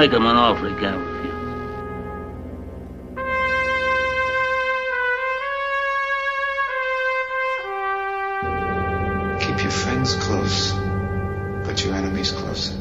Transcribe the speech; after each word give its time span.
make 0.00 0.12
him 0.12 0.24
an 0.24 0.34
offer 0.34 0.66
he 0.70 0.74
can't 0.76 0.96
refuse. 0.96 1.34
Keep 9.44 9.62
your 9.62 9.70
friends 9.70 10.14
close, 10.14 10.72
but 11.66 11.84
your 11.84 11.94
enemies 11.96 12.32
closer. 12.32 12.78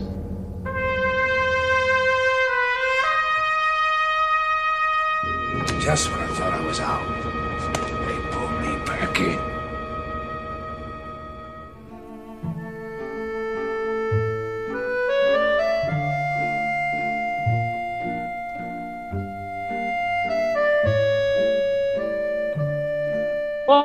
Just 5.81 6.09
when 6.11 6.21
I 6.21 6.27
thought 6.37 6.53
I 6.53 6.65
was 6.65 6.79
out, 6.79 7.05
they 8.07 8.17
pulled 8.31 8.61
me 8.61 8.77
back 8.85 9.19
in. 9.19 9.48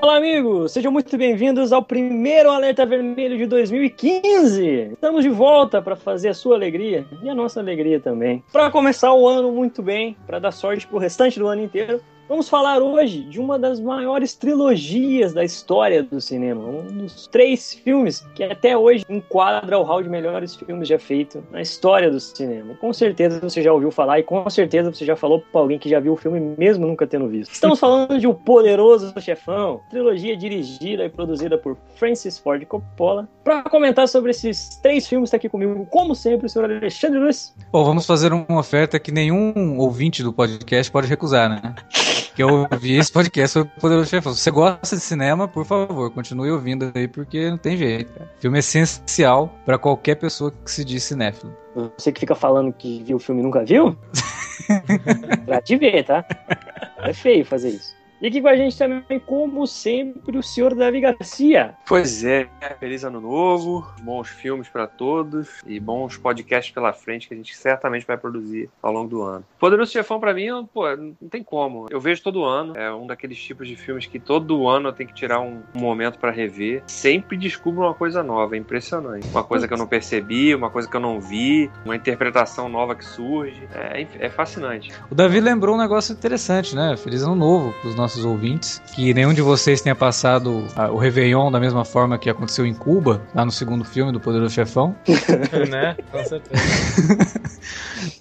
Olá, 0.04 0.18
amigos! 0.18 0.72
Sejam 0.72 0.92
muito 0.92 1.16
bem-vindos 1.16 1.72
ao 1.72 1.82
primeiro 1.82 2.50
Alerta 2.50 2.84
Vermelho 2.84 3.38
de 3.38 3.46
2015. 3.46 4.90
Estamos 4.92 5.24
de 5.24 5.30
volta 5.30 5.80
para 5.80 5.96
fazer 5.96 6.28
a 6.28 6.34
sua 6.34 6.56
alegria 6.56 7.06
e 7.22 7.30
a 7.30 7.34
nossa 7.34 7.58
alegria 7.58 7.98
também. 7.98 8.44
Para 8.52 8.70
começar 8.70 9.14
o 9.14 9.26
ano 9.26 9.50
muito 9.50 9.82
bem, 9.82 10.14
para 10.26 10.38
dar 10.38 10.52
sorte 10.52 10.86
pro 10.86 10.98
restante 10.98 11.38
do 11.38 11.46
ano 11.46 11.62
inteiro, 11.62 12.02
Vamos 12.26 12.48
falar 12.48 12.80
hoje 12.80 13.20
de 13.20 13.38
uma 13.38 13.58
das 13.58 13.78
maiores 13.78 14.34
trilogias 14.34 15.34
da 15.34 15.44
história 15.44 16.02
do 16.02 16.22
cinema, 16.22 16.64
um 16.64 16.86
dos 16.86 17.26
três 17.26 17.74
filmes 17.74 18.26
que 18.34 18.42
até 18.42 18.74
hoje 18.74 19.04
enquadra 19.10 19.78
o 19.78 19.82
hall 19.82 20.02
de 20.02 20.08
melhores 20.08 20.56
filmes 20.56 20.88
já 20.88 20.98
feito 20.98 21.44
na 21.52 21.60
história 21.60 22.10
do 22.10 22.18
cinema. 22.18 22.74
Com 22.80 22.94
certeza 22.94 23.40
você 23.40 23.62
já 23.62 23.70
ouviu 23.70 23.90
falar 23.90 24.20
e 24.20 24.22
com 24.22 24.48
certeza 24.48 24.90
você 24.90 25.04
já 25.04 25.14
falou 25.14 25.40
para 25.52 25.60
alguém 25.60 25.78
que 25.78 25.86
já 25.86 26.00
viu 26.00 26.14
o 26.14 26.16
filme 26.16 26.40
mesmo 26.56 26.86
nunca 26.86 27.06
tendo 27.06 27.28
visto. 27.28 27.52
Estamos 27.52 27.78
falando 27.78 28.18
de 28.18 28.26
O 28.26 28.32
Poderoso 28.32 29.12
Chefão, 29.20 29.82
trilogia 29.90 30.34
dirigida 30.34 31.04
e 31.04 31.10
produzida 31.10 31.58
por 31.58 31.76
Francis 31.96 32.38
Ford 32.38 32.64
Coppola. 32.64 33.28
Para 33.44 33.64
comentar 33.64 34.08
sobre 34.08 34.30
esses 34.30 34.76
três 34.76 35.06
filmes 35.06 35.28
está 35.28 35.36
aqui 35.36 35.50
comigo, 35.50 35.86
como 35.90 36.14
sempre, 36.14 36.46
o 36.46 36.48
senhor 36.48 36.70
Alexandre 36.70 37.18
Luiz. 37.18 37.54
Bom, 37.70 37.84
vamos 37.84 38.06
fazer 38.06 38.32
uma 38.32 38.58
oferta 38.58 38.98
que 38.98 39.12
nenhum 39.12 39.78
ouvinte 39.78 40.22
do 40.22 40.32
podcast 40.32 40.90
pode 40.90 41.06
recusar, 41.06 41.50
né? 41.50 41.74
Que 42.34 42.42
eu 42.42 42.66
ouvi 42.70 42.96
esse 42.96 43.12
podcast 43.12 43.52
sobre 43.52 43.72
o 43.76 43.80
Poderoso 43.80 44.10
Chefão. 44.10 44.34
Se 44.34 44.42
você 44.42 44.50
gosta 44.50 44.96
de 44.96 45.02
cinema, 45.02 45.46
por 45.46 45.64
favor, 45.64 46.10
continue 46.10 46.50
ouvindo 46.50 46.90
aí, 46.94 47.06
porque 47.06 47.48
não 47.48 47.58
tem 47.58 47.76
jeito. 47.76 48.12
Cara. 48.12 48.30
Filme 48.40 48.58
essencial 48.58 49.54
para 49.64 49.78
qualquer 49.78 50.16
pessoa 50.16 50.50
que 50.50 50.70
se 50.70 50.84
diz 50.84 51.04
cinéfilo. 51.04 51.56
Você 51.96 52.12
que 52.12 52.20
fica 52.20 52.34
falando 52.34 52.72
que 52.72 53.02
viu 53.04 53.16
o 53.16 53.20
filme 53.20 53.40
e 53.40 53.44
nunca 53.44 53.64
viu? 53.64 53.96
pra 55.46 55.60
te 55.60 55.76
ver, 55.76 56.04
tá? 56.04 56.24
É 56.98 57.12
feio 57.12 57.44
fazer 57.44 57.70
isso. 57.70 57.94
E 58.24 58.28
aqui 58.28 58.40
com 58.40 58.48
a 58.48 58.56
gente 58.56 58.78
também, 58.78 59.20
como 59.20 59.66
sempre, 59.66 60.38
o 60.38 60.42
senhor 60.42 60.74
Davi 60.74 60.98
Garcia. 60.98 61.74
Pois 61.86 62.24
é, 62.24 62.48
feliz 62.80 63.04
ano 63.04 63.20
novo, 63.20 63.86
bons 64.00 64.30
filmes 64.30 64.66
para 64.66 64.86
todos 64.86 65.60
e 65.66 65.78
bons 65.78 66.16
podcasts 66.16 66.72
pela 66.72 66.94
frente 66.94 67.28
que 67.28 67.34
a 67.34 67.36
gente 67.36 67.54
certamente 67.54 68.06
vai 68.06 68.16
produzir 68.16 68.70
ao 68.82 68.94
longo 68.94 69.10
do 69.10 69.20
ano. 69.20 69.44
Poderoso 69.58 69.92
Chefão 69.92 70.18
para 70.18 70.32
mim, 70.32 70.46
pô, 70.72 70.84
não 70.96 71.28
tem 71.28 71.42
como. 71.42 71.86
Eu 71.90 72.00
vejo 72.00 72.22
todo 72.22 72.46
ano, 72.46 72.74
é 72.74 72.90
um 72.94 73.06
daqueles 73.06 73.36
tipos 73.38 73.68
de 73.68 73.76
filmes 73.76 74.06
que 74.06 74.18
todo 74.18 74.66
ano 74.70 74.88
eu 74.88 74.92
tenho 74.94 75.10
que 75.10 75.14
tirar 75.14 75.40
um, 75.40 75.60
um 75.74 75.80
momento 75.80 76.18
para 76.18 76.30
rever. 76.30 76.82
Sempre 76.86 77.36
descubro 77.36 77.82
uma 77.82 77.92
coisa 77.92 78.22
nova, 78.22 78.56
é 78.56 78.58
impressionante. 78.58 79.28
Uma 79.28 79.44
coisa 79.44 79.68
que 79.68 79.74
eu 79.74 79.78
não 79.78 79.86
percebi, 79.86 80.54
uma 80.54 80.70
coisa 80.70 80.88
que 80.88 80.96
eu 80.96 81.00
não 81.00 81.20
vi, 81.20 81.70
uma 81.84 81.94
interpretação 81.94 82.70
nova 82.70 82.94
que 82.94 83.04
surge. 83.04 83.68
É, 83.74 84.06
é 84.18 84.30
fascinante. 84.30 84.90
O 85.10 85.14
Davi 85.14 85.40
lembrou 85.40 85.74
um 85.74 85.78
negócio 85.78 86.14
interessante, 86.14 86.74
né? 86.74 86.96
Feliz 86.96 87.22
ano 87.22 87.34
novo 87.34 87.74
pros 87.82 87.94
nossos 87.94 88.13
nossos 88.14 88.24
ouvintes, 88.24 88.82
que 88.94 89.12
nenhum 89.12 89.34
de 89.34 89.42
vocês 89.42 89.80
tenha 89.80 89.94
passado 89.94 90.66
a, 90.76 90.90
o 90.90 90.96
Réveillon 90.96 91.50
da 91.50 91.58
mesma 91.58 91.84
forma 91.84 92.16
que 92.18 92.30
aconteceu 92.30 92.64
em 92.64 92.74
Cuba, 92.74 93.22
lá 93.34 93.44
no 93.44 93.50
segundo 93.50 93.84
filme 93.84 94.12
do 94.12 94.20
Poderoso 94.20 94.54
Chefão. 94.54 94.94
né? 95.70 95.96
Com 96.10 96.24
certeza. 96.24 97.40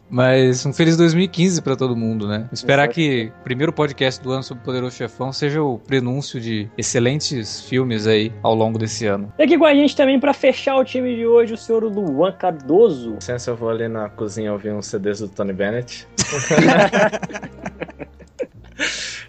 Mas 0.10 0.64
um 0.66 0.72
feliz 0.72 0.96
2015 0.96 1.62
para 1.62 1.76
todo 1.76 1.96
mundo, 1.96 2.28
né? 2.28 2.48
Esperar 2.52 2.88
que 2.88 3.32
o 3.42 3.44
primeiro 3.44 3.74
podcast 3.74 4.22
do 4.22 4.32
ano 4.32 4.44
sobre 4.44 4.62
o 4.62 4.66
Poderoso 4.66 4.96
Chefão 4.96 5.34
seja 5.34 5.62
o 5.62 5.80
prenúncio 5.80 6.40
de 6.40 6.70
excelentes 6.78 7.62
filmes 7.62 8.06
aí 8.06 8.32
ao 8.44 8.54
longo 8.54 8.78
desse 8.78 9.08
ano. 9.08 9.34
E 9.40 9.44
aqui 9.44 9.58
com 9.58 9.66
a 9.66 9.74
gente 9.74 9.96
também 9.96 10.20
para 10.20 10.34
fechar 10.34 10.76
o 10.76 10.86
time 10.86 11.16
de 11.16 11.26
hoje, 11.26 11.54
o 11.54 11.58
senhor 11.58 11.84
Luan 11.84 12.32
Cardoso. 12.32 13.16
Licença, 13.16 13.52
eu 13.52 13.56
vou 13.56 13.70
ali 13.70 13.88
na 13.88 14.08
cozinha 14.10 14.54
ouvir 14.54 14.72
uns 14.72 14.86
CDs 14.86 15.20
do 15.20 15.28
Tony 15.28 15.54
Bennett. 15.54 16.08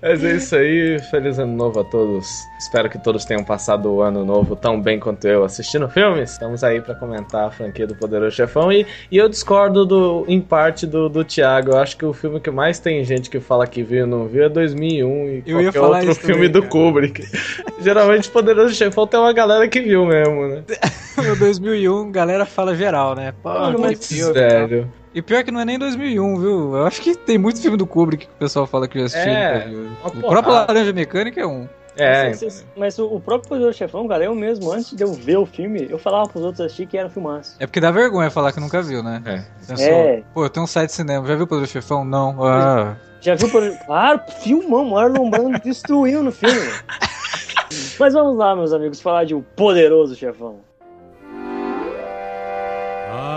Mas 0.02 0.22
é 0.22 0.36
isso 0.36 0.54
aí, 0.56 0.98
feliz 1.10 1.38
ano 1.38 1.54
novo 1.54 1.80
a 1.80 1.84
todos. 1.84 2.28
Espero 2.58 2.90
que 2.90 2.98
todos 2.98 3.24
tenham 3.24 3.42
passado 3.42 3.90
o 3.90 4.02
ano 4.02 4.24
novo 4.24 4.54
tão 4.54 4.80
bem 4.80 4.98
quanto 4.98 5.26
eu 5.26 5.44
assistindo 5.44 5.88
filmes. 5.88 6.32
Estamos 6.32 6.62
aí 6.62 6.80
para 6.80 6.94
comentar 6.94 7.48
a 7.48 7.50
franquia 7.50 7.86
do 7.86 7.94
Poderoso 7.94 8.36
Chefão 8.36 8.70
e, 8.70 8.86
e 9.10 9.16
eu 9.16 9.28
discordo 9.28 9.86
do, 9.86 10.24
em 10.28 10.40
parte 10.40 10.86
do, 10.86 11.08
do 11.08 11.24
Thiago. 11.24 11.70
Eu 11.72 11.78
acho 11.78 11.96
que 11.96 12.04
o 12.04 12.12
filme 12.12 12.38
que 12.40 12.50
mais 12.50 12.78
tem 12.78 13.02
gente 13.04 13.30
que 13.30 13.40
fala 13.40 13.66
que 13.66 13.82
viu 13.82 14.04
e 14.04 14.08
não 14.08 14.26
viu 14.26 14.44
é 14.44 14.48
2001 14.48 15.28
e 15.28 15.42
eu 15.46 15.72
qualquer 15.72 15.80
outro 15.80 16.14
filme 16.14 16.34
também, 16.34 16.50
do 16.50 16.60
cara. 16.60 16.70
Kubrick. 16.70 17.24
Geralmente 17.80 18.30
Poderoso 18.30 18.74
Chefão 18.74 19.06
tem 19.06 19.18
uma 19.20 19.32
galera 19.32 19.66
que 19.68 19.80
viu 19.80 20.04
mesmo, 20.06 20.48
né? 20.48 20.64
No 21.16 21.36
2001, 21.36 22.10
galera 22.10 22.44
fala 22.44 22.74
geral, 22.74 23.14
né? 23.14 23.32
Pô, 23.40 23.48
mas- 23.78 24.06
filme, 24.06 24.32
e 24.38 24.68
tal. 24.80 25.03
E 25.14 25.22
pior 25.22 25.44
que 25.44 25.50
não 25.52 25.60
é 25.60 25.64
nem 25.64 25.78
2001, 25.78 26.40
viu? 26.40 26.74
Eu 26.76 26.86
acho 26.86 27.00
que 27.00 27.14
tem 27.16 27.38
muito 27.38 27.60
filme 27.62 27.76
do 27.76 27.86
Kubrick 27.86 28.26
que 28.26 28.32
o 28.32 28.36
pessoal 28.38 28.66
fala 28.66 28.88
que 28.88 28.98
já 28.98 29.04
assistiu. 29.06 29.32
É, 29.32 29.68
o 30.04 30.20
próprio 30.28 30.52
Laranja 30.52 30.92
Mecânica 30.92 31.40
é 31.40 31.46
um. 31.46 31.68
É, 31.96 32.24
Mas, 32.30 32.38
vocês- 32.40 32.66
mas 32.76 32.98
o 32.98 33.06
o 33.06 33.20
próprio 33.20 33.48
Poderoso 33.48 33.78
Chefão, 33.78 34.08
cara, 34.08 34.24
eu 34.24 34.34
mesmo, 34.34 34.72
antes 34.72 34.92
de 34.96 35.04
eu 35.04 35.12
ver 35.12 35.36
o 35.38 35.46
filme, 35.46 35.86
eu 35.88 35.96
falava 35.96 36.28
pros 36.28 36.42
outros 36.44 36.60
assistir 36.62 36.86
que 36.86 36.98
era 36.98 37.06
um 37.06 37.10
filmaço. 37.10 37.54
É 37.60 37.66
porque 37.68 37.78
dá 37.80 37.92
vergonha 37.92 38.28
falar 38.32 38.50
que 38.52 38.58
nunca 38.58 38.82
viu, 38.82 39.00
né? 39.00 39.22
É. 39.24 39.44
Pensou, 39.68 39.86
É. 39.86 40.22
Pô, 40.34 40.44
eu 40.44 40.50
tenho 40.50 40.64
um 40.64 40.66
site 40.66 40.88
de 40.90 40.96
cinema. 40.96 41.24
Já 41.24 41.36
viu 41.36 41.44
o 41.44 41.46
Poderoso 41.46 41.70
Chefão? 41.70 42.04
Não. 42.04 42.44
Ah. 42.44 42.96
Já 43.20 43.36
viu, 43.36 43.48
por... 43.48 43.62
claro, 43.86 44.20
filmão, 44.42 44.84
Marlon 44.86 45.30
Brando 45.30 45.60
destruiu 45.60 46.20
no 46.24 46.32
filme. 46.32 46.58
Mas 47.98 48.12
vamos 48.12 48.36
lá, 48.36 48.54
meus 48.56 48.72
amigos, 48.72 49.00
falar 49.00 49.24
de 49.24 49.34
O 49.36 49.42
Poderoso 49.54 50.16
Chefão. 50.16 50.56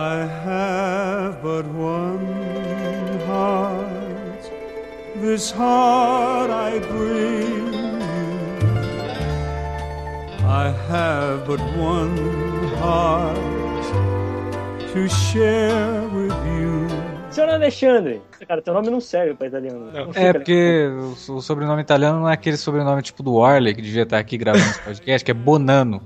I 0.07 0.25
have 0.45 1.41
but 1.41 1.65
one 1.75 2.25
heart. 3.27 4.41
This 5.21 5.51
heart 5.51 6.49
I 6.49 6.79
bring 6.79 7.73
you. 7.73 8.77
I 10.47 10.69
have 10.89 11.45
but 11.45 11.59
one 11.77 12.15
heart 12.79 13.37
to 14.93 15.09
share 15.09 16.07
with 16.13 16.31
you. 16.55 16.87
Senhor 17.29 17.49
Alexandre, 17.49 18.21
cara, 18.47 18.61
teu 18.61 18.73
nome 18.73 18.89
não 18.89 19.01
serve 19.01 19.33
pra 19.35 19.47
italiano. 19.47 19.91
Não 19.91 20.07
fica 20.07 20.19
É, 20.19 20.23
legal. 20.27 20.33
porque 20.41 20.89
o, 21.29 21.35
o 21.35 21.41
sobrenome 21.41 21.81
italiano 21.81 22.21
não 22.21 22.29
é 22.29 22.33
aquele 22.33 22.57
sobrenome 22.57 23.01
tipo 23.01 23.21
do 23.21 23.35
Warley, 23.35 23.75
que 23.75 23.81
devia 23.81 24.03
estar 24.03 24.17
aqui 24.19 24.37
gravando 24.37 24.63
esse 24.65 24.81
podcast, 24.81 25.25
que 25.25 25.31
é 25.31 25.33
Bonano. 25.33 26.01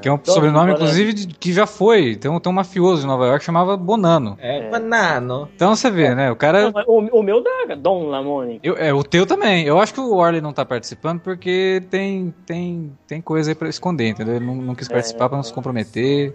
Que 0.00 0.08
é 0.08 0.12
um 0.12 0.16
Então, 0.16 0.34
sobrenome, 0.34 0.72
Bonano. 0.72 0.84
inclusive, 0.84 1.12
de- 1.12 1.26
que 1.34 1.52
já 1.52 1.66
foi. 1.66 2.16
Tem 2.16 2.30
um, 2.30 2.38
tem 2.40 2.50
um 2.52 2.54
mafioso 2.54 3.00
de 3.02 3.06
Nova 3.06 3.24
York 3.26 3.38
que 3.40 3.44
chamava 3.46 3.76
Bonano. 3.76 4.36
é 4.40 4.68
banano. 4.70 5.48
Então 5.54 5.74
você 5.74 5.90
vê, 5.90 6.14
né? 6.14 6.30
O 6.30 6.36
cara. 6.36 6.70
Não, 6.70 6.84
O, 6.86 7.20
o 7.20 7.22
meu 7.22 7.42
dá, 7.42 7.74
Dom 7.76 8.06
Lamone. 8.08 8.60
Eu, 8.62 8.76
é, 8.76 8.92
o 8.92 9.02
teu 9.02 9.26
também. 9.26 9.64
Eu 9.64 9.78
acho 9.80 9.92
que 9.94 10.00
o 10.00 10.14
Warley 10.16 10.40
não 10.40 10.52
tá 10.52 10.64
participando 10.64 11.20
porque 11.20 11.82
tem, 11.90 12.34
tem, 12.44 12.92
tem 13.06 13.20
coisa 13.20 13.50
aí 13.50 13.54
pra 13.54 13.68
esconder, 13.68 14.08
entendeu? 14.08 14.36
Ele 14.36 14.44
não, 14.46 14.54
não 14.54 14.74
quis 14.74 14.88
participar 14.88 15.28
pra 15.28 15.36
não 15.36 15.42
se 15.44 15.52
comprometer. 15.52 16.34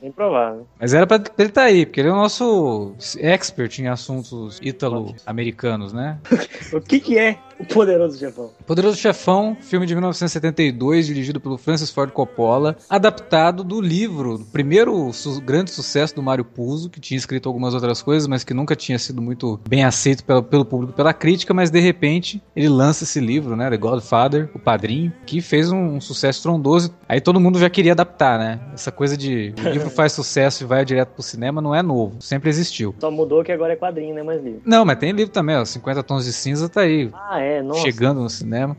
Bem 0.00 0.10
provável. 0.12 0.66
Mas 0.80 0.92
era 0.94 1.06
pra 1.06 1.16
ele 1.38 1.48
estar 1.48 1.62
aí, 1.62 1.86
porque 1.86 2.00
ele 2.00 2.08
é 2.08 2.12
o 2.12 2.16
nosso 2.16 2.92
expert 3.18 3.78
em 3.78 3.88
assuntos 3.88 4.58
ítalo-americanos, 4.62 5.92
né? 5.92 6.18
O 6.72 6.80
que 6.80 6.98
que 6.98 7.16
é 7.18 7.38
O 7.58 7.64
Poderoso 7.64 8.18
Chefão? 8.18 8.50
Poderoso 8.66 8.96
Chefão, 8.98 9.56
filme 9.60 9.86
de 9.86 9.94
1972, 9.94 11.06
dirigido 11.06 11.40
pelo 11.40 11.56
Francis 11.56 11.90
Ford 11.90 12.10
Coppola, 12.10 12.76
adaptado 12.88 13.64
do 13.64 13.80
livro, 13.80 14.38
do 14.38 14.44
primeiro 14.44 15.10
su- 15.12 15.40
grande 15.40 15.70
sucesso 15.70 16.14
do 16.14 16.22
Mário 16.22 16.44
Puzo, 16.44 16.90
que 16.90 17.00
tinha 17.00 17.16
escrito 17.16 17.48
algumas 17.48 17.72
outras 17.72 18.02
coisas, 18.02 18.28
mas 18.28 18.44
que 18.44 18.52
nunca 18.52 18.76
tinha 18.76 18.98
sido 18.98 19.22
muito 19.22 19.58
bem 19.66 19.84
aceito 19.84 20.22
pelo, 20.22 20.42
pelo 20.42 20.64
público, 20.66 20.92
pela 20.92 21.14
crítica, 21.14 21.54
mas 21.54 21.70
de 21.70 21.80
repente 21.80 22.42
ele 22.54 22.68
lança 22.68 23.04
esse 23.04 23.20
livro, 23.20 23.56
né, 23.56 23.70
The 23.70 23.76
Godfather, 23.78 24.50
O 24.54 24.58
Padrinho, 24.58 25.10
que 25.24 25.40
fez 25.40 25.72
um, 25.72 25.96
um 25.96 26.00
sucesso 26.00 26.42
trondoso. 26.42 26.94
Aí 27.08 27.22
todo 27.22 27.40
mundo 27.40 27.58
já 27.58 27.70
queria 27.70 27.92
adaptar, 27.92 28.38
né? 28.38 28.60
Essa 28.74 28.92
coisa 28.92 29.16
de 29.16 29.54
o 29.64 29.68
livro 29.70 29.88
faz 29.88 30.12
sucesso 30.12 30.62
e 30.62 30.66
vai 30.66 30.84
direto 30.84 31.08
pro 31.14 31.22
cinema 31.22 31.62
não 31.62 31.74
é 31.74 31.82
novo, 31.82 32.16
sempre 32.20 32.50
existiu. 32.50 32.94
Só 33.00 33.10
mudou 33.10 33.42
que 33.42 33.50
agora 33.52 33.72
é 33.72 33.76
quadrinho, 33.76 34.14
né? 34.14 34.22
Mais 34.22 34.42
livro. 34.44 34.60
Não, 34.64 34.84
mas 34.84 34.98
tem 34.98 35.12
livro 35.12 35.32
também, 35.32 35.56
ó, 35.56 35.64
50 35.64 36.02
Tons 36.02 36.24
de 36.26 36.32
Cinza 36.34 36.68
tá 36.68 36.82
aí, 36.82 37.08
Ah, 37.14 37.40
é, 37.40 37.45
nossa. 37.62 37.80
chegando 37.80 38.20
no 38.20 38.28
cinema. 38.28 38.76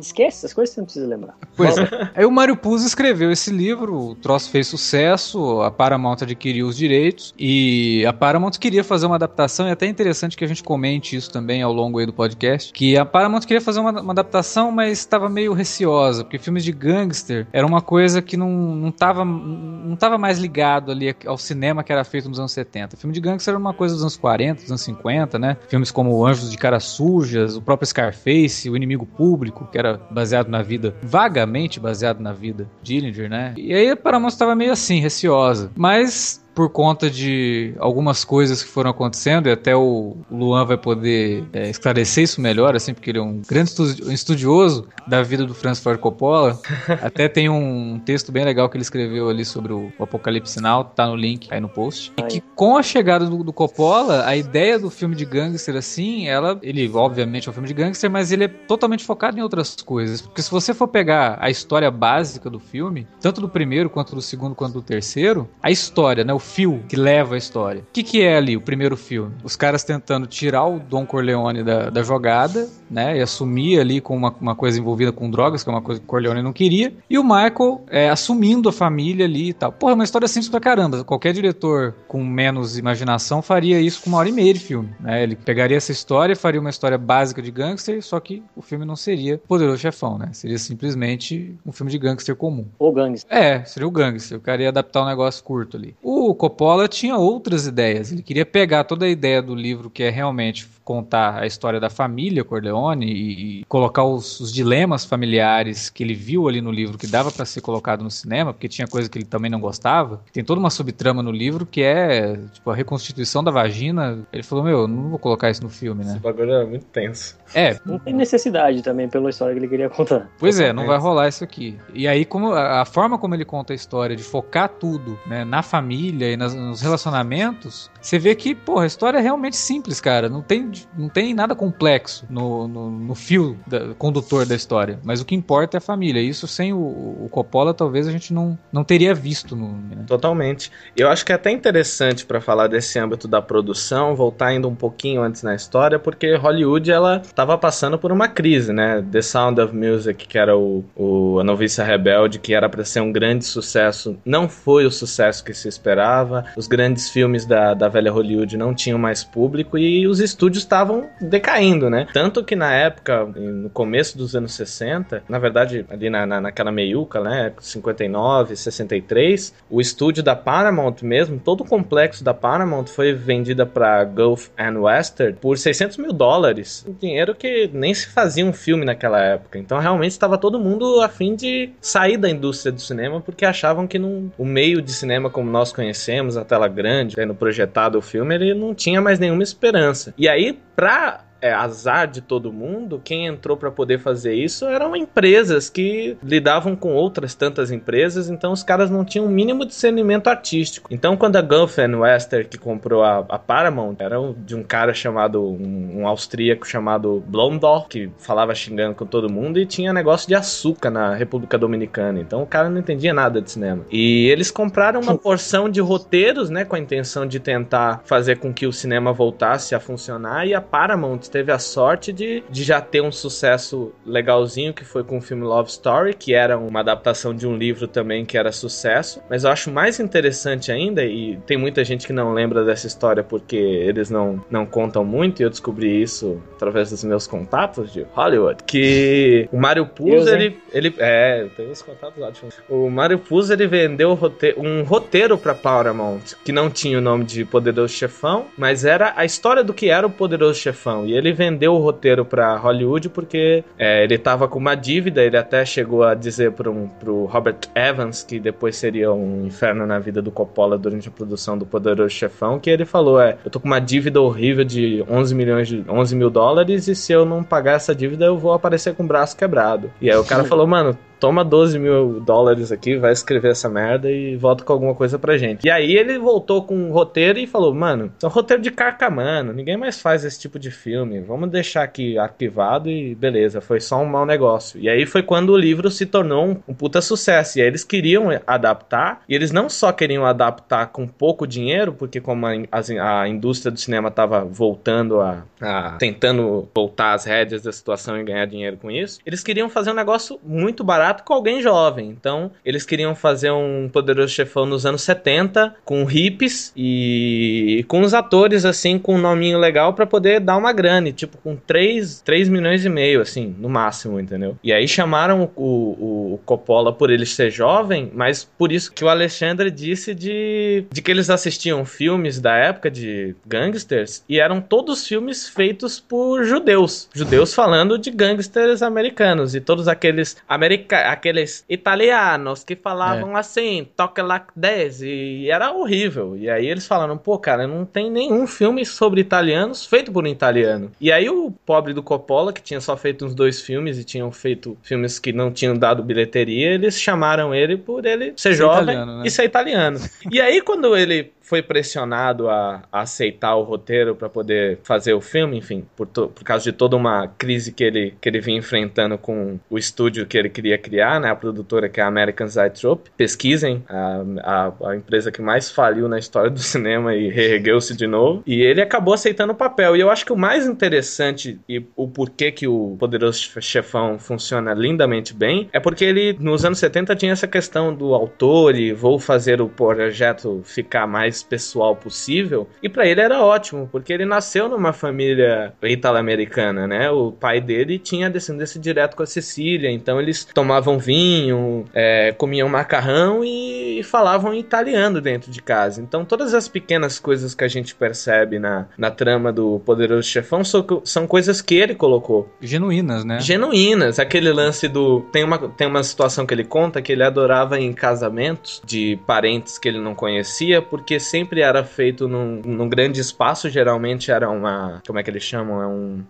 Esquece 0.00 0.38
essas 0.38 0.52
coisas 0.52 0.70
que 0.70 0.74
você 0.74 0.80
não 0.80 0.84
precisa 0.86 1.06
lembrar. 1.06 1.36
Pois 1.56 1.76
é. 1.76 1.88
Aí 2.14 2.24
o 2.24 2.30
Mário 2.30 2.56
Puzo 2.56 2.86
escreveu 2.86 3.30
esse 3.30 3.50
livro, 3.50 3.96
o 3.96 4.14
troço 4.14 4.50
fez 4.50 4.66
sucesso, 4.66 5.60
a 5.62 5.70
Paramount 5.70 6.18
adquiriu 6.22 6.66
os 6.68 6.76
direitos 6.76 7.34
e 7.38 8.04
a 8.06 8.12
Paramount 8.12 8.52
queria 8.52 8.84
fazer 8.84 9.06
uma 9.06 9.16
adaptação, 9.16 9.66
e 9.66 9.70
é 9.70 9.72
até 9.72 9.86
interessante 9.86 10.36
que 10.36 10.44
a 10.44 10.48
gente 10.48 10.62
comente 10.62 11.16
isso 11.16 11.30
também 11.30 11.62
ao 11.62 11.72
longo 11.72 11.98
aí 11.98 12.06
do 12.06 12.12
podcast, 12.12 12.72
que 12.72 12.96
a 12.96 13.04
Paramount 13.04 13.40
queria 13.40 13.60
fazer 13.60 13.80
uma, 13.80 14.00
uma 14.00 14.12
adaptação, 14.12 14.70
mas 14.70 14.98
estava 14.98 15.28
meio 15.28 15.52
receosa, 15.52 16.22
porque 16.22 16.38
filmes 16.38 16.64
de 16.64 16.72
gangster 16.72 17.46
era 17.52 17.66
uma 17.66 17.82
coisa 17.82 18.22
que 18.22 18.36
não, 18.36 18.50
não, 18.50 18.92
tava, 18.92 19.24
não 19.24 19.96
tava 19.96 20.16
mais 20.16 20.38
ligado 20.38 20.92
ali 20.92 21.14
ao 21.26 21.36
cinema 21.36 21.82
que 21.82 21.92
era 21.92 22.04
feito 22.04 22.28
nos 22.28 22.38
anos 22.38 22.52
70. 22.52 22.96
filme 22.96 23.12
de 23.12 23.20
gangster 23.20 23.52
era 23.52 23.58
uma 23.58 23.74
coisa 23.74 23.94
dos 23.94 24.02
anos 24.02 24.16
40, 24.16 24.62
dos 24.62 24.70
anos 24.70 24.82
50, 24.82 25.38
né? 25.38 25.56
Filmes 25.68 25.90
como 25.90 26.24
Anjos 26.24 26.50
de 26.50 26.56
Caras 26.56 26.84
Sujas, 26.84 27.56
o 27.56 27.62
próprio 27.62 27.86
Scarface, 27.86 28.70
O 28.70 28.76
Inimigo 28.76 29.06
Público, 29.06 29.63
que 29.70 29.78
era 29.78 30.00
baseado 30.10 30.48
na 30.48 30.62
vida, 30.62 30.94
vagamente 31.02 31.78
baseado 31.78 32.20
na 32.20 32.32
vida 32.32 32.68
de 32.82 32.94
Dillinger, 32.94 33.28
né? 33.28 33.54
E 33.56 33.74
aí 33.74 33.90
a 33.90 33.96
Paramount 33.96 34.30
estava 34.30 34.54
meio 34.54 34.72
assim, 34.72 35.00
receosa. 35.00 35.70
Mas 35.76 36.43
por 36.54 36.70
conta 36.70 37.10
de 37.10 37.74
algumas 37.78 38.24
coisas 38.24 38.62
que 38.62 38.68
foram 38.68 38.90
acontecendo, 38.90 39.48
e 39.48 39.52
até 39.52 39.74
o 39.74 40.16
Luan 40.30 40.64
vai 40.64 40.76
poder 40.76 41.44
é, 41.52 41.68
esclarecer 41.68 42.24
isso 42.24 42.40
melhor, 42.40 42.76
assim, 42.76 42.94
porque 42.94 43.10
ele 43.10 43.18
é 43.18 43.22
um 43.22 43.42
grande 43.46 43.72
estudioso 44.12 44.86
da 45.06 45.22
vida 45.22 45.44
do 45.44 45.54
Francis 45.54 45.82
Ford 45.82 45.98
Coppola. 45.98 46.58
até 47.02 47.28
tem 47.28 47.48
um 47.48 48.00
texto 48.04 48.30
bem 48.30 48.44
legal 48.44 48.68
que 48.68 48.76
ele 48.76 48.82
escreveu 48.82 49.28
ali 49.28 49.44
sobre 49.44 49.72
o, 49.72 49.92
Apocalipse 49.98 50.52
Sinal, 50.52 50.84
tá 50.84 51.06
no 51.06 51.16
link 51.16 51.48
aí 51.50 51.60
no 51.60 51.68
post. 51.68 52.12
E 52.16 52.22
que 52.22 52.40
com 52.54 52.76
a 52.76 52.82
chegada 52.82 53.26
do, 53.26 53.42
do, 53.42 53.52
Coppola, 53.52 54.24
a 54.26 54.36
ideia 54.36 54.78
do 54.78 54.90
filme 54.90 55.16
de 55.16 55.24
gangster, 55.24 55.76
assim, 55.76 56.28
ela, 56.28 56.58
ele 56.62 56.88
obviamente 56.94 57.48
é 57.48 57.50
um 57.50 57.54
filme 57.54 57.68
de 57.68 57.74
gangster, 57.74 58.10
mas 58.10 58.30
ele 58.30 58.44
é 58.44 58.48
totalmente 58.48 59.04
focado 59.04 59.38
em 59.38 59.42
outras 59.42 59.76
coisas. 59.76 60.20
Porque 60.20 60.42
se 60.42 60.50
você 60.50 60.72
for 60.72 60.88
pegar 60.88 61.36
a 61.40 61.50
história 61.50 61.90
básica 61.90 62.48
do 62.48 62.60
filme, 62.60 63.06
tanto 63.20 63.40
do 63.40 63.48
primeiro, 63.48 63.90
quanto 63.90 64.14
do 64.14 64.22
segundo, 64.22 64.54
quanto 64.54 64.74
do 64.74 64.82
terceiro, 64.82 65.48
a 65.62 65.70
história, 65.70 66.22
né, 66.22 66.32
o 66.32 66.38
fio 66.44 66.84
que 66.88 66.96
leva 66.96 67.34
a 67.34 67.38
história. 67.38 67.80
O 67.80 67.86
que, 67.92 68.02
que 68.02 68.22
é 68.22 68.36
ali 68.36 68.56
o 68.56 68.60
primeiro 68.60 68.96
filme? 68.96 69.34
Os 69.42 69.56
caras 69.56 69.82
tentando 69.82 70.26
tirar 70.26 70.66
o 70.66 70.78
Don 70.78 71.06
Corleone 71.06 71.62
da, 71.62 71.90
da 71.90 72.02
jogada, 72.02 72.68
né? 72.90 73.18
E 73.18 73.20
assumir 73.20 73.80
ali 73.80 74.00
com 74.00 74.16
uma, 74.16 74.34
uma 74.40 74.54
coisa 74.54 74.78
envolvida 74.78 75.10
com 75.10 75.30
drogas, 75.30 75.64
que 75.64 75.68
é 75.68 75.72
uma 75.72 75.82
coisa 75.82 76.00
que 76.00 76.06
o 76.06 76.08
Corleone 76.08 76.42
não 76.42 76.52
queria. 76.52 76.94
E 77.08 77.18
o 77.18 77.24
Michael 77.24 77.82
é, 77.88 78.08
assumindo 78.08 78.68
a 78.68 78.72
família 78.72 79.24
ali 79.24 79.48
e 79.48 79.52
tal. 79.52 79.72
Porra, 79.72 79.92
é 79.92 79.94
uma 79.94 80.04
história 80.04 80.28
simples 80.28 80.48
pra 80.48 80.60
caramba. 80.60 81.02
Qualquer 81.02 81.32
diretor 81.32 81.94
com 82.06 82.22
menos 82.22 82.78
imaginação 82.78 83.42
faria 83.42 83.80
isso 83.80 84.02
com 84.02 84.10
uma 84.10 84.18
hora 84.18 84.28
e 84.28 84.32
meia 84.32 84.52
de 84.52 84.60
filme. 84.60 84.90
Né? 85.00 85.22
Ele 85.22 85.36
pegaria 85.36 85.76
essa 85.76 85.92
história, 85.92 86.36
faria 86.36 86.60
uma 86.60 86.70
história 86.70 86.98
básica 86.98 87.40
de 87.42 87.50
gangster, 87.50 88.02
só 88.02 88.20
que 88.20 88.42
o 88.54 88.62
filme 88.62 88.84
não 88.84 88.96
seria 88.96 89.38
Poderoso 89.38 89.78
Chefão, 89.78 90.18
né? 90.18 90.30
Seria 90.32 90.58
simplesmente 90.58 91.56
um 91.64 91.72
filme 91.72 91.90
de 91.90 91.98
gangster 91.98 92.36
comum. 92.36 92.66
Ou 92.78 92.92
gangster. 92.92 93.36
É, 93.36 93.64
seria 93.64 93.86
o 93.86 93.90
gangster. 93.90 94.38
O 94.38 94.40
cara 94.40 94.62
ia 94.62 94.68
adaptar 94.68 95.02
um 95.02 95.06
negócio 95.06 95.42
curto 95.42 95.76
ali. 95.76 95.96
O 96.02 96.33
Coppola 96.34 96.88
tinha 96.88 97.16
outras 97.16 97.66
ideias. 97.66 98.12
Ele 98.12 98.22
queria 98.22 98.46
pegar 98.46 98.84
toda 98.84 99.06
a 99.06 99.08
ideia 99.08 99.40
do 99.42 99.54
livro 99.54 99.90
que 99.90 100.02
é 100.02 100.10
realmente 100.10 100.68
contar 100.84 101.40
a 101.40 101.46
história 101.46 101.80
da 101.80 101.88
família 101.88 102.44
Corleone 102.44 103.06
e, 103.06 103.64
colocar 103.64 104.04
os, 104.04 104.38
os, 104.38 104.52
dilemas 104.52 105.04
familiares 105.04 105.88
que 105.88 106.02
ele 106.02 106.14
viu 106.14 106.46
ali 106.46 106.60
no 106.60 106.70
livro 106.70 106.98
que 106.98 107.06
dava 107.06 107.32
para 107.32 107.44
ser 107.44 107.60
colocado 107.60 108.04
no 108.04 108.10
cinema, 108.10 108.52
porque 108.52 108.68
tinha 108.68 108.86
coisa 108.86 109.08
que 109.08 109.18
ele 109.18 109.24
também 109.24 109.50
não 109.50 109.58
gostava. 109.58 110.20
Tem 110.32 110.44
toda 110.44 110.60
uma 110.60 110.70
subtrama 110.70 111.22
no 111.22 111.32
livro 111.32 111.64
que 111.66 111.82
é 111.82 112.36
tipo 112.52 112.70
a 112.70 112.74
reconstituição 112.74 113.42
da 113.42 113.50
vagina. 113.50 114.26
Ele 114.32 114.42
falou: 114.42 114.64
Meu, 114.64 114.86
não 114.86 115.08
vou 115.08 115.18
colocar 115.18 115.50
isso 115.50 115.62
no 115.62 115.70
filme, 115.70 116.04
né? 116.04 116.12
Esse 116.12 116.20
bagulho 116.20 116.52
é 116.52 116.66
muito 116.66 116.84
tenso. 116.86 117.36
É. 117.54 117.78
Não 117.84 117.98
tem 117.98 118.12
necessidade 118.12 118.82
também 118.82 119.08
pela 119.08 119.30
história 119.30 119.54
que 119.54 119.60
ele 119.60 119.68
queria 119.68 119.88
contar. 119.88 120.28
Pois 120.38 120.58
é, 120.60 120.72
não 120.72 120.86
vai 120.86 120.98
rolar 120.98 121.28
isso 121.28 121.44
aqui. 121.44 121.78
E 121.92 122.06
aí, 122.06 122.24
como 122.24 122.52
a, 122.52 122.84
forma 122.84 123.16
como 123.18 123.34
ele 123.34 123.44
conta 123.44 123.72
a 123.72 123.76
história, 123.76 124.16
de 124.16 124.22
focar 124.22 124.68
tudo 124.68 125.18
né, 125.26 125.44
na 125.44 125.62
família 125.62 126.32
e 126.32 126.36
nas, 126.36 126.54
nos 126.54 126.80
relacionamentos, 126.80 127.90
você 128.00 128.18
vê 128.18 128.34
que, 128.34 128.54
pô, 128.54 128.80
a 128.80 128.86
história 128.86 129.18
é 129.18 129.20
realmente 129.20 129.56
simples, 129.56 130.00
cara. 130.00 130.28
Não 130.28 130.42
tem 130.42 130.68
não 130.96 131.08
tem 131.08 131.34
nada 131.34 131.54
complexo 131.54 132.26
no, 132.28 132.68
no, 132.68 132.90
no 132.90 133.14
fio 133.14 133.56
da, 133.66 133.94
condutor 133.94 134.46
da 134.46 134.54
história. 134.54 134.98
Mas 135.02 135.20
o 135.20 135.24
que 135.24 135.34
importa 135.34 135.76
é 135.76 135.78
a 135.78 135.80
família. 135.80 136.20
Isso 136.20 136.46
sem 136.46 136.72
o, 136.72 136.78
o 136.78 137.28
Coppola, 137.30 137.72
talvez 137.72 138.06
a 138.06 138.12
gente 138.12 138.32
não, 138.32 138.58
não 138.72 138.84
teria 138.84 139.14
visto. 139.14 139.56
No, 139.56 139.72
né? 139.72 140.04
Totalmente. 140.06 140.70
Eu 140.96 141.08
acho 141.08 141.24
que 141.24 141.32
é 141.32 141.34
até 141.34 141.50
interessante 141.50 142.24
para 142.24 142.40
falar 142.40 142.66
desse 142.66 142.98
âmbito 142.98 143.28
da 143.28 143.40
produção, 143.40 144.14
voltar 144.14 144.46
ainda 144.46 144.68
um 144.68 144.74
pouquinho 144.74 145.22
antes 145.22 145.42
na 145.42 145.54
história, 145.54 145.98
porque 145.98 146.34
Hollywood 146.36 146.90
ela 146.90 147.22
estava 147.24 147.56
passando 147.56 147.98
por 147.98 148.12
uma 148.12 148.28
crise, 148.28 148.72
né? 148.72 149.04
The 149.10 149.22
Sound 149.22 149.60
of 149.60 149.74
Music, 149.74 150.26
que 150.26 150.38
era 150.38 150.56
o, 150.56 150.84
o 150.96 151.38
A 151.40 151.44
Noviça 151.44 151.84
Rebelde, 151.84 152.38
que 152.38 152.54
era 152.54 152.68
para 152.68 152.84
ser 152.84 153.00
um 153.00 153.12
grande 153.12 153.44
sucesso, 153.44 154.18
não 154.24 154.48
foi 154.48 154.86
o 154.86 154.90
sucesso 154.90 155.44
que 155.44 155.54
se 155.54 155.68
esperava. 155.68 156.44
Os 156.56 156.66
grandes 156.66 157.08
filmes 157.08 157.46
da, 157.46 157.74
da 157.74 157.88
velha 157.88 158.10
Hollywood 158.10 158.56
não 158.56 158.74
tinham 158.74 158.98
mais 158.98 159.24
público 159.24 159.78
e 159.78 160.06
os 160.06 160.20
estúdios 160.20 160.63
estavam 160.64 161.08
decaindo, 161.20 161.88
né? 161.88 162.06
Tanto 162.12 162.44
que 162.44 162.56
na 162.56 162.72
época, 162.72 163.24
no 163.24 163.70
começo 163.70 164.16
dos 164.18 164.34
anos 164.34 164.54
60, 164.54 165.22
na 165.28 165.38
verdade, 165.38 165.86
ali 165.88 166.10
na, 166.10 166.26
na, 166.26 166.40
naquela 166.40 166.72
meiuca, 166.72 167.20
né? 167.20 167.52
59, 167.60 168.56
63, 168.56 169.54
o 169.70 169.80
estúdio 169.80 170.22
da 170.22 170.34
Paramount 170.34 170.96
mesmo, 171.02 171.38
todo 171.38 171.62
o 171.62 171.66
complexo 171.66 172.24
da 172.24 172.34
Paramount 172.34 172.86
foi 172.86 173.12
vendida 173.12 173.64
para 173.64 174.04
Gulf 174.04 174.48
and 174.58 174.80
Western 174.80 175.34
por 175.40 175.58
600 175.58 175.96
mil 175.98 176.12
dólares. 176.12 176.86
Dinheiro 177.00 177.34
que 177.34 177.70
nem 177.72 177.94
se 177.94 178.08
fazia 178.08 178.44
um 178.44 178.52
filme 178.52 178.84
naquela 178.84 179.20
época. 179.20 179.58
Então 179.58 179.78
realmente 179.78 180.12
estava 180.12 180.38
todo 180.38 180.58
mundo 180.58 181.00
a 181.00 181.08
fim 181.08 181.34
de 181.34 181.70
sair 181.80 182.16
da 182.16 182.28
indústria 182.28 182.72
do 182.72 182.80
cinema 182.80 183.20
porque 183.20 183.44
achavam 183.44 183.86
que 183.86 183.98
não, 183.98 184.32
o 184.38 184.44
meio 184.44 184.80
de 184.80 184.92
cinema 184.92 185.30
como 185.30 185.50
nós 185.50 185.72
conhecemos, 185.72 186.36
a 186.36 186.44
tela 186.44 186.68
grande, 186.68 187.16
tendo 187.16 187.34
projetado 187.34 187.98
o 187.98 188.02
filme, 188.02 188.34
ele 188.34 188.54
não 188.54 188.74
tinha 188.74 189.00
mais 189.00 189.18
nenhuma 189.18 189.42
esperança. 189.42 190.14
E 190.16 190.28
aí, 190.28 190.53
pra 190.74 191.24
é, 191.44 191.52
azar 191.52 192.08
de 192.08 192.22
todo 192.22 192.50
mundo, 192.50 193.02
quem 193.04 193.26
entrou 193.26 193.54
para 193.54 193.70
poder 193.70 193.98
fazer 193.98 194.32
isso 194.32 194.64
eram 194.64 194.96
empresas 194.96 195.68
que 195.68 196.16
lidavam 196.22 196.74
com 196.74 196.94
outras 196.94 197.34
tantas 197.34 197.70
empresas, 197.70 198.30
então 198.30 198.50
os 198.50 198.62
caras 198.62 198.90
não 198.90 199.04
tinham 199.04 199.26
o 199.26 199.28
um 199.28 199.30
mínimo 199.30 199.66
discernimento 199.66 200.28
artístico. 200.28 200.88
Então, 200.90 201.18
quando 201.18 201.36
a 201.36 201.42
Gulf 201.42 201.78
and 201.78 201.98
Western 201.98 202.46
que 202.46 202.56
comprou 202.56 203.04
a, 203.04 203.18
a 203.28 203.38
Paramount 203.38 203.96
era 203.98 204.16
de 204.38 204.56
um 204.56 204.62
cara 204.62 204.94
chamado, 204.94 205.44
um, 205.44 206.00
um, 206.00 206.08
austríaco 206.08 206.66
chamado 206.66 207.22
Blomdorf, 207.26 207.88
que 207.90 208.10
falava 208.16 208.54
xingando 208.54 208.94
com 208.94 209.04
todo 209.04 209.30
mundo 209.30 209.58
e 209.58 209.66
tinha 209.66 209.92
negócio 209.92 210.26
de 210.26 210.34
açúcar 210.34 210.90
na 210.90 211.14
República 211.14 211.58
Dominicana. 211.58 212.20
Então 212.20 212.42
o 212.42 212.46
cara 212.46 212.70
não 212.70 212.78
entendia 212.78 213.12
nada 213.12 213.42
de 213.42 213.50
cinema. 213.50 213.84
E 213.90 214.30
eles 214.30 214.50
compraram 214.50 214.98
uma 215.02 215.16
porção 215.18 215.68
de 215.68 215.82
roteiros, 215.82 216.48
né, 216.48 216.64
com 216.64 216.74
a 216.74 216.78
intenção 216.78 217.26
de 217.26 217.38
tentar 217.38 218.00
fazer 218.06 218.38
com 218.38 218.50
que 218.50 218.66
o 218.66 218.72
cinema 218.72 219.12
voltasse 219.12 219.74
a 219.74 219.80
funcionar 219.80 220.46
e 220.46 220.54
a 220.54 220.60
Paramount 220.62 221.33
teve 221.34 221.50
a 221.50 221.58
sorte 221.58 222.12
de, 222.12 222.44
de 222.48 222.62
já 222.62 222.80
ter 222.80 223.00
um 223.00 223.10
sucesso 223.10 223.90
legalzinho, 224.06 224.72
que 224.72 224.84
foi 224.84 225.02
com 225.02 225.18
o 225.18 225.20
filme 225.20 225.42
Love 225.42 225.68
Story, 225.68 226.14
que 226.14 226.32
era 226.32 226.56
uma 226.56 226.78
adaptação 226.78 227.34
de 227.34 227.44
um 227.44 227.56
livro 227.56 227.88
também 227.88 228.24
que 228.24 228.38
era 228.38 228.52
sucesso. 228.52 229.20
Mas 229.28 229.42
eu 229.42 229.50
acho 229.50 229.68
mais 229.68 229.98
interessante 229.98 230.70
ainda, 230.70 231.04
e 231.04 231.36
tem 231.44 231.56
muita 231.56 231.82
gente 231.82 232.06
que 232.06 232.12
não 232.12 232.32
lembra 232.32 232.64
dessa 232.64 232.86
história 232.86 233.24
porque 233.24 233.56
eles 233.56 234.10
não, 234.10 234.44
não 234.48 234.64
contam 234.64 235.04
muito, 235.04 235.40
e 235.40 235.42
eu 235.42 235.50
descobri 235.50 236.00
isso 236.00 236.40
através 236.54 236.90
dos 236.90 237.02
meus 237.02 237.26
contatos 237.26 237.92
de 237.92 238.06
Hollywood, 238.12 238.62
que 238.64 239.48
o 239.50 239.58
Mario 239.58 239.86
Puzo, 239.86 240.28
ele, 240.30 240.56
ele... 240.72 240.94
É, 240.98 241.42
eu 241.42 241.50
tenho 241.50 241.72
os 241.72 241.82
contatos 241.82 242.16
lá. 242.16 242.30
O 242.68 242.88
Mario 242.88 243.18
Puzo, 243.18 243.52
ele 243.52 243.66
vendeu 243.66 244.16
um 244.56 244.84
roteiro 244.84 245.36
pra 245.36 245.52
Paramount, 245.52 246.20
que 246.44 246.52
não 246.52 246.70
tinha 246.70 246.98
o 246.98 247.00
nome 247.00 247.24
de 247.24 247.44
Poderoso 247.44 247.92
Chefão, 247.92 248.46
mas 248.56 248.84
era 248.84 249.14
a 249.16 249.24
história 249.24 249.64
do 249.64 249.74
que 249.74 249.88
era 249.90 250.06
o 250.06 250.10
Poderoso 250.10 250.60
Chefão. 250.60 251.04
E 251.04 251.23
ele 251.23 251.23
ele 251.24 251.32
vendeu 251.32 251.74
o 251.74 251.78
roteiro 251.78 252.24
para 252.24 252.54
Hollywood 252.56 253.08
porque 253.08 253.64
é, 253.78 254.04
ele 254.04 254.18
tava 254.18 254.46
com 254.46 254.58
uma 254.58 254.74
dívida. 254.74 255.22
Ele 255.22 255.36
até 255.36 255.64
chegou 255.64 256.02
a 256.02 256.14
dizer 256.14 256.52
pro, 256.52 256.70
um, 256.70 256.86
pro 256.86 257.24
Robert 257.24 257.60
Evans, 257.74 258.22
que 258.22 258.38
depois 258.38 258.76
seria 258.76 259.10
um 259.10 259.46
inferno 259.46 259.86
na 259.86 259.98
vida 259.98 260.20
do 260.20 260.30
Coppola 260.30 260.76
durante 260.76 261.08
a 261.08 261.10
produção 261.10 261.56
do 261.56 261.64
Poderoso 261.64 262.10
Chefão, 262.10 262.60
que 262.60 262.68
ele 262.68 262.84
falou: 262.84 263.20
É, 263.20 263.38
eu 263.44 263.50
tô 263.50 263.58
com 263.58 263.66
uma 263.66 263.80
dívida 263.80 264.20
horrível 264.20 264.64
de 264.64 265.02
11 265.08 265.34
milhões 265.34 265.68
de 265.68 265.84
11 265.88 266.14
mil 266.14 266.28
dólares 266.28 266.88
e 266.88 266.94
se 266.94 267.12
eu 267.12 267.24
não 267.24 267.42
pagar 267.42 267.76
essa 267.76 267.94
dívida 267.94 268.26
eu 268.26 268.36
vou 268.36 268.52
aparecer 268.52 268.94
com 268.94 269.02
o 269.02 269.06
braço 269.06 269.36
quebrado. 269.36 269.90
E 270.00 270.10
aí 270.10 270.16
o 270.16 270.24
cara 270.24 270.44
falou: 270.44 270.66
Mano, 270.66 270.96
toma 271.24 271.42
12 271.42 271.78
mil 271.78 272.20
dólares 272.20 272.70
aqui, 272.70 272.98
vai 272.98 273.10
escrever 273.10 273.52
essa 273.52 273.66
merda 273.66 274.10
e 274.10 274.36
volta 274.36 274.62
com 274.62 274.74
alguma 274.74 274.94
coisa 274.94 275.18
pra 275.18 275.38
gente. 275.38 275.66
E 275.66 275.70
aí 275.70 275.96
ele 275.96 276.18
voltou 276.18 276.62
com 276.62 276.76
um 276.76 276.92
roteiro 276.92 277.38
e 277.38 277.46
falou, 277.46 277.74
mano, 277.74 278.12
isso 278.14 278.26
é 278.26 278.28
um 278.28 278.32
roteiro 278.32 278.62
de 278.62 278.70
carcamano, 278.70 279.50
ninguém 279.50 279.78
mais 279.78 280.02
faz 280.02 280.22
esse 280.22 280.38
tipo 280.38 280.58
de 280.58 280.70
filme, 280.70 281.20
vamos 281.20 281.48
deixar 281.48 281.82
aqui 281.82 282.18
arquivado 282.18 282.90
e 282.90 283.14
beleza, 283.14 283.62
foi 283.62 283.80
só 283.80 284.02
um 284.02 284.04
mau 284.04 284.26
negócio. 284.26 284.78
E 284.78 284.86
aí 284.86 285.06
foi 285.06 285.22
quando 285.22 285.48
o 285.48 285.56
livro 285.56 285.90
se 285.90 286.04
tornou 286.04 286.44
um, 286.44 286.56
um 286.68 286.74
puta 286.74 287.00
sucesso, 287.00 287.58
e 287.58 287.62
aí 287.62 287.68
eles 287.68 287.84
queriam 287.84 288.28
adaptar, 288.46 289.22
e 289.26 289.34
eles 289.34 289.50
não 289.50 289.70
só 289.70 289.92
queriam 289.92 290.26
adaptar 290.26 290.88
com 290.88 291.06
pouco 291.06 291.46
dinheiro, 291.46 291.94
porque 291.94 292.20
como 292.20 292.46
a, 292.46 292.52
a, 292.70 293.20
a 293.22 293.28
indústria 293.30 293.72
do 293.72 293.80
cinema 293.80 294.10
tava 294.10 294.44
voltando 294.44 295.22
a, 295.22 295.42
a, 295.58 295.92
tentando 295.92 296.68
voltar 296.74 297.14
às 297.14 297.24
rédeas 297.24 297.62
da 297.62 297.72
situação 297.72 298.20
e 298.20 298.24
ganhar 298.24 298.44
dinheiro 298.44 298.76
com 298.76 298.90
isso, 298.90 299.20
eles 299.24 299.42
queriam 299.42 299.70
fazer 299.70 299.90
um 299.90 299.94
negócio 299.94 300.38
muito 300.44 300.84
barato 300.84 301.13
com 301.22 301.34
alguém 301.34 301.62
jovem. 301.62 302.08
Então, 302.08 302.50
eles 302.64 302.84
queriam 302.84 303.14
fazer 303.14 303.50
um 303.50 303.88
poderoso 303.92 304.32
chefão 304.32 304.66
nos 304.66 304.84
anos 304.84 305.02
70 305.02 305.74
com 305.84 306.04
hippies 306.04 306.72
e 306.76 307.84
com 307.88 308.00
os 308.00 308.14
atores 308.14 308.64
assim 308.64 308.98
com 308.98 309.14
um 309.14 309.20
nominho 309.20 309.58
legal 309.58 309.94
para 309.94 310.06
poder 310.06 310.40
dar 310.40 310.56
uma 310.56 310.72
grana, 310.72 311.12
tipo 311.12 311.38
com 311.38 311.56
3, 311.56 312.22
3 312.22 312.48
milhões 312.48 312.84
e 312.84 312.88
meio 312.88 313.20
assim, 313.20 313.54
no 313.58 313.68
máximo, 313.68 314.18
entendeu? 314.18 314.56
E 314.62 314.72
aí 314.72 314.88
chamaram 314.88 315.50
o, 315.56 315.62
o, 315.62 316.34
o 316.34 316.38
Coppola 316.44 316.92
por 316.92 317.10
ele 317.10 317.26
ser 317.26 317.50
jovem, 317.50 318.10
mas 318.14 318.44
por 318.44 318.72
isso 318.72 318.92
que 318.92 319.04
o 319.04 319.08
Alexandre 319.08 319.70
disse 319.70 320.14
de, 320.14 320.84
de 320.90 321.02
que 321.02 321.10
eles 321.10 321.30
assistiam 321.30 321.84
filmes 321.84 322.40
da 322.40 322.54
época 322.56 322.90
de 322.90 323.34
gangsters 323.46 324.24
e 324.28 324.40
eram 324.40 324.60
todos 324.60 325.06
filmes 325.06 325.48
feitos 325.48 326.00
por 326.00 326.44
judeus, 326.44 327.08
judeus 327.14 327.54
falando 327.54 327.98
de 327.98 328.10
gangsters 328.10 328.82
americanos 328.82 329.54
e 329.54 329.60
todos 329.60 329.88
aqueles 329.88 330.36
america 330.48 331.03
aqueles 331.04 331.64
italianos 331.68 332.64
que 332.64 332.74
falavam 332.74 333.36
É. 333.36 333.40
assim, 333.40 333.86
toque 333.96 334.20
like 334.22 334.46
this 334.60 335.00
e 335.02 335.48
era 335.50 335.72
horrível. 335.72 336.36
E 336.36 336.48
aí 336.50 336.66
eles 336.66 336.86
falaram, 336.86 337.16
pô, 337.16 337.38
cara, 337.38 337.66
não 337.66 337.84
tem 337.84 338.10
nenhum 338.10 338.46
filme 338.46 338.84
sobre 338.84 339.20
italianos 339.20 339.86
feito 339.86 340.10
por 340.12 340.24
um 340.24 340.28
italiano. 340.28 340.90
E 341.00 341.12
aí 341.12 341.28
o 341.28 341.50
pobre 341.64 341.92
do 341.92 342.02
Coppola, 342.02 342.52
que 342.52 342.62
tinha 342.62 342.80
só 342.80 342.96
feito 342.96 343.24
uns 343.24 343.34
dois 343.34 343.60
filmes 343.60 343.98
e 343.98 344.04
tinham 344.04 344.30
feito 344.32 344.76
filmes 344.82 345.18
que 345.18 345.32
não 345.32 345.50
tinham 345.52 345.76
dado 345.76 346.02
bilheteria, 346.02 346.70
eles 346.74 347.00
chamaram 347.00 347.54
ele 347.54 347.76
por 347.76 348.04
ele 348.04 348.32
ser, 348.36 348.50
Ser 348.50 348.54
jovem 348.54 348.82
italiano, 348.82 349.18
né? 349.18 349.22
e 349.26 349.30
ser 349.30 349.44
italiano. 349.44 349.98
e 350.30 350.40
aí 350.40 350.60
quando 350.60 350.96
ele 350.96 351.32
foi 351.44 351.62
pressionado 351.62 352.48
a, 352.48 352.82
a 352.90 353.00
aceitar 353.02 353.54
o 353.56 353.62
roteiro 353.62 354.14
para 354.16 354.28
poder 354.28 354.78
fazer 354.82 355.12
o 355.14 355.20
filme, 355.20 355.58
enfim, 355.58 355.84
por, 355.94 356.06
to- 356.06 356.28
por 356.28 356.42
causa 356.42 356.64
de 356.64 356.72
toda 356.72 356.96
uma 356.96 357.28
crise 357.28 357.70
que 357.72 357.84
ele, 357.84 358.14
que 358.20 358.28
ele 358.28 358.40
vinha 358.40 358.58
enfrentando 358.58 359.18
com 359.18 359.58
o 359.70 359.78
estúdio 359.78 360.26
que 360.26 360.38
ele 360.38 360.48
queria 360.48 360.78
criar, 360.78 361.20
né, 361.20 361.30
a 361.30 361.36
produtora 361.36 361.88
que 361.88 362.00
é 362.00 362.02
a 362.02 362.06
American 362.06 362.46
Zytrope. 362.48 363.10
Pesquisem, 363.16 363.84
a, 363.88 364.22
a, 364.42 364.90
a 364.90 364.96
empresa 364.96 365.30
que 365.30 365.42
mais 365.42 365.70
faliu 365.70 366.08
na 366.08 366.18
história 366.18 366.50
do 366.50 366.58
cinema 366.60 367.14
e 367.14 367.28
reergueu-se 367.28 367.94
de 367.96 368.06
novo. 368.06 368.42
E 368.46 368.62
ele 368.62 368.80
acabou 368.80 369.14
aceitando 369.14 369.52
o 369.52 369.56
papel. 369.56 369.96
E 369.96 370.00
eu 370.00 370.10
acho 370.10 370.24
que 370.24 370.32
o 370.32 370.36
mais 370.36 370.66
interessante 370.66 371.60
e 371.68 371.84
o 371.96 372.08
porquê 372.08 372.50
que 372.50 372.66
o 372.66 372.96
Poderoso 372.98 373.38
Chefão 373.60 374.18
funciona 374.18 374.72
lindamente 374.72 375.34
bem 375.34 375.68
é 375.72 375.80
porque 375.80 376.04
ele, 376.04 376.36
nos 376.40 376.64
anos 376.64 376.78
70, 376.78 377.14
tinha 377.16 377.32
essa 377.32 377.46
questão 377.46 377.94
do 377.94 378.14
autor 378.14 378.74
e 378.76 378.92
vou 378.92 379.18
fazer 379.18 379.60
o 379.60 379.68
projeto 379.68 380.62
ficar 380.64 381.06
mais 381.06 381.33
pessoal 381.42 381.96
possível. 381.96 382.68
E 382.82 382.88
pra 382.88 383.06
ele 383.06 383.20
era 383.20 383.42
ótimo, 383.42 383.88
porque 383.90 384.12
ele 384.12 384.24
nasceu 384.24 384.68
numa 384.68 384.92
família 384.92 385.72
italo-americana, 385.82 386.86
né? 386.86 387.10
O 387.10 387.32
pai 387.32 387.60
dele 387.60 387.98
tinha 387.98 388.30
descendência 388.30 388.80
direto 388.80 389.16
com 389.16 389.22
a 389.22 389.26
Sicília, 389.26 389.90
então 389.90 390.20
eles 390.20 390.44
tomavam 390.44 390.98
vinho, 390.98 391.84
é, 391.92 392.32
comiam 392.32 392.68
macarrão 392.68 393.42
e 393.44 394.02
falavam 394.04 394.54
italiano 394.54 395.20
dentro 395.20 395.50
de 395.50 395.62
casa. 395.62 396.00
Então 396.00 396.24
todas 396.24 396.54
as 396.54 396.68
pequenas 396.68 397.18
coisas 397.18 397.54
que 397.54 397.64
a 397.64 397.68
gente 397.68 397.94
percebe 397.94 398.58
na, 398.58 398.86
na 398.98 399.10
trama 399.10 399.52
do 399.52 399.80
Poderoso 399.80 400.28
Chefão 400.28 400.64
são, 400.64 400.84
são 401.04 401.26
coisas 401.26 401.60
que 401.60 401.74
ele 401.74 401.94
colocou 401.94 402.48
Genuínas, 402.60 403.24
né? 403.24 403.40
genuínas. 403.40 404.18
Aquele 404.18 404.52
lance 404.52 404.88
do. 404.88 405.20
Tem 405.32 405.44
uma, 405.44 405.58
tem 405.58 405.86
uma 405.86 406.02
situação 406.02 406.46
que 406.46 406.54
ele 406.54 406.64
conta 406.64 407.00
que 407.00 407.12
ele 407.12 407.22
adorava 407.22 407.78
em 407.78 407.92
casamentos 407.92 408.82
de 408.84 409.18
parentes 409.26 409.78
que 409.78 409.88
ele 409.88 410.00
não 410.00 410.14
conhecia, 410.14 410.82
porque 410.82 411.18
sempre 411.24 411.60
era 411.60 411.84
feito 411.84 412.28
num, 412.28 412.60
num 412.64 412.88
grande 412.88 413.20
espaço. 413.20 413.68
Geralmente 413.68 414.30
era 414.30 414.48
uma. 414.50 415.02
Como 415.06 415.18
é 415.18 415.22
que 415.22 415.30
eles 415.30 415.42
chamam? 415.42 415.82
É 415.82 415.86
um. 415.86 416.24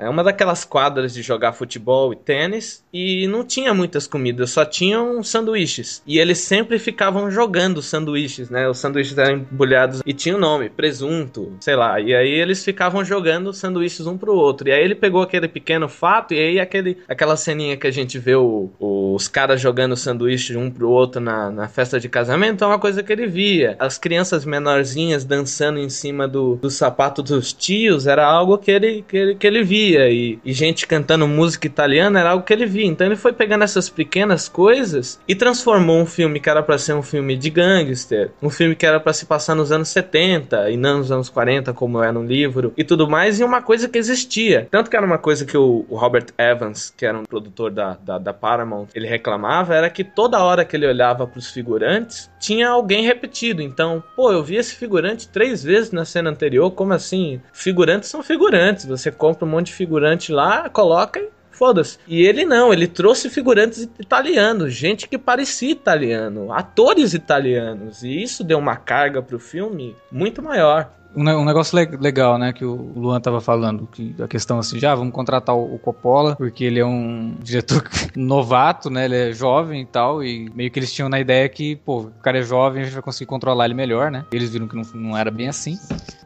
É 0.00 0.08
uma 0.08 0.24
daquelas 0.24 0.64
quadras 0.64 1.12
de 1.12 1.22
jogar 1.22 1.52
futebol 1.52 2.12
e 2.12 2.16
tênis 2.16 2.82
e 2.92 3.26
não 3.26 3.44
tinha 3.44 3.74
muitas 3.74 4.06
comidas, 4.06 4.50
só 4.50 4.64
tinham 4.64 5.22
sanduíches. 5.22 6.02
E 6.06 6.18
eles 6.18 6.38
sempre 6.38 6.78
ficavam 6.78 7.30
jogando 7.30 7.82
sanduíches, 7.82 8.48
né? 8.48 8.68
Os 8.68 8.78
sanduíches 8.78 9.16
eram 9.18 9.38
embrulhados 9.38 10.00
e 10.06 10.12
tinha 10.12 10.34
o 10.36 10.40
nome, 10.40 10.70
presunto, 10.70 11.52
sei 11.60 11.76
lá. 11.76 12.00
E 12.00 12.14
aí 12.14 12.30
eles 12.30 12.64
ficavam 12.64 13.04
jogando 13.04 13.52
sanduíches 13.52 14.06
um 14.06 14.16
pro 14.16 14.34
outro. 14.34 14.68
E 14.68 14.72
aí 14.72 14.82
ele 14.82 14.94
pegou 14.94 15.22
aquele 15.22 15.48
pequeno 15.48 15.88
fato 15.88 16.32
e 16.32 16.38
aí 16.38 16.58
aquele, 16.60 16.98
aquela 17.06 17.36
ceninha 17.36 17.76
que 17.76 17.86
a 17.86 17.90
gente 17.90 18.18
vê 18.18 18.34
o- 18.34 18.70
os 18.80 19.28
caras 19.28 19.60
jogando 19.60 19.96
sanduíche 19.96 20.56
um 20.56 20.70
pro 20.70 20.88
outro 20.88 21.20
na, 21.20 21.50
na 21.50 21.68
festa 21.68 22.00
de 22.00 22.08
casamento 22.08 22.64
é 22.64 22.66
uma 22.66 22.78
coisa 22.78 23.02
que 23.02 23.12
ele 23.12 23.26
via. 23.26 23.76
As 23.78 23.98
crianças 23.98 24.44
menorzinhas 24.46 25.24
dançando 25.24 25.78
em 25.78 25.90
cima 25.90 26.26
do, 26.26 26.56
do 26.56 26.70
sapato 26.70 27.22
dos 27.22 27.52
tios 27.52 28.06
era 28.06 28.24
algo 28.24 28.56
que 28.56 28.70
ele, 28.70 29.04
que 29.06 29.16
ele, 29.16 29.34
que 29.34 29.46
ele 29.46 29.62
via. 29.62 29.89
E, 29.96 30.38
e 30.44 30.52
gente 30.52 30.86
cantando 30.86 31.26
música 31.26 31.66
italiana 31.66 32.20
era 32.20 32.30
algo 32.30 32.44
que 32.44 32.52
ele 32.52 32.66
via. 32.66 32.86
Então 32.86 33.06
ele 33.06 33.16
foi 33.16 33.32
pegando 33.32 33.64
essas 33.64 33.88
pequenas 33.88 34.48
coisas 34.48 35.20
e 35.26 35.34
transformou 35.34 36.00
um 36.00 36.06
filme 36.06 36.40
que 36.40 36.50
era 36.50 36.62
pra 36.62 36.78
ser 36.78 36.94
um 36.94 37.02
filme 37.02 37.36
de 37.36 37.50
gangster, 37.50 38.30
um 38.42 38.50
filme 38.50 38.74
que 38.74 38.86
era 38.86 39.00
pra 39.00 39.12
se 39.12 39.26
passar 39.26 39.54
nos 39.54 39.72
anos 39.72 39.88
70 39.88 40.70
e 40.70 40.76
não 40.76 40.98
nos 40.98 41.12
anos 41.12 41.28
40, 41.28 41.72
como 41.72 42.02
é 42.02 42.12
no 42.12 42.24
livro, 42.24 42.72
e 42.76 42.84
tudo 42.84 43.08
mais, 43.08 43.40
em 43.40 43.44
uma 43.44 43.62
coisa 43.62 43.88
que 43.88 43.98
existia. 43.98 44.68
Tanto 44.70 44.90
que 44.90 44.96
era 44.96 45.06
uma 45.06 45.18
coisa 45.18 45.44
que 45.44 45.56
o, 45.56 45.84
o 45.88 45.96
Robert 45.96 46.26
Evans, 46.38 46.92
que 46.96 47.06
era 47.06 47.18
um 47.18 47.24
produtor 47.24 47.70
da, 47.70 47.96
da, 48.02 48.18
da 48.18 48.32
Paramount, 48.32 48.88
ele 48.94 49.06
reclamava, 49.06 49.74
era 49.74 49.90
que 49.90 50.04
toda 50.04 50.42
hora 50.42 50.64
que 50.64 50.76
ele 50.76 50.86
olhava 50.86 51.26
pros 51.26 51.50
figurantes, 51.50 52.30
tinha 52.38 52.68
alguém 52.68 53.04
repetido. 53.04 53.62
Então, 53.62 54.02
pô, 54.16 54.32
eu 54.32 54.42
vi 54.42 54.56
esse 54.56 54.74
figurante 54.74 55.28
três 55.28 55.62
vezes 55.62 55.92
na 55.92 56.04
cena 56.04 56.30
anterior, 56.30 56.70
como 56.70 56.92
assim? 56.92 57.40
Figurantes 57.52 58.08
são 58.08 58.22
figurantes, 58.22 58.84
você 58.84 59.10
compra 59.10 59.44
um 59.44 59.50
monte 59.50 59.66
de 59.66 59.74
figurante 59.80 60.30
lá, 60.30 60.68
coloca 60.68 61.20
Foda-se. 61.50 61.98
E 62.08 62.22
ele 62.22 62.46
não, 62.46 62.72
ele 62.72 62.86
trouxe 62.86 63.28
figurantes 63.28 63.82
italianos, 63.98 64.72
gente 64.72 65.06
que 65.06 65.18
parecia 65.18 65.70
italiano, 65.70 66.50
atores 66.50 67.12
italianos. 67.12 68.02
E 68.02 68.22
isso 68.22 68.42
deu 68.42 68.56
uma 68.56 68.76
carga 68.76 69.20
pro 69.20 69.38
filme 69.38 69.94
muito 70.10 70.42
maior. 70.42 70.90
Um, 71.14 71.24
ne- 71.24 71.44
negócio 71.44 71.76
le- 71.76 71.96
legal, 72.00 72.38
né, 72.38 72.52
que 72.52 72.64
o 72.64 72.92
Luan 72.94 73.20
tava 73.20 73.40
falando, 73.40 73.88
que 73.90 74.14
a 74.22 74.28
questão 74.28 74.58
assim, 74.58 74.78
já 74.78 74.94
vamos 74.94 75.12
contratar 75.12 75.54
o, 75.56 75.74
o 75.74 75.78
Coppola, 75.78 76.36
porque 76.36 76.64
ele 76.64 76.78
é 76.78 76.86
um 76.86 77.34
diretor 77.42 77.82
novato, 78.14 78.90
né, 78.90 79.06
ele 79.06 79.16
é 79.30 79.32
jovem 79.32 79.82
e 79.82 79.86
tal, 79.86 80.22
e 80.22 80.50
meio 80.54 80.70
que 80.70 80.78
eles 80.78 80.92
tinham 80.92 81.08
na 81.08 81.18
ideia 81.18 81.48
que, 81.48 81.76
pô, 81.76 82.00
o 82.02 82.10
cara 82.22 82.38
é 82.38 82.42
jovem, 82.42 82.82
a 82.82 82.84
gente 82.84 82.94
vai 82.94 83.02
conseguir 83.02 83.26
controlar 83.26 83.64
ele 83.64 83.74
melhor, 83.74 84.10
né, 84.10 84.24
eles 84.32 84.50
viram 84.50 84.68
que 84.68 84.76
não, 84.76 84.82
não 84.94 85.16
era 85.16 85.30
bem 85.30 85.48
assim, 85.48 85.78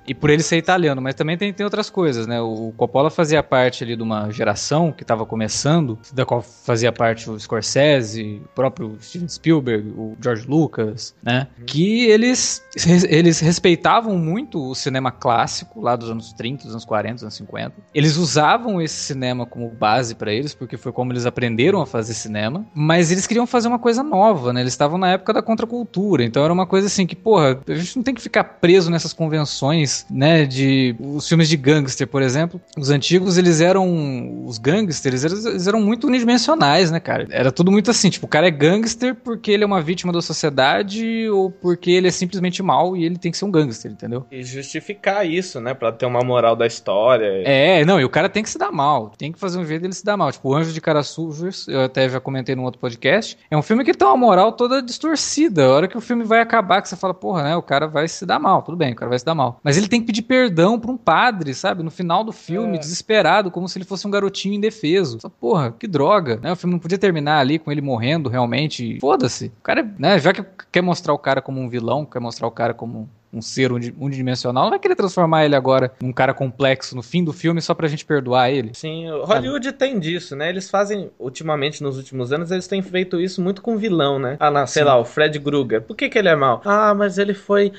e 0.07 0.15
por 0.15 0.29
ele 0.29 0.43
ser 0.43 0.59
italiano, 0.59 1.01
mas 1.01 1.15
também 1.15 1.37
tem, 1.39 1.53
tem 1.53 1.65
outras 1.65 1.89
coisas, 1.89 2.27
né, 2.27 2.41
o 2.41 2.73
Coppola 2.77 3.11
fazia 3.11 3.43
parte 3.43 3.83
ali 3.85 3.97
de 3.97 4.03
uma 4.03 4.31
geração 4.31 4.93
que 4.93 5.05
tava 5.05 5.25
começando, 5.25 5.99
da 6.13 6.27
qual 6.27 6.43
fazia 6.43 6.93
parte 6.93 7.31
o 7.31 7.39
Scorsese, 7.41 8.43
o 8.45 8.49
próprio 8.55 8.97
Steven 9.01 9.29
Spielberg, 9.29 9.89
o 9.97 10.15
George 10.23 10.47
Lucas, 10.47 11.15
né, 11.23 11.47
que 11.67 12.05
eles, 12.05 12.63
eles 13.09 13.41
respeitavam 13.41 14.19
muito 14.19 14.74
o 14.75 14.77
cinema 14.77 15.11
clássico 15.11 15.81
lá 15.81 15.97
dos 15.97 16.11
anos 16.11 16.33
30, 16.33 16.65
dos 16.65 16.73
anos 16.73 16.85
40, 16.85 17.15
dos 17.15 17.23
anos 17.23 17.35
50. 17.35 17.73
Eles 17.95 18.17
usavam 18.17 18.83
esse 18.83 18.97
cinema 18.97 19.47
como 19.47 19.71
base 19.71 20.15
pra 20.15 20.33
eles, 20.33 20.55
porque 20.55 20.77
foi 20.77 20.93
como 20.93 21.13
eles 21.13 21.25
aprenderam 21.25 21.81
a 21.81 21.87
fazer 21.87 22.13
cinema, 22.15 22.67
mas 22.75 23.11
eles 23.11 23.27
queriam 23.27 23.47
fazer 23.47 23.69
uma 23.69 23.79
coisa 23.79 24.03
nova, 24.03 24.53
né? 24.53 24.61
Eles 24.61 24.73
estavam 24.73 24.99
na 24.99 25.13
época 25.13 25.33
da 25.33 25.43
contracultura, 25.43 26.25
então 26.25 26.45
era 26.45 26.53
uma 26.53 26.67
coisa 26.67 26.87
assim 26.87 27.07
que, 27.07 27.17
porra, 27.17 27.59
a 27.67 27.75
gente 27.75 27.97
não 27.97 28.03
tem 28.03 28.15
que 28.15 28.21
ficar 28.21 28.45
preso 28.45 28.91
nessas 28.91 29.13
convenções, 29.13 30.07
né, 30.11 30.45
de 30.45 30.95
os 30.99 31.29
filmes 31.29 31.49
de 31.49 31.57
gangster, 31.57 32.07
por 32.07 32.23
exemplo. 32.23 32.61
Os 32.77 32.91
antigos, 32.91 33.39
eles 33.39 33.61
eram 33.61 34.45
os 34.45 34.59
gangsters, 34.59 35.25
eles, 35.25 35.45
eles 35.45 35.67
eram 35.67 35.81
muito 35.81 36.07
unidimensionais, 36.07 36.91
né, 36.91 37.01
cara? 37.01 37.27
Era 37.31 37.53
tudo 37.53 37.71
muito 37.71 37.91
assim, 37.91 38.11
tipo, 38.11 38.27
o 38.27 38.29
cara 38.29 38.49
é 38.49 38.51
gangster 38.51 39.15
porque 39.15 39.51
ele 39.51 39.65
é 39.65 39.67
uma 39.67 39.81
vítima 39.81 40.13
da 40.13 40.21
sociedade 40.21 41.29
ou 41.29 41.51
porque 41.51 41.91
ele 41.91 42.09
é 42.09 42.11
simplesmente 42.11 42.63
mau 42.63 42.97
e 42.97 43.05
ele 43.05 43.17
tem 43.17 43.31
que 43.31 43.39
ser 43.39 43.45
um 43.45 43.51
gangster, 43.51 43.91
entendeu? 43.91 44.27
E 44.31 44.43
justificar 44.65 45.27
isso, 45.27 45.61
né? 45.61 45.75
Pra 45.75 45.93
ter 45.93 46.07
uma 46.07 46.21
moral 46.21 46.57
da 46.57 46.67
história. 46.67 47.43
É, 47.47 47.85
não, 47.85 48.01
e 48.01 48.05
o 48.05 48.09
cara 48.11 48.29
tem 48.29 48.43
que 48.43 48.51
se 48.51 48.59
dar 48.59 48.73
mal. 48.73 49.13
Tem 49.17 49.31
que 49.31 49.39
fazer 49.39 49.59
um 49.59 49.65
jeito 49.65 49.83
dele 49.83 49.95
se 49.95 50.05
dar 50.05 50.17
mal. 50.17 50.33
Tipo, 50.33 50.49
o 50.51 50.55
Anjo 50.55 50.73
de 50.73 50.81
Cara 50.81 51.03
Sujas, 51.03 51.69
eu 51.69 51.83
até 51.83 52.09
já 52.09 52.19
comentei 52.21 52.55
num 52.57 52.65
outro 52.65 52.81
podcast. 52.81 53.37
É 53.51 53.57
um 53.57 53.63
filme 53.63 53.85
que 53.85 53.95
tem 53.95 54.07
uma 54.09 54.17
moral 54.17 54.53
toda 54.53 54.83
distorcida. 54.83 55.65
A 55.65 55.71
hora 55.71 55.89
que 55.89 55.97
o 55.97 56.01
filme 56.01 56.25
vai 56.25 56.41
acabar, 56.41 56.81
que 56.83 56.89
você 56.89 56.97
fala, 56.97 57.15
porra, 57.15 57.43
né? 57.43 57.57
O 57.57 57.63
cara 57.63 57.87
vai 57.87 58.09
se 58.09 58.25
dar 58.27 58.39
mal. 58.39 58.63
Tudo 58.63 58.77
bem, 58.77 58.93
o 58.93 58.97
cara 58.97 59.09
vai 59.09 59.19
se 59.19 59.25
dar 59.25 59.35
mal. 59.35 59.61
Mas 59.63 59.77
ele 59.77 59.89
tem 59.89 60.01
que 60.01 60.07
pedir 60.07 60.23
perdão 60.23 60.79
pra 60.79 60.91
um 60.91 60.97
padre, 60.97 61.55
sabe? 61.55 61.83
No 61.83 61.91
final 61.91 62.25
do 62.25 62.33
filme, 62.33 62.77
É. 62.77 62.79
desesperado, 62.81 63.51
como 63.51 63.69
se 63.69 63.79
ele 63.79 63.85
fosse 63.85 64.07
um 64.07 64.11
garotinho 64.11 64.55
indefeso. 64.55 65.19
Só, 65.21 65.29
porra, 65.29 65.73
que 65.79 65.87
droga. 65.87 66.39
Né? 66.43 66.53
O 66.53 66.57
filme 66.57 66.73
não 66.75 66.81
podia 66.81 66.99
terminar 66.99 67.39
ali 67.39 67.59
com 67.59 67.71
ele 67.71 67.81
morrendo 67.81 68.29
realmente. 68.29 68.99
Foda-se. 69.01 69.47
O 69.59 69.63
cara, 69.63 69.87
né? 69.99 70.19
Já 70.19 70.33
que 70.33 70.45
quer 70.73 70.83
mostrar 70.83 71.13
o 71.13 71.19
cara 71.19 71.43
como 71.43 71.61
um 71.61 71.69
vilão, 71.69 72.05
quer 72.05 72.21
mostrar 72.21 72.47
o 72.47 72.51
cara 72.51 72.73
como 72.75 73.09
um 73.35 73.43
ser 73.43 73.73
uni- 73.73 73.95
unidimensional, 73.99 74.65
não 74.65 74.71
vai 74.71 74.79
querer 74.79 74.95
transformar 74.95 75.45
ele 75.45 75.57
agora 75.57 75.93
num 76.01 76.13
cara 76.13 76.33
complexo 76.33 76.95
no 76.97 77.03
fim 77.03 77.25
do 77.25 77.33
filme 77.33 77.61
só 77.61 77.75
pra 77.75 77.89
gente 77.89 78.05
perdoar 78.05 78.51
ele. 78.51 78.71
Sim, 78.75 79.11
o 79.11 79.25
Hollywood 79.25 79.73
tem 79.73 79.99
disso, 79.99 80.37
né? 80.37 80.49
Eles 80.49 80.71
fazem, 80.71 81.11
ultimamente, 81.19 81.83
nos 81.83 81.97
últimos 81.97 82.33
anos, 82.33 82.51
eles 82.51 82.67
têm 82.67 82.83
feito 82.83 83.21
isso 83.21 83.43
muito 83.43 83.61
com 83.63 83.77
vilão, 83.77 84.19
né? 84.19 84.37
Ah, 84.41 84.51
na, 84.51 84.67
sei 84.67 84.85
lá, 84.85 84.99
o 84.99 85.05
Fred 85.05 85.39
Krueger. 85.41 85.83
Por 85.83 85.97
que, 85.97 86.09
que 86.09 86.19
ele 86.19 86.29
é 86.29 86.37
mau? 86.37 86.61
Ah, 86.65 86.95
mas 86.95 87.19
ele 87.19 87.35
foi 87.35 87.73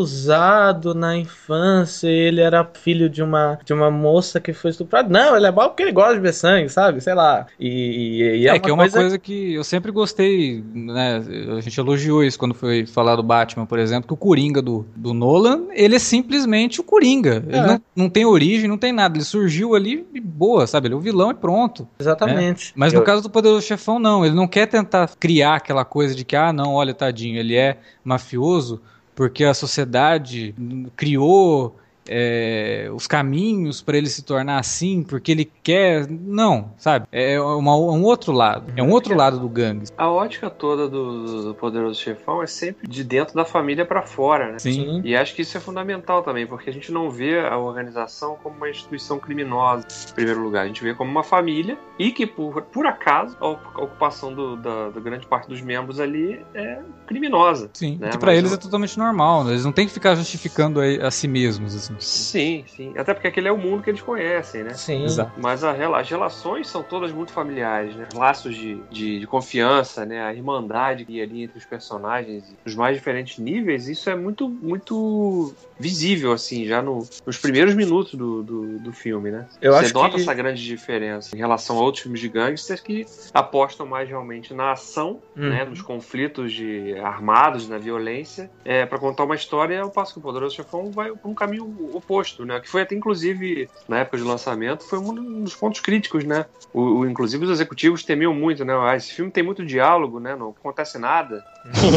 abusado 0.00 0.94
na 0.94 1.16
infância, 1.16 2.08
ele 2.08 2.40
era 2.40 2.64
filho 2.64 3.08
de 3.08 3.22
uma, 3.22 3.58
de 3.64 3.72
uma 3.72 3.90
moça 3.90 4.40
que 4.40 4.52
foi 4.52 4.70
estuprada. 4.70 5.08
Não, 5.08 5.36
ele 5.36 5.46
é 5.46 5.50
mau 5.50 5.68
porque 5.70 5.82
ele 5.82 5.92
gosta 5.92 6.14
de 6.14 6.20
ver 6.20 6.32
sangue, 6.32 6.68
sabe? 6.68 7.00
Sei 7.00 7.14
lá. 7.14 7.46
E, 7.58 7.68
e- 7.68 8.36
e 8.42 8.48
É, 8.48 8.56
é, 8.56 8.58
que 8.58 8.70
é 8.70 8.72
uma 8.72 8.88
coisa... 8.88 9.18
que 9.18 9.54
eu 9.54 9.64
sempre 9.64 9.90
gostei, 9.92 10.62
né? 10.74 11.22
A 11.56 11.60
gente 11.60 11.78
elogiou 11.78 12.22
isso 12.24 12.38
quando 12.38 12.54
foi 12.54 12.86
falar 12.86 13.16
do 13.16 13.22
Batman, 13.22 13.66
por 13.66 13.78
exemplo, 13.78 14.06
que 14.08 14.14
o 14.14 14.16
Coringa 14.16 14.62
do, 14.62 14.86
do 15.00 15.14
Nolan, 15.14 15.64
ele 15.72 15.96
é 15.96 15.98
simplesmente 15.98 16.80
o 16.80 16.84
Coringa. 16.84 17.42
Ele 17.46 17.56
É. 17.56 17.66
não, 17.66 17.82
não 17.96 18.08
tem 18.10 18.24
origem, 18.26 18.68
não 18.68 18.76
tem 18.76 18.92
nada. 18.92 19.16
Ele 19.16 19.24
surgiu 19.24 19.74
ali 19.74 20.06
e 20.12 20.20
boa, 20.20 20.66
sabe? 20.66 20.86
Ele 20.88 20.94
é 20.94 20.96
o 20.96 21.00
vilão 21.00 21.30
e 21.30 21.34
pronto. 21.34 21.88
Exatamente. 21.98 22.72
Mas 22.76 22.92
Eu- 22.92 23.00
no 23.00 23.06
caso 23.06 23.22
do 23.22 23.30
Poderoso 23.30 23.66
Chefão, 23.66 23.98
não. 23.98 24.24
Ele 24.24 24.34
não 24.34 24.46
quer 24.46 24.66
tentar 24.66 25.10
criar 25.18 25.54
aquela 25.56 25.84
coisa 25.84 26.14
de 26.14 26.24
que, 26.24 26.36
ah, 26.36 26.52
não, 26.52 26.74
olha, 26.74 26.92
tadinho, 26.92 27.38
ele 27.38 27.54
é 27.56 27.78
mafioso 28.04 28.80
porque 29.14 29.42
a 29.44 29.54
sociedade 29.54 30.54
criou 30.96 31.76
é, 32.12 32.90
os 32.92 33.06
caminhos 33.06 33.80
para 33.80 33.96
ele 33.96 34.08
se 34.08 34.22
tornar 34.22 34.58
assim, 34.58 35.02
porque 35.02 35.30
ele 35.30 35.50
quer. 35.62 36.06
Não, 36.10 36.72
sabe? 36.76 37.06
É 37.12 37.40
uma- 37.40 37.76
um 37.76 38.02
outro 38.02 38.32
lado. 38.32 38.72
É 38.76 38.82
um 38.82 38.90
outro 38.90 39.14
lado 39.16 39.38
do 39.38 39.48
gangue. 39.48 39.86
A 39.96 40.10
ótica 40.10 40.50
toda 40.50 40.88
do, 40.88 41.44
do 41.44 41.54
Poderoso 41.54 42.00
Chefão 42.00 42.42
é 42.42 42.46
sempre 42.46 42.88
de 42.88 43.04
dentro 43.04 43.34
da 43.34 43.44
família 43.44 43.84
pra 43.86 44.02
fora, 44.02 44.52
né? 44.52 44.58
Sim. 44.58 45.00
E 45.04 45.14
acho 45.16 45.34
que 45.34 45.42
isso 45.42 45.56
é 45.56 45.60
fundamental 45.60 46.22
também, 46.22 46.46
porque 46.46 46.68
a 46.68 46.72
gente 46.72 46.90
não 46.90 47.08
vê 47.10 47.38
a 47.40 47.56
organização 47.56 48.36
como 48.42 48.56
uma 48.56 48.68
instituição 48.68 49.18
criminosa, 49.18 49.86
em 50.10 50.14
primeiro 50.14 50.42
lugar. 50.42 50.64
A 50.64 50.66
gente 50.66 50.82
vê 50.82 50.94
como 50.94 51.10
uma 51.10 51.22
família 51.22 51.78
e 51.98 52.10
que, 52.10 52.26
por, 52.26 52.62
por 52.62 52.86
acaso, 52.86 53.36
a 53.40 53.48
ocupação 53.48 54.34
do- 54.34 54.56
da, 54.56 54.90
da 54.90 55.00
grande 55.00 55.26
parte 55.26 55.48
dos 55.48 55.60
membros 55.60 56.00
ali 56.00 56.44
é 56.54 56.80
criminosa. 57.06 57.70
Sim. 57.74 57.96
Né? 58.00 58.10
que 58.10 58.18
pra 58.18 58.30
Mas 58.30 58.38
eles 58.38 58.50
o- 58.50 58.54
é 58.54 58.58
totalmente 58.58 58.98
normal. 58.98 59.44
né? 59.44 59.52
Eles 59.52 59.64
não 59.64 59.72
têm 59.72 59.86
que 59.86 59.92
ficar 59.92 60.14
justificando 60.14 60.80
a, 60.80 61.06
a 61.06 61.10
si 61.10 61.28
mesmos. 61.28 61.74
Assim. 61.76 61.94
Sim, 62.00 62.64
sim. 62.66 62.92
Até 62.96 63.12
porque 63.14 63.28
aquele 63.28 63.48
é 63.48 63.52
o 63.52 63.58
mundo 63.58 63.82
que 63.82 63.90
eles 63.90 64.00
conhecem, 64.02 64.64
né? 64.64 64.72
Sim. 64.74 65.04
Exato. 65.04 65.32
Mas 65.40 65.62
a 65.64 65.70
as 65.80 66.08
relações 66.10 66.68
são 66.68 66.82
todas 66.82 67.12
muito 67.12 67.32
familiares, 67.32 67.94
né? 67.96 68.06
Laços 68.14 68.54
de, 68.54 68.82
de, 68.90 69.18
de 69.20 69.26
confiança, 69.26 70.04
né? 70.04 70.22
A 70.22 70.34
irmandade 70.34 71.04
que 71.04 71.20
ali 71.20 71.42
entre 71.42 71.58
os 71.58 71.64
personagens, 71.64 72.54
os 72.66 72.74
mais 72.74 72.96
diferentes 72.96 73.38
níveis, 73.38 73.88
isso 73.88 74.08
é 74.10 74.14
muito, 74.16 74.48
muito 74.48 75.54
visível, 75.78 76.32
assim, 76.32 76.66
já 76.66 76.82
no- 76.82 77.08
nos 77.26 77.38
primeiros 77.38 77.74
minutos 77.74 78.14
do, 78.14 78.42
do, 78.42 78.78
do 78.78 78.92
filme, 78.92 79.30
né? 79.30 79.46
Eu 79.60 79.72
Você 79.72 79.86
acho 79.86 79.94
nota 79.94 80.14
que- 80.16 80.20
essa 80.20 80.34
grande 80.34 80.62
diferença 80.62 81.30
em 81.34 81.38
relação 81.38 81.78
a 81.78 81.82
outros 81.82 82.02
filmes 82.02 82.20
de 82.20 82.28
gangsters 82.28 82.80
que 82.80 83.06
apostam 83.32 83.86
mais 83.86 84.08
realmente 84.08 84.52
na 84.52 84.72
ação, 84.72 85.20
né? 85.34 85.62
Uhum. 85.64 85.70
Nos 85.70 85.82
conflitos 85.82 86.52
de 86.52 86.94
armados, 86.98 87.68
na 87.68 87.78
violência, 87.78 88.50
é, 88.64 88.84
para 88.84 88.98
contar 88.98 89.24
uma 89.24 89.34
história, 89.34 89.80
ao 89.80 89.90
passo 89.90 90.12
que 90.12 90.18
o 90.18 90.22
Poderoso 90.22 90.54
Chefão 90.54 90.90
vai 90.90 91.10
por 91.12 91.28
um 91.30 91.34
caminho 91.34 91.64
oposto, 91.96 92.44
né? 92.44 92.60
Que 92.60 92.68
foi 92.68 92.82
até, 92.82 92.94
inclusive, 92.94 93.70
na 93.88 94.00
época 94.00 94.16
de 94.18 94.24
lançamento, 94.24 94.84
foi 94.86 94.98
um 94.98 95.42
dos 95.42 95.56
pontos 95.56 95.80
críticos, 95.80 96.24
né? 96.24 96.46
O, 96.72 97.00
o- 97.00 97.06
inclusive, 97.10 97.44
os 97.44 97.50
executivos 97.50 98.04
temiam 98.04 98.34
muito, 98.34 98.64
né? 98.64 98.72
Ah, 98.76 98.96
esse 98.96 99.12
filme 99.12 99.32
tem 99.32 99.42
muito 99.42 99.64
diálogo, 99.64 100.20
né? 100.20 100.36
Não 100.36 100.50
acontece 100.50 100.98
nada, 100.98 101.44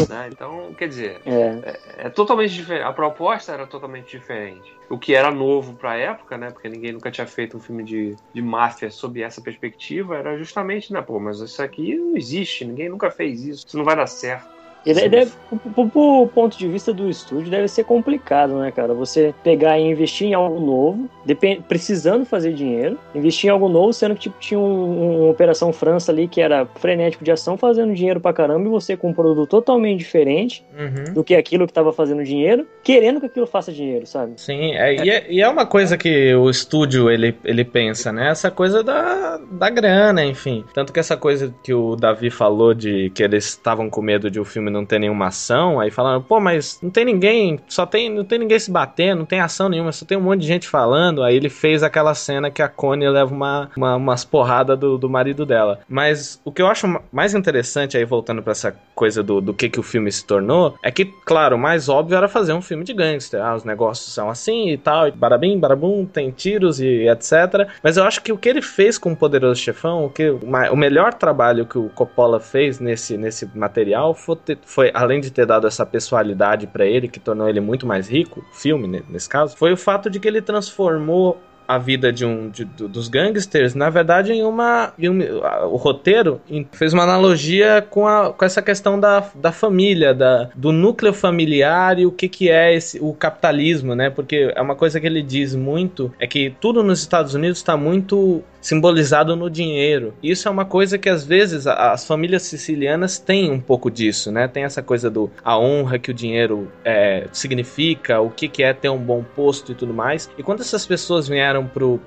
né? 0.08 0.28
Então, 0.30 0.74
quer 0.76 0.88
dizer, 0.88 1.26
É. 1.26 2.06
é 2.06 2.10
totalmente 2.10 2.54
diferente. 2.54 2.84
A 2.84 2.94
proposta 2.94 3.52
era 3.54 3.68
totalmente 3.68 4.10
diferente. 4.18 4.80
O 4.90 5.00
que 5.00 5.14
era 5.14 5.32
novo 5.32 5.76
pra 5.78 5.96
época, 5.98 6.38
né? 6.38 6.52
Porque 6.52 6.70
ninguém 6.70 6.92
nunca 6.94 7.12
tinha 7.12 7.28
feito 7.28 7.58
um 7.58 7.62
filme 7.62 7.84
de, 7.84 8.16
de 8.34 8.42
máfia 8.42 8.90
sob 8.92 9.22
essa 9.22 9.42
perspectiva, 9.42 10.18
era 10.18 10.38
justamente, 10.38 10.92
né? 10.92 11.02
Pô, 11.02 11.20
mas 11.20 11.40
isso 11.40 11.62
aqui 11.62 11.96
não 11.98 12.16
existe, 12.18 12.66
ninguém 12.66 12.90
nunca 12.90 13.10
fez 13.12 13.44
isso, 13.44 13.64
isso 13.68 13.78
não 13.78 13.86
vai 13.86 13.96
dar 13.96 14.08
certo. 14.08 14.50
E 14.86 14.94
deve, 14.94 15.32
pro, 15.74 15.90
pro 15.90 16.28
ponto 16.34 16.58
de 16.58 16.68
vista 16.68 16.92
do 16.94 17.10
estúdio, 17.10 17.50
deve 17.50 17.68
ser 17.68 17.84
complicado, 17.86 18.60
né, 18.60 18.72
cara? 18.72 18.94
Você 18.94 19.34
pegar 19.44 19.80
e 19.80 19.84
investir 19.84 20.28
em 20.28 20.34
algo 20.34 20.60
novo, 20.60 21.10
depen- 21.26 21.62
precisando 21.62 22.26
fazer 22.26 22.54
dinheiro, 22.54 22.98
investir 23.16 23.48
em 23.50 23.52
algo 23.52 23.70
novo, 23.70 23.94
sendo 23.94 24.14
que 24.16 24.22
tipo, 24.22 24.36
tinha 24.40 24.60
um, 24.60 25.22
uma 25.24 25.30
Operação 25.32 25.72
França 25.72 26.12
ali 26.12 26.28
que 26.28 26.42
era 26.42 26.66
frenético 26.76 27.24
de 27.24 27.32
ação, 27.32 27.58
fazendo 27.58 27.94
dinheiro 27.94 28.20
pra 28.20 28.34
caramba, 28.34 28.66
e 28.68 28.70
você 28.70 28.98
com 28.98 29.10
um 29.10 29.14
produto 29.14 29.50
totalmente 29.50 30.00
diferente 30.00 30.66
Uhum. 30.78 31.14
do 31.14 31.24
que 31.24 31.36
aquilo 31.36 31.66
que 31.68 31.74
tava 31.74 31.94
fazendo 31.94 32.24
dinheiro, 32.24 32.68
querendo 32.84 33.20
que 33.20 33.28
aquilo 33.28 33.46
faça 33.48 33.72
dinheiro, 33.72 34.06
sabe? 34.06 34.34
Sim, 34.38 34.74
é, 34.76 34.96
e, 35.06 35.10
é, 35.10 35.26
e 35.32 35.42
é 35.42 35.48
uma 35.48 35.66
coisa 35.66 35.98
que 35.98 36.34
o 36.36 36.50
estúdio 36.50 37.10
ele, 37.10 37.36
ele 37.46 37.64
pensa, 37.64 38.12
né? 38.12 38.30
Essa 38.30 38.50
coisa 38.52 38.84
da, 38.84 39.40
da 39.52 39.70
grana, 39.70 40.26
enfim. 40.26 40.66
Tanto 40.74 40.92
que 40.92 41.00
essa 41.00 41.16
coisa 41.16 41.54
que 41.64 41.74
o 41.74 41.96
Davi 41.96 42.30
falou 42.30 42.74
de 42.74 43.12
que 43.12 43.24
eles 43.24 43.46
estavam 43.46 43.90
com 43.90 44.02
medo 44.02 44.30
de 44.30 44.40
o 44.40 44.46
filme 44.46 44.70
não 44.74 44.86
ter 44.86 45.00
nenhuma 45.00 45.28
ação, 45.28 45.80
aí 45.80 45.90
falaram, 45.92 46.22
pô, 46.22 46.40
mas 46.40 46.80
não 46.82 46.90
tem 46.90 47.06
ninguém, 47.06 47.60
só 47.68 47.86
tem, 47.86 48.10
não 48.10 48.24
tem 48.26 48.40
ninguém 48.40 48.60
se 48.60 48.72
batendo, 48.72 49.20
não 49.20 49.26
tem 49.26 49.40
ação 49.40 49.70
nenhuma, 49.70 49.92
só 49.92 50.06
tem 50.06 50.18
um 50.18 50.22
monte 50.22 50.42
de 50.42 50.48
gente 50.48 50.68
falando. 50.68 51.24
Aí 51.24 51.36
ele 51.36 51.50
fez 51.50 51.84
aquela 51.84 52.14
cena 52.14 52.50
que 52.52 52.62
a 52.62 52.68
Connie 52.68 53.08
leva 53.10 53.34
uma, 53.34 53.70
uma- 53.78 53.96
umas 53.96 54.26
porradas 54.26 54.78
do, 54.78 54.98
do 54.98 55.10
marido 55.10 55.46
dela. 55.46 55.80
Mas 55.88 56.42
o 56.44 56.52
que 56.52 56.62
eu 56.62 56.68
acho 56.68 56.88
ma- 56.88 57.02
mais 57.12 57.34
interessante, 57.34 57.98
aí 57.98 58.06
voltando 58.06 58.42
pra 58.42 58.52
essa 58.52 58.76
coisa 58.96 59.22
do, 59.24 59.40
do 59.42 59.54
que, 59.54 59.70
que 59.70 59.80
o 59.80 59.84
filme 59.84 60.12
se 60.12 60.26
tornou, 60.26 60.76
é 60.84 60.92
que, 60.92 61.06
claro, 61.06 61.56
o 61.56 61.60
mais 61.60 61.88
óbvio 61.90 62.18
era 62.18 62.28
fazer 62.28 62.54
um 62.54 62.62
filme 62.62 62.84
de 62.84 62.94
gangster. 62.94 63.42
Ah, 63.44 63.56
os 63.56 63.64
negócios 63.64 64.14
são 64.14 64.30
assim 64.30 64.70
e 64.70 64.78
tal, 64.78 65.08
e 65.08 65.12
barabim, 65.12 65.60
barabum, 65.60 66.06
tem 66.06 66.32
tiros 66.32 66.80
e 66.80 67.08
etc. 67.08 67.68
Mas 67.84 67.98
eu 67.98 68.04
acho 68.04 68.22
que 68.22 68.32
o 68.32 68.38
que 68.38 68.50
ele 68.50 68.62
fez 68.62 68.98
com 68.98 69.12
o 69.12 69.16
Poderoso 69.16 69.60
Chefão, 69.62 70.06
o, 70.06 70.10
que, 70.10 70.30
o 70.30 70.76
melhor 70.76 71.14
trabalho 71.14 71.66
que 71.66 71.78
o 71.78 71.90
Coppola 71.90 72.40
fez 72.40 72.80
nesse, 72.80 73.18
nesse 73.18 73.50
material 73.56 74.14
foi, 74.14 74.36
ter- 74.36 74.58
foi, 74.66 74.92
além 74.94 75.20
de 75.22 75.32
ter 75.32 75.46
dado 75.46 75.68
essa 75.68 75.86
pessoalidade 75.86 76.68
pra 76.68 76.86
ele, 76.86 77.08
que 77.08 77.20
tornou 77.20 77.48
ele 77.50 77.60
muito 77.60 77.86
mais 77.86 78.08
rico, 78.10 78.44
filme 78.54 78.88
ne- 78.88 79.04
nesse 79.10 79.30
caso, 79.30 79.56
foi 79.58 79.74
o 79.74 79.78
fato 79.78 80.10
de 80.10 80.20
que 80.20 80.28
ele 80.28 80.42
transformou 80.42 81.42
a 81.68 81.78
vida 81.78 82.12
de 82.12 82.26
um 82.26 82.50
de- 82.50 82.66
do- 82.66 82.88
dos 82.88 83.08
gangsters, 83.08 83.74
na 83.76 83.90
verdade, 83.90 84.32
em 84.34 84.44
uma. 84.44 84.94
em 84.98 85.10
um- 85.10 85.44
a- 85.44 85.66
o 85.68 85.76
roteiro 85.76 86.42
fez 86.72 86.94
uma 86.94 87.04
analogia 87.04 87.86
com, 87.90 88.08
a, 88.08 88.32
com 88.34 88.46
essa 88.46 88.62
questão 88.62 89.00
da, 89.00 89.24
da 89.36 89.52
família, 89.52 90.14
da, 90.14 90.50
do 90.56 90.72
núcleo 90.72 91.14
familiar 91.14 92.00
e 92.00 92.06
o 92.06 92.12
que, 92.12 92.28
que 92.28 92.50
é 92.50 92.74
esse, 92.76 93.00
o 93.02 93.14
capitalismo, 93.14 93.96
né? 93.96 94.10
Porque 94.10 94.52
é 94.56 94.62
uma 94.62 94.76
coisa 94.76 95.00
que 95.00 95.08
ele 95.08 95.22
diz 95.22 95.56
muito, 95.56 96.12
é 96.20 96.28
que 96.28 96.54
tudo 96.60 96.84
nos 96.84 97.00
Estados 97.00 97.34
Unidos 97.34 97.58
está 97.60 97.76
muito 97.78 98.44
simbolizado 98.62 99.36
no 99.36 99.50
dinheiro. 99.50 100.14
Isso 100.24 100.48
é 100.48 100.52
uma 100.52 100.64
coisa 100.64 100.98
que 100.98 101.10
às 101.10 101.26
vezes 101.26 101.68
as 101.68 102.08
famílias 102.08 102.44
sicilianas 102.44 103.20
têm 103.20 103.52
um 103.52 103.60
pouco 103.60 103.92
disso, 103.92 104.32
né? 104.32 104.48
Tem 104.48 104.64
essa 104.64 104.82
coisa 104.82 105.10
do 105.10 105.30
a 105.44 105.60
honra 105.60 106.00
que 106.00 106.10
o 106.12 106.14
dinheiro 106.14 106.72
é, 106.86 107.28
significa, 107.34 108.22
o 108.22 108.30
que, 108.30 108.48
que 108.48 108.64
é 108.64 108.74
ter 108.74 108.90
um 108.90 108.98
bom 108.98 109.24
posto 109.36 109.72
e 109.72 109.76
tudo 109.76 109.94
mais. 109.94 110.30
E 110.38 110.44
quando 110.44 110.62
essas 110.62 110.86
pessoas 110.86 111.28
vieram 111.28 111.63
pro, 111.70 112.00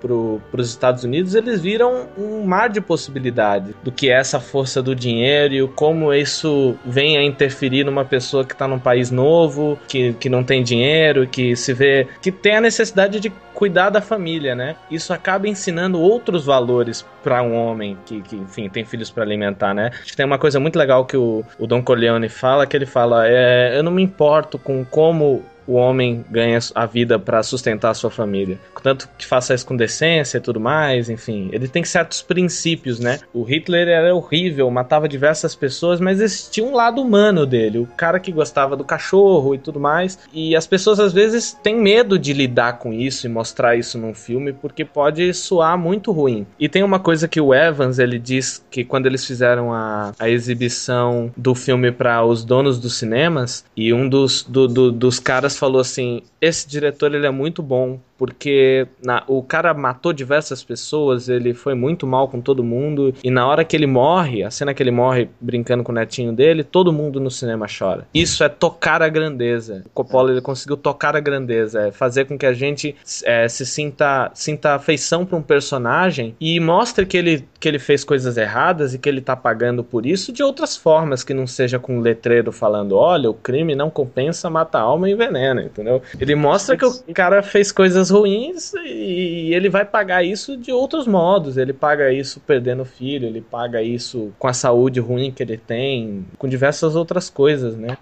pros 0.51 0.69
Estados 0.69 1.05
Unidos, 1.05 1.35
eles 1.35 1.61
viram 1.61 2.07
um 2.17 2.45
mar 2.45 2.69
de 2.69 2.81
possibilidades 2.81 3.75
do 3.83 3.93
que 3.93 4.11
é 4.11 4.15
essa 4.15 4.41
força 4.41 4.83
do 4.83 4.95
dinheiro 4.95 5.55
e 5.55 5.69
como 5.69 6.13
isso 6.13 6.77
vem 6.85 7.17
a 7.17 7.23
interferir 7.23 7.85
numa 7.85 8.05
pessoa 8.05 8.45
que 8.45 8.55
tá 8.55 8.67
num 8.67 8.79
país 8.79 9.11
novo, 9.11 9.79
que, 9.89 10.13
que 10.15 10.29
não 10.29 10.43
tem 10.43 10.63
dinheiro, 10.63 11.27
que 11.27 11.57
se 11.57 11.73
vê. 11.73 12.07
que 12.21 12.31
tem 12.33 12.57
a 12.57 12.61
necessidade 12.61 13.21
de 13.21 13.31
cuidar 13.57 13.89
da 13.89 14.03
família, 14.03 14.55
né? 14.55 14.77
Isso 14.91 15.15
acaba 15.15 15.49
ensinando 15.49 15.99
outros 15.99 16.45
valores 16.45 17.05
para 17.23 17.43
um 17.43 17.55
homem 17.57 17.97
que, 18.05 18.21
que, 18.21 18.37
enfim, 18.37 18.69
tem 18.69 18.85
filhos 18.85 19.11
para 19.11 19.23
alimentar, 19.23 19.73
né? 19.73 19.91
Acho 19.95 20.11
que 20.11 20.17
tem 20.17 20.27
uma 20.27 20.39
coisa 20.39 20.61
muito 20.61 20.79
legal 20.79 21.07
que 21.07 21.17
o, 21.17 21.43
o 21.59 21.67
Don 21.67 21.83
Corleone 21.83 22.29
fala, 22.29 22.67
que 22.67 22.77
ele 22.77 22.85
fala, 22.85 23.27
é, 23.27 23.79
eu 23.79 23.83
não 23.83 23.91
me 23.91 24.03
importo 24.03 24.59
com 24.59 24.85
como 24.85 25.43
o 25.67 25.75
homem 25.75 26.25
ganha 26.31 26.59
a 26.75 26.87
vida 26.87 27.19
para 27.19 27.43
sustentar 27.43 27.91
a 27.91 27.95
sua 27.95 28.11
família. 28.11 28.59
Tanto 28.83 29.09
que 29.19 29.27
faça 29.27 29.55
isso 29.55 29.67
com 29.67 29.77
decência 29.77 30.39
e 30.39 30.41
tudo 30.41 30.61
mais, 30.61 31.11
enfim. 31.11 31.49
Ele 31.53 31.69
tem 31.69 31.85
certos 31.85 32.23
princípios, 32.23 33.01
né? 33.01 33.19
O 33.33 33.43
Hitler 33.43 33.89
era 33.89 34.15
horrível, 34.15 34.71
matava 34.71 35.09
diversas 35.09 35.55
pessoas, 35.55 36.01
mas 36.01 36.21
existia 36.21 36.65
um 36.65 36.75
lado 36.75 37.01
humano 37.01 37.45
dele. 37.45 37.79
O 37.79 37.87
cara 37.87 38.21
que 38.21 38.31
gostava 38.31 38.77
do 38.77 38.85
cachorro 38.85 39.55
e 39.55 39.59
tudo 39.59 39.81
mais. 39.81 40.19
E 40.33 40.55
as 40.55 40.67
pessoas 40.67 41.01
às 41.01 41.13
vezes 41.13 41.53
têm 41.63 41.77
medo 41.77 42.19
de 42.19 42.33
lidar 42.33 42.79
com 42.79 42.93
isso 42.93 43.27
e 43.27 43.31
mostrar 43.31 43.77
isso 43.77 43.99
num 43.99 44.15
filme 44.15 44.53
porque 44.53 44.85
pode 44.85 45.33
soar 45.35 45.77
muito 45.77 46.13
ruim. 46.13 46.47
E 46.59 46.69
tem 46.69 46.83
uma 46.83 47.01
coisa 47.01 47.27
que 47.29 47.41
o 47.41 47.55
Evans 47.55 47.99
ele 47.99 48.19
diz 48.19 48.65
que 48.71 48.85
quando 48.85 49.07
eles 49.07 49.25
fizeram 49.25 49.73
a, 49.73 50.13
a 50.19 50.29
exibição 50.29 51.33
do 51.37 51.55
filme 51.55 51.91
para 51.91 52.25
os 52.25 52.45
donos 52.45 52.79
dos 52.79 52.95
cinemas 52.97 53.65
e 53.77 53.93
um 53.93 54.09
dos, 54.09 54.43
do, 54.43 54.69
do, 54.69 54.93
dos 54.93 55.19
caras 55.19 55.56
falou 55.57 55.81
assim: 55.81 56.23
esse 56.41 56.69
diretor 56.69 57.15
ele 57.15 57.27
é 57.27 57.31
muito 57.31 57.63
bom 57.63 57.99
porque 58.19 58.87
na, 59.05 59.23
o 59.27 59.43
cara 59.43 59.75
matou 59.75 60.13
diversas 60.13 60.63
pessoas, 60.63 61.29
ele 61.29 61.55
foi 61.55 61.75
muito 61.75 62.07
mal 62.07 62.29
com 62.29 62.41
todo 62.41 62.65
mundo, 62.65 63.15
e 63.23 63.31
na 63.31 63.47
hora 63.47 63.65
que 63.65 63.77
ele 63.77 63.87
morre, 63.87 64.43
a 64.43 64.51
cena 64.51 64.73
que 64.73 64.83
ele 64.83 64.91
morre 64.91 65.29
brincando 65.41 65.83
com 65.83 65.93
o 65.93 65.95
netinho 65.95 66.33
dele, 66.33 66.65
todo 66.65 66.93
mundo 66.93 67.21
no 67.21 67.31
cinema 67.31 67.67
chora. 67.67 68.07
Isso 68.15 68.43
é 68.43 68.49
tocar 68.49 69.03
a 69.03 69.09
grandeza. 69.09 69.83
O 69.87 69.91
Coppola 69.91 70.31
ele 70.31 70.41
conseguiu 70.41 70.77
tocar 70.77 71.17
a 71.17 71.21
grandeza, 71.21 71.89
é 71.89 71.93
fazer 71.93 72.25
com 72.27 72.39
que 72.39 72.47
a 72.47 72.53
gente 72.53 72.95
é, 73.25 73.49
se 73.49 73.67
sinta, 73.67 74.31
sinta 74.35 74.75
afeição 74.75 75.25
para 75.25 75.37
um 75.37 75.43
personagem 75.43 76.35
e 76.41 76.59
mostre 76.59 77.05
que 77.07 77.17
ele, 77.17 77.47
que 77.61 77.69
ele 77.69 77.79
fez 77.79 78.05
coisas 78.05 78.37
erradas 78.37 78.95
e 78.95 78.99
que 78.99 79.09
ele 79.09 79.21
tá 79.21 79.37
pagando 79.37 79.85
por 79.85 80.07
isso 80.07 80.33
de 80.33 80.43
outras 80.43 80.77
formas, 80.77 81.23
que 81.23 81.35
não 81.35 81.47
seja 81.47 81.79
com 81.79 81.99
um 81.99 82.01
letreiro 82.01 82.53
falando, 82.53 82.97
olha, 82.97 83.31
o 83.31 83.35
crime 83.35 83.75
não 83.75 83.91
compensa, 83.91 84.49
mata 84.49 84.79
a 84.79 84.83
alma 84.83 85.09
e 85.09 85.13
envenena, 85.13 85.63
entendeu? 85.63 86.03
Ele 86.19 86.35
mostra 86.35 86.77
que 86.77 86.85
o 86.85 86.95
cara 87.13 87.43
fez 87.43 87.71
coisas 87.73 88.06
ruins 88.11 88.73
e 88.75 89.53
ele 89.55 89.69
vai 89.69 89.85
pagar 89.85 90.23
isso 90.23 90.57
de 90.57 90.73
outros 90.73 91.07
modos. 91.07 91.57
Ele 91.57 91.73
paga 91.73 92.13
isso 92.13 92.41
perdendo 92.41 92.85
filho, 92.85 93.27
ele 93.27 93.41
paga 93.41 93.83
isso 93.83 94.33
com 94.39 94.49
a 94.49 94.53
saúde 94.53 95.01
ruim 95.01 95.31
que 95.31 95.43
ele 95.43 95.57
tem, 95.57 96.27
com 96.39 96.49
diversas 96.49 96.97
outras 96.97 97.31
coisas, 97.31 97.77
né? 97.77 97.97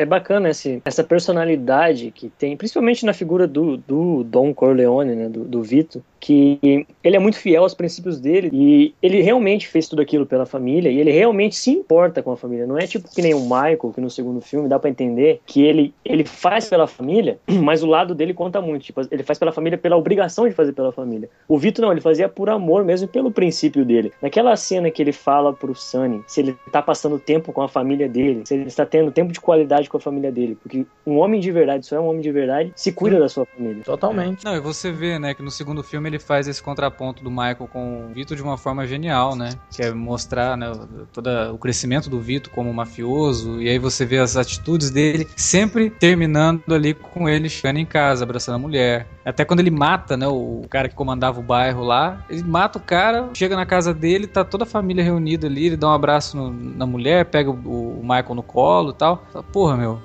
é 0.00 0.06
bacana 0.06 0.48
esse, 0.48 0.80
essa 0.82 1.04
personalidade 1.04 2.10
que 2.10 2.30
tem, 2.30 2.56
principalmente 2.56 3.04
na 3.04 3.12
figura 3.12 3.46
do, 3.46 3.76
do 3.76 4.24
Don 4.24 4.54
Corleone, 4.54 5.14
né, 5.14 5.28
do, 5.28 5.44
do 5.44 5.62
Vito, 5.62 6.02
que 6.20 6.86
ele 7.02 7.16
é 7.16 7.18
muito 7.18 7.38
fiel 7.38 7.62
aos 7.62 7.74
princípios 7.74 8.20
dele 8.20 8.50
e 8.52 8.94
ele 9.02 9.22
realmente 9.22 9.66
fez 9.66 9.88
tudo 9.88 10.02
aquilo 10.02 10.26
pela 10.26 10.44
família 10.44 10.90
e 10.90 11.00
ele 11.00 11.10
realmente 11.10 11.56
se 11.56 11.70
importa 11.70 12.22
com 12.22 12.30
a 12.30 12.36
família. 12.36 12.66
Não 12.66 12.78
é 12.78 12.86
tipo 12.86 13.08
que 13.10 13.22
nem 13.22 13.34
o 13.34 13.40
Michael, 13.40 13.92
que 13.94 14.00
no 14.00 14.10
segundo 14.10 14.40
filme 14.40 14.68
dá 14.68 14.78
para 14.78 14.90
entender 14.90 15.40
que 15.46 15.62
ele, 15.62 15.94
ele 16.04 16.24
faz 16.24 16.68
pela 16.68 16.86
família, 16.86 17.38
mas 17.62 17.82
o 17.82 17.86
lado 17.86 18.14
dele 18.14 18.34
conta 18.34 18.60
muito. 18.60 18.82
Tipo, 18.82 19.00
ele 19.10 19.22
faz 19.22 19.38
pela 19.38 19.50
família 19.50 19.78
pela 19.78 19.96
obrigação 19.96 20.46
de 20.46 20.54
fazer 20.54 20.72
pela 20.72 20.92
família. 20.92 21.30
O 21.48 21.58
Vito 21.58 21.80
não, 21.80 21.90
ele 21.90 22.02
fazia 22.02 22.28
por 22.28 22.50
amor 22.50 22.84
mesmo, 22.84 23.08
pelo 23.08 23.30
princípio 23.30 23.84
dele. 23.84 24.12
Naquela 24.20 24.54
cena 24.56 24.90
que 24.90 25.02
ele 25.02 25.12
fala 25.12 25.52
pro 25.52 25.74
Sunny 25.74 26.22
se 26.26 26.40
ele 26.40 26.56
tá 26.70 26.82
passando 26.82 27.18
tempo 27.18 27.52
com 27.52 27.62
a 27.62 27.68
família 27.68 28.08
dele, 28.08 28.42
se 28.44 28.54
ele 28.54 28.66
está 28.66 28.84
tendo 28.84 29.10
tempo 29.10 29.32
de 29.32 29.40
qualidade 29.40 29.88
com 29.88 29.96
a 29.96 30.00
família 30.00 30.30
dele. 30.30 30.56
Porque 30.62 30.84
um 31.06 31.16
homem 31.16 31.40
de 31.40 31.50
verdade, 31.50 31.86
só 31.86 31.96
é 31.96 32.00
um 32.00 32.08
homem 32.08 32.20
de 32.20 32.30
verdade, 32.30 32.72
se 32.76 32.92
cuida 32.92 33.18
da 33.18 33.28
sua 33.28 33.46
família. 33.46 33.82
Totalmente. 33.84 34.44
Não, 34.44 34.54
e 34.54 34.60
você 34.60 34.92
vê, 34.92 35.18
né, 35.18 35.32
que 35.32 35.42
no 35.42 35.50
segundo 35.50 35.82
filme 35.82 36.09
ele 36.10 36.18
faz 36.18 36.46
esse 36.48 36.62
contraponto 36.62 37.22
do 37.22 37.30
Michael 37.30 37.68
com 37.72 38.06
o 38.06 38.14
Vito 38.14 38.36
de 38.36 38.42
uma 38.42 38.58
forma 38.58 38.86
genial, 38.86 39.34
né? 39.34 39.50
Que 39.70 39.82
é 39.82 39.92
mostrar, 39.92 40.56
né, 40.56 40.70
todo 41.12 41.28
o 41.52 41.58
crescimento 41.58 42.10
do 42.10 42.20
Vito 42.20 42.50
como 42.50 42.72
mafioso, 42.72 43.60
e 43.60 43.68
aí 43.68 43.78
você 43.78 44.04
vê 44.04 44.18
as 44.18 44.36
atitudes 44.36 44.90
dele 44.90 45.28
sempre 45.36 45.90
terminando 45.90 46.74
ali 46.74 46.94
com 46.94 47.28
ele 47.28 47.48
chegando 47.48 47.78
em 47.78 47.86
casa, 47.86 48.24
abraçando 48.24 48.56
a 48.56 48.58
mulher. 48.58 49.06
Até 49.24 49.44
quando 49.44 49.60
ele 49.60 49.70
mata, 49.70 50.16
né, 50.16 50.26
o 50.26 50.62
cara 50.68 50.88
que 50.88 50.94
comandava 50.94 51.40
o 51.40 51.42
bairro 51.42 51.82
lá, 51.82 52.24
ele 52.28 52.42
mata 52.42 52.78
o 52.78 52.82
cara, 52.82 53.30
chega 53.34 53.54
na 53.56 53.66
casa 53.66 53.94
dele, 53.94 54.26
tá 54.26 54.44
toda 54.44 54.64
a 54.64 54.66
família 54.66 55.04
reunida 55.04 55.46
ali, 55.46 55.66
ele 55.66 55.76
dá 55.76 55.88
um 55.88 55.92
abraço 55.92 56.36
no, 56.36 56.50
na 56.50 56.86
mulher, 56.86 57.26
pega 57.26 57.50
o, 57.50 58.00
o 58.00 58.02
Michael 58.02 58.34
no 58.34 58.42
colo 58.42 58.90
e 58.90 58.94
tal. 58.94 59.24
Porra, 59.52 59.76
meu, 59.76 60.00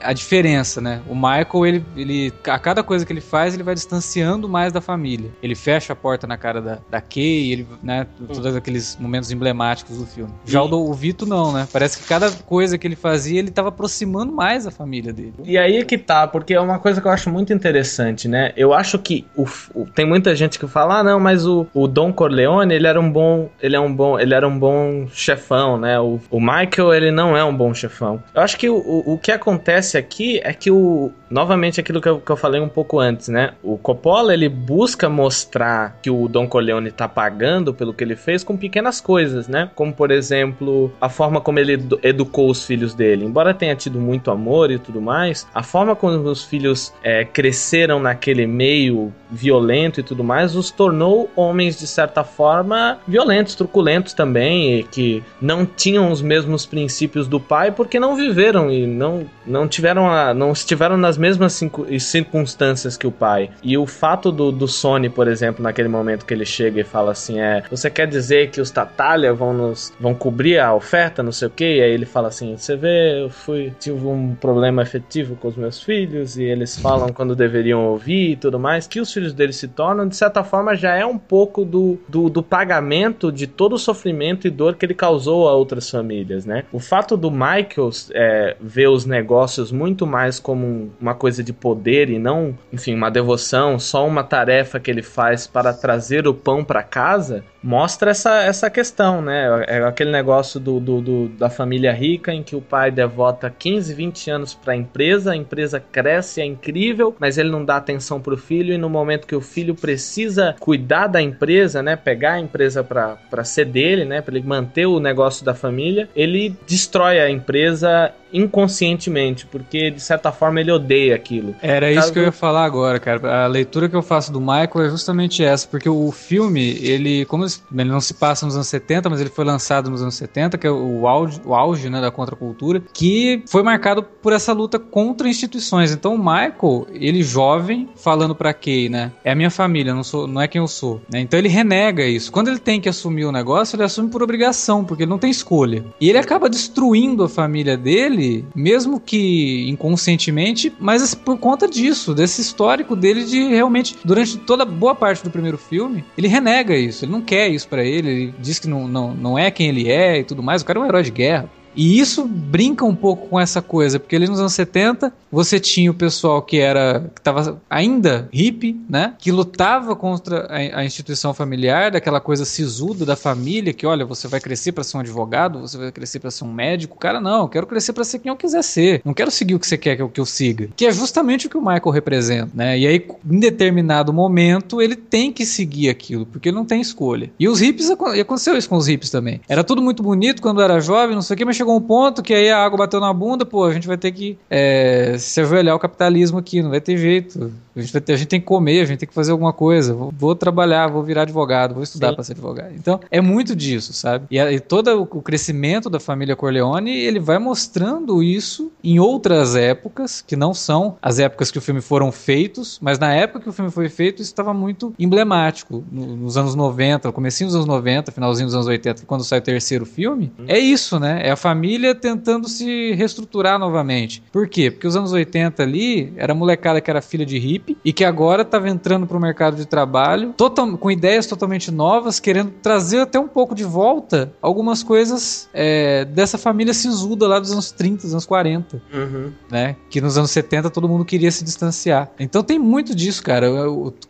a 0.00 0.12
diferença, 0.12 0.80
né? 0.80 1.00
O 1.08 1.14
Michael, 1.14 1.66
ele, 1.66 1.84
ele, 1.96 2.32
a 2.46 2.58
cada 2.58 2.82
coisa 2.82 3.06
que 3.06 3.12
ele 3.12 3.20
faz, 3.20 3.54
ele 3.54 3.62
vai 3.62 3.74
distanciando 3.74 4.48
mais 4.48 4.72
da 4.72 4.80
família. 4.80 5.30
Ele 5.42 5.54
fecha 5.54 5.92
a 5.92 5.96
porta 5.96 6.26
na 6.26 6.36
cara 6.36 6.60
da, 6.60 6.78
da 6.90 7.00
Kay, 7.00 7.52
ele, 7.52 7.66
né? 7.82 8.06
Todos 8.26 8.56
aqueles 8.56 8.96
momentos 8.98 9.30
emblemáticos 9.30 9.98
do 9.98 10.06
filme. 10.06 10.32
Já 10.44 10.62
o, 10.62 10.90
o 10.90 10.92
Vito, 10.94 11.24
não, 11.24 11.52
né? 11.52 11.68
Parece 11.72 11.98
que 11.98 12.08
cada 12.08 12.30
coisa 12.30 12.76
que 12.76 12.86
ele 12.86 12.96
fazia, 12.96 13.38
ele 13.38 13.50
tava 13.50 13.68
aproximando 13.68 14.32
mais 14.32 14.66
a 14.66 14.70
família 14.70 15.12
dele. 15.12 15.34
E 15.44 15.56
aí 15.56 15.76
é 15.76 15.84
que 15.84 15.96
tá, 15.96 16.26
porque 16.26 16.54
é 16.54 16.60
uma 16.60 16.78
coisa 16.78 17.00
que 17.00 17.06
eu 17.06 17.12
acho 17.12 17.30
muito 17.30 17.52
interessante, 17.52 18.26
né? 18.28 18.52
Eu 18.56 18.72
acho 18.72 18.98
que 18.98 19.24
o, 19.36 19.46
o, 19.74 19.86
tem 19.86 20.06
muita 20.06 20.34
gente 20.34 20.58
que 20.58 20.66
fala, 20.66 21.00
ah, 21.00 21.04
não, 21.04 21.20
mas 21.20 21.46
o, 21.46 21.66
o 21.72 21.86
Don 21.86 22.12
Corleone, 22.12 22.74
ele 22.74 22.86
era 22.86 23.00
um 23.00 23.10
bom, 23.10 23.48
ele 23.60 23.76
é 23.76 23.80
um 23.80 23.94
bom, 23.94 24.18
ele 24.18 24.34
era 24.34 24.46
um 24.46 24.58
bom 24.58 25.06
chefão, 25.12 25.78
né? 25.78 25.98
O, 26.00 26.20
o 26.30 26.40
Michael, 26.40 26.92
ele 26.92 27.10
não 27.10 27.36
é 27.36 27.44
um 27.44 27.54
bom 27.54 27.72
chefão. 27.72 28.22
Eu 28.34 28.42
acho 28.42 28.56
que 28.56 28.68
o, 28.68 28.76
o, 28.76 29.14
o 29.14 29.18
que 29.18 29.30
acontece 29.30 29.67
acontece 29.68 29.98
aqui 29.98 30.40
é 30.42 30.52
que 30.52 30.70
o. 30.70 31.12
Novamente 31.30 31.80
aquilo 31.80 32.00
que 32.00 32.08
eu, 32.08 32.20
que 32.20 32.30
eu 32.30 32.36
falei 32.36 32.60
um 32.60 32.68
pouco 32.68 32.98
antes, 32.98 33.28
né? 33.28 33.52
O 33.62 33.76
Coppola 33.76 34.32
ele 34.32 34.48
busca 34.48 35.08
mostrar 35.08 35.98
que 36.02 36.10
o 36.10 36.28
Don 36.28 36.46
Corleone 36.46 36.90
tá 36.90 37.08
pagando 37.08 37.74
pelo 37.74 37.92
que 37.92 38.02
ele 38.02 38.16
fez 38.16 38.42
com 38.42 38.56
pequenas 38.56 39.00
coisas, 39.00 39.48
né? 39.48 39.70
Como 39.74 39.92
por 39.92 40.10
exemplo, 40.10 40.90
a 41.00 41.08
forma 41.08 41.40
como 41.40 41.58
ele 41.58 41.82
educou 42.02 42.50
os 42.50 42.64
filhos 42.64 42.94
dele. 42.94 43.24
Embora 43.24 43.52
tenha 43.52 43.76
tido 43.76 43.98
muito 43.98 44.30
amor 44.30 44.70
e 44.70 44.78
tudo 44.78 45.00
mais, 45.00 45.46
a 45.54 45.62
forma 45.62 45.94
como 45.94 46.16
os 46.18 46.44
filhos 46.44 46.92
é, 47.02 47.24
cresceram 47.24 48.00
naquele 48.00 48.46
meio 48.46 49.12
violento 49.30 50.00
e 50.00 50.02
tudo 50.02 50.24
mais 50.24 50.56
os 50.56 50.70
tornou 50.70 51.30
homens 51.36 51.78
de 51.78 51.86
certa 51.86 52.24
forma 52.24 52.98
violentos, 53.06 53.54
truculentos 53.54 54.14
também, 54.14 54.78
e 54.78 54.82
que 54.82 55.22
não 55.40 55.66
tinham 55.66 56.10
os 56.10 56.22
mesmos 56.22 56.64
princípios 56.64 57.28
do 57.28 57.38
pai 57.38 57.70
porque 57.70 58.00
não 58.00 58.16
viveram 58.16 58.70
e 58.70 58.86
não, 58.86 59.26
não 59.46 59.68
tiveram 59.68 60.10
a, 60.10 60.32
não 60.32 60.52
estiveram 60.52 60.96
nas 60.96 61.17
mesmas 61.18 61.60
circunstâncias 61.98 62.96
que 62.96 63.06
o 63.06 63.12
pai. 63.12 63.50
E 63.62 63.76
o 63.76 63.86
fato 63.86 64.30
do, 64.30 64.50
do 64.50 64.66
Sony, 64.66 65.08
por 65.08 65.28
exemplo, 65.28 65.62
naquele 65.62 65.88
momento 65.88 66.24
que 66.24 66.32
ele 66.32 66.44
chega 66.44 66.80
e 66.80 66.84
fala 66.84 67.12
assim, 67.12 67.40
é, 67.40 67.62
você 67.70 67.90
quer 67.90 68.06
dizer 68.06 68.50
que 68.50 68.60
os 68.60 68.70
Tatalha 68.70 69.32
vão 69.34 69.52
nos 69.52 69.92
vão 69.98 70.14
cobrir 70.14 70.58
a 70.58 70.74
oferta, 70.74 71.22
não 71.22 71.32
sei 71.32 71.48
o 71.48 71.50
quê? 71.50 71.76
E 71.78 71.82
aí 71.82 71.90
ele 71.90 72.06
fala 72.06 72.28
assim, 72.28 72.56
você 72.56 72.76
vê, 72.76 73.22
eu 73.22 73.30
fui 73.30 73.72
tive 73.78 74.06
um 74.06 74.34
problema 74.34 74.82
efetivo 74.82 75.36
com 75.36 75.48
os 75.48 75.56
meus 75.56 75.82
filhos 75.82 76.36
e 76.36 76.44
eles 76.44 76.78
falam 76.78 77.08
quando 77.08 77.34
deveriam 77.34 77.86
ouvir 77.86 78.32
e 78.32 78.36
tudo 78.36 78.58
mais, 78.58 78.86
que 78.86 79.00
os 79.00 79.12
filhos 79.12 79.32
dele 79.32 79.52
se 79.52 79.68
tornam, 79.68 80.06
de 80.06 80.16
certa 80.16 80.44
forma, 80.44 80.74
já 80.74 80.94
é 80.94 81.04
um 81.04 81.18
pouco 81.18 81.64
do, 81.64 81.98
do, 82.08 82.28
do, 82.28 82.42
pagamento 82.42 83.30
de 83.30 83.46
todo 83.46 83.74
o 83.74 83.78
sofrimento 83.78 84.46
e 84.46 84.50
dor 84.50 84.76
que 84.76 84.86
ele 84.86 84.94
causou 84.94 85.48
a 85.48 85.54
outras 85.54 85.90
famílias, 85.90 86.44
né? 86.44 86.64
O 86.72 86.78
fato 86.78 87.16
do 87.16 87.30
Michael 87.30 87.90
é, 88.12 88.56
ver 88.60 88.88
os 88.88 89.04
negócios 89.04 89.70
muito 89.72 90.06
mais 90.06 90.38
como 90.38 90.90
uma 91.00 91.07
coisa 91.14 91.42
de 91.42 91.52
poder 91.52 92.10
e 92.10 92.18
não, 92.18 92.56
enfim, 92.72 92.94
uma 92.94 93.10
devoção, 93.10 93.78
só 93.78 94.06
uma 94.06 94.24
tarefa 94.24 94.80
que 94.80 94.90
ele 94.90 95.02
faz 95.02 95.46
para 95.46 95.72
trazer 95.72 96.26
o 96.26 96.34
pão 96.34 96.64
para 96.64 96.82
casa, 96.82 97.44
mostra 97.62 98.10
essa, 98.10 98.42
essa 98.42 98.70
questão, 98.70 99.20
né? 99.20 99.64
É 99.66 99.82
aquele 99.82 100.10
negócio 100.10 100.60
do, 100.60 100.78
do, 100.80 101.00
do, 101.00 101.28
da 101.28 101.50
família 101.50 101.92
rica 101.92 102.32
em 102.32 102.42
que 102.42 102.56
o 102.56 102.60
pai 102.60 102.90
devota 102.90 103.50
15, 103.50 103.94
20 103.94 104.30
anos 104.30 104.54
para 104.54 104.72
a 104.72 104.76
empresa, 104.76 105.32
a 105.32 105.36
empresa 105.36 105.80
cresce, 105.80 106.40
é 106.40 106.44
incrível, 106.44 107.14
mas 107.18 107.38
ele 107.38 107.50
não 107.50 107.64
dá 107.64 107.76
atenção 107.76 108.20
para 108.20 108.34
o 108.34 108.38
filho 108.38 108.72
e 108.72 108.78
no 108.78 108.88
momento 108.88 109.26
que 109.26 109.36
o 109.36 109.40
filho 109.40 109.74
precisa 109.74 110.54
cuidar 110.60 111.06
da 111.06 111.20
empresa, 111.20 111.82
né? 111.82 111.96
Pegar 111.96 112.34
a 112.34 112.40
empresa 112.40 112.84
para 112.84 113.44
ser 113.44 113.66
dele, 113.66 114.04
né? 114.04 114.20
Para 114.20 114.36
ele 114.36 114.46
manter 114.46 114.86
o 114.86 115.00
negócio 115.00 115.44
da 115.44 115.54
família, 115.54 116.08
ele 116.14 116.56
destrói 116.66 117.20
a 117.20 117.30
empresa 117.30 118.12
inconscientemente, 118.32 119.46
porque 119.46 119.90
de 119.90 120.00
certa 120.00 120.32
forma 120.32 120.60
ele 120.60 120.70
odeia 120.70 121.14
aquilo. 121.14 121.54
Era 121.62 121.90
isso 121.90 122.12
que 122.12 122.18
eu 122.18 122.24
ia 122.24 122.32
falar 122.32 122.64
agora, 122.64 122.98
cara. 122.98 123.44
A 123.44 123.46
leitura 123.46 123.88
que 123.88 123.96
eu 123.96 124.02
faço 124.02 124.32
do 124.32 124.40
Michael 124.40 124.86
é 124.86 124.90
justamente 124.90 125.42
essa, 125.42 125.66
porque 125.66 125.88
o 125.88 126.10
filme, 126.12 126.78
ele, 126.80 127.24
como 127.26 127.44
ele 127.44 127.90
não 127.90 128.00
se 128.00 128.14
passa 128.14 128.46
nos 128.46 128.54
anos 128.54 128.68
70, 128.68 129.08
mas 129.08 129.20
ele 129.20 129.30
foi 129.30 129.44
lançado 129.44 129.90
nos 129.90 130.02
anos 130.02 130.14
70, 130.14 130.58
que 130.58 130.66
é 130.66 130.70
o 130.70 131.06
auge, 131.06 131.40
o 131.44 131.54
auge 131.54 131.88
né, 131.88 132.00
da 132.00 132.10
contracultura, 132.10 132.82
que 132.92 133.42
foi 133.46 133.62
marcado 133.62 134.02
por 134.02 134.32
essa 134.32 134.52
luta 134.52 134.78
contra 134.78 135.28
instituições. 135.28 135.92
Então 135.92 136.14
o 136.14 136.18
Michael, 136.18 136.86
ele 136.92 137.22
jovem, 137.22 137.88
falando 137.96 138.34
para 138.34 138.52
Kay, 138.52 138.88
né? 138.88 139.12
É 139.24 139.32
a 139.32 139.34
minha 139.34 139.50
família, 139.50 139.94
não, 139.94 140.04
sou, 140.04 140.26
não 140.26 140.40
é 140.40 140.48
quem 140.48 140.60
eu 140.60 140.68
sou. 140.68 141.00
Né? 141.10 141.20
Então 141.20 141.38
ele 141.38 141.48
renega 141.48 142.04
isso. 142.04 142.30
Quando 142.32 142.48
ele 142.48 142.58
tem 142.58 142.80
que 142.80 142.88
assumir 142.88 143.24
o 143.24 143.32
negócio, 143.32 143.76
ele 143.76 143.84
assume 143.84 144.10
por 144.10 144.22
obrigação, 144.22 144.84
porque 144.84 145.02
ele 145.04 145.10
não 145.10 145.18
tem 145.18 145.30
escolha. 145.30 145.84
E 146.00 146.08
ele 146.08 146.18
acaba 146.18 146.48
destruindo 146.48 147.24
a 147.24 147.28
família 147.28 147.76
dele, 147.76 148.17
mesmo 148.54 149.00
que 149.00 149.68
inconscientemente, 149.68 150.72
mas 150.78 151.14
por 151.14 151.38
conta 151.38 151.68
disso, 151.68 152.14
desse 152.14 152.40
histórico 152.40 152.96
dele 152.96 153.24
de 153.24 153.48
realmente, 153.48 153.96
durante 154.04 154.36
toda 154.38 154.64
boa 154.64 154.94
parte 154.94 155.22
do 155.24 155.30
primeiro 155.30 155.58
filme, 155.58 156.04
ele 156.16 156.28
renega 156.28 156.76
isso. 156.76 157.04
Ele 157.04 157.12
não 157.12 157.20
quer 157.20 157.48
isso 157.48 157.68
para 157.68 157.84
ele, 157.84 158.08
ele 158.08 158.34
diz 158.38 158.58
que 158.58 158.68
não, 158.68 158.86
não, 158.86 159.14
não 159.14 159.38
é 159.38 159.50
quem 159.50 159.68
ele 159.68 159.90
é 159.90 160.18
e 160.18 160.24
tudo 160.24 160.42
mais. 160.42 160.62
O 160.62 160.64
cara 160.64 160.78
é 160.78 160.82
um 160.82 160.86
herói 160.86 161.02
de 161.02 161.10
guerra. 161.10 161.50
E 161.74 161.98
isso 161.98 162.24
brinca 162.26 162.84
um 162.84 162.94
pouco 162.94 163.28
com 163.28 163.38
essa 163.38 163.62
coisa, 163.62 163.98
porque 163.98 164.16
ali 164.16 164.26
nos 164.26 164.40
anos 164.40 164.52
70 164.52 165.12
você 165.30 165.60
tinha 165.60 165.90
o 165.90 165.94
pessoal 165.94 166.42
que 166.42 166.58
era 166.58 167.10
que 167.14 167.20
estava 167.20 167.60
ainda 167.68 168.28
hippie, 168.32 168.80
né? 168.88 169.14
Que 169.18 169.30
lutava 169.30 169.94
contra 169.94 170.46
a, 170.46 170.80
a, 170.80 170.84
instituição 170.84 171.34
familiar, 171.34 171.90
daquela 171.90 172.20
coisa 172.20 172.44
sisuda 172.44 173.04
da 173.04 173.16
família, 173.16 173.72
que 173.72 173.86
olha, 173.86 174.04
você 174.04 174.26
vai 174.26 174.40
crescer 174.40 174.72
para 174.72 174.84
ser 174.84 174.96
um 174.96 175.00
advogado, 175.00 175.60
você 175.60 175.76
vai 175.76 175.92
crescer 175.92 176.18
para 176.18 176.30
ser 176.30 176.44
um 176.44 176.52
médico. 176.52 176.98
Cara, 176.98 177.20
não, 177.20 177.42
eu 177.42 177.48
quero 177.48 177.66
crescer 177.66 177.92
para 177.92 178.04
ser 178.04 178.18
quem 178.18 178.30
eu 178.30 178.36
quiser 178.36 178.62
ser. 178.62 179.02
Não 179.04 179.14
quero 179.14 179.30
seguir 179.30 179.54
o 179.54 179.60
que 179.60 179.66
você 179.66 179.76
quer 179.76 179.96
que 179.96 180.02
eu, 180.02 180.08
que 180.08 180.20
eu 180.20 180.26
siga. 180.26 180.68
Que 180.76 180.86
é 180.86 180.92
justamente 180.92 181.46
o 181.46 181.50
que 181.50 181.58
o 181.58 181.60
Michael 181.60 181.90
representa, 181.90 182.50
né? 182.54 182.78
E 182.78 182.86
aí, 182.86 183.06
em 183.30 183.38
determinado 183.38 184.12
momento, 184.12 184.80
ele 184.80 184.96
tem 184.96 185.32
que 185.32 185.44
seguir 185.44 185.88
aquilo, 185.88 186.24
porque 186.24 186.48
ele 186.48 186.56
não 186.56 186.64
tem 186.64 186.80
escolha. 186.80 187.30
E 187.38 187.48
os 187.48 187.60
hippies, 187.60 187.90
aconteceu 187.90 188.56
isso 188.56 188.68
com 188.68 188.76
os 188.76 188.86
hippies 188.86 189.10
também. 189.10 189.40
Era 189.48 189.62
tudo 189.62 189.82
muito 189.82 190.02
bonito 190.02 190.40
quando 190.40 190.62
era 190.62 190.80
jovem, 190.80 191.14
não 191.14 191.22
sei 191.22 191.34
o 191.34 191.36
que, 191.36 191.44
mas 191.44 191.56
chegou 191.56 191.67
um 191.76 191.80
ponto 191.80 192.22
que 192.22 192.34
aí 192.34 192.50
a 192.50 192.64
água 192.64 192.78
bateu 192.78 193.00
na 193.00 193.12
bunda, 193.12 193.44
pô, 193.44 193.64
a 193.64 193.72
gente 193.72 193.86
vai 193.86 193.96
ter 193.96 194.12
que 194.12 194.38
é, 194.50 195.16
se 195.18 195.40
ajoelhar 195.40 195.74
o 195.74 195.78
capitalismo 195.78 196.38
aqui, 196.38 196.62
não 196.62 196.70
vai 196.70 196.80
ter 196.80 196.96
jeito. 196.96 197.52
A 197.74 197.80
gente, 197.80 198.00
ter, 198.00 198.12
a 198.12 198.16
gente, 198.16 198.28
tem 198.28 198.40
que 198.40 198.46
comer, 198.46 198.80
a 198.80 198.84
gente 198.84 198.98
tem 198.98 199.08
que 199.08 199.14
fazer 199.14 199.30
alguma 199.30 199.52
coisa. 199.52 199.94
Vou, 199.94 200.12
vou 200.16 200.34
trabalhar, 200.34 200.88
vou 200.88 201.02
virar 201.02 201.22
advogado, 201.22 201.74
vou 201.74 201.82
estudar 201.82 202.12
para 202.12 202.24
ser 202.24 202.32
advogado. 202.32 202.72
Então, 202.74 202.98
é 203.10 203.20
muito 203.20 203.54
disso, 203.54 203.92
sabe? 203.92 204.26
E, 204.30 204.38
e 204.38 204.60
todo 204.60 205.02
o, 205.02 205.22
crescimento 205.22 205.88
da 205.88 206.00
família 206.00 206.34
Corleone, 206.34 206.90
ele 206.90 207.20
vai 207.20 207.38
mostrando 207.38 208.22
isso 208.22 208.72
em 208.82 208.98
outras 208.98 209.54
épocas, 209.54 210.22
que 210.26 210.34
não 210.34 210.52
são 210.52 210.96
as 211.00 211.18
épocas 211.18 211.50
que 211.50 211.58
o 211.58 211.60
filme 211.60 211.80
foram 211.80 212.10
feitos, 212.10 212.78
mas 212.82 212.98
na 212.98 213.12
época 213.12 213.40
que 213.40 213.48
o 213.48 213.52
filme 213.52 213.70
foi 213.70 213.88
feito, 213.88 214.22
isso 214.22 214.30
estava 214.30 214.52
muito 214.52 214.92
emblemático. 214.98 215.84
No, 215.92 216.16
nos 216.16 216.36
anos 216.36 216.54
90, 216.54 217.12
comecinho 217.12 217.48
dos 217.48 217.54
anos 217.54 217.66
90, 217.66 218.10
finalzinho 218.10 218.46
dos 218.46 218.54
anos 218.54 218.66
80, 218.66 219.02
quando 219.06 219.22
sai 219.22 219.38
o 219.38 219.42
terceiro 219.42 219.86
filme, 219.86 220.32
hum. 220.38 220.44
é 220.48 220.58
isso, 220.58 220.98
né? 220.98 221.20
É 221.22 221.30
a 221.30 221.36
família 221.36 221.47
tentando 221.94 222.48
se 222.48 222.92
reestruturar 222.92 223.58
novamente. 223.58 224.22
Por 224.32 224.48
quê? 224.48 224.70
Porque 224.70 224.86
os 224.86 224.96
anos 224.96 225.12
80 225.12 225.62
ali, 225.62 226.12
era 226.16 226.34
molecada 226.34 226.80
que 226.80 226.90
era 226.90 227.00
filha 227.00 227.24
de 227.24 227.38
hippie, 227.38 227.76
e 227.84 227.92
que 227.92 228.04
agora 228.04 228.42
estava 228.42 228.68
entrando 228.68 229.06
para 229.06 229.16
o 229.16 229.20
mercado 229.20 229.56
de 229.56 229.66
trabalho 229.66 230.32
total, 230.36 230.76
com 230.76 230.90
ideias 230.90 231.26
totalmente 231.26 231.70
novas, 231.70 232.20
querendo 232.20 232.52
trazer 232.62 233.00
até 233.00 233.18
um 233.18 233.28
pouco 233.28 233.54
de 233.54 233.64
volta 233.64 234.32
algumas 234.40 234.82
coisas 234.82 235.48
é, 235.52 236.04
dessa 236.04 236.38
família 236.38 236.74
sisuda 236.74 237.26
lá 237.26 237.38
dos 237.38 237.52
anos 237.52 237.70
30, 237.70 238.02
dos 238.02 238.12
anos 238.12 238.26
40, 238.26 238.82
uhum. 238.92 239.32
né? 239.50 239.76
Que 239.90 240.00
nos 240.00 240.18
anos 240.18 240.30
70 240.30 240.70
todo 240.70 240.88
mundo 240.88 241.04
queria 241.04 241.30
se 241.30 241.44
distanciar. 241.44 242.10
Então 242.18 242.42
tem 242.42 242.58
muito 242.58 242.94
disso, 242.94 243.22
cara. 243.22 243.48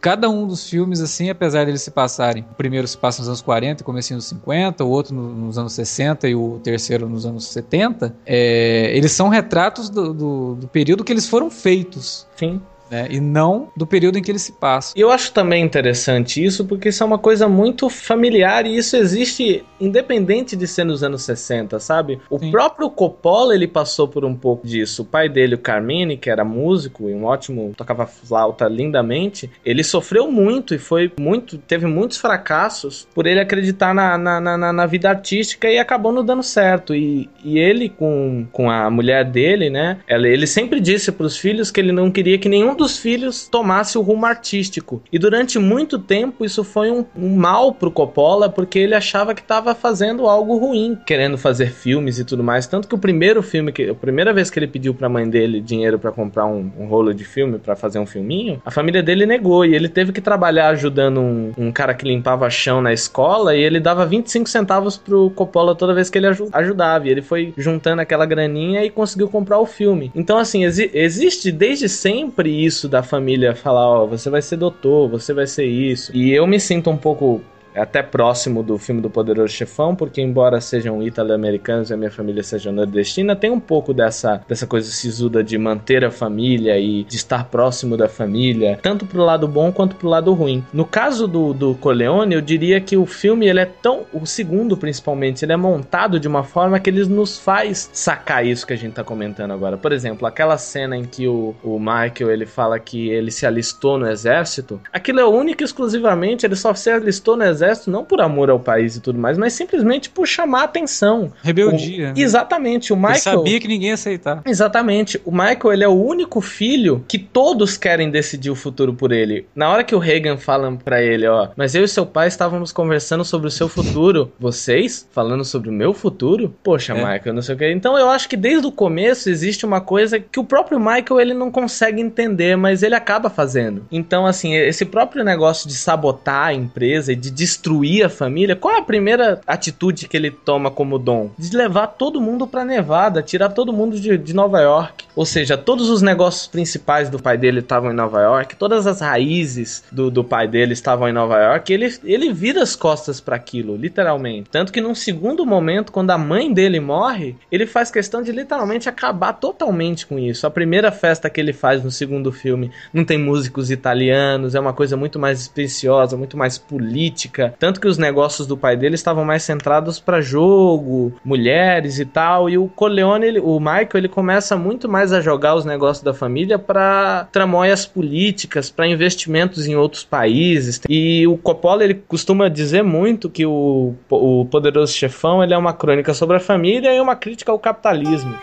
Cada 0.01 0.29
um 0.29 0.47
dos 0.47 0.69
filmes, 0.69 1.01
assim, 1.01 1.31
apesar 1.31 1.67
deles 1.67 1.83
se 1.83 1.91
passarem, 1.91 2.45
o 2.51 2.55
primeiro 2.55 2.87
se 2.87 2.97
passa 2.97 3.21
nos 3.21 3.29
anos 3.29 3.43
40 3.43 3.83
e 3.83 3.85
comecinho 3.85 4.19
dos 4.19 4.27
50, 4.27 4.85
o 4.85 4.91
outro 4.91 5.15
nos 5.15 5.59
anos 5.59 5.73
60 5.73 6.29
e 6.29 6.35
o 6.35 6.61
terceiro 6.63 7.09
nos 7.09 7.25
anos 7.25 7.28
70, 7.39 8.15
é, 8.25 8.91
eles 8.97 9.13
são 9.13 9.29
retratos 9.29 9.91
do, 9.91 10.13
do, 10.13 10.55
do 10.55 10.69
período 10.69 11.05
que 11.05 11.13
eles 11.13 11.29
foram 11.29 11.51
feitos. 11.51 12.27
Sim 12.37 12.61
né? 12.91 13.07
E 13.11 13.21
não 13.21 13.69
do 13.77 13.87
período 13.87 14.19
em 14.19 14.23
que 14.23 14.31
ele 14.31 14.39
se 14.39 14.53
passa. 14.53 14.95
E 14.97 15.01
eu 15.01 15.11
acho 15.11 15.33
também 15.33 15.65
interessante 15.65 16.45
isso, 16.45 16.65
porque 16.65 16.89
isso 16.89 17.03
é 17.03 17.07
uma 17.07 17.19
coisa 17.19 17.49
muito 17.49 17.89
familiar 17.89 18.67
e 18.67 18.77
isso 18.77 18.97
existe 18.97 19.65
independente 19.81 20.57
de 20.57 20.67
ser 20.67 20.85
nos 20.85 21.03
anos 21.03 21.23
60, 21.23 21.79
sabe? 21.79 22.21
O 22.31 22.39
Sim. 22.39 22.51
próprio 22.51 22.91
Coppola, 22.91 23.55
ele 23.55 23.67
passou 23.67 24.09
por 24.09 24.25
um 24.25 24.35
pouco 24.35 24.67
disso. 24.67 25.03
O 25.03 25.05
pai 25.05 25.29
dele, 25.29 25.55
o 25.55 25.59
Carmine, 25.59 26.17
que 26.17 26.31
era 26.31 26.45
músico 26.45 27.09
e 27.09 27.15
um 27.15 27.25
ótimo, 27.25 27.73
tocava 27.77 28.07
flauta 28.07 28.67
lindamente, 28.67 29.51
ele 29.65 29.85
sofreu 29.85 30.31
muito 30.31 30.75
e 30.75 30.79
foi 30.79 31.13
muito, 31.19 31.59
teve 31.59 31.87
muitos 31.87 32.19
fracassos 32.19 33.07
por 33.15 33.27
ele 33.27 33.41
acreditar 33.41 33.95
na, 33.95 34.19
na, 34.19 34.41
na, 34.41 34.73
na 34.73 34.87
vida 34.87 35.09
artística 35.09 35.71
e 35.71 35.79
acabou 35.79 36.13
não 36.13 36.25
dando 36.25 36.43
certo. 36.43 36.95
E, 36.95 37.29
e 37.45 37.59
ele, 37.59 37.89
com, 37.89 38.47
com 38.53 38.71
a 38.71 38.91
mulher 38.91 39.25
dele, 39.25 39.71
né? 39.71 39.99
Ele, 40.09 40.29
ele 40.29 40.47
sempre 40.47 40.81
disse 40.81 41.13
para 41.13 41.27
os 41.27 41.37
filhos 41.37 41.71
que 41.71 41.81
ele 41.81 41.93
não 41.93 42.11
queria 42.11 42.39
que 42.39 42.49
nenhum 42.49 42.75
dos 42.79 42.97
filhos 42.97 43.47
tomasse 43.49 43.99
o 43.99 44.01
rumo 44.01 44.25
artístico. 44.25 45.03
E 45.13 45.19
durante 45.19 45.59
muito 45.59 45.99
tempo 45.99 46.45
isso 46.45 46.65
foi 46.65 46.91
um, 46.91 47.05
um 47.17 47.37
mal 47.37 47.75
pro 47.75 47.91
Coppola, 47.91 48.49
porque 48.49 48.79
ele 48.79 48.95
achava 48.95 49.35
que 49.35 49.43
estava 49.43 49.75
fazendo 49.75 50.27
algo 50.27 50.57
ruim, 50.57 50.97
querendo 51.05 51.37
fazer 51.37 51.73
filmes 51.73 52.19
e 52.19 52.25
tudo 52.25 52.43
mais. 52.43 52.67
Tanto 52.67 52.89
que 52.89 52.95
o 52.95 52.99
primeiro 52.99 53.43
filme, 53.43 53.73
que, 53.73 53.91
a 53.91 53.95
primeira 53.95 54.33
vez 54.33 54.49
que 54.49 54.59
ele 54.59 54.67
pediu 54.67 54.95
pra 54.95 55.09
mãe 55.09 55.29
dele 55.29 55.61
dinheiro 55.61 55.99
para 55.99 56.13
comprar 56.13 56.47
um, 56.47 56.71
um, 56.79 56.87
rolo 56.87 57.13
de 57.13 57.25
filme 57.25 57.59
para 57.59 57.77
fazer 57.77 57.99
um 57.99 58.07
filminho, 58.07 58.63
a 58.65 58.71
família 58.71 59.03
dele 59.03 59.27
negou 59.27 59.65
e 59.65 59.75
ele 59.75 59.89
teve 59.89 60.13
que 60.13 60.21
trabalhar 60.21 60.69
ajudando 60.69 61.21
um, 61.21 61.53
um 61.59 61.73
cara 61.73 61.93
que 61.93 62.07
limpava 62.07 62.49
chão 62.49 62.81
na 62.81 62.93
escola 62.93 63.57
e 63.57 63.61
ele 63.61 63.81
dava 63.81 64.07
25 64.07 64.49
centavos 64.49 64.97
pro 64.97 65.31
Coppola 65.31 65.75
toda 65.75 65.93
vez 65.93 66.09
que 66.09 66.19
ele 66.19 66.29
ajudava. 66.53 67.07
E 67.07 67.11
ele 67.11 67.23
foi 67.23 67.53
juntando 67.57 68.01
aquela 68.01 68.25
graninha 68.25 68.85
e 68.85 68.91
conseguiu 68.91 69.29
comprar 69.29 69.59
o 69.59 69.67
filme. 69.67 70.11
Então, 70.15 70.39
assim, 70.39 70.65
exi 70.65 70.91
existe 70.95 71.51
desde 71.51 71.89
sempre 71.89 72.68
isso 72.69 72.89
da 72.89 73.03
família 73.03 73.55
falar, 73.55 73.89
ó, 73.89 74.05
oh, 74.05 74.07
você 74.07 74.31
vai 74.31 74.41
ser 74.41 74.57
doutor, 74.57 75.09
você 75.09 75.35
vai 75.35 75.47
ser 75.47 75.67
isso. 75.67 76.15
E 76.17 76.31
eu 76.31 76.47
me 76.47 76.61
sinto 76.61 76.91
um 76.91 76.97
pouco 76.97 77.43
é 77.75 77.81
até 77.81 78.03
próximo 78.03 78.63
do 78.63 78.79
filme 78.79 79.01
do 79.01 79.11
Poderoso 79.11 79.53
Chefão, 79.53 79.95
porque 79.95 80.21
embora 80.21 80.61
sejam 80.61 81.03
italo-americanos 81.03 81.91
e 81.91 81.95
a 81.95 81.97
minha 81.97 82.11
família 82.11 82.43
seja 82.43 82.73
nordestina, 82.73 83.37
tem 83.37 83.51
um 83.51 83.61
pouco 83.61 83.93
dessa, 83.93 84.41
dessa 84.49 84.67
coisa 84.67 84.91
sisuda 84.91 85.43
de 85.45 85.57
manter 85.59 86.05
a 86.05 86.11
família 86.11 86.79
e 86.79 87.05
de 87.05 87.17
estar 87.17 87.45
próximo 87.45 87.97
da 87.97 88.09
família, 88.09 88.79
tanto 88.83 89.07
pro 89.07 89.25
lado 89.25 89.47
bom 89.47 89.71
quanto 89.71 89.97
pro 89.97 90.09
lado 90.09 90.33
ruim. 90.33 90.65
No 90.73 90.85
caso 90.85 91.29
do, 91.29 91.53
do 91.53 91.75
Coleone, 91.75 92.35
eu 92.35 92.41
diria 92.41 92.81
que 92.81 92.97
o 92.97 93.07
filme 93.07 93.47
ele 93.47 93.61
é 93.61 93.67
tão, 93.67 94.03
o 94.13 94.27
segundo 94.27 94.77
principalmente, 94.77 95.45
ele 95.45 95.53
é 95.53 95.57
montado 95.57 96.19
de 96.19 96.29
uma 96.29 96.45
forma 96.45 96.81
que 96.81 96.91
ele 96.91 97.05
nos 97.05 97.39
faz 97.39 97.91
sacar 97.93 98.45
isso 98.45 98.67
que 98.67 98.73
a 98.73 98.77
gente 98.77 98.95
tá 98.95 99.05
comentando 99.05 99.53
agora. 99.53 99.77
Por 99.77 99.93
exemplo, 99.93 100.27
aquela 100.27 100.59
cena 100.59 100.97
em 100.97 101.05
que 101.05 101.29
o, 101.29 101.55
o 101.63 101.79
Michael 101.79 102.31
ele 102.31 102.47
fala 102.47 102.79
que 102.79 103.09
ele 103.09 103.31
se 103.31 103.47
alistou 103.47 103.99
no 103.99 104.09
exército, 104.09 104.81
aquilo 104.93 105.21
é 105.21 105.25
único 105.25 105.63
e 105.63 105.65
exclusivamente, 105.65 106.45
ele 106.45 106.57
só 106.57 106.75
se 106.75 106.91
alistou 106.91 107.37
no 107.37 107.45
exército 107.45 107.58
exército 107.59 107.91
não 107.91 108.05
por 108.05 108.21
amor 108.21 108.51
ao 108.51 108.61
país 108.61 108.97
e 108.97 109.01
tudo 109.01 109.19
mais, 109.19 109.37
mas 109.37 109.53
simplesmente 109.53 110.11
por 110.11 110.27
chamar 110.27 110.65
atenção. 110.65 111.33
Rebeldia. 111.43 112.07
O... 112.07 112.09
Né? 112.09 112.15
Exatamente, 112.17 112.93
o 112.93 112.97
Michael. 112.97 113.15
Ele 113.15 113.21
sabia 113.21 113.61
que 113.61 113.69
ninguém 113.69 113.89
ia 113.89 113.95
aceitar. 113.95 114.43
Exatamente. 114.45 115.21
O 115.25 115.31
Michael, 115.31 115.73
ele 115.73 115.85
é 115.85 115.89
o 115.89 115.93
único 115.93 116.41
filho 116.41 117.05
que 117.07 117.19
todos 117.19 117.77
querem 117.77 118.11
decidir 118.11 118.51
o 118.51 118.55
futuro 118.55 118.95
por 118.95 119.13
ele. 119.13 119.47
Na 119.55 119.71
hora 119.71 119.85
que 119.85 119.95
o 119.95 119.99
Reagan 119.99 120.37
fala 120.37 120.71
para 120.85 121.03
ele, 121.03 121.27
ó, 121.27 121.49
mas 121.57 121.75
eu 121.75 121.85
e 121.85 121.89
seu 121.89 122.07
pai 122.07 122.29
estávamos 122.29 122.73
conversando 122.73 123.25
sobre 123.25 123.49
o 123.49 123.51
seu 123.51 123.69
futuro. 123.69 124.33
Vocês 124.39 125.09
falando 125.11 125.45
sobre 125.45 125.69
o 125.69 125.73
meu 125.73 125.93
futuro? 125.93 126.55
Poxa, 126.63 126.93
é. 126.93 126.97
Michael, 126.97 127.35
não 127.35 127.43
sei 127.43 127.55
o 127.55 127.59
que. 127.59 127.71
Então 127.71 127.99
eu 127.99 128.09
acho 128.09 128.29
que 128.29 128.37
desde 128.37 128.67
o 128.67 128.73
começo 128.73 129.29
existe 129.29 129.65
uma 129.65 129.81
coisa 129.81 130.21
que 130.21 130.39
o 130.39 130.45
próprio 130.45 130.79
Michael 130.79 131.21
ele 131.21 131.35
não 131.35 131.51
consegue 131.51 132.01
entender, 132.01 132.57
mas 132.57 132.83
ele 132.83 132.95
acaba 132.95 133.31
fazendo. 133.31 133.87
Então, 133.91 134.27
assim, 134.27 134.55
esse 134.55 134.85
próprio 134.85 135.25
negócio 135.25 135.69
de 135.69 135.75
sabotar 135.75 136.49
a 136.49 136.55
empresa 136.55 137.13
e 137.13 137.17
de 137.17 137.31
destruir 137.49 138.05
a 138.05 138.11
família, 138.11 138.55
qual 138.55 138.75
é 138.75 138.79
a 138.79 138.83
primeira 138.83 139.41
atitude 139.47 140.07
que 140.07 140.17
ele 140.17 140.31
toma 140.31 140.71
como 140.71 140.99
dom? 140.99 141.31
De 141.39 141.57
levar 141.57 141.87
todo 141.87 142.21
mundo 142.21 142.47
para 142.47 142.65
Nevada, 142.65 143.23
tirar 143.23 143.49
todo 143.49 143.73
mundo 143.73 143.99
de, 143.99 144.19
de 144.19 144.35
Nova 144.35 144.61
York. 144.61 145.07
Ou 145.17 145.25
seja, 145.25 145.57
todos 145.57 145.89
os 145.89 146.03
negócios 146.03 146.47
principais 146.47 147.09
do 147.09 147.19
pai 147.19 147.39
dele 147.39 147.61
estavam 147.61 147.91
em 147.91 147.95
Nova 147.95 148.21
York, 148.21 148.57
todas 148.57 148.87
as 148.87 149.01
raízes 149.01 149.83
do, 149.91 150.11
do 150.11 150.23
pai 150.23 150.47
dele 150.47 150.75
estavam 150.75 151.09
em 151.09 151.13
Nova 151.13 151.39
York. 151.39 151.73
ele, 151.73 151.93
ele 152.05 152.33
vira 152.33 152.63
as 152.63 152.77
costas 152.77 153.19
para 153.19 153.37
aquilo, 153.37 153.77
literalmente. 153.77 154.51
Tanto 154.51 154.73
que 154.73 154.81
num 154.81 154.95
segundo 154.95 155.47
momento, 155.47 155.91
quando 155.91 156.11
a 156.11 156.19
mãe 156.19 156.53
dele 156.53 156.81
morre, 156.81 157.35
ele 157.51 157.67
faz 157.67 157.91
questão 157.91 158.23
de 158.23 158.31
literalmente 158.31 158.89
acabar 158.89 159.33
totalmente 159.33 160.07
com 160.07 160.19
isso. 160.19 160.47
A 160.47 160.51
primeira 160.51 160.93
festa 160.93 161.31
que 161.31 161.41
ele 161.41 161.53
faz 161.53 161.83
no 161.83 161.91
segundo 161.91 162.31
filme 162.31 162.71
não 162.93 163.05
tem 163.05 163.19
músicos 163.19 163.71
italianos, 163.71 164.55
é 164.55 164.61
uma 164.61 164.75
coisa 164.75 164.97
muito 164.97 165.19
mais 165.19 165.41
especiosa, 165.41 166.17
muito 166.17 166.37
mais 166.37 166.59
política 166.59 167.38
tanto 167.59 167.81
que 167.81 167.87
os 167.87 167.99
negócios 167.99 168.47
do 168.47 168.57
pai 168.57 168.77
dele 168.77 168.95
estavam 168.95 169.25
mais 169.25 169.43
centrados 169.43 169.99
para 169.99 170.21
jogo, 170.21 171.13
mulheres 171.25 171.99
e 171.99 172.05
tal. 172.05 172.49
E 172.49 172.59
o 172.59 172.69
Corleone, 172.69 173.27
ele, 173.27 173.41
o 173.41 173.59
Michael, 173.59 173.89
ele 173.95 174.09
começa 174.09 174.57
muito 174.57 174.89
mais 174.89 175.13
a 175.13 175.21
jogar 175.21 175.55
os 175.55 175.65
negócios 175.65 176.03
da 176.03 176.15
família 176.15 176.59
para 176.59 177.29
tramóias 177.33 177.87
políticas, 177.87 178.71
para 178.71 178.87
investimentos 178.87 179.67
em 179.67 179.77
outros 179.77 180.05
países. 180.05 180.81
E 180.89 181.27
o 181.27 181.37
Coppola, 181.37 181.85
ele 181.85 181.95
costuma 181.95 182.49
dizer 182.49 182.83
muito 182.83 183.31
que 183.31 183.47
o, 183.47 183.95
o 184.11 184.45
Poderoso 184.47 184.93
Chefão 184.93 185.43
ele 185.43 185.55
é 185.55 185.59
uma 185.59 185.73
crônica 185.73 186.15
sobre 186.15 186.37
a 186.37 186.41
família 186.41 186.95
e 186.95 187.01
uma 187.01 187.17
crítica 187.17 187.53
ao 187.53 187.59
capitalismo. 187.59 188.35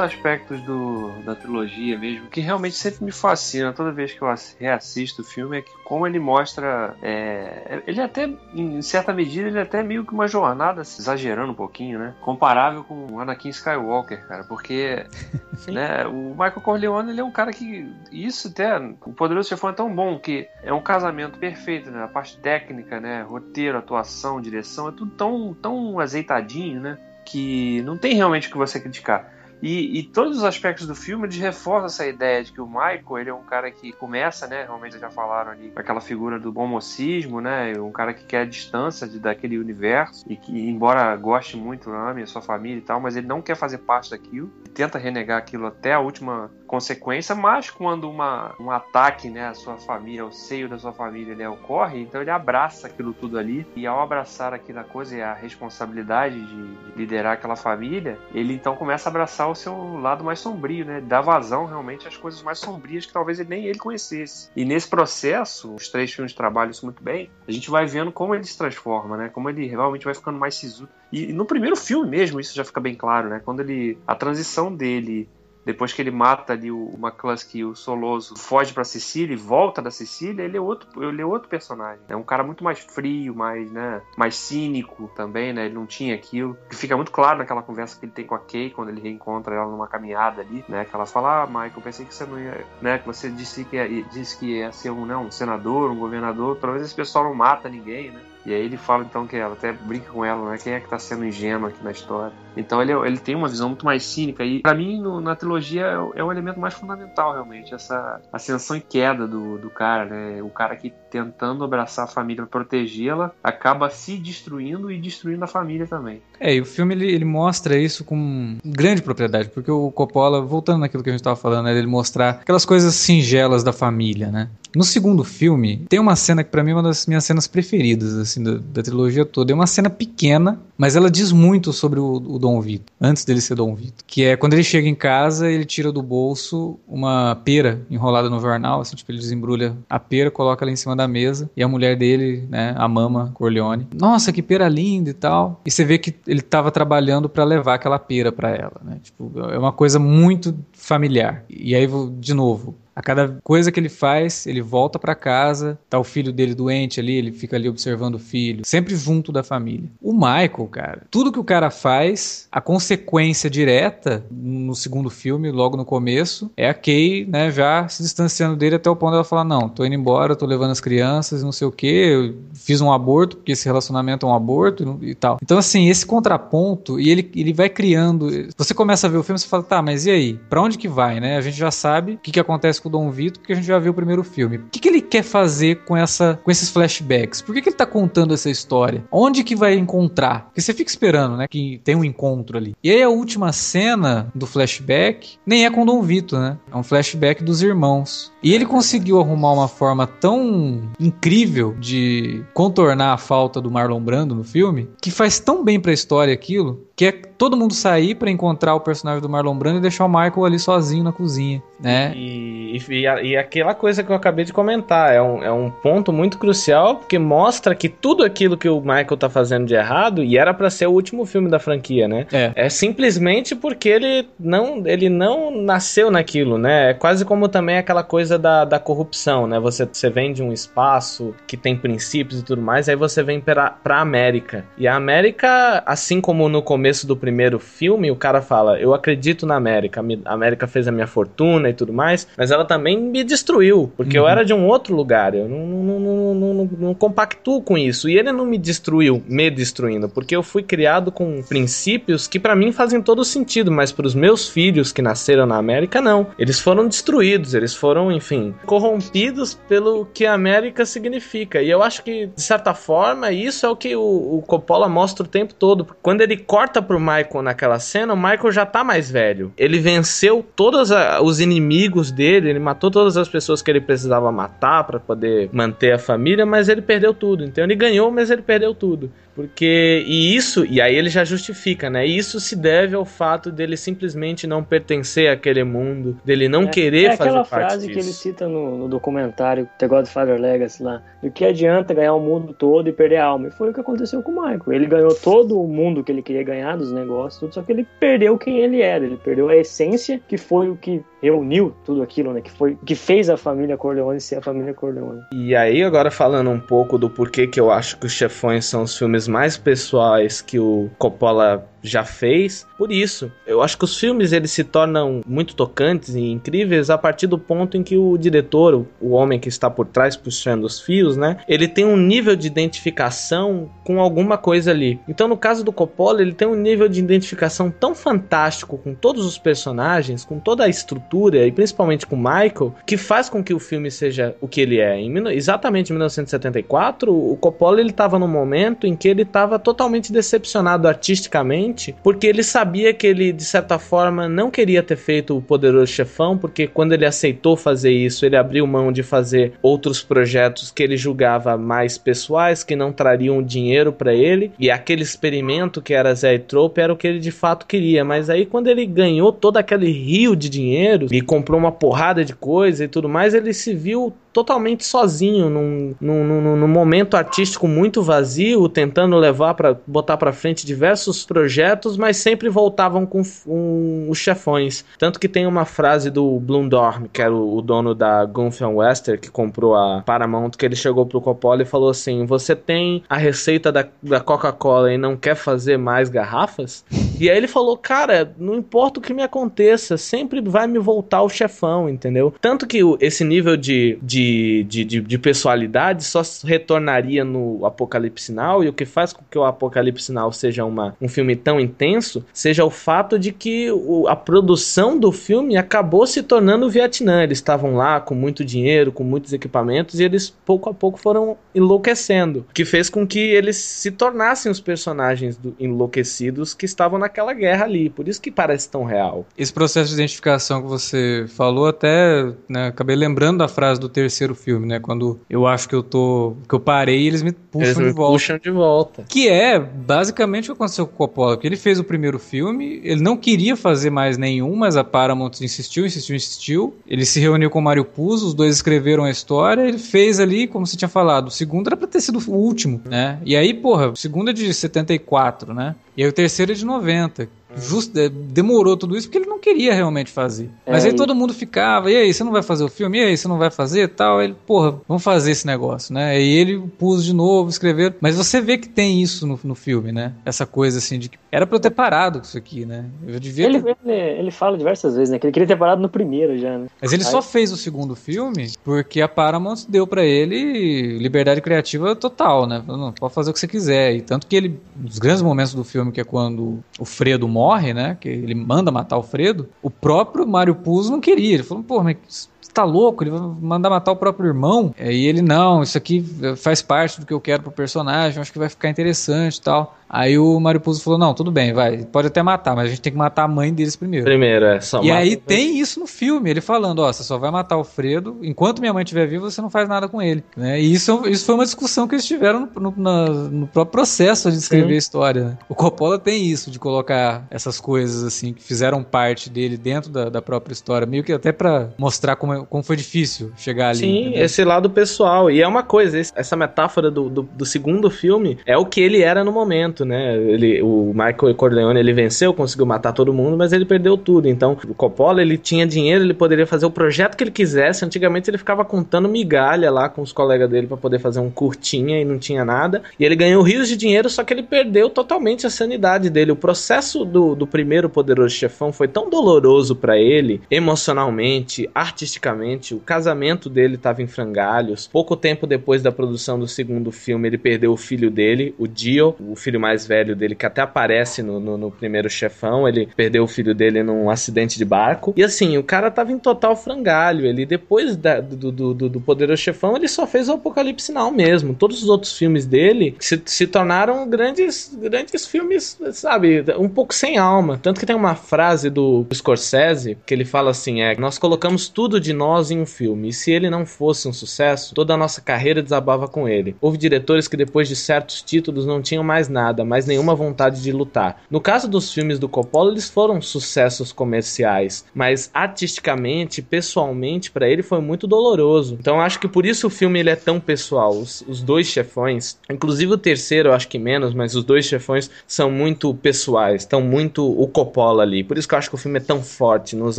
Aspectos 0.00 0.60
do, 0.62 1.10
da 1.24 1.34
trilogia 1.34 1.98
mesmo, 1.98 2.28
que 2.28 2.40
realmente 2.40 2.74
sempre 2.74 3.04
me 3.04 3.12
fascina 3.12 3.72
toda 3.72 3.92
vez 3.92 4.12
que 4.12 4.22
eu 4.22 4.28
reassisto 4.58 5.22
o 5.22 5.24
filme, 5.24 5.58
é 5.58 5.62
que 5.62 5.72
como 5.84 6.06
ele 6.06 6.18
mostra. 6.18 6.94
É, 7.02 7.82
ele 7.86 8.00
até, 8.00 8.32
em 8.54 8.80
certa 8.80 9.12
medida, 9.12 9.48
ele 9.48 9.58
é 9.58 9.62
até 9.62 9.82
meio 9.82 10.04
que 10.04 10.12
uma 10.12 10.28
jornada, 10.28 10.82
exagerando 10.82 11.52
um 11.52 11.54
pouquinho, 11.54 11.98
né? 11.98 12.14
Comparável 12.20 12.84
com 12.84 13.12
o 13.12 13.20
Anakin 13.20 13.48
Skywalker, 13.48 14.26
cara, 14.26 14.44
porque 14.44 15.04
né, 15.66 16.06
o 16.06 16.30
Michael 16.30 16.60
Corleone 16.62 17.10
ele 17.10 17.20
é 17.20 17.24
um 17.24 17.32
cara 17.32 17.52
que. 17.52 17.92
Isso 18.12 18.48
até. 18.48 18.78
O 18.78 19.12
Poderoso 19.12 19.48
Chefão 19.48 19.70
é 19.70 19.72
tão 19.72 19.92
bom 19.92 20.18
que 20.18 20.48
é 20.62 20.72
um 20.72 20.80
casamento 20.80 21.38
perfeito, 21.38 21.90
né? 21.90 22.04
A 22.04 22.08
parte 22.08 22.38
técnica, 22.38 23.00
né? 23.00 23.22
Roteiro, 23.22 23.78
atuação, 23.78 24.40
direção, 24.40 24.88
é 24.88 24.92
tudo 24.92 25.10
tão, 25.10 25.54
tão 25.54 25.98
azeitadinho, 25.98 26.80
né? 26.80 26.98
Que 27.24 27.82
não 27.82 27.98
tem 27.98 28.14
realmente 28.14 28.48
o 28.48 28.52
que 28.52 28.58
você 28.58 28.78
criticar. 28.78 29.39
E, 29.62 29.98
e, 29.98 30.02
todos 30.02 30.38
os 30.38 30.44
aspectos 30.44 30.86
do 30.86 30.94
filme 30.94 31.26
eles 31.26 31.36
reforçam 31.36 31.86
essa 31.86 32.06
ideia 32.06 32.42
de 32.42 32.52
que 32.52 32.60
o 32.60 32.66
Michael 32.66 33.18
ele 33.18 33.30
é 33.30 33.34
um 33.34 33.42
cara 33.42 33.70
que 33.70 33.92
começa, 33.92 34.46
né? 34.46 34.64
Realmente 34.64 34.98
já 34.98 35.10
falaram 35.10 35.52
ali, 35.52 35.72
aquela 35.76 36.00
figura 36.00 36.38
do 36.38 36.50
bom 36.50 36.66
mocismo, 36.66 37.40
né? 37.40 37.72
Um 37.78 37.92
cara 37.92 38.14
que 38.14 38.24
quer 38.24 38.42
a 38.42 38.44
distância 38.44 39.06
de, 39.06 39.18
daquele 39.18 39.58
universo 39.58 40.24
e 40.28 40.36
que, 40.36 40.52
embora 40.52 41.14
goste 41.16 41.56
muito, 41.56 41.90
ame 41.90 42.22
a 42.22 42.26
sua 42.26 42.40
família 42.40 42.78
e 42.78 42.82
tal, 42.82 43.00
mas 43.00 43.16
ele 43.16 43.26
não 43.26 43.42
quer 43.42 43.56
fazer 43.56 43.78
parte 43.78 44.10
daquilo, 44.10 44.48
tenta 44.74 44.98
renegar 44.98 45.38
aquilo 45.38 45.66
até 45.66 45.92
a 45.92 46.00
última 46.00 46.50
consequência, 46.66 47.34
mas 47.34 47.68
quando 47.68 48.08
uma, 48.08 48.54
um 48.60 48.70
ataque 48.70 49.28
né, 49.28 49.48
à 49.48 49.54
sua 49.54 49.76
família, 49.76 50.22
ao 50.22 50.30
seio 50.30 50.68
da 50.68 50.78
sua 50.78 50.92
família, 50.92 51.32
ele 51.32 51.44
ocorre, 51.44 52.00
então 52.00 52.20
ele 52.20 52.30
abraça 52.30 52.86
aquilo 52.86 53.12
tudo 53.12 53.38
ali, 53.38 53.66
e 53.74 53.86
ao 53.86 54.00
abraçar 54.00 54.54
aquela 54.54 54.84
coisa 54.84 55.16
e 55.16 55.20
a 55.20 55.34
responsabilidade 55.34 56.40
de, 56.40 56.76
de 56.76 56.92
liderar 56.96 57.32
aquela 57.32 57.56
família, 57.56 58.16
ele 58.32 58.54
então 58.54 58.76
começa 58.76 59.08
a 59.08 59.10
abraçar 59.10 59.49
o 59.50 59.54
seu 59.54 59.98
lado 59.98 60.24
mais 60.24 60.38
sombrio, 60.38 60.84
né? 60.84 61.00
Dá 61.00 61.20
vazão 61.20 61.66
realmente 61.66 62.06
às 62.06 62.16
coisas 62.16 62.42
mais 62.42 62.58
sombrias 62.58 63.06
que 63.06 63.12
talvez 63.12 63.38
nem 63.46 63.66
ele 63.66 63.78
conhecesse. 63.78 64.50
E 64.54 64.64
nesse 64.64 64.88
processo, 64.88 65.74
os 65.74 65.88
três 65.88 66.12
filmes 66.12 66.32
trabalham 66.32 66.70
isso 66.70 66.84
muito 66.84 67.02
bem, 67.02 67.30
a 67.46 67.52
gente 67.52 67.70
vai 67.70 67.86
vendo 67.86 68.12
como 68.12 68.34
ele 68.34 68.44
se 68.44 68.56
transforma, 68.56 69.16
né? 69.16 69.28
Como 69.28 69.48
ele 69.48 69.66
realmente 69.66 70.04
vai 70.04 70.14
ficando 70.14 70.38
mais 70.38 70.54
sisudo. 70.54 70.88
E, 71.12 71.30
e 71.30 71.32
no 71.32 71.44
primeiro 71.44 71.76
filme 71.76 72.08
mesmo, 72.08 72.40
isso 72.40 72.54
já 72.54 72.64
fica 72.64 72.80
bem 72.80 72.94
claro, 72.94 73.28
né? 73.28 73.40
Quando 73.44 73.60
ele. 73.60 73.98
A 74.06 74.14
transição 74.14 74.74
dele 74.74 75.28
depois 75.64 75.92
que 75.92 76.00
ele 76.00 76.10
mata 76.10 76.52
ali 76.52 76.70
o 76.70 76.94
McCluskey, 76.98 77.64
o 77.64 77.74
Soloso, 77.74 78.36
foge 78.36 78.72
para 78.72 78.84
Sicília 78.84 79.34
e 79.34 79.36
volta 79.36 79.82
da 79.82 79.90
Sicília, 79.90 80.42
ele 80.42 80.56
é 80.56 80.60
outro, 80.60 80.88
ele 81.02 81.20
é 81.20 81.26
outro 81.26 81.48
personagem. 81.48 82.00
É 82.08 82.16
um 82.16 82.22
cara 82.22 82.42
muito 82.42 82.64
mais 82.64 82.78
frio, 82.78 83.34
mais, 83.34 83.70
né, 83.70 84.00
mais 84.16 84.34
cínico 84.34 85.10
também, 85.14 85.52
né? 85.52 85.66
Ele 85.66 85.74
não 85.74 85.86
tinha 85.86 86.14
aquilo. 86.14 86.56
Que 86.68 86.76
fica 86.76 86.96
muito 86.96 87.12
claro 87.12 87.38
naquela 87.38 87.62
conversa 87.62 87.98
que 87.98 88.06
ele 88.06 88.12
tem 88.12 88.24
com 88.24 88.34
a 88.34 88.38
Kay 88.38 88.70
quando 88.70 88.88
ele 88.88 89.00
reencontra 89.00 89.54
ela 89.54 89.70
numa 89.70 89.86
caminhada 89.86 90.40
ali, 90.40 90.64
né? 90.68 90.84
Que 90.84 90.94
ela 90.94 91.06
fala: 91.06 91.42
"Ah, 91.42 91.46
Michael, 91.46 91.82
pensei 91.82 92.06
que 92.06 92.14
você 92.14 92.24
não 92.24 92.38
ia, 92.38 92.66
né, 92.80 92.98
que 92.98 93.06
você 93.06 93.28
disse 93.28 93.64
que 93.64 93.76
ia, 93.76 94.02
disse 94.04 94.38
que 94.38 94.58
ia 94.58 94.72
ser 94.72 94.90
um, 94.90 95.04
né, 95.04 95.16
um 95.16 95.30
senador, 95.30 95.90
um 95.90 95.98
governador, 95.98 96.56
talvez 96.56 96.84
esse 96.84 96.94
pessoal 96.94 97.24
não 97.24 97.34
mata 97.34 97.68
ninguém, 97.68 98.10
né?" 98.10 98.20
E 98.44 98.54
aí 98.54 98.64
ele 98.64 98.76
fala 98.76 99.04
então 99.04 99.26
que 99.26 99.36
ela 99.36 99.52
até 99.52 99.72
brinca 99.72 100.10
com 100.10 100.24
ela, 100.24 100.50
né? 100.50 100.58
Quem 100.58 100.72
é 100.72 100.80
que 100.80 100.88
tá 100.88 100.98
sendo 100.98 101.24
ingênuo 101.24 101.68
aqui 101.68 101.82
na 101.84 101.90
história? 101.90 102.32
Então 102.56 102.80
ele, 102.82 102.92
ele 102.92 103.18
tem 103.18 103.34
uma 103.34 103.48
visão 103.48 103.68
muito 103.68 103.84
mais 103.84 104.02
cínica 104.02 104.44
e 104.44 104.60
para 104.60 104.74
mim 104.74 105.00
no, 105.00 105.20
na 105.20 105.36
trilogia 105.36 105.82
é, 105.82 106.20
é, 106.20 106.24
o 106.24 106.32
elemento 106.32 106.58
mais 106.58 106.74
fundamental 106.74 107.32
realmente 107.32 107.74
essa 107.74 108.20
ascensão 108.32 108.76
e 108.76 108.80
queda 108.80 109.26
do, 109.26 109.58
do 109.58 109.70
cara, 109.70 110.04
né? 110.06 110.42
O 110.42 110.48
cara 110.48 110.74
que 110.76 110.92
tentando 111.10 111.64
abraçar 111.64 112.04
a 112.04 112.08
família 112.08 112.46
protegê-la 112.46 113.32
acaba 113.42 113.90
se 113.90 114.16
destruindo 114.16 114.90
e 114.90 114.98
destruindo 114.98 115.44
a 115.44 115.48
família 115.48 115.86
também. 115.86 116.22
É, 116.38 116.54
e 116.54 116.60
o 116.60 116.64
filme 116.64 116.94
ele, 116.94 117.10
ele 117.10 117.24
mostra 117.24 117.76
isso 117.76 118.04
com 118.04 118.56
grande 118.64 119.02
propriedade, 119.02 119.48
porque 119.48 119.70
o 119.70 119.90
Coppola, 119.90 120.40
voltando 120.40 120.80
naquilo 120.80 121.02
que 121.02 121.10
a 121.10 121.12
gente 121.12 121.20
estava 121.20 121.36
falando, 121.36 121.64
né, 121.64 121.76
ele 121.76 121.86
mostrar 121.86 122.30
aquelas 122.30 122.64
coisas 122.64 122.94
singelas 122.94 123.62
da 123.62 123.72
família, 123.72 124.28
né? 124.28 124.48
No 124.74 124.84
segundo 124.84 125.24
filme, 125.24 125.84
tem 125.88 125.98
uma 125.98 126.14
cena 126.14 126.44
que 126.44 126.50
para 126.50 126.62
mim 126.62 126.70
é 126.70 126.74
uma 126.74 126.82
das 126.82 127.06
minhas 127.06 127.24
cenas 127.24 127.46
preferidas, 127.46 128.14
assim, 128.14 128.42
da, 128.42 128.54
da, 128.54 128.82
trilogia 128.82 129.24
toda. 129.24 129.52
É 129.52 129.54
uma 129.54 129.66
cena 129.66 129.90
pequena, 129.90 130.60
mas 130.78 130.94
ela 130.94 131.10
diz 131.10 131.32
muito 131.32 131.72
sobre 131.72 131.98
o, 131.98 132.14
o, 132.14 132.38
Dom 132.38 132.60
Vito, 132.60 132.92
antes 133.00 133.24
dele 133.24 133.40
ser 133.40 133.56
Dom 133.56 133.74
Vito. 133.74 134.04
Que 134.06 134.24
é 134.24 134.36
quando 134.36 134.54
ele 134.54 134.62
chega 134.62 134.88
em 134.88 134.94
casa, 134.94 135.50
ele 135.50 135.64
tira 135.64 135.90
do 135.90 136.02
bolso 136.02 136.78
uma 136.86 137.34
pera 137.44 137.80
enrolada 137.90 138.30
no 138.30 138.40
jornal, 138.40 138.80
assim, 138.80 138.96
tipo, 138.96 139.10
ele 139.10 139.18
desembrulha 139.18 139.76
a 139.88 139.98
pera, 139.98 140.30
coloca 140.30 140.64
ela 140.64 140.72
em 140.72 140.76
cima 140.76 140.94
da 140.94 141.08
mesa, 141.08 141.50
e 141.56 141.62
a 141.62 141.68
mulher 141.68 141.96
dele, 141.96 142.46
né, 142.48 142.74
a 142.76 142.86
mama 142.86 143.32
Corleone, 143.34 143.88
nossa, 143.94 144.32
que 144.32 144.42
pera 144.42 144.68
linda 144.68 145.10
e 145.10 145.14
tal. 145.14 145.60
E 145.64 145.70
você 145.70 145.84
vê 145.84 145.98
que 145.98 146.14
ele 146.26 146.40
estava 146.40 146.70
trabalhando 146.70 147.28
para 147.28 147.44
levar 147.44 147.74
aquela 147.74 147.98
pera 147.98 148.30
para 148.30 148.50
ela, 148.50 148.80
né? 148.84 148.98
Tipo, 149.02 149.32
é 149.50 149.58
uma 149.58 149.72
coisa 149.72 149.98
muito 149.98 150.54
familiar. 150.72 151.44
E 151.48 151.74
aí, 151.74 151.88
de 152.18 152.34
novo, 152.34 152.74
a 153.00 153.02
cada 153.02 153.40
coisa 153.42 153.72
que 153.72 153.80
ele 153.80 153.88
faz, 153.88 154.46
ele 154.46 154.60
volta 154.60 154.98
para 154.98 155.14
casa, 155.14 155.78
tá 155.88 155.98
o 155.98 156.04
filho 156.04 156.32
dele 156.32 156.54
doente 156.54 157.00
ali, 157.00 157.14
ele 157.14 157.32
fica 157.32 157.56
ali 157.56 157.68
observando 157.68 158.16
o 158.16 158.18
filho, 158.18 158.62
sempre 158.64 158.94
junto 158.94 159.32
da 159.32 159.42
família. 159.42 159.88
O 160.00 160.12
Michael, 160.12 160.68
cara, 160.70 161.02
tudo 161.10 161.32
que 161.32 161.38
o 161.38 161.44
cara 161.44 161.70
faz, 161.70 162.46
a 162.52 162.60
consequência 162.60 163.48
direta 163.48 164.24
no 164.30 164.74
segundo 164.74 165.08
filme, 165.08 165.50
logo 165.50 165.76
no 165.76 165.84
começo, 165.84 166.50
é 166.56 166.68
a 166.68 166.74
Kay, 166.74 167.24
né, 167.26 167.50
já 167.50 167.88
se 167.88 168.02
distanciando 168.02 168.54
dele 168.54 168.76
até 168.76 168.90
o 168.90 168.96
ponto 168.96 169.12
dela 169.12 169.24
falar: 169.24 169.44
"Não, 169.44 169.68
tô 169.68 169.84
indo 169.84 169.94
embora, 169.94 170.36
tô 170.36 170.44
levando 170.44 170.70
as 170.70 170.80
crianças, 170.80 171.42
não 171.42 171.52
sei 171.52 171.66
o 171.66 171.72
quê, 171.72 172.10
eu 172.12 172.34
fiz 172.52 172.82
um 172.82 172.92
aborto, 172.92 173.38
porque 173.38 173.52
esse 173.52 173.64
relacionamento 173.64 174.26
é 174.26 174.28
um 174.28 174.34
aborto 174.34 174.98
e 175.00 175.14
tal". 175.14 175.38
Então 175.42 175.56
assim, 175.56 175.88
esse 175.88 176.04
contraponto 176.04 177.00
e 177.00 177.08
ele 177.08 177.30
ele 177.34 177.52
vai 177.52 177.70
criando, 177.70 178.28
você 178.56 178.74
começa 178.74 179.06
a 179.06 179.10
ver 179.10 179.16
o 179.16 179.22
filme, 179.22 179.38
você 179.38 179.48
fala: 179.48 179.62
"Tá, 179.62 179.80
mas 179.80 180.04
e 180.04 180.10
aí? 180.10 180.40
Para 180.50 180.60
onde 180.60 180.76
que 180.76 180.88
vai, 180.88 181.18
né? 181.18 181.38
A 181.38 181.40
gente 181.40 181.56
já 181.56 181.70
sabe 181.70 182.12
o 182.12 182.18
que 182.18 182.30
que 182.30 182.40
acontece 182.40 182.82
com 182.82 182.89
Dom 182.90 183.10
Vito, 183.10 183.40
porque 183.40 183.52
a 183.52 183.56
gente 183.56 183.66
já 183.66 183.78
viu 183.78 183.92
o 183.92 183.94
primeiro 183.94 184.22
filme. 184.22 184.58
O 184.58 184.64
que, 184.70 184.78
que 184.78 184.88
ele 184.88 185.00
quer 185.00 185.22
fazer 185.22 185.84
com, 185.84 185.96
essa, 185.96 186.38
com 186.42 186.50
esses 186.50 186.70
flashbacks? 186.70 187.40
Por 187.40 187.54
que, 187.54 187.62
que 187.62 187.68
ele 187.70 187.76
tá 187.76 187.86
contando 187.86 188.34
essa 188.34 188.50
história? 188.50 189.04
Onde 189.10 189.44
que 189.44 189.56
vai 189.56 189.74
encontrar? 189.74 190.46
Porque 190.46 190.60
você 190.60 190.74
fica 190.74 190.90
esperando, 190.90 191.36
né? 191.36 191.46
Que 191.48 191.80
tem 191.84 191.94
um 191.94 192.04
encontro 192.04 192.56
ali. 192.56 192.74
E 192.82 192.90
aí 192.90 193.02
a 193.02 193.08
última 193.08 193.52
cena 193.52 194.30
do 194.34 194.46
flashback 194.46 195.38
nem 195.46 195.64
é 195.64 195.70
com 195.70 195.86
Dom 195.86 196.02
Vito, 196.02 196.38
né? 196.38 196.58
É 196.70 196.76
um 196.76 196.82
flashback 196.82 197.42
dos 197.42 197.62
irmãos. 197.62 198.32
E 198.42 198.54
ele 198.54 198.66
conseguiu 198.66 199.20
arrumar 199.20 199.52
uma 199.52 199.68
forma 199.68 200.06
tão 200.06 200.90
incrível 200.98 201.74
de 201.78 202.42
contornar 202.54 203.12
a 203.12 203.18
falta 203.18 203.60
do 203.60 203.70
Marlon 203.70 204.00
Brando 204.00 204.34
no 204.34 204.44
filme, 204.44 204.88
que 205.00 205.10
faz 205.10 205.38
tão 205.38 205.64
bem 205.64 205.78
pra 205.78 205.92
história 205.92 206.32
aquilo, 206.32 206.86
que 207.00 207.06
é 207.06 207.12
todo 207.12 207.56
mundo 207.56 207.72
sair 207.72 208.14
para 208.14 208.30
encontrar 208.30 208.74
o 208.74 208.80
personagem 208.80 209.22
do 209.22 209.28
Marlon 209.30 209.56
Brando 209.56 209.78
e 209.78 209.80
deixar 209.80 210.04
o 210.04 210.08
Michael 210.08 210.44
ali 210.44 210.58
sozinho 210.58 211.02
na 211.02 211.10
cozinha, 211.10 211.62
né? 211.80 212.12
E, 212.14 212.76
e, 212.76 213.04
e, 213.22 213.36
aquela 213.38 213.72
coisa 213.72 214.04
que 214.04 214.12
eu 214.12 214.14
acabei 214.14 214.44
de 214.44 214.52
comentar, 214.52 215.10
é 215.10 215.22
um, 215.22 215.42
é 215.42 215.50
um 215.50 215.70
ponto 215.70 216.12
muito 216.12 216.36
crucial, 216.36 216.96
porque 216.96 217.18
mostra 217.18 217.74
que 217.74 217.88
tudo 217.88 218.22
aquilo 218.22 218.58
que 218.58 218.68
o 218.68 218.82
Michael 218.82 219.16
tá 219.16 219.30
fazendo 219.30 219.64
de 219.64 219.72
errado, 219.72 220.22
e 220.22 220.36
era 220.36 220.52
para 220.52 220.68
ser 220.68 220.88
o 220.88 220.90
último 220.90 221.24
filme 221.24 221.48
da 221.48 221.58
franquia, 221.58 222.06
né? 222.06 222.26
É. 222.30 222.52
é 222.54 222.68
simplesmente 222.68 223.56
porque 223.56 223.88
ele 223.88 224.28
não, 224.38 224.86
ele 224.86 225.08
não 225.08 225.50
nasceu 225.50 226.10
naquilo, 226.10 226.58
né? 226.58 226.90
É 226.90 226.92
quase 226.92 227.24
como 227.24 227.48
também 227.48 227.78
aquela 227.78 228.02
coisa 228.02 228.38
da, 228.38 228.66
da 228.66 228.78
corrupção, 228.78 229.46
né? 229.46 229.58
Você, 229.58 229.88
você 229.90 230.10
vem 230.10 230.34
de 230.34 230.42
um 230.42 230.52
espaço 230.52 231.34
que 231.46 231.56
tem 231.56 231.74
princípios 231.74 232.40
e 232.40 232.44
tudo 232.44 232.60
mais, 232.60 232.90
aí 232.90 232.96
você 232.96 233.22
vem 233.22 233.40
pra, 233.40 233.70
pra 233.70 234.02
América. 234.02 234.66
E 234.76 234.86
a 234.86 234.94
América, 234.94 235.82
assim 235.86 236.20
como 236.20 236.46
no 236.46 236.60
começo 236.60 236.89
do 237.06 237.16
primeiro 237.16 237.58
filme, 237.58 238.10
o 238.10 238.16
cara 238.16 238.42
fala: 238.42 238.78
Eu 238.78 238.94
acredito 238.94 239.46
na 239.46 239.56
América, 239.56 240.04
a 240.24 240.32
América 240.32 240.66
fez 240.66 240.86
a 240.88 240.92
minha 240.92 241.06
fortuna 241.06 241.68
e 241.68 241.74
tudo 241.74 241.92
mais, 241.92 242.26
mas 242.36 242.50
ela 242.50 242.64
também 242.64 243.00
me 243.00 243.24
destruiu, 243.24 243.92
porque 243.96 244.18
uhum. 244.18 244.24
eu 244.24 244.28
era 244.28 244.44
de 244.44 244.52
um 244.52 244.66
outro 244.66 244.94
lugar, 244.94 245.34
eu 245.34 245.48
não, 245.48 245.66
não, 245.66 246.00
não, 246.00 246.34
não, 246.34 246.70
não 246.78 246.94
compactuo 246.94 247.62
com 247.62 247.76
isso. 247.76 248.08
E 248.08 248.18
ele 248.18 248.32
não 248.32 248.44
me 248.44 248.58
destruiu, 248.58 249.22
me 249.26 249.50
destruindo, 249.50 250.08
porque 250.08 250.34
eu 250.34 250.42
fui 250.42 250.62
criado 250.62 251.12
com 251.12 251.42
princípios 251.42 252.26
que 252.26 252.38
para 252.38 252.56
mim 252.56 252.72
fazem 252.72 253.00
todo 253.02 253.24
sentido, 253.24 253.70
mas 253.70 253.92
para 253.92 254.06
os 254.06 254.14
meus 254.14 254.48
filhos 254.48 254.92
que 254.92 255.02
nasceram 255.02 255.46
na 255.46 255.56
América, 255.56 256.00
não. 256.00 256.26
Eles 256.38 256.60
foram 256.60 256.86
destruídos, 256.88 257.54
eles 257.54 257.74
foram, 257.74 258.10
enfim, 258.10 258.54
corrompidos 258.66 259.54
pelo 259.68 260.06
que 260.06 260.26
a 260.26 260.34
América 260.34 260.84
significa. 260.84 261.62
E 261.62 261.70
eu 261.70 261.82
acho 261.82 262.02
que, 262.02 262.26
de 262.26 262.42
certa 262.42 262.74
forma, 262.74 263.30
isso 263.32 263.66
é 263.66 263.68
o 263.68 263.76
que 263.76 263.94
o, 263.94 264.38
o 264.38 264.42
Coppola 264.46 264.88
mostra 264.88 265.24
o 265.24 265.28
tempo 265.28 265.54
todo. 265.54 265.86
Quando 266.02 266.20
ele 266.20 266.36
corta 266.36 266.79
pro 266.82 266.98
mais 266.98 267.20
Michael 267.20 267.42
naquela 267.42 267.78
cena, 267.78 268.14
o 268.14 268.16
Michael 268.16 268.52
já 268.52 268.66
tá 268.66 268.82
mais 268.82 269.10
velho. 269.10 269.52
Ele 269.56 269.78
venceu 269.78 270.44
todos 270.54 270.90
os 271.22 271.40
inimigos 271.40 272.10
dele, 272.10 272.50
ele 272.50 272.58
matou 272.58 272.90
todas 272.90 273.16
as 273.16 273.28
pessoas 273.28 273.62
que 273.62 273.70
ele 273.70 273.80
precisava 273.80 274.30
matar 274.32 274.84
para 274.84 274.98
poder 274.98 275.48
manter 275.52 275.92
a 275.92 275.98
família, 275.98 276.46
mas 276.46 276.68
ele 276.68 276.82
perdeu 276.82 277.12
tudo. 277.12 277.44
Então 277.44 277.64
ele 277.64 277.74
ganhou, 277.74 278.10
mas 278.10 278.30
ele 278.30 278.42
perdeu 278.42 278.74
tudo 278.74 279.10
Porque, 279.40 280.04
e 280.06 280.36
isso, 280.36 280.64
e 280.64 280.80
aí 280.80 280.94
ele 280.94 281.08
já 281.08 281.24
justifica, 281.24 281.88
né? 281.88 282.04
Isso 282.06 282.38
se 282.40 282.54
deve 282.56 282.94
ao 282.94 283.04
fato 283.04 283.50
dele 283.50 283.76
simplesmente 283.76 284.46
não 284.46 284.62
pertencer 284.62 285.30
àquele 285.30 285.64
mundo, 285.64 286.16
dele 286.24 286.48
não 286.48 286.62
É- 286.64 286.66
querer 286.68 287.04
é 287.04 287.16
fazer 287.16 287.30
aquela 287.30 287.44
parte 287.44 287.68
frase 287.68 287.86
disso. 287.86 287.98
que 287.98 288.04
ele 288.04 288.12
cita 288.12 288.48
no, 288.48 288.76
no 288.76 288.88
documentário 288.88 289.68
The 289.78 289.88
Godfather 289.88 290.40
Legacy 290.40 290.82
lá. 290.82 291.02
Do 291.22 291.30
que 291.30 291.44
adianta 291.44 291.94
ganhar 291.94 292.14
o 292.14 292.20
mundo 292.20 292.52
todo 292.52 292.88
e 292.88 292.92
perder 292.92 293.16
a 293.16 293.26
alma? 293.26 293.48
E 293.48 293.50
foi 293.50 293.70
o 293.70 293.74
que 293.74 293.80
aconteceu 293.80 294.22
com 294.22 294.32
o 294.32 294.34
Michael. 294.42 294.62
Ele 294.72 294.86
ganhou 294.86 295.14
todo 295.14 295.60
o 295.60 295.66
mundo 295.68 296.02
que 296.04 296.12
ele 296.12 296.22
queria 296.22 296.42
ganhar 296.42 296.76
dos 296.76 296.92
negócios, 296.92 297.40
tudo, 297.40 297.54
só 297.54 297.62
que 297.62 297.72
ele 297.72 297.86
perdeu 297.98 298.36
quem 298.38 298.58
ele 298.58 298.80
era. 298.82 299.04
Ele 299.04 299.16
perdeu 299.16 299.48
a 299.48 299.56
essência, 299.56 300.20
que 300.28 300.36
foi 300.36 300.68
o 300.68 300.76
que 300.76 301.02
reuniu 301.22 301.74
tudo 301.84 302.02
aquilo, 302.02 302.32
né? 302.32 302.40
Que 302.40 302.50
foi 302.50 302.76
que 302.84 302.94
fez 302.94 303.28
a 303.28 303.36
família 303.36 303.76
Corleone 303.76 304.20
ser 304.20 304.36
a 304.36 304.42
família 304.42 304.74
Corleone. 304.74 305.22
E 305.32 305.54
aí, 305.54 305.82
agora 305.82 306.10
falando 306.10 306.50
um 306.50 306.60
pouco 306.60 306.98
do 306.98 307.08
porquê 307.08 307.46
que 307.46 307.60
eu 307.60 307.70
acho 307.70 307.98
que 307.98 308.06
os 308.06 308.12
Chefões 308.12 308.64
são 308.64 308.82
os 308.82 308.96
filmes 308.96 309.28
mais 309.28 309.56
pessoais 309.56 310.40
que 310.40 310.58
o 310.58 310.90
Coppola 310.98 311.69
já 311.82 312.04
fez. 312.04 312.66
Por 312.76 312.92
isso, 312.92 313.30
eu 313.46 313.62
acho 313.62 313.76
que 313.76 313.84
os 313.84 313.98
filmes 313.98 314.32
eles 314.32 314.50
se 314.50 314.64
tornam 314.64 315.20
muito 315.26 315.54
tocantes 315.54 316.14
e 316.14 316.20
incríveis 316.20 316.90
a 316.90 316.98
partir 316.98 317.26
do 317.26 317.38
ponto 317.38 317.76
em 317.76 317.82
que 317.82 317.96
o 317.96 318.16
diretor, 318.16 318.86
o, 319.00 319.10
homem 319.10 319.38
que 319.38 319.48
está 319.48 319.68
por 319.68 319.86
trás 319.86 320.16
puxando 320.16 320.64
os 320.64 320.80
fios, 320.80 321.16
né, 321.16 321.38
ele 321.48 321.68
tem 321.68 321.84
um 321.84 321.96
nível 321.96 322.36
de 322.36 322.46
identificação 322.46 323.68
com 323.84 324.00
alguma 324.00 324.38
coisa 324.38 324.70
ali. 324.70 325.00
Então, 325.08 325.28
no 325.28 325.36
caso 325.36 325.64
do 325.64 325.72
Coppola, 325.72 326.22
ele 326.22 326.32
tem 326.32 326.46
um 326.46 326.54
nível 326.54 326.88
de 326.88 327.00
identificação 327.00 327.70
tão 327.70 327.94
fantástico 327.94 328.78
com 328.78 328.94
todos 328.94 329.24
os 329.24 329.38
personagens, 329.38 330.24
com 330.24 330.38
toda 330.38 330.64
a 330.64 330.68
estrutura 330.68 331.46
e 331.46 331.52
principalmente 331.52 332.06
com 332.06 332.16
Michael, 332.16 332.74
que 332.86 332.96
faz 332.96 333.28
com 333.28 333.42
que 333.42 333.54
o 333.54 333.58
filme 333.58 333.90
seja 333.90 334.34
o 334.40 334.48
que 334.48 334.60
ele 334.60 334.78
é. 334.78 334.98
Em, 334.98 335.28
exatamente 335.28 335.90
em 335.90 335.94
1974, 335.94 337.12
o 337.12 337.36
Coppola 337.36 337.80
ele 337.80 337.90
estava 337.90 338.18
num 338.18 338.28
momento 338.28 338.86
em 338.86 338.96
que 338.96 339.08
ele 339.08 339.22
estava 339.22 339.58
totalmente 339.58 340.12
decepcionado 340.12 340.88
artisticamente, 340.88 341.69
porque 342.02 342.26
ele 342.26 342.42
sabia 342.42 342.92
que 342.92 343.06
ele 343.06 343.32
de 343.32 343.44
certa 343.44 343.78
forma 343.78 344.28
não 344.28 344.50
queria 344.50 344.82
ter 344.82 344.96
feito 344.96 345.36
o 345.36 345.42
Poderoso 345.42 345.92
Chefão, 345.92 346.36
porque 346.36 346.66
quando 346.66 346.92
ele 346.92 347.06
aceitou 347.06 347.56
fazer 347.56 347.92
isso, 347.92 348.24
ele 348.24 348.36
abriu 348.36 348.66
mão 348.66 348.92
de 348.92 349.02
fazer 349.02 349.52
outros 349.62 350.02
projetos 350.02 350.70
que 350.70 350.82
ele 350.82 350.96
julgava 350.96 351.56
mais 351.56 351.96
pessoais, 351.98 352.64
que 352.64 352.76
não 352.76 352.92
trariam 352.92 353.42
dinheiro 353.42 353.92
para 353.92 354.14
ele, 354.14 354.52
e 354.58 354.70
aquele 354.70 355.02
experimento 355.02 355.82
que 355.82 355.94
era 355.94 356.14
Zé 356.14 356.38
Trope 356.38 356.80
era 356.80 356.92
o 356.92 356.96
que 356.96 357.06
ele 357.06 357.18
de 357.18 357.30
fato 357.30 357.66
queria, 357.66 358.04
mas 358.04 358.30
aí 358.30 358.46
quando 358.46 358.68
ele 358.68 358.86
ganhou 358.86 359.32
todo 359.32 359.56
aquele 359.56 359.90
rio 359.90 360.34
de 360.36 360.48
dinheiro 360.48 361.06
e 361.10 361.20
comprou 361.20 361.58
uma 361.58 361.72
porrada 361.72 362.24
de 362.24 362.34
coisa 362.34 362.84
e 362.84 362.88
tudo 362.88 363.08
mais, 363.08 363.34
ele 363.34 363.52
se 363.52 363.74
viu 363.74 364.12
totalmente 364.32 364.84
sozinho 364.84 365.50
num, 365.50 365.94
num, 366.00 366.24
num, 366.24 366.56
num 366.56 366.68
momento 366.68 367.16
artístico 367.16 367.66
muito 367.66 368.02
vazio, 368.02 368.68
tentando 368.68 369.16
levar 369.16 369.54
para 369.54 369.76
botar 369.86 370.16
para 370.16 370.32
frente 370.32 370.66
diversos 370.66 371.24
projetos, 371.24 371.96
mas 371.96 372.16
sempre 372.16 372.48
voltavam 372.48 373.06
com 373.06 373.22
um, 373.46 374.06
os 374.08 374.18
chefões. 374.18 374.84
Tanto 374.98 375.18
que 375.18 375.28
tem 375.28 375.46
uma 375.46 375.64
frase 375.64 376.10
do 376.10 376.38
Blundorm, 376.40 377.06
que 377.12 377.22
era 377.22 377.34
o, 377.34 377.56
o 377.56 377.62
dono 377.62 377.94
da 377.94 378.24
Gunfen 378.24 378.74
Wester, 378.74 379.18
que 379.18 379.30
comprou 379.30 379.74
a 379.74 380.02
Paramount, 380.04 380.50
que 380.50 380.64
ele 380.64 380.76
chegou 380.76 381.06
pro 381.06 381.20
Coppola 381.20 381.62
e 381.62 381.66
falou 381.66 381.90
assim: 381.90 382.24
Você 382.26 382.54
tem 382.54 383.02
a 383.08 383.16
receita 383.16 383.72
da, 383.72 383.86
da 384.02 384.20
Coca-Cola 384.20 384.92
e 384.92 384.98
não 384.98 385.16
quer 385.16 385.34
fazer 385.34 385.76
mais 385.76 386.08
garrafas? 386.08 386.84
E 387.18 387.28
aí 387.28 387.36
ele 387.36 387.48
falou: 387.48 387.76
Cara, 387.76 388.32
não 388.38 388.54
importa 388.54 389.00
o 389.00 389.02
que 389.02 389.12
me 389.12 389.22
aconteça, 389.22 389.96
sempre 389.96 390.40
vai 390.40 390.66
me 390.66 390.78
voltar 390.78 391.22
o 391.22 391.28
chefão, 391.28 391.88
entendeu? 391.88 392.34
Tanto 392.40 392.66
que 392.66 392.80
esse 393.00 393.24
nível 393.24 393.56
de, 393.56 393.98
de, 394.02 394.19
de, 394.68 394.84
de, 394.84 395.00
de 395.00 395.18
personalidade 395.18 396.04
só 396.04 396.22
se 396.22 396.46
retornaria 396.46 397.24
no 397.24 397.64
Apocalipse 397.64 398.32
Now, 398.32 398.62
e 398.64 398.68
o 398.68 398.72
que 398.72 398.84
faz 398.84 399.12
com 399.12 399.22
que 399.30 399.38
o 399.38 399.44
Apocalipse 399.44 400.12
Now 400.12 400.32
seja 400.32 400.64
uma, 400.64 400.96
um 401.00 401.08
filme 401.08 401.34
tão 401.36 401.58
intenso 401.60 402.24
seja 402.32 402.64
o 402.64 402.70
fato 402.70 403.18
de 403.18 403.32
que 403.32 403.70
o- 403.70 404.06
a 404.08 404.16
produção 404.16 404.98
do 404.98 405.10
filme 405.12 405.56
acabou 405.56 406.06
se 406.06 406.22
tornando 406.22 406.66
o 406.66 406.70
Vietnã. 406.70 407.22
Eles 407.22 407.38
estavam 407.38 407.74
lá 407.76 408.00
com 408.00 408.14
muito 408.14 408.44
dinheiro, 408.44 408.92
com 408.92 409.04
muitos 409.04 409.32
equipamentos, 409.32 410.00
e 410.00 410.04
eles 410.04 410.30
pouco 410.44 410.68
a 410.70 410.74
pouco 410.74 410.98
foram 410.98 411.36
enlouquecendo. 411.54 412.44
Que 412.52 412.64
fez 412.64 412.90
com 412.90 413.06
que 413.06 413.18
eles 413.18 413.56
se 413.56 413.90
tornassem 413.90 414.50
os 414.50 414.60
personagens 414.60 415.36
do- 415.36 415.54
enlouquecidos 415.58 416.54
que 416.54 416.64
estavam 416.66 416.98
naquela 416.98 417.32
guerra 417.32 417.64
ali. 417.64 417.88
Por 417.90 418.08
isso 418.08 418.20
que 418.20 418.30
parece 418.30 418.68
tão 418.68 418.84
real. 418.84 419.24
Esse 419.36 419.52
processo 419.52 419.88
de 419.88 419.94
identificação 419.94 420.62
que 420.62 420.68
você 420.68 421.24
falou, 421.28 421.66
até 421.66 422.32
né, 422.48 422.66
acabei 422.68 422.96
lembrando 422.96 423.38
da 423.38 423.48
frase 423.48 423.80
do 423.80 423.88
terceiro 423.88 424.09
filme, 424.34 424.66
né? 424.66 424.80
Quando 424.80 425.20
eu 425.28 425.46
acho 425.46 425.68
que 425.68 425.74
eu 425.74 425.82
tô. 425.82 426.34
que 426.48 426.54
eu 426.54 426.60
parei 426.60 427.06
eles 427.06 427.22
me 427.22 427.32
puxam 427.32 427.66
eles 427.66 427.76
de 427.76 427.84
me 427.84 427.92
volta. 427.92 428.12
puxam 428.12 428.38
de 428.38 428.50
volta. 428.50 429.04
Que 429.08 429.28
é 429.28 429.58
basicamente 429.58 430.50
o 430.50 430.54
que 430.54 430.58
aconteceu 430.58 430.86
com 430.86 430.94
o 430.94 430.96
Coppola, 430.96 431.36
porque 431.36 431.46
ele 431.46 431.56
fez 431.56 431.78
o 431.78 431.84
primeiro 431.84 432.18
filme, 432.18 432.80
ele 432.84 433.02
não 433.02 433.16
queria 433.16 433.56
fazer 433.56 433.90
mais 433.90 434.16
nenhum, 434.18 434.54
mas 434.56 434.76
a 434.76 434.84
Paramount 434.84 435.32
insistiu, 435.40 435.86
insistiu, 435.86 436.16
insistiu. 436.16 436.74
Ele 436.86 437.04
se 437.04 437.20
reuniu 437.20 437.50
com 437.50 437.58
o 437.58 437.62
Mário 437.62 437.84
Puzo, 437.84 438.26
os 438.26 438.34
dois 438.34 438.54
escreveram 438.56 439.04
a 439.04 439.10
história, 439.10 439.62
ele 439.62 439.78
fez 439.78 440.20
ali, 440.20 440.46
como 440.46 440.66
você 440.66 440.76
tinha 440.76 440.88
falado, 440.88 441.28
o 441.28 441.30
segundo 441.30 441.68
era 441.68 441.76
pra 441.76 441.86
ter 441.86 442.00
sido 442.00 442.18
o 442.18 442.32
último, 442.32 442.80
né? 442.84 443.18
E 443.24 443.36
aí, 443.36 443.54
porra, 443.54 443.90
o 443.90 443.96
segundo 443.96 444.30
é 444.30 444.32
de 444.32 444.52
74, 444.52 445.54
né? 445.54 445.74
E 445.96 446.02
aí 446.02 446.08
o 446.08 446.12
terceiro 446.12 446.52
é 446.52 446.54
de 446.54 446.64
90. 446.64 447.28
Just, 447.56 447.96
é, 447.96 448.08
demorou 448.08 448.76
tudo 448.76 448.96
isso 448.96 449.06
porque 449.08 449.18
ele 449.18 449.26
não 449.28 449.38
queria 449.38 449.74
realmente 449.74 450.10
fazer. 450.10 450.50
Mas 450.66 450.84
É, 450.84 450.88
aí 450.88 450.92
e- 450.94 450.96
todo 450.96 451.14
mundo 451.14 451.34
ficava, 451.34 451.90
e 451.90 451.96
aí, 451.96 452.12
você 452.14 452.22
não 452.24 452.32
vai 452.32 452.42
fazer 452.42 452.64
o 452.64 452.68
filme? 452.68 452.98
E 452.98 453.02
aí, 453.04 453.16
você 453.16 453.26
não 453.28 453.38
vai 453.38 453.50
fazer 453.50 453.88
tal? 453.88 454.22
Ele, 454.22 454.34
porra, 454.46 454.80
vamos 454.86 455.02
fazer 455.02 455.30
esse 455.32 455.46
negócio, 455.46 455.92
né? 455.92 456.20
E 456.20 456.36
ele 456.36 456.58
pôs 456.78 457.04
de 457.04 457.12
novo, 457.12 457.50
escrever. 457.50 457.96
Mas 458.00 458.16
você 458.16 458.40
vê 458.40 458.56
que 458.58 458.68
tem 458.68 459.02
isso 459.02 459.26
no, 459.26 459.38
no 459.42 459.54
filme, 459.54 459.92
né? 459.92 460.12
Essa 460.24 460.46
coisa 460.46 460.78
assim 460.78 460.98
de 460.98 461.08
que 461.08 461.18
era 461.32 461.46
pra 461.46 461.56
eu 461.56 461.60
ter 461.60 461.70
parado 461.70 462.18
com 462.20 462.24
isso 462.24 462.36
aqui, 462.38 462.64
né? 462.66 462.86
Eu 463.06 463.18
devia 463.20 463.46
Ele, 463.46 463.60
ter- 463.62 463.76
ele, 463.84 463.92
ele 464.20 464.30
fala 464.30 464.56
diversas 464.56 464.94
vezes, 464.96 465.10
né? 465.10 465.18
Que 465.18 465.26
ele 465.26 465.32
queria 465.32 465.48
ter 465.48 465.56
parado 465.56 465.80
no 465.80 465.88
primeiro 465.88 466.38
já, 466.38 466.58
né? 466.58 466.66
Mas 466.80 466.92
ele 466.92 467.04
só 467.04 467.20
fez 467.22 467.52
o 467.52 467.56
segundo 467.56 467.94
filme 467.96 468.48
porque 468.64 469.00
a 469.00 469.08
Paramount 469.08 469.64
deu 469.68 469.86
pra 469.86 470.04
ele 470.04 470.98
liberdade 470.98 471.40
criativa 471.40 471.94
total, 471.96 472.46
né? 472.46 472.62
Falou, 472.64 472.80
Não, 472.80 472.92
pode 472.92 473.14
fazer 473.14 473.30
o 473.30 473.32
que 473.32 473.40
você 473.40 473.48
quiser. 473.48 473.94
E 473.96 474.00
tanto 474.02 474.26
que 474.26 474.36
ele, 474.36 474.60
um 474.78 474.84
dos 474.84 474.98
grandes 474.98 475.22
momentos 475.22 475.54
do 475.54 475.64
filme, 475.64 475.92
que 475.92 476.00
é 476.00 476.04
quando 476.04 476.60
o 476.78 476.84
Fredo 476.84 477.26
morre, 477.28 477.39
né? 477.74 477.96
Que 478.00 478.08
ele 478.08 478.34
manda 478.34 478.70
matar 478.70 478.96
o 478.98 479.02
Fredo, 479.02 479.48
o 479.62 479.70
próprio 479.70 480.26
Mário 480.26 480.54
Puzo 480.54 480.92
não 480.92 481.00
queria. 481.00 481.34
Ele 481.34 481.42
falou, 481.42 481.62
pô, 481.62 481.82
mas 481.82 482.28
tá 482.52 482.64
louco? 482.64 483.02
Ele 483.02 483.10
vai 483.10 483.20
mandar 483.20 483.70
matar 483.70 483.92
o 483.92 483.96
próprio 483.96 484.28
irmão? 484.28 484.74
E 484.78 485.06
ele, 485.06 485.22
não, 485.22 485.62
isso 485.62 485.78
aqui 485.78 486.04
faz 486.36 486.60
parte 486.62 487.00
do 487.00 487.06
que 487.06 487.12
eu 487.12 487.20
quero 487.20 487.42
pro 487.42 487.52
personagem, 487.52 488.20
acho 488.20 488.32
que 488.32 488.38
vai 488.38 488.48
ficar 488.48 488.68
interessante 488.68 489.36
e 489.36 489.42
tal. 489.42 489.76
Aí 489.92 490.16
o 490.18 490.40
Puzo 490.62 490.82
falou, 490.82 490.98
não, 490.98 491.12
tudo 491.12 491.32
bem, 491.32 491.52
vai, 491.52 491.78
pode 491.84 492.06
até 492.06 492.22
matar, 492.22 492.54
mas 492.54 492.66
a 492.66 492.68
gente 492.68 492.80
tem 492.80 492.92
que 492.92 492.98
matar 492.98 493.24
a 493.24 493.28
mãe 493.28 493.52
deles 493.52 493.74
primeiro. 493.74 494.04
Primeiro, 494.04 494.44
é 494.44 494.60
só 494.60 494.82
E 494.82 494.90
aí 494.90 495.16
tem 495.16 495.58
isso 495.58 495.80
no 495.80 495.86
filme, 495.86 496.30
ele 496.30 496.40
falando, 496.40 496.78
ó, 496.80 496.92
você 496.92 497.02
só 497.02 497.18
vai 497.18 497.30
matar 497.30 497.56
o 497.56 497.64
Fredo, 497.64 498.18
enquanto 498.22 498.60
minha 498.60 498.72
mãe 498.72 498.84
estiver 498.84 499.06
viva, 499.06 499.28
você 499.30 499.42
não 499.42 499.50
faz 499.50 499.68
nada 499.68 499.88
com 499.88 500.00
ele. 500.00 500.22
Né? 500.36 500.60
E 500.60 500.72
isso, 500.72 501.02
isso 501.08 501.24
foi 501.26 501.34
uma 501.34 501.44
discussão 501.44 501.88
que 501.88 501.94
eles 501.96 502.04
tiveram 502.06 502.48
no, 502.54 502.60
no- 502.60 502.74
na- 502.76 503.08
no 503.08 503.46
próprio 503.46 503.72
processo 503.72 504.30
de 504.30 504.38
escrever 504.38 504.68
Sim. 504.68 504.74
a 504.74 504.78
história. 504.78 505.24
né? 505.24 505.38
O 505.48 505.54
Coppola 505.54 505.98
tem 505.98 506.24
isso, 506.24 506.50
de 506.50 506.58
colocar 506.58 507.26
essas 507.30 507.58
coisas 507.60 508.04
assim, 508.04 508.32
que 508.32 508.42
fizeram 508.42 508.82
parte 508.84 509.28
dele 509.28 509.56
dentro 509.56 509.90
da, 509.90 510.08
da 510.08 510.22
própria 510.22 510.52
história, 510.52 510.86
meio 510.86 511.02
que 511.02 511.12
até 511.12 511.32
pra 511.32 511.70
mostrar 511.76 512.14
como, 512.16 512.32
é- 512.32 512.44
como 512.48 512.62
foi 512.62 512.76
difícil 512.76 513.32
chegar 513.36 513.70
ali. 513.70 513.78
Sim, 513.78 514.00
entendeu? 514.02 514.24
esse 514.24 514.44
lado 514.44 514.70
pessoal. 514.70 515.30
E 515.30 515.40
é 515.42 515.48
uma 515.48 515.62
coisa, 515.62 515.98
essa 515.98 516.36
metáfora 516.36 516.90
do, 516.90 517.08
do, 517.08 517.22
do 517.22 517.44
segundo 517.46 517.90
filme 517.90 518.38
é 518.46 518.56
o 518.56 518.64
que 518.66 518.80
ele 518.80 519.02
era 519.02 519.24
no 519.24 519.32
momento, 519.32 519.79
né? 519.84 520.16
Ele, 520.16 520.62
o 520.62 520.92
Michael 520.92 521.34
Corleone, 521.34 521.78
ele 521.78 521.92
venceu, 521.92 522.32
conseguiu 522.34 522.66
matar 522.66 522.92
todo 522.92 523.12
mundo, 523.12 523.36
mas 523.36 523.52
ele 523.52 523.64
perdeu 523.64 523.96
tudo. 523.96 524.28
Então, 524.28 524.56
o 524.68 524.74
Coppola, 524.74 525.22
ele 525.22 525.36
tinha 525.36 525.66
dinheiro, 525.66 526.04
ele 526.04 526.14
poderia 526.14 526.46
fazer 526.46 526.66
o 526.66 526.70
projeto 526.70 527.16
que 527.16 527.24
ele 527.24 527.30
quisesse. 527.30 527.84
Antigamente, 527.84 528.30
ele 528.30 528.38
ficava 528.38 528.64
contando 528.64 529.08
migalha 529.08 529.70
lá 529.70 529.88
com 529.88 530.02
os 530.02 530.12
colegas 530.12 530.48
dele 530.50 530.66
pra 530.66 530.76
poder 530.76 530.98
fazer 530.98 531.20
um 531.20 531.30
curtinha 531.30 532.00
e 532.00 532.04
não 532.04 532.18
tinha 532.18 532.44
nada. 532.44 532.82
E 532.98 533.04
ele 533.04 533.16
ganhou 533.16 533.42
rios 533.42 533.68
de 533.68 533.76
dinheiro, 533.76 534.08
só 534.08 534.24
que 534.24 534.32
ele 534.32 534.42
perdeu 534.42 534.90
totalmente 534.90 535.46
a 535.46 535.50
sanidade 535.50 536.10
dele. 536.10 536.32
O 536.32 536.36
processo 536.36 537.04
do, 537.04 537.34
do 537.34 537.46
primeiro 537.46 537.88
Poderoso 537.88 538.34
Chefão 538.34 538.72
foi 538.72 538.88
tão 538.88 539.08
doloroso 539.08 539.76
pra 539.76 539.98
ele, 539.98 540.40
emocionalmente, 540.50 541.68
artisticamente. 541.74 542.74
O 542.74 542.80
casamento 542.80 543.48
dele 543.48 543.76
estava 543.76 544.02
em 544.02 544.06
frangalhos. 544.06 544.86
Pouco 544.86 545.16
tempo 545.16 545.46
depois 545.46 545.82
da 545.82 545.92
produção 545.92 546.38
do 546.38 546.48
segundo 546.48 546.90
filme, 546.90 547.28
ele 547.28 547.38
perdeu 547.38 547.72
o 547.72 547.76
filho 547.76 548.10
dele, 548.10 548.54
o 548.58 548.66
Dio, 548.66 549.14
o 549.20 549.36
filho 549.36 549.60
mais 549.60 549.69
velho 549.86 550.14
dele, 550.16 550.34
que 550.34 550.46
até 550.46 550.60
aparece 550.60 551.22
no, 551.22 551.38
no, 551.40 551.56
no 551.56 551.70
primeiro 551.70 552.08
chefão. 552.08 552.68
Ele 552.68 552.88
perdeu 552.96 553.24
o 553.24 553.28
filho 553.28 553.54
dele 553.54 553.82
num 553.82 554.10
acidente 554.10 554.58
de 554.58 554.64
barco. 554.64 555.12
E 555.16 555.22
assim, 555.22 555.56
o 555.58 555.62
cara 555.62 555.90
tava 555.90 556.12
em 556.12 556.18
total 556.18 556.56
frangalho. 556.56 557.26
Ele, 557.26 557.44
depois 557.46 557.96
da- 557.96 558.20
do, 558.20 558.50
do, 558.52 558.74
do, 558.74 558.88
do 558.88 559.00
Poderoso 559.00 559.42
Chefão, 559.42 559.76
ele 559.76 559.88
só 559.88 560.06
fez 560.06 560.28
o 560.28 560.32
Apocalipse 560.32 560.92
Now 560.92 561.10
mesmo. 561.10 561.54
Todos 561.54 561.82
os 561.82 561.88
outros 561.88 562.16
filmes 562.16 562.46
dele 562.46 562.96
se, 563.00 563.20
se 563.24 563.46
tornaram 563.46 564.08
grandes, 564.08 564.76
grandes 564.80 565.26
filmes, 565.26 565.78
sabe, 565.92 566.44
um 566.58 566.68
pouco 566.68 566.94
sem 566.94 567.16
alma. 567.18 567.58
Tanto 567.62 567.80
que 567.80 567.86
tem 567.86 567.96
uma 567.96 568.14
frase 568.14 568.70
do 568.70 569.06
Scorsese 569.12 569.96
que 570.06 570.14
ele 570.14 570.24
fala 570.24 570.50
assim: 570.50 570.80
é, 570.82 570.96
nós 570.96 571.18
colocamos 571.18 571.68
tudo 571.68 572.00
de 572.00 572.12
nós 572.12 572.50
em 572.50 572.60
um 572.60 572.66
filme, 572.66 573.08
e 573.08 573.12
se 573.12 573.30
ele 573.30 573.48
não 573.50 573.64
fosse 573.66 574.08
um 574.08 574.12
sucesso, 574.12 574.74
toda 574.74 574.94
a 574.94 574.96
nossa 574.96 575.20
carreira 575.20 575.62
desabava 575.62 576.08
com 576.08 576.28
ele. 576.28 576.56
Houve 576.60 576.78
diretores 576.78 577.28
que 577.28 577.36
depois 577.36 577.68
de 577.68 577.76
certos 577.76 578.22
títulos 578.22 578.66
não 578.66 578.82
tinham 578.82 579.02
mais 579.04 579.28
nada, 579.28 579.59
mais 579.64 579.86
nenhuma 579.86 580.14
vontade 580.14 580.62
de 580.62 580.72
lutar. 580.72 581.22
No 581.30 581.40
caso 581.40 581.68
dos 581.68 581.92
filmes 581.92 582.18
do 582.18 582.28
Coppola, 582.28 582.70
eles 582.70 582.88
foram 582.88 583.20
sucessos 583.20 583.92
comerciais, 583.92 584.84
mas 584.94 585.30
artisticamente, 585.32 586.42
pessoalmente, 586.42 587.30
para 587.30 587.48
ele 587.48 587.62
foi 587.62 587.80
muito 587.80 588.06
doloroso. 588.06 588.76
Então 588.78 589.00
acho 589.00 589.18
que 589.18 589.28
por 589.28 589.46
isso 589.46 589.66
o 589.66 589.70
filme 589.70 590.00
ele 590.00 590.10
é 590.10 590.16
tão 590.16 590.40
pessoal. 590.40 590.90
Os, 590.90 591.22
os 591.26 591.42
dois 591.42 591.66
chefões, 591.66 592.38
inclusive 592.50 592.92
o 592.92 592.98
terceiro, 592.98 593.50
eu 593.50 593.52
acho 593.52 593.68
que 593.68 593.78
menos, 593.78 594.14
mas 594.14 594.34
os 594.34 594.44
dois 594.44 594.64
chefões 594.64 595.10
são 595.26 595.50
muito 595.50 595.94
pessoais, 595.94 596.62
estão 596.62 596.80
muito 596.80 597.26
o 597.26 597.46
Coppola 597.46 598.02
ali. 598.02 598.22
Por 598.24 598.38
isso 598.38 598.48
que 598.48 598.54
eu 598.54 598.58
acho 598.58 598.68
que 598.68 598.74
o 598.74 598.78
filme 598.78 598.98
é 598.98 599.02
tão 599.02 599.22
forte, 599.22 599.76
nos 599.76 599.98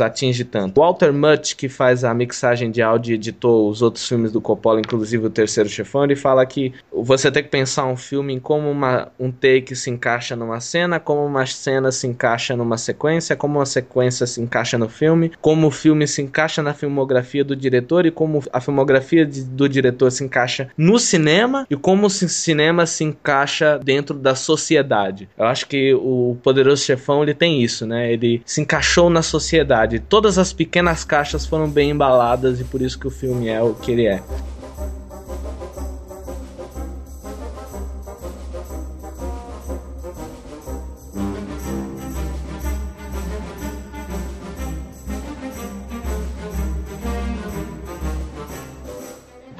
atinge 0.00 0.44
tanto. 0.44 0.80
Walter 0.80 1.12
Mutt, 1.12 1.56
que 1.56 1.68
faz 1.68 2.04
a 2.04 2.12
mixagem 2.14 2.70
de 2.70 2.82
áudio 2.82 3.12
e 3.12 3.14
editou 3.14 3.68
os 3.68 3.82
outros 3.82 4.06
filmes 4.06 4.32
do 4.32 4.40
Coppola, 4.40 4.80
inclusive 4.80 5.26
o 5.26 5.30
terceiro 5.30 5.68
chefão, 5.68 6.04
ele 6.04 6.16
fala 6.16 6.44
que 6.44 6.72
você 6.92 7.30
tem 7.30 7.42
que 7.42 7.48
pensar 7.48 7.86
um 7.86 7.96
filme 7.96 8.34
em 8.34 8.40
como 8.40 8.70
uma, 8.70 9.08
um 9.18 9.30
take 9.42 9.74
se 9.74 9.90
encaixa 9.90 10.36
numa 10.36 10.60
cena, 10.60 11.00
como 11.00 11.26
uma 11.26 11.44
cena 11.44 11.90
se 11.90 12.06
encaixa 12.06 12.56
numa 12.56 12.78
sequência, 12.78 13.34
como 13.34 13.58
uma 13.58 13.66
sequência 13.66 14.24
se 14.24 14.40
encaixa 14.40 14.78
no 14.78 14.88
filme, 14.88 15.32
como 15.40 15.66
o 15.66 15.70
filme 15.70 16.06
se 16.06 16.22
encaixa 16.22 16.62
na 16.62 16.72
filmografia 16.72 17.44
do 17.44 17.56
diretor 17.56 18.06
e 18.06 18.12
como 18.12 18.42
a 18.52 18.60
filmografia 18.60 19.26
de, 19.26 19.42
do 19.42 19.68
diretor 19.68 20.12
se 20.12 20.22
encaixa 20.22 20.68
no 20.76 20.98
cinema 20.98 21.66
e 21.68 21.74
como 21.74 22.06
o 22.06 22.10
cinema 22.10 22.86
se 22.86 23.02
encaixa 23.02 23.78
dentro 23.78 24.16
da 24.16 24.36
sociedade. 24.36 25.28
Eu 25.36 25.46
acho 25.46 25.66
que 25.66 25.92
o 25.94 26.36
Poderoso 26.42 26.84
Chefão 26.84 27.22
ele 27.22 27.34
tem 27.34 27.62
isso, 27.62 27.84
né? 27.84 28.12
Ele 28.12 28.42
se 28.46 28.60
encaixou 28.60 29.10
na 29.10 29.22
sociedade. 29.22 29.98
Todas 29.98 30.38
as 30.38 30.52
pequenas 30.52 31.04
caixas 31.04 31.44
foram 31.44 31.68
bem 31.68 31.90
embaladas 31.90 32.60
e 32.60 32.64
por 32.64 32.80
isso 32.80 32.98
que 32.98 33.08
o 33.08 33.10
filme 33.10 33.48
é 33.48 33.60
o 33.60 33.74
que 33.74 33.90
ele 33.90 34.06
é. 34.06 34.22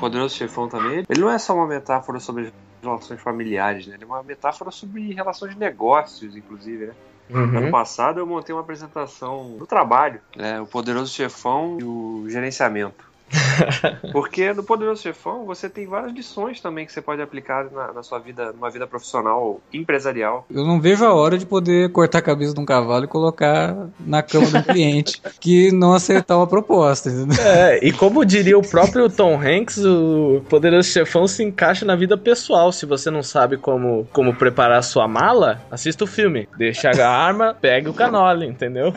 Poderoso 0.02 0.34
Chefão 0.34 0.68
também, 0.68 1.04
ele 1.08 1.20
não 1.20 1.30
é 1.30 1.38
só 1.38 1.54
uma 1.54 1.64
metáfora 1.64 2.18
sobre 2.18 2.46
as 2.46 2.52
relações 2.82 3.20
familiares, 3.20 3.86
né? 3.86 3.94
Ele 3.94 4.02
é 4.02 4.06
uma 4.06 4.20
metáfora 4.20 4.72
sobre 4.72 5.12
relações 5.14 5.52
de 5.52 5.58
negócios, 5.60 6.36
inclusive, 6.36 6.86
né? 6.86 6.94
Uhum. 7.30 7.58
Ano 7.58 7.70
passado 7.70 8.18
eu 8.18 8.26
montei 8.26 8.52
uma 8.52 8.62
apresentação 8.62 9.56
do 9.56 9.64
trabalho, 9.64 10.20
né? 10.36 10.60
O 10.60 10.66
Poderoso 10.66 11.14
Chefão 11.14 11.78
e 11.80 11.84
o 11.84 12.24
gerenciamento. 12.28 13.11
Porque 14.12 14.52
no 14.52 14.62
Poderoso 14.62 15.02
Chefão 15.02 15.44
você 15.44 15.68
tem 15.68 15.86
várias 15.86 16.12
lições 16.12 16.60
também 16.60 16.86
que 16.86 16.92
você 16.92 17.00
pode 17.00 17.22
aplicar 17.22 17.70
na, 17.70 17.92
na 17.92 18.02
sua 18.02 18.18
vida, 18.18 18.52
numa 18.52 18.70
vida 18.70 18.86
profissional, 18.86 19.60
empresarial. 19.72 20.46
Eu 20.50 20.64
não 20.66 20.80
vejo 20.80 21.04
a 21.04 21.12
hora 21.12 21.38
de 21.38 21.46
poder 21.46 21.90
cortar 21.92 22.18
a 22.18 22.22
cabeça 22.22 22.54
de 22.54 22.60
um 22.60 22.64
cavalo 22.64 23.04
e 23.04 23.08
colocar 23.08 23.88
na 24.00 24.22
cama 24.22 24.50
do 24.50 24.62
cliente 24.62 25.20
que 25.40 25.72
não 25.72 25.92
aceitar 25.94 26.36
uma 26.36 26.46
proposta. 26.46 27.08
entendeu? 27.08 27.42
É, 27.42 27.84
e 27.84 27.92
como 27.92 28.24
diria 28.24 28.58
o 28.58 28.66
próprio 28.66 29.08
Tom 29.08 29.40
Hanks, 29.40 29.78
o 29.78 30.42
Poderoso 30.48 30.88
Chefão 30.88 31.26
se 31.26 31.42
encaixa 31.42 31.84
na 31.84 31.96
vida 31.96 32.16
pessoal. 32.16 32.72
Se 32.72 32.86
você 32.86 33.10
não 33.10 33.22
sabe 33.22 33.56
como, 33.56 34.06
como 34.12 34.34
preparar 34.34 34.78
a 34.78 34.82
sua 34.82 35.08
mala, 35.08 35.60
assista 35.70 36.04
o 36.04 36.06
filme. 36.06 36.48
Deixa 36.56 36.90
a 36.90 37.08
arma, 37.08 37.56
pegue 37.58 37.88
o 37.88 37.94
canole, 37.94 38.46
entendeu? 38.46 38.92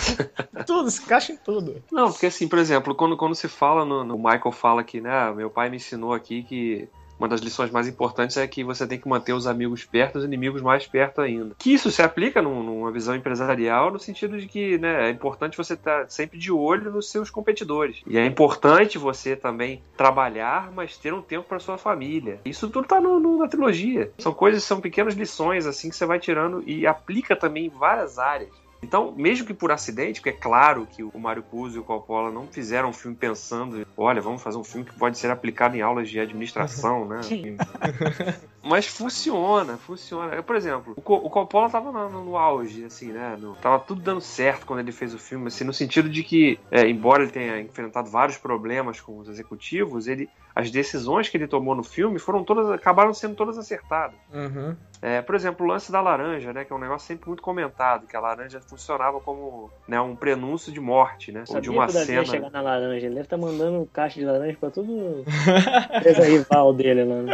tudo, 0.66 0.90
se 0.90 1.02
encaixa 1.02 1.32
em 1.32 1.36
tudo. 1.36 1.82
Não, 1.90 2.10
porque 2.10 2.26
assim, 2.26 2.48
por 2.48 2.58
exemplo, 2.58 2.94
quando, 2.94 3.16
quando 3.16 3.34
se 3.34 3.48
fala 3.60 3.84
no, 3.84 4.02
no 4.02 4.16
Michael 4.16 4.52
fala 4.52 4.82
que, 4.82 5.02
né, 5.02 5.30
meu 5.32 5.50
pai 5.50 5.68
me 5.68 5.76
ensinou 5.76 6.14
aqui 6.14 6.42
que 6.42 6.88
uma 7.18 7.28
das 7.28 7.42
lições 7.42 7.70
mais 7.70 7.86
importantes 7.86 8.38
é 8.38 8.46
que 8.48 8.64
você 8.64 8.86
tem 8.86 8.98
que 8.98 9.06
manter 9.06 9.34
os 9.34 9.46
amigos 9.46 9.84
perto, 9.84 10.16
os 10.16 10.24
inimigos 10.24 10.62
mais 10.62 10.86
perto 10.86 11.20
ainda. 11.20 11.54
Que 11.58 11.74
isso 11.74 11.90
se 11.90 12.00
aplica 12.00 12.40
num- 12.40 12.62
numa 12.62 12.90
visão 12.90 13.14
empresarial 13.14 13.90
no 13.90 13.98
sentido 13.98 14.38
de 14.40 14.46
que 14.48 14.78
né, 14.78 15.08
é 15.08 15.10
importante 15.10 15.54
você 15.58 15.74
estar 15.74 16.08
sempre 16.08 16.38
de 16.38 16.50
olho 16.50 16.90
nos 16.90 17.10
seus 17.10 17.28
competidores. 17.28 18.00
E 18.06 18.16
é 18.16 18.24
importante 18.24 18.96
você 18.96 19.36
também 19.36 19.82
trabalhar, 19.98 20.72
mas 20.72 20.96
ter 20.96 21.12
um 21.12 21.20
tempo 21.20 21.46
para 21.46 21.58
sua 21.58 21.76
família. 21.76 22.40
Isso 22.42 22.70
tudo 22.70 22.88
tá 22.88 22.98
no- 22.98 23.36
na 23.36 23.46
trilogia. 23.48 24.10
São 24.16 24.32
coisas, 24.32 24.64
são 24.64 24.80
pequenas 24.80 25.12
lições 25.14 25.66
assim 25.66 25.90
que 25.90 25.96
você 25.96 26.06
vai 26.06 26.18
tirando 26.18 26.62
e 26.66 26.86
aplica 26.86 27.36
também 27.36 27.66
em 27.66 27.68
várias 27.68 28.18
áreas. 28.18 28.50
Então, 28.82 29.12
mesmo 29.12 29.46
que 29.46 29.54
por 29.54 29.70
acidente, 29.70 30.20
porque 30.20 30.30
é 30.30 30.40
claro 30.40 30.86
que 30.86 31.02
o 31.02 31.18
Mário 31.18 31.42
Puzo 31.42 31.76
e 31.76 31.80
o 31.80 31.84
Coppola 31.84 32.30
não 32.30 32.46
fizeram 32.46 32.88
um 32.88 32.92
filme 32.92 33.16
pensando, 33.16 33.86
olha, 33.96 34.20
vamos 34.20 34.42
fazer 34.42 34.56
um 34.56 34.64
filme 34.64 34.86
que 34.86 34.98
pode 34.98 35.18
ser 35.18 35.30
aplicado 35.30 35.76
em 35.76 35.82
aulas 35.82 36.08
de 36.08 36.18
administração, 36.18 37.06
né? 37.06 37.20
Mas 38.62 38.86
funciona, 38.86 39.76
funciona. 39.76 40.42
Por 40.42 40.54
exemplo, 40.54 40.94
o, 40.96 41.14
o 41.14 41.30
Coppola 41.30 41.70
tava 41.70 41.90
no, 41.90 42.24
no 42.24 42.36
auge, 42.36 42.84
assim, 42.84 43.10
né? 43.12 43.36
No- 43.38 43.54
tava 43.56 43.78
tudo 43.78 44.00
dando 44.02 44.20
certo 44.20 44.66
quando 44.66 44.80
ele 44.80 44.92
fez 44.92 45.14
o 45.14 45.18
filme, 45.18 45.48
assim, 45.48 45.64
no 45.64 45.72
sentido 45.72 46.08
de 46.08 46.22
que, 46.22 46.58
é, 46.70 46.86
embora 46.88 47.22
ele 47.22 47.32
tenha 47.32 47.58
enfrentado 47.60 48.10
vários 48.10 48.36
problemas 48.36 49.00
com 49.00 49.18
os 49.18 49.28
executivos, 49.28 50.06
ele, 50.06 50.28
as 50.54 50.70
decisões 50.70 51.28
que 51.28 51.36
ele 51.36 51.46
tomou 51.46 51.74
no 51.74 51.82
filme 51.82 52.18
foram 52.18 52.44
todas, 52.44 52.70
acabaram 52.70 53.14
sendo 53.14 53.34
todas 53.34 53.56
acertadas. 53.56 54.16
Uhum. 54.32 54.76
É, 55.02 55.22
por 55.22 55.34
exemplo, 55.34 55.64
o 55.64 55.68
lance 55.68 55.90
da 55.90 56.00
laranja, 56.02 56.52
né? 56.52 56.62
Que 56.62 56.72
é 56.72 56.76
um 56.76 56.78
negócio 56.78 57.06
sempre 57.08 57.26
muito 57.28 57.42
comentado, 57.42 58.06
que 58.06 58.14
a 58.14 58.20
laranja 58.20 58.60
funcionava 58.60 59.18
como 59.20 59.70
né, 59.88 59.98
um 59.98 60.14
prenúncio 60.14 60.70
de 60.70 60.78
morte, 60.78 61.32
né? 61.32 61.44
Ou 61.48 61.60
de 61.60 61.70
uma 61.70 61.86
que 61.86 61.96
o 61.96 62.04
cena. 62.04 62.24
chegar 62.26 62.50
na 62.50 62.60
laranja. 62.60 63.06
Ele 63.06 63.14
deve 63.14 63.26
estar 63.26 63.38
mandando 63.38 63.88
caixa 63.90 64.20
de 64.20 64.26
laranja 64.26 64.58
pra 64.60 64.70
tudo 64.70 65.24
empresa 65.96 66.24
rival 66.24 66.74
dele 66.74 67.04
lá. 67.04 67.22
Né? 67.22 67.32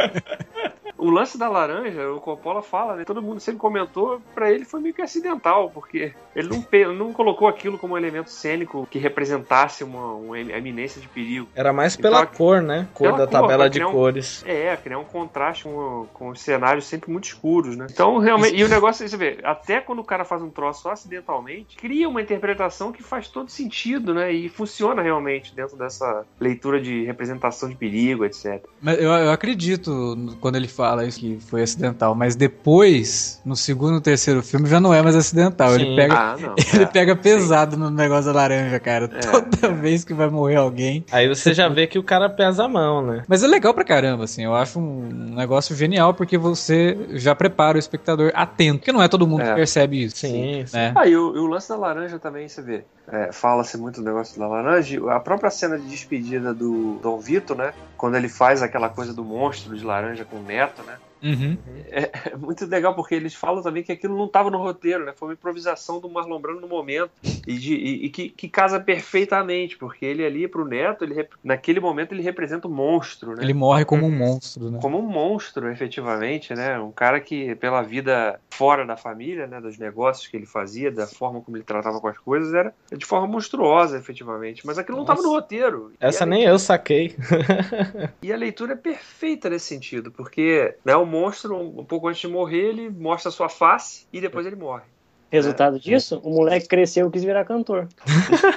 O 0.97 1.09
lance 1.09 1.37
da 1.37 1.47
laranja, 1.49 2.11
o 2.11 2.19
Coppola 2.19 2.61
fala, 2.61 2.95
né? 2.95 3.05
Todo 3.05 3.21
mundo 3.21 3.39
sempre 3.39 3.59
comentou, 3.59 4.19
pra 4.33 4.51
ele 4.51 4.65
foi 4.65 4.79
meio 4.79 4.93
que 4.93 5.01
acidental, 5.01 5.69
porque 5.69 6.13
ele 6.35 6.49
não, 6.49 6.93
não 6.93 7.13
colocou 7.13 7.47
aquilo 7.47 7.77
como 7.77 7.93
um 7.93 7.97
elemento 7.97 8.29
cênico 8.31 8.87
que 8.89 8.97
representasse 8.97 9.83
uma, 9.83 10.13
uma 10.13 10.39
eminência 10.39 10.99
de 10.99 11.07
perigo. 11.07 11.47
Era 11.55 11.71
mais 11.71 11.95
pela 11.95 12.21
Então, 12.21 12.33
cor, 12.35 12.61
né? 12.61 12.87
Cor 12.93 13.11
da 13.11 13.17
cor, 13.19 13.27
tabela 13.27 13.69
de 13.69 13.83
um- 13.83 13.91
cores. 13.91 14.43
É, 14.45 14.75
criar 14.77 14.97
um 14.99 15.03
contraste 15.03 15.65
com, 15.65 16.07
com 16.13 16.29
os 16.29 16.41
cenários 16.41 16.85
sempre 16.85 17.11
muito 17.11 17.25
escuros, 17.25 17.75
né? 17.75 17.87
Então, 17.91 18.17
realmente, 18.17 18.55
e 18.55 18.63
o 18.63 18.67
negócio 18.69 19.03
é, 19.03 19.07
você 19.07 19.17
vê, 19.17 19.39
até 19.43 19.79
quando 19.79 19.99
o 19.99 20.03
cara 20.03 20.25
faz 20.25 20.41
um 20.41 20.49
troço 20.49 20.89
acidentalmente, 20.89 21.75
cria 21.77 22.09
uma 22.09 22.21
interpretação 22.21 22.91
que 22.91 23.03
faz 23.03 23.27
todo 23.27 23.49
sentido, 23.49 24.13
né? 24.13 24.31
E 24.31 24.49
funciona 24.49 25.01
realmente 25.01 25.53
dentro 25.55 25.77
dessa 25.77 26.25
leitura 26.39 26.81
de 26.81 27.03
representação 27.03 27.69
de 27.69 27.75
perigo, 27.75 28.25
etc. 28.25 28.63
Mas 28.81 28.97
eu, 28.97 29.11
eu 29.11 29.31
acredito 29.31 30.15
quando 30.39 30.55
ele 30.55 30.67
fala 30.67 30.86
isso 31.05 31.19
que 31.19 31.37
foi 31.39 31.61
acidental, 31.63 32.13
mas 32.15 32.35
depois, 32.35 33.41
no 33.45 33.55
segundo 33.55 33.97
e 33.97 34.01
terceiro 34.01 34.41
filme, 34.43 34.67
já 34.67 34.79
não 34.79 34.93
é 34.93 35.01
mais 35.01 35.15
acidental. 35.15 35.69
Sim. 35.71 35.81
Ele 35.81 35.95
pega, 35.95 36.13
Ah, 36.13 36.37
não. 36.39 36.55
ele 36.73 36.83
é, 36.83 36.85
pega 36.85 37.15
sim. 37.15 37.21
pesado 37.21 37.77
no 37.77 37.89
negócio 37.89 38.25
da 38.25 38.39
laranja, 38.39 38.79
cara. 38.79 39.05
É, 39.13 39.19
Toda 39.19 39.73
vez 39.73 40.03
que 40.03 40.13
vai 40.13 40.29
morrer 40.29 40.55
alguém. 40.57 41.05
Aí 41.11 41.27
você 41.27 41.53
já 41.53 41.67
vê 41.69 41.87
que 41.87 41.97
o 41.97 42.03
cara 42.03 42.29
pesa 42.29 42.65
a 42.65 42.67
mão, 42.67 43.01
né? 43.05 43.23
Mas 43.27 43.43
é 43.43 43.47
legal 43.47 43.73
pra 43.73 43.83
caramba, 43.83 44.23
assim. 44.25 44.43
Eu 44.43 44.55
acho 44.55 44.79
um 44.79 45.33
negócio 45.35 45.75
genial 45.75 46.13
porque 46.13 46.37
você 46.37 46.97
já 47.13 47.33
prepara 47.35 47.77
o 47.77 47.79
espectador 47.79 48.31
atento. 48.33 48.79
Porque 48.79 48.91
não 48.91 49.01
é 49.01 49.07
todo 49.07 49.25
mundo 49.27 49.41
É. 49.41 49.49
que 49.49 49.55
percebe 49.55 50.03
isso. 50.03 50.17
Sim, 50.17 50.63
sim. 50.65 50.75
Né? 50.77 50.93
Ah, 50.95 51.07
e 51.07 51.15
o, 51.15 51.35
e 51.35 51.39
o 51.39 51.47
lance 51.47 51.69
da 51.69 51.75
laranja 51.75 52.19
também, 52.19 52.47
você 52.47 52.61
vê. 52.61 52.83
É, 53.09 53.31
Fala-se 53.31 53.77
muito 53.77 54.01
do 54.01 54.05
negócio 54.05 54.37
da 54.37 54.47
laranja. 54.47 54.99
A 55.11 55.19
própria 55.19 55.49
cena 55.49 55.77
de 55.79 55.87
despedida 55.87 56.53
do 56.53 56.99
Dom 57.01 57.17
Vito, 57.19 57.55
né? 57.55 57.73
Quando 57.95 58.15
ele 58.15 58.27
faz 58.27 58.61
aquela 58.61 58.89
coisa 58.89 59.13
do 59.13 59.23
monstro 59.23 59.75
de 59.77 59.83
laranja 59.83 60.25
com 60.25 60.37
o 60.37 60.43
neto, 60.43 60.83
né? 60.83 60.97
Uhum. 61.21 61.57
É 61.89 62.35
muito 62.35 62.65
legal 62.65 62.95
porque 62.95 63.15
eles 63.15 63.33
falam 63.33 63.61
também 63.63 63.83
que 63.83 63.91
aquilo 63.91 64.17
não 64.17 64.25
estava 64.25 64.49
no 64.51 64.57
roteiro, 64.57 65.05
né? 65.05 65.13
Foi 65.15 65.29
uma 65.29 65.33
improvisação 65.33 65.99
do 65.99 66.09
Marlon 66.09 66.39
Brando 66.39 66.61
no 66.61 66.67
momento 66.67 67.11
e, 67.45 67.53
de- 67.57 67.75
e- 67.75 68.05
e 68.05 68.09
que, 68.09 68.29
que 68.29 68.47
casa 68.49 68.79
perfeitamente, 68.79 69.77
porque 69.77 70.05
ele 70.05 70.25
ali 70.25 70.47
pro 70.47 70.65
Neto, 70.65 71.03
ele 71.03 71.27
naquele 71.43 71.79
momento 71.79 72.13
ele 72.13 72.21
representa 72.21 72.67
um 72.67 72.71
monstro, 72.71 73.35
né? 73.35 73.43
Ele 73.43 73.53
morre 73.53 73.85
como 73.85 74.05
um 74.05 74.11
monstro, 74.11 74.69
né? 74.69 74.79
Como 74.81 74.99
um 74.99 75.07
monstro, 75.07 75.69
efetivamente, 75.71 76.53
né? 76.53 76.79
Um 76.79 76.91
cara 76.91 77.19
que, 77.19 77.55
pela 77.55 77.81
vida 77.81 78.39
fora 78.51 78.85
da 78.85 78.95
família, 78.97 79.47
né? 79.47 79.59
Dos 79.59 79.77
negócios 79.77 80.27
que 80.27 80.37
ele 80.37 80.45
fazia, 80.45 80.91
da 80.91 81.07
forma 81.07 81.41
como 81.41 81.57
ele 81.57 81.63
tratava 81.63 81.99
com 81.99 82.07
as 82.07 82.17
coisas, 82.17 82.53
era 82.53 82.73
de 82.95 83.05
forma 83.05 83.27
monstruosa, 83.27 83.97
efetivamente. 83.97 84.65
Mas 84.65 84.77
aquilo 84.77 84.97
não 84.97 85.03
estava 85.03 85.21
no 85.21 85.27
Nossa. 85.29 85.39
roteiro. 85.41 85.91
Essa 85.99 86.23
a 86.23 86.27
nem 86.27 86.43
eu 86.43 86.59
saquei. 86.59 87.15
e 88.21 88.31
a 88.31 88.37
leitura 88.37 88.73
é 88.73 88.75
perfeita 88.75 89.49
nesse 89.49 89.65
sentido, 89.65 90.11
porque 90.11 90.75
né, 90.85 90.95
o 90.95 91.05
monstro, 91.07 91.57
um 91.57 91.85
pouco 91.85 92.07
antes 92.07 92.21
de 92.21 92.27
morrer, 92.27 92.69
ele 92.69 92.89
mostra 92.89 93.29
a 93.29 93.31
sua 93.31 93.49
face 93.49 94.07
e 94.11 94.21
depois 94.21 94.45
ele 94.45 94.55
morre. 94.55 94.85
Resultado 95.29 95.79
disso, 95.79 96.21
o 96.23 96.29
moleque 96.33 96.67
cresceu 96.67 97.07
e 97.07 97.11
quis 97.11 97.23
virar 97.23 97.43
cantor. 97.45 97.87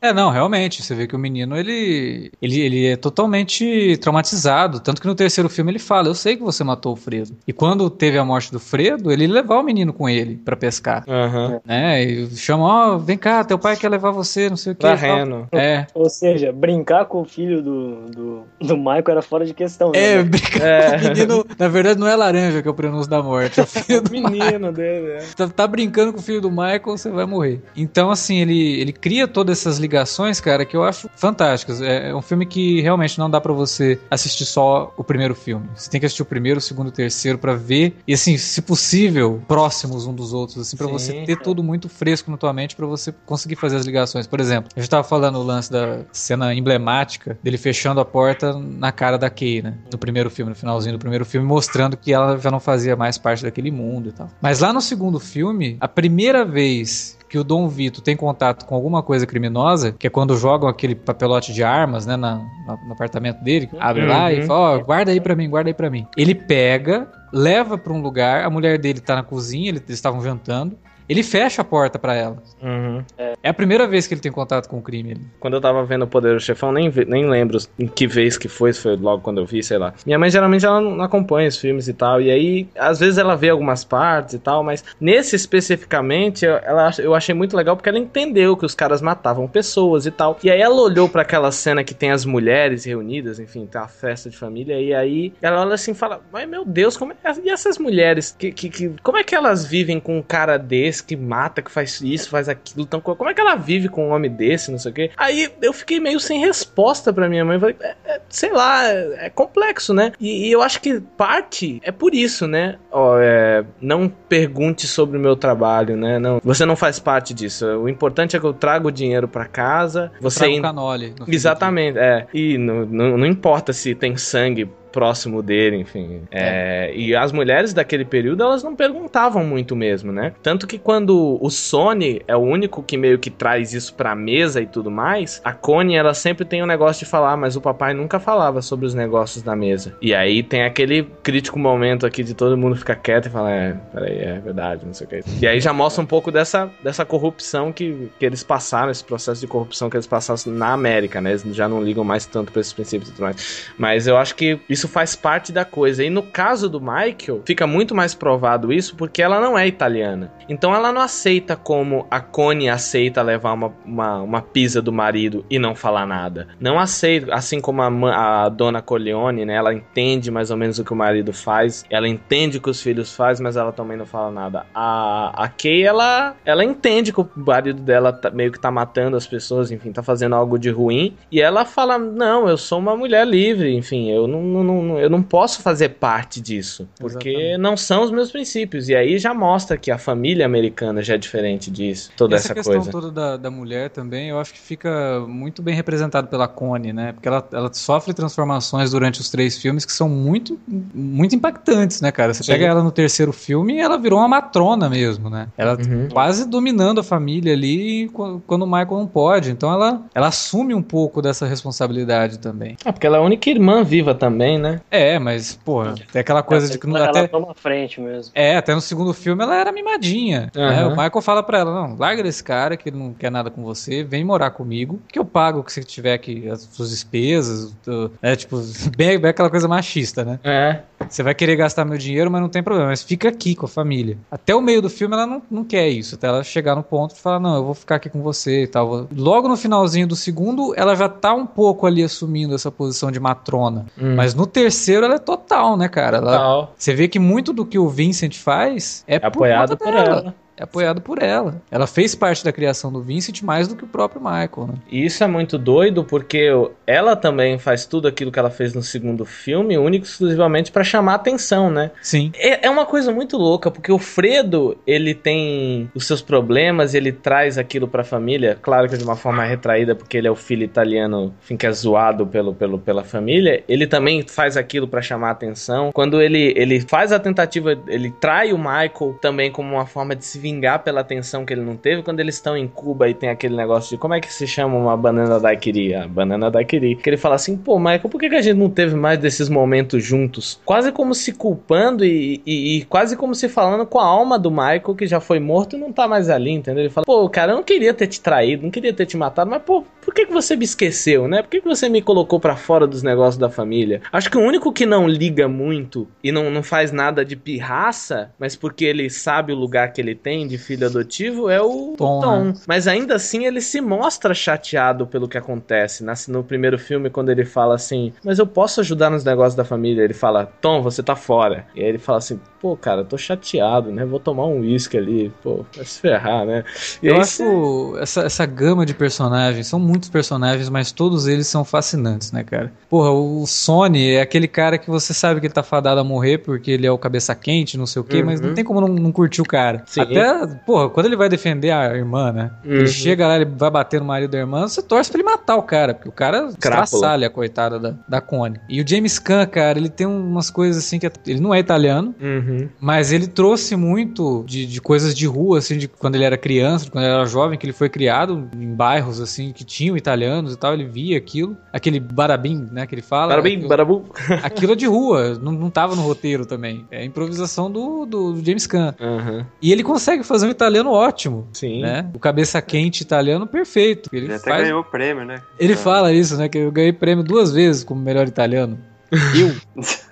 É, 0.00 0.12
não, 0.12 0.30
realmente, 0.30 0.82
você 0.82 0.94
vê 0.94 1.06
que 1.06 1.16
o 1.16 1.18
menino, 1.18 1.56
ele, 1.56 2.30
ele, 2.42 2.60
ele 2.60 2.86
é 2.88 2.96
totalmente 2.96 3.96
traumatizado, 4.02 4.78
tanto 4.80 5.00
que 5.00 5.06
no 5.06 5.14
terceiro 5.14 5.48
filme 5.48 5.72
ele 5.72 5.78
fala, 5.78 6.08
eu 6.08 6.14
sei 6.14 6.36
que 6.36 6.42
você 6.42 6.62
matou 6.62 6.92
o 6.92 6.96
Fredo. 6.96 7.34
E 7.48 7.52
quando 7.54 7.88
teve 7.88 8.18
a 8.18 8.24
morte 8.24 8.52
do 8.52 8.60
Fredo, 8.60 9.10
ele 9.10 9.26
levou 9.26 9.60
o 9.60 9.62
menino 9.62 9.94
com 9.94 10.06
ele 10.06 10.36
pra 10.36 10.56
pescar, 10.56 11.04
Aham. 11.08 11.58
né, 11.64 12.02
e 12.04 12.36
chama, 12.36 12.64
ó, 12.94 12.98
vem 12.98 13.16
cá, 13.16 13.42
teu 13.44 13.58
pai 13.58 13.76
quer 13.76 13.88
levar 13.88 14.10
você, 14.10 14.50
não 14.50 14.58
sei 14.58 14.72
o 14.72 14.74
que. 14.76 14.82
Pra 14.82 14.94
Reno. 14.94 15.48
É, 15.52 15.86
Ou 15.94 16.10
seja, 16.10 16.52
brincar 16.52 17.06
com 17.06 17.22
o 17.22 17.24
filho 17.24 17.62
do, 17.62 17.94
do, 18.10 18.42
do 18.60 18.76
Michael 18.76 19.04
era 19.08 19.22
fora 19.22 19.46
de 19.46 19.54
questão. 19.54 19.90
né? 19.92 19.98
é, 20.18 20.22
brinca- 20.22 20.58
É. 20.62 20.96
o 20.96 21.00
menino, 21.02 21.46
na 21.58 21.68
verdade 21.68 21.98
não 21.98 22.06
é 22.08 22.14
laranja 22.14 22.60
que 22.60 22.68
é 22.68 22.70
o 22.70 22.74
prenúncio 22.74 23.08
da 23.10 23.22
morte, 23.22 23.60
é 23.60 23.62
o 23.62 23.66
filho 23.66 24.02
do 24.02 24.10
Menino 24.10 24.70
dele, 24.70 25.12
é. 25.12 25.18
tá, 25.34 25.48
tá 25.54 25.66
brincando 25.66 26.12
com 26.12 26.18
o 26.18 26.22
filho 26.22 26.40
do 26.40 26.50
Michael, 26.50 26.82
você 26.84 27.10
vai 27.10 27.26
morrer. 27.26 27.62
Então, 27.76 28.10
assim, 28.10 28.38
ele, 28.38 28.80
ele 28.80 28.92
cria 28.92 29.26
todas 29.26 29.58
essas 29.58 29.78
ligações, 29.78 30.40
cara, 30.40 30.64
que 30.64 30.76
eu 30.76 30.84
acho 30.84 31.08
fantásticas. 31.16 31.80
É, 31.80 32.10
é 32.10 32.14
um 32.14 32.22
filme 32.22 32.46
que 32.46 32.80
realmente 32.80 33.18
não 33.18 33.30
dá 33.30 33.40
pra 33.40 33.52
você 33.52 33.98
assistir 34.10 34.44
só 34.44 34.92
o 34.96 35.04
primeiro 35.04 35.34
filme. 35.34 35.68
Você 35.74 35.90
tem 35.90 36.00
que 36.00 36.06
assistir 36.06 36.22
o 36.22 36.26
primeiro, 36.26 36.58
o 36.58 36.62
segundo, 36.62 36.88
o 36.88 36.92
terceiro 36.92 37.38
pra 37.38 37.54
ver 37.54 37.96
e, 38.06 38.14
assim, 38.14 38.36
se 38.36 38.62
possível, 38.62 39.42
próximos 39.46 40.06
um 40.06 40.14
dos 40.14 40.32
outros, 40.32 40.58
assim, 40.58 40.76
pra 40.76 40.86
Sim. 40.86 40.92
você 40.92 41.12
ter 41.24 41.40
tudo 41.40 41.62
muito 41.62 41.88
fresco 41.88 42.30
na 42.30 42.36
tua 42.36 42.52
mente 42.52 42.76
pra 42.76 42.86
você 42.86 43.12
conseguir 43.24 43.56
fazer 43.56 43.76
as 43.76 43.86
ligações. 43.86 44.26
Por 44.26 44.40
exemplo, 44.40 44.70
a 44.74 44.80
gente 44.80 44.90
tava 44.90 45.04
falando 45.04 45.38
o 45.38 45.42
lance 45.42 45.70
da 45.70 46.00
cena 46.12 46.54
emblemática 46.54 47.38
dele 47.42 47.58
fechando 47.58 48.00
a 48.00 48.04
porta 48.04 48.52
na 48.58 48.92
cara 48.92 49.16
da 49.16 49.30
Kay, 49.30 49.62
né? 49.62 49.74
No 49.92 49.98
primeiro 49.98 50.30
filme, 50.30 50.50
no 50.50 50.56
finalzinho 50.56 50.94
do 50.94 50.98
primeiro 50.98 51.24
filme, 51.24 51.46
mostrando 51.46 51.96
que 51.96 52.12
ela 52.12 52.36
já 52.38 52.50
não 52.50 52.60
fazia 52.60 52.96
mais 52.96 53.18
parte 53.18 53.42
daquele 53.42 53.70
mundo 53.70 54.08
e 54.08 54.12
tal. 54.12 54.30
Mas 54.40 54.60
lá 54.60 54.72
no 54.72 54.80
segundo 54.80 55.20
filme, 55.20 55.43
a 55.80 55.88
primeira 55.88 56.44
vez 56.44 57.18
que 57.28 57.38
o 57.38 57.42
Dom 57.44 57.66
Vito 57.68 58.00
tem 58.00 58.16
contato 58.16 58.64
com 58.64 58.74
alguma 58.76 59.02
coisa 59.02 59.26
criminosa, 59.26 59.90
que 59.92 60.06
é 60.06 60.10
quando 60.10 60.36
jogam 60.36 60.68
aquele 60.68 60.94
papelote 60.94 61.52
de 61.52 61.64
armas, 61.64 62.06
né, 62.06 62.16
na- 62.16 62.36
na- 62.66 62.76
no 62.86 62.92
apartamento 62.92 63.42
dele, 63.42 63.68
abre 63.80 64.06
lá 64.06 64.32
e 64.32 64.40
Uhum. 64.42 64.46
fala, 64.46 64.76
ó, 64.76 64.78
guarda 64.78 65.10
aí 65.10 65.20
pra 65.20 65.34
mim, 65.34 65.50
guarda 65.50 65.68
aí 65.70 65.74
pra 65.74 65.90
mim. 65.90 66.06
Ele 66.16 66.32
pega, 66.34 67.08
leva 67.32 67.76
pra 67.76 67.92
um 67.92 68.00
lugar, 68.00 68.44
a 68.44 68.50
mulher 68.50 68.78
dele 68.78 69.00
tá 69.00 69.16
na 69.16 69.22
cozinha, 69.24 69.68
ele- 69.68 69.78
eles 69.78 69.90
estavam 69.98 70.22
jantando, 70.22 70.76
ele 71.08 71.22
fecha 71.22 71.62
a 71.62 71.64
porta 71.64 71.98
pra 71.98 72.14
ela. 72.14 72.42
Uhum. 72.62 73.02
É 73.42 73.48
a 73.48 73.54
primeira 73.54 73.86
vez 73.86 74.06
que 74.06 74.14
ele 74.14 74.20
tem 74.20 74.32
contato 74.32 74.68
com 74.68 74.78
o 74.78 74.82
crime. 74.82 75.16
Quando 75.40 75.54
eu 75.54 75.60
tava 75.60 75.84
vendo 75.84 76.02
o 76.02 76.06
Poder 76.06 76.34
do 76.34 76.40
Chefão, 76.40 76.72
nem, 76.72 76.90
nem 77.06 77.28
lembro 77.28 77.58
em 77.78 77.86
que 77.86 78.06
vez 78.06 78.36
que 78.38 78.48
foi, 78.48 78.72
se 78.72 78.80
foi 78.80 78.96
logo 78.96 79.22
quando 79.22 79.38
eu 79.38 79.46
vi, 79.46 79.62
sei 79.62 79.78
lá. 79.78 79.92
Minha 80.06 80.18
mãe 80.18 80.30
geralmente 80.30 80.64
ela 80.64 80.80
não 80.80 81.02
acompanha 81.02 81.48
os 81.48 81.58
filmes 81.58 81.88
e 81.88 81.92
tal, 81.94 82.20
e 82.20 82.30
aí 82.30 82.68
às 82.76 82.98
vezes 83.00 83.18
ela 83.18 83.36
vê 83.36 83.50
algumas 83.50 83.84
partes 83.84 84.34
e 84.34 84.38
tal, 84.38 84.62
mas 84.64 84.84
nesse 85.00 85.36
especificamente 85.36 86.44
eu, 86.44 86.54
ela, 86.56 86.90
eu 86.98 87.14
achei 87.14 87.34
muito 87.34 87.56
legal 87.56 87.76
porque 87.76 87.88
ela 87.88 87.98
entendeu 87.98 88.56
que 88.56 88.64
os 88.66 88.74
caras 88.74 89.02
matavam 89.02 89.46
pessoas 89.48 90.06
e 90.06 90.10
tal. 90.10 90.38
E 90.42 90.50
aí 90.50 90.60
ela 90.60 90.74
olhou 90.80 91.08
pra 91.08 91.22
aquela 91.22 91.50
cena 91.52 91.84
que 91.84 91.94
tem 91.94 92.10
as 92.10 92.24
mulheres 92.24 92.84
reunidas, 92.84 93.38
enfim, 93.38 93.66
tem 93.66 93.80
uma 93.80 93.88
festa 93.88 94.30
de 94.30 94.36
família, 94.36 94.80
e 94.80 94.94
aí 94.94 95.32
ela 95.42 95.60
olha 95.60 95.74
assim 95.74 95.90
e 95.92 95.94
fala: 95.94 96.20
Mas 96.32 96.48
meu 96.48 96.64
Deus, 96.64 96.96
como 96.96 97.12
é, 97.12 97.16
e 97.44 97.50
essas 97.50 97.78
mulheres? 97.78 98.34
Que, 98.38 98.52
que, 98.52 98.68
que- 98.70 98.92
como 99.02 99.18
é 99.18 99.24
que 99.24 99.34
elas 99.34 99.64
vivem 99.66 99.98
com 100.00 100.18
um 100.18 100.22
cara 100.22 100.56
desse 100.58 100.93
que 101.00 101.16
mata, 101.16 101.62
que 101.62 101.70
faz 101.70 102.00
isso, 102.00 102.30
faz 102.30 102.48
aquilo? 102.48 102.86
Tão, 102.86 103.00
como 103.00 103.28
é 103.28 103.34
que 103.34 103.40
ela 103.40 103.54
vive 103.56 103.88
com 103.88 104.08
um 104.08 104.12
homem 104.12 104.30
desse, 104.30 104.70
não 104.70 104.78
sei 104.78 104.90
o 104.90 104.94
quê? 104.94 105.10
Aí 105.16 105.50
eu 105.62 105.72
fiquei 105.72 105.98
meio 106.00 106.20
sem 106.20 106.40
resposta 106.40 107.12
pra 107.12 107.28
minha 107.28 107.44
mãe. 107.44 107.58
Falei, 107.58 107.76
é, 107.80 107.94
é, 108.06 108.20
sei 108.28 108.52
lá, 108.52 108.84
é, 108.88 109.30
complexo, 109.30 109.92
né? 109.94 110.12
E, 110.20 110.48
e 110.48 110.52
eu 110.52 110.62
acho 110.62 110.80
que 110.80 111.00
parte 111.00 111.80
é 111.84 111.90
por 111.92 112.14
isso, 112.14 112.46
né? 112.46 112.76
Ó, 112.90 113.18
é, 113.18 113.64
não 113.80 114.08
pergunte 114.08 114.86
sobre 114.86 115.16
o 115.18 115.20
meu 115.20 115.36
trabalho, 115.36 115.96
né? 115.96 116.18
Não, 116.18 116.40
você 116.42 116.64
não 116.66 116.76
faz 116.76 116.98
parte 116.98 117.32
disso. 117.34 117.66
O 117.66 117.88
importante 117.88 118.36
é 118.36 118.40
que 118.40 118.46
eu 118.46 118.52
trago 118.52 118.88
o 118.88 118.92
dinheiro 118.92 119.26
pra 119.28 119.46
casa. 119.46 120.12
Você 120.20 120.38
Traga 120.40 120.52
um 120.52 120.54
ainda- 120.56 120.68
canole. 120.68 121.14
Exatamente, 121.26 121.98
é. 121.98 122.26
E 122.32 122.58
não, 122.58 122.84
não, 122.86 123.18
não 123.18 123.26
importa 123.26 123.72
se 123.72 123.94
tem 123.94 124.16
sangue 124.16 124.68
próximo 124.94 125.42
dele, 125.42 125.76
enfim. 125.76 126.22
É, 126.30 126.92
E 126.94 127.16
as 127.16 127.32
mulheres 127.32 127.74
daquele 127.74 128.04
período, 128.04 128.44
elas 128.44 128.62
não 128.62 128.76
perguntavam 128.76 129.44
muito 129.44 129.74
mesmo, 129.74 130.12
né? 130.12 130.32
Tanto 130.40 130.68
que 130.68 130.78
quando 130.78 131.36
o 131.40 131.50
Sony 131.50 132.22
é 132.28 132.36
o 132.36 132.40
único 132.40 132.80
que 132.80 132.96
meio 132.96 133.18
que 133.18 133.28
traz 133.28 133.74
isso 133.74 133.92
pra 133.94 134.14
mesa 134.14 134.62
e 134.62 134.66
tudo 134.66 134.90
mais, 134.92 135.40
a 135.44 135.52
Connie, 135.52 135.96
ela 135.96 136.14
sempre 136.14 136.44
tem 136.44 136.62
um 136.62 136.66
negócio 136.66 137.04
de 137.04 137.10
falar, 137.10 137.36
mas 137.36 137.56
o 137.56 137.60
papai 137.60 137.92
nunca 137.92 138.20
falava 138.20 138.62
sobre 138.62 138.86
os 138.86 138.94
negócios 138.94 139.42
da 139.42 139.56
mesa. 139.56 139.96
E 140.00 140.14
aí 140.14 140.42
tem 140.44 140.62
aquele 140.62 141.02
crítico 141.24 141.58
momento 141.58 142.06
aqui 142.06 142.22
de 142.22 142.34
todo 142.34 142.56
mundo 142.56 142.76
ficar 142.76 142.94
quieto 142.96 143.26
e 143.26 143.30
falar, 143.30 143.50
é, 143.50 143.76
peraí, 143.92 144.18
é 144.18 144.38
verdade, 144.38 144.86
não 144.86 144.94
sei 144.94 145.06
o 145.06 145.10
que. 145.10 145.24
E 145.42 145.46
aí 145.46 145.58
já 145.58 145.72
mostra 145.72 146.02
um 146.02 146.06
pouco 146.06 146.30
dessa, 146.30 146.70
dessa 146.82 147.04
corrupção 147.04 147.72
que, 147.72 148.08
que 148.18 148.24
eles 148.24 148.44
passaram, 148.44 148.92
esse 148.92 149.02
processo 149.02 149.40
de 149.40 149.46
corrupção 149.48 149.90
que 149.90 149.96
eles 149.96 150.06
passaram 150.06 150.40
na 150.46 150.72
América, 150.72 151.20
né? 151.20 151.30
Eles 151.30 151.42
já 151.56 151.68
não 151.68 151.82
ligam 151.82 152.04
mais 152.04 152.26
tanto 152.26 152.52
pra 152.52 152.60
esses 152.60 152.72
princípios 152.72 153.10
e 153.10 153.12
tudo 153.12 153.24
mais. 153.24 153.68
Mas 153.76 154.06
eu 154.06 154.16
acho 154.16 154.34
que 154.36 154.58
isso 154.68 154.83
faz 154.88 155.14
parte 155.14 155.52
da 155.52 155.64
coisa. 155.64 156.04
E 156.04 156.10
no 156.10 156.22
caso 156.22 156.68
do 156.68 156.80
Michael, 156.80 157.42
fica 157.44 157.66
muito 157.66 157.94
mais 157.94 158.14
provado 158.14 158.72
isso 158.72 158.96
porque 158.96 159.22
ela 159.22 159.40
não 159.40 159.58
é 159.58 159.66
italiana. 159.66 160.32
Então 160.48 160.74
ela 160.74 160.92
não 160.92 161.00
aceita 161.00 161.56
como 161.56 162.06
a 162.10 162.20
Connie 162.20 162.68
aceita 162.68 163.22
levar 163.22 163.52
uma, 163.52 163.72
uma, 163.84 164.22
uma 164.22 164.42
pizza 164.42 164.80
do 164.80 164.92
marido 164.92 165.44
e 165.48 165.58
não 165.58 165.74
falar 165.74 166.06
nada. 166.06 166.48
Não 166.60 166.78
aceita, 166.78 167.34
assim 167.34 167.60
como 167.60 167.82
a, 167.82 168.44
a 168.44 168.48
dona 168.48 168.82
Corleone, 168.82 169.44
né? 169.44 169.54
Ela 169.54 169.72
entende 169.72 170.30
mais 170.30 170.50
ou 170.50 170.56
menos 170.56 170.78
o 170.78 170.84
que 170.84 170.92
o 170.92 170.96
marido 170.96 171.32
faz, 171.32 171.84
ela 171.90 172.08
entende 172.08 172.58
o 172.58 172.60
que 172.60 172.70
os 172.70 172.82
filhos 172.82 173.14
fazem, 173.14 173.42
mas 173.42 173.56
ela 173.56 173.72
também 173.72 173.96
não 173.96 174.06
fala 174.06 174.30
nada. 174.30 174.66
A, 174.74 175.44
a 175.44 175.48
Kay, 175.48 175.84
ela, 175.84 176.34
ela 176.44 176.64
entende 176.64 177.12
que 177.12 177.20
o 177.20 177.28
marido 177.36 177.80
dela 177.80 178.12
tá- 178.12 178.30
meio 178.30 178.52
que 178.52 178.60
tá 178.60 178.70
matando 178.70 179.16
as 179.16 179.26
pessoas, 179.26 179.70
enfim, 179.70 179.92
tá 179.92 180.02
fazendo 180.02 180.34
algo 180.34 180.58
de 180.58 180.70
ruim, 180.70 181.16
e 181.30 181.40
ela 181.40 181.64
fala: 181.64 181.98
Não, 181.98 182.48
eu 182.48 182.56
sou 182.56 182.78
uma 182.78 182.96
mulher 182.96 183.26
livre, 183.26 183.74
enfim, 183.74 184.10
eu 184.10 184.26
não, 184.26 184.42
não, 184.42 184.64
não- 184.82 184.98
eu 184.98 185.08
não 185.10 185.22
posso 185.22 185.62
fazer 185.62 185.90
parte 185.90 186.40
disso, 186.40 186.88
porque 186.98 187.28
Exatamente. 187.28 187.58
não 187.58 187.76
são 187.76 188.02
os 188.02 188.10
meus 188.10 188.30
princípios. 188.30 188.88
E 188.88 188.94
aí 188.94 189.18
já 189.18 189.32
mostra 189.34 189.76
que 189.76 189.90
a 189.90 189.98
família 189.98 190.44
americana 190.46 191.02
já 191.02 191.14
é 191.14 191.18
diferente 191.18 191.70
disso, 191.70 192.10
toda 192.16 192.36
essa 192.36 192.48
essa, 192.48 192.54
questão 192.54 192.74
coisa. 192.74 192.90
toda 192.90 193.10
da, 193.10 193.36
da 193.36 193.50
mulher 193.50 193.90
também, 193.90 194.28
eu 194.28 194.38
acho 194.38 194.52
que 194.52 194.60
fica 194.60 195.20
muito 195.28 195.62
bem 195.62 195.74
representado 195.74 196.28
pela 196.28 196.46
Connie, 196.48 196.92
né? 196.92 197.12
Porque 197.12 197.28
ela, 197.28 197.46
ela 197.52 197.72
sofre 197.72 198.12
transformações 198.14 198.90
durante 198.90 199.20
os 199.20 199.30
três 199.30 199.58
filmes 199.58 199.84
que 199.84 199.92
são 199.92 200.08
muito, 200.08 200.58
muito 200.94 201.34
impactantes, 201.34 202.00
né, 202.00 202.10
cara? 202.12 202.32
Você 202.34 202.42
Sim. 202.42 202.52
pega 202.52 202.66
ela 202.66 202.82
no 202.82 202.90
terceiro 202.90 203.32
filme 203.32 203.74
e 203.74 203.80
ela 203.80 203.96
virou 203.98 204.18
uma 204.18 204.28
matrona 204.28 204.88
mesmo, 204.88 205.28
né? 205.30 205.48
Ela 205.56 205.74
Uhum. 205.74 206.08
quase 206.12 206.48
dominando 206.48 207.00
a 207.00 207.04
família 207.04 207.52
ali 207.52 208.08
qu- 208.08 208.40
quando 208.46 208.62
o 208.62 208.66
Michael 208.66 208.88
não 208.98 209.06
pode. 209.06 209.50
Então 209.50 209.72
ela, 209.72 210.02
ela 210.14 210.28
assume 210.28 210.74
um 210.74 210.82
pouco 210.82 211.20
dessa 211.22 211.46
responsabilidade 211.46 212.38
também. 212.38 212.76
Ah, 212.84 212.92
porque 212.92 213.06
ela 213.06 213.16
é 213.16 213.20
a 213.20 213.22
única 213.22 213.50
irmã 213.50 213.82
viva 213.82 214.14
também, 214.14 214.58
né? 214.58 214.63
É, 214.90 215.18
mas, 215.18 215.54
porra, 215.54 215.94
tem 216.12 216.20
aquela 216.20 216.42
coisa 216.42 216.68
de 216.70 216.78
que 216.78 216.86
não 216.86 216.96
ela 216.96 217.08
até. 217.10 217.26
toma 217.28 217.54
frente 217.54 218.00
mesmo. 218.00 218.32
É, 218.34 218.56
até 218.56 218.74
no 218.74 218.80
segundo 218.80 219.12
filme 219.14 219.42
ela 219.42 219.56
era 219.56 219.72
mimadinha. 219.72 220.50
né? 220.54 220.62
Aham. 220.62 220.86
O 220.88 220.90
Michael 220.90 221.20
fala 221.22 221.42
pra 221.42 221.58
ela: 221.58 221.74
não, 221.88 221.96
larga 221.96 222.22
desse 222.22 222.42
cara 222.42 222.76
que 222.76 222.88
ele 222.88 222.96
não 222.98 223.12
quer 223.12 223.30
nada 223.30 223.50
com 223.50 223.62
você, 223.62 224.02
vem 224.04 224.24
morar 224.24 224.50
comigo, 224.50 225.00
que 225.08 225.18
eu 225.18 225.24
pago 225.24 225.60
o 225.60 225.64
que 225.64 225.72
você 225.72 225.82
tiver 225.82 226.14
aqui, 226.14 226.48
as 226.48 226.62
suas 226.62 226.90
despesas, 226.90 227.74
tu- 227.82 228.12
né? 228.22 228.36
Tipo, 228.36 228.60
bem, 228.96 229.18
bem 229.18 229.30
aquela 229.30 229.50
coisa 229.50 229.68
machista, 229.68 230.24
né? 230.24 230.38
É. 230.44 230.80
Você 231.08 231.22
vai 231.22 231.34
querer 231.34 231.56
gastar 231.56 231.84
meu 231.84 231.98
dinheiro, 231.98 232.30
mas 232.30 232.40
não 232.40 232.48
tem 232.48 232.62
problema, 232.62 232.88
mas 232.88 233.02
fica 233.02 233.28
aqui 233.28 233.54
com 233.54 233.66
a 233.66 233.68
família. 233.68 234.18
Até 234.30 234.54
o 234.54 234.60
meio 234.60 234.82
do 234.82 234.90
filme 234.90 235.14
ela 235.14 235.26
não, 235.26 235.42
não 235.50 235.64
quer 235.64 235.88
isso, 235.88 236.14
até 236.14 236.26
ela 236.26 236.42
chegar 236.42 236.74
no 236.74 236.82
ponto 236.82 237.14
de 237.14 237.20
falar: 237.20 237.40
não, 237.40 237.56
eu 237.56 237.64
vou 237.64 237.74
ficar 237.74 237.96
aqui 237.96 238.08
com 238.08 238.22
você 238.22 238.64
e 238.64 238.66
tal. 238.66 239.06
Logo 239.14 239.48
no 239.48 239.56
finalzinho 239.56 240.06
do 240.06 240.16
segundo, 240.16 240.74
ela 240.76 240.94
já 240.94 241.08
tá 241.08 241.34
um 241.34 241.46
pouco 241.46 241.86
ali 241.86 242.02
assumindo 242.02 242.54
essa 242.54 242.70
posição 242.70 243.10
de 243.10 243.20
matrona. 243.20 243.86
Hum. 244.00 244.14
Mas 244.14 244.34
no 244.34 244.46
terceiro 244.46 245.04
ela 245.06 245.16
é 245.16 245.18
total, 245.18 245.76
né, 245.76 245.88
cara? 245.88 246.18
Ela, 246.18 246.38
Tal. 246.38 246.74
você 246.76 246.94
vê 246.94 247.08
que 247.08 247.18
muito 247.18 247.52
do 247.52 247.64
que 247.64 247.78
o 247.78 247.88
Vincent 247.88 248.36
faz 248.36 249.04
é, 249.06 249.16
É 249.16 249.26
apoiado 249.26 249.76
por 249.76 249.94
ela. 249.94 250.34
É 250.56 250.62
apoiado 250.62 251.00
por 251.00 251.22
ela. 251.22 251.60
Ela 251.70 251.86
fez 251.86 252.14
parte 252.14 252.44
da 252.44 252.52
criação 252.52 252.92
do 252.92 253.02
Vincent 253.02 253.42
mais 253.42 253.66
do 253.66 253.74
que 253.74 253.84
o 253.84 253.88
próprio 253.88 254.20
Michael, 254.20 254.68
né? 254.68 254.74
E 254.90 255.04
isso 255.04 255.22
é 255.24 255.26
muito 255.26 255.58
doido 255.58 256.04
porque 256.04 256.48
ela 256.86 257.16
também 257.16 257.58
faz 257.58 257.86
tudo 257.86 258.06
aquilo 258.06 258.30
que 258.30 258.38
ela 258.38 258.50
fez 258.50 258.72
no 258.74 258.82
segundo 258.82 259.24
filme, 259.24 259.76
único 259.76 260.04
e 260.04 260.08
exclusivamente 260.08 260.70
pra 260.70 260.84
chamar 260.84 261.14
atenção, 261.14 261.70
né? 261.70 261.90
Sim. 262.00 262.30
É, 262.36 262.66
é 262.66 262.70
uma 262.70 262.86
coisa 262.86 263.12
muito 263.12 263.36
louca, 263.36 263.70
porque 263.70 263.90
o 263.90 263.98
Fredo, 263.98 264.76
ele 264.86 265.14
tem 265.14 265.90
os 265.94 266.06
seus 266.06 266.22
problemas, 266.22 266.94
ele 266.94 267.10
traz 267.10 267.58
aquilo 267.58 267.88
pra 267.88 268.04
família, 268.04 268.56
claro 268.60 268.88
que 268.88 268.96
de 268.96 269.04
uma 269.04 269.16
forma 269.16 269.44
retraída, 269.44 269.94
porque 269.94 270.16
ele 270.16 270.28
é 270.28 270.30
o 270.30 270.36
filho 270.36 270.62
italiano, 270.62 271.34
enfim, 271.42 271.56
que 271.56 271.66
é 271.66 271.72
zoado 271.72 272.26
pelo, 272.26 272.54
pelo, 272.54 272.78
pela 272.78 273.02
família, 273.02 273.64
ele 273.68 273.86
também 273.86 274.22
faz 274.26 274.56
aquilo 274.56 274.86
pra 274.86 275.02
chamar 275.02 275.30
atenção. 275.30 275.90
Quando 275.92 276.20
ele, 276.20 276.52
ele 276.56 276.80
faz 276.80 277.12
a 277.12 277.18
tentativa, 277.18 277.76
ele 277.88 278.10
trai 278.20 278.52
o 278.52 278.58
Michael 278.58 279.18
também 279.20 279.50
como 279.50 279.74
uma 279.74 279.86
forma 279.86 280.14
de 280.14 280.24
se 280.24 280.43
vingar 280.44 280.84
pela 280.84 281.00
atenção 281.00 281.46
que 281.46 281.54
ele 281.54 281.62
não 281.62 281.74
teve 281.74 282.02
quando 282.02 282.20
eles 282.20 282.34
estão 282.34 282.54
em 282.54 282.68
Cuba 282.68 283.08
e 283.08 283.14
tem 283.14 283.30
aquele 283.30 283.56
negócio 283.56 283.88
de 283.88 283.96
como 283.96 284.12
é 284.12 284.20
que 284.20 284.30
se 284.30 284.46
chama 284.46 284.76
uma 284.76 284.94
banana 284.94 285.40
daiquiri? 285.40 285.94
A 285.94 286.06
banana 286.06 286.50
daiquiri. 286.50 286.96
Que 286.96 287.08
ele 287.08 287.16
fala 287.16 287.36
assim, 287.36 287.56
pô, 287.56 287.78
Michael, 287.78 288.10
por 288.10 288.20
que, 288.20 288.28
que 288.28 288.36
a 288.36 288.42
gente 288.42 288.58
não 288.58 288.68
teve 288.68 288.94
mais 288.94 289.18
desses 289.18 289.48
momentos 289.48 290.04
juntos? 290.04 290.60
Quase 290.62 290.92
como 290.92 291.14
se 291.14 291.32
culpando 291.32 292.04
e, 292.04 292.42
e, 292.44 292.76
e 292.76 292.84
quase 292.84 293.16
como 293.16 293.34
se 293.34 293.48
falando 293.48 293.86
com 293.86 293.98
a 293.98 294.04
alma 294.04 294.38
do 294.38 294.50
Michael 294.50 294.94
que 294.94 295.06
já 295.06 295.18
foi 295.18 295.40
morto 295.40 295.76
e 295.76 295.78
não 295.78 295.90
tá 295.90 296.06
mais 296.06 296.28
ali, 296.28 296.50
entendeu? 296.50 296.82
Ele 296.82 296.90
fala, 296.90 297.06
pô, 297.06 297.26
cara, 297.30 297.52
eu 297.52 297.56
não 297.56 297.62
queria 297.62 297.94
ter 297.94 298.06
te 298.06 298.20
traído, 298.20 298.64
não 298.64 298.70
queria 298.70 298.92
ter 298.92 299.06
te 299.06 299.16
matado, 299.16 299.50
mas 299.50 299.62
pô, 299.62 299.82
por 300.02 300.12
que, 300.12 300.26
que 300.26 300.32
você 300.32 300.54
me 300.54 300.64
esqueceu, 300.66 301.26
né? 301.26 301.40
Por 301.40 301.48
que, 301.48 301.62
que 301.62 301.68
você 301.68 301.88
me 301.88 302.02
colocou 302.02 302.38
para 302.38 302.54
fora 302.54 302.86
dos 302.86 303.02
negócios 303.02 303.38
da 303.38 303.48
família? 303.48 304.02
Acho 304.12 304.30
que 304.30 304.36
o 304.36 304.42
único 304.42 304.70
que 304.70 304.84
não 304.84 305.08
liga 305.08 305.48
muito 305.48 306.06
e 306.22 306.30
não, 306.30 306.50
não 306.50 306.62
faz 306.62 306.92
nada 306.92 307.24
de 307.24 307.34
pirraça, 307.34 308.30
mas 308.38 308.54
porque 308.54 308.84
ele 308.84 309.08
sabe 309.08 309.54
o 309.54 309.56
lugar 309.56 309.92
que 309.92 310.00
ele 310.02 310.14
tem 310.14 310.33
de 310.46 310.58
filho 310.58 310.86
adotivo, 310.86 311.48
é 311.48 311.60
o 311.62 311.94
Tom, 311.96 312.20
Tom. 312.20 312.44
né? 312.46 312.54
Mas 312.66 312.88
ainda 312.88 313.14
assim 313.14 313.46
ele 313.46 313.60
se 313.60 313.80
mostra 313.80 314.34
chateado 314.34 315.06
pelo 315.06 315.28
que 315.28 315.38
acontece. 315.38 316.02
Nas- 316.02 316.26
No 316.28 316.42
primeiro 316.42 316.78
filme, 316.78 317.10
quando 317.10 317.30
ele 317.30 317.44
fala 317.44 317.74
assim, 317.74 318.12
mas 318.24 318.38
eu 318.38 318.46
posso 318.46 318.80
ajudar 318.80 319.10
nos 319.10 319.22
negócios 319.24 319.54
da 319.54 319.64
família, 319.64 320.02
ele 320.02 320.14
fala, 320.14 320.46
Tom, 320.60 320.82
você 320.82 321.02
tá 321.02 321.14
fora. 321.14 321.66
E 321.74 321.80
aí 321.80 321.86
ele 321.86 321.98
fala 321.98 322.18
assim, 322.18 322.40
pô, 322.60 322.76
cara, 322.76 323.02
eu 323.02 323.04
tô 323.04 323.16
chateado, 323.18 323.90
né? 323.92 324.04
Vou 324.04 324.18
tomar 324.18 324.46
um 324.46 324.60
uísque 324.60 324.96
ali, 324.96 325.30
pô, 325.42 325.64
vai 325.76 325.84
se 325.84 326.00
ferrar, 326.00 326.44
né? 326.46 326.64
E 327.02 327.08
Eu 327.08 327.14
aí 327.16 327.20
acho 327.20 327.96
essa, 328.00 328.22
essa 328.22 328.46
gama 328.46 328.84
de 328.86 328.94
personagens, 328.94 329.66
são 329.66 329.78
muitos 329.78 330.08
personagens, 330.08 330.68
mas 330.68 330.90
todos 330.90 331.26
eles 331.26 331.46
são 331.46 331.64
fascinantes, 331.64 332.32
né, 332.32 332.42
cara? 332.42 332.72
Porra, 332.88 333.10
o 333.10 333.46
Sony 333.46 334.12
é 334.14 334.20
aquele 334.22 334.48
cara 334.48 334.78
que 334.78 334.88
você 334.90 335.12
sabe 335.12 335.40
que 335.40 335.46
ele 335.46 335.54
tá 335.54 335.62
fadado 335.62 336.00
a 336.00 336.04
morrer 336.04 336.38
porque 336.38 336.70
ele 336.70 336.86
é 336.86 336.90
o 336.90 336.98
cabeça 336.98 337.34
quente, 337.34 337.76
não 337.76 337.86
sei 337.86 338.00
o 338.00 338.04
quê, 338.04 338.22
mas 338.22 338.40
não 338.40 338.54
tem 338.54 338.64
como 338.64 338.80
não, 338.80 338.88
não 338.88 339.12
curtir 339.12 339.42
o 339.42 339.44
cara. 339.44 339.82
Sim. 339.86 340.00
Até, 340.00 340.23
porra, 340.66 340.88
quando 340.90 341.06
ele 341.06 341.16
vai 341.16 341.28
defender 341.28 341.70
a 341.70 341.94
irmã, 341.96 342.32
né? 342.32 342.50
Uhum. 342.64 342.72
Ele 342.72 342.86
chega 342.86 343.26
lá, 343.26 343.36
ele 343.36 343.44
vai 343.46 343.70
bater 343.70 344.00
no 344.00 344.06
marido 344.06 344.30
da 344.30 344.38
irmã, 344.38 344.66
você 344.68 344.82
torce 344.82 345.10
pra 345.10 345.20
ele 345.20 345.28
matar 345.28 345.56
o 345.56 345.62
cara, 345.62 345.94
porque 345.94 346.08
o 346.08 346.12
cara 346.12 346.46
estraçalha 346.48 347.26
a 347.26 347.30
coitada 347.30 347.78
da, 347.78 347.94
da 348.08 348.20
Connie. 348.20 348.60
E 348.68 348.80
o 348.80 348.88
James 348.88 349.18
Caan, 349.18 349.46
cara, 349.46 349.78
ele 349.78 349.88
tem 349.88 350.06
umas 350.06 350.50
coisas 350.50 350.84
assim 350.84 350.98
que. 350.98 351.06
é- 351.06 351.12
Ele 351.26 351.40
não 351.40 351.54
é 351.54 351.58
italiano, 351.58 352.14
Uhum. 352.20 352.68
mas 352.80 353.12
ele 353.12 353.26
trouxe 353.26 353.76
muito 353.76 354.44
de, 354.46 354.66
de 354.66 354.80
coisas 354.80 355.14
de 355.14 355.26
rua, 355.26 355.58
assim, 355.58 355.78
de 355.78 355.88
quando 355.88 356.14
ele 356.16 356.24
era 356.24 356.36
criança, 356.36 356.84
de 356.84 356.90
quando 356.90 357.04
ele 357.04 357.14
era 357.14 357.24
jovem, 357.26 357.58
que 357.58 357.64
ele 357.66 357.72
foi 357.72 357.88
criado 357.88 358.48
em 358.56 358.74
bairros, 358.74 359.20
assim, 359.20 359.52
que 359.52 359.64
tinham 359.64 359.96
italianos 359.96 360.52
e 360.52 360.56
tal, 360.56 360.72
ele 360.74 360.84
via 360.84 361.16
aquilo. 361.16 361.56
Aquele 361.72 361.98
barabim, 362.00 362.68
né, 362.70 362.86
que 362.86 362.94
ele 362.94 363.02
fala. 363.02 363.28
Barabim, 363.28 363.54
aquilo, 363.54 363.68
barabu. 363.68 364.04
aquilo 364.42 364.72
é 364.72 364.76
de 364.76 364.86
rua, 364.86 365.38
não, 365.40 365.52
não 365.52 365.70
tava 365.70 365.94
no 365.96 366.02
roteiro 366.02 366.44
também. 366.46 366.86
É 366.90 367.04
improvisação 367.04 367.70
do, 367.70 368.04
do 368.06 368.42
James 368.44 368.66
Caan. 368.66 368.94
Uhum. 369.00 369.44
E 369.60 369.72
ele 369.72 369.82
consegue 369.82 370.13
fazer 370.22 370.46
um 370.46 370.50
italiano 370.50 370.90
ótimo. 370.90 371.48
Sim. 371.52 371.80
Né? 371.82 372.08
O 372.14 372.18
cabeça 372.18 372.60
quente 372.62 373.00
italiano 373.00 373.46
perfeito. 373.46 374.08
Ele, 374.12 374.26
Ele 374.26 374.34
até 374.34 374.50
faz- 374.50 374.62
ganhou 374.62 374.80
o 374.80 374.84
prêmio, 374.84 375.24
né? 375.24 375.40
ele 375.58 375.72
É. 375.72 375.76
fala 375.76 376.12
isso, 376.12 376.36
né? 376.36 376.48
Que 376.48 376.58
eu 376.58 376.70
ganhei 376.70 376.92
prêmio 376.92 377.24
duas 377.24 377.50
vezes 377.50 377.82
como 377.82 378.00
melhor 378.00 378.28
italiano. 378.28 378.78
Eu? 379.34 379.54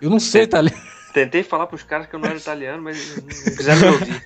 Eu 0.00 0.10
não 0.10 0.18
sou 0.18 0.40
italiano. 0.40 0.76
Tentei 1.12 1.42
falar 1.42 1.66
pros 1.66 1.82
caras 1.82 2.06
que 2.06 2.14
eu 2.16 2.18
não 2.18 2.26
era 2.28 2.38
italiano, 2.38 2.82
mas 2.82 3.14
não 3.16 3.54
quiseram 3.54 3.80
me 3.82 3.86
ouvir. 3.88 4.22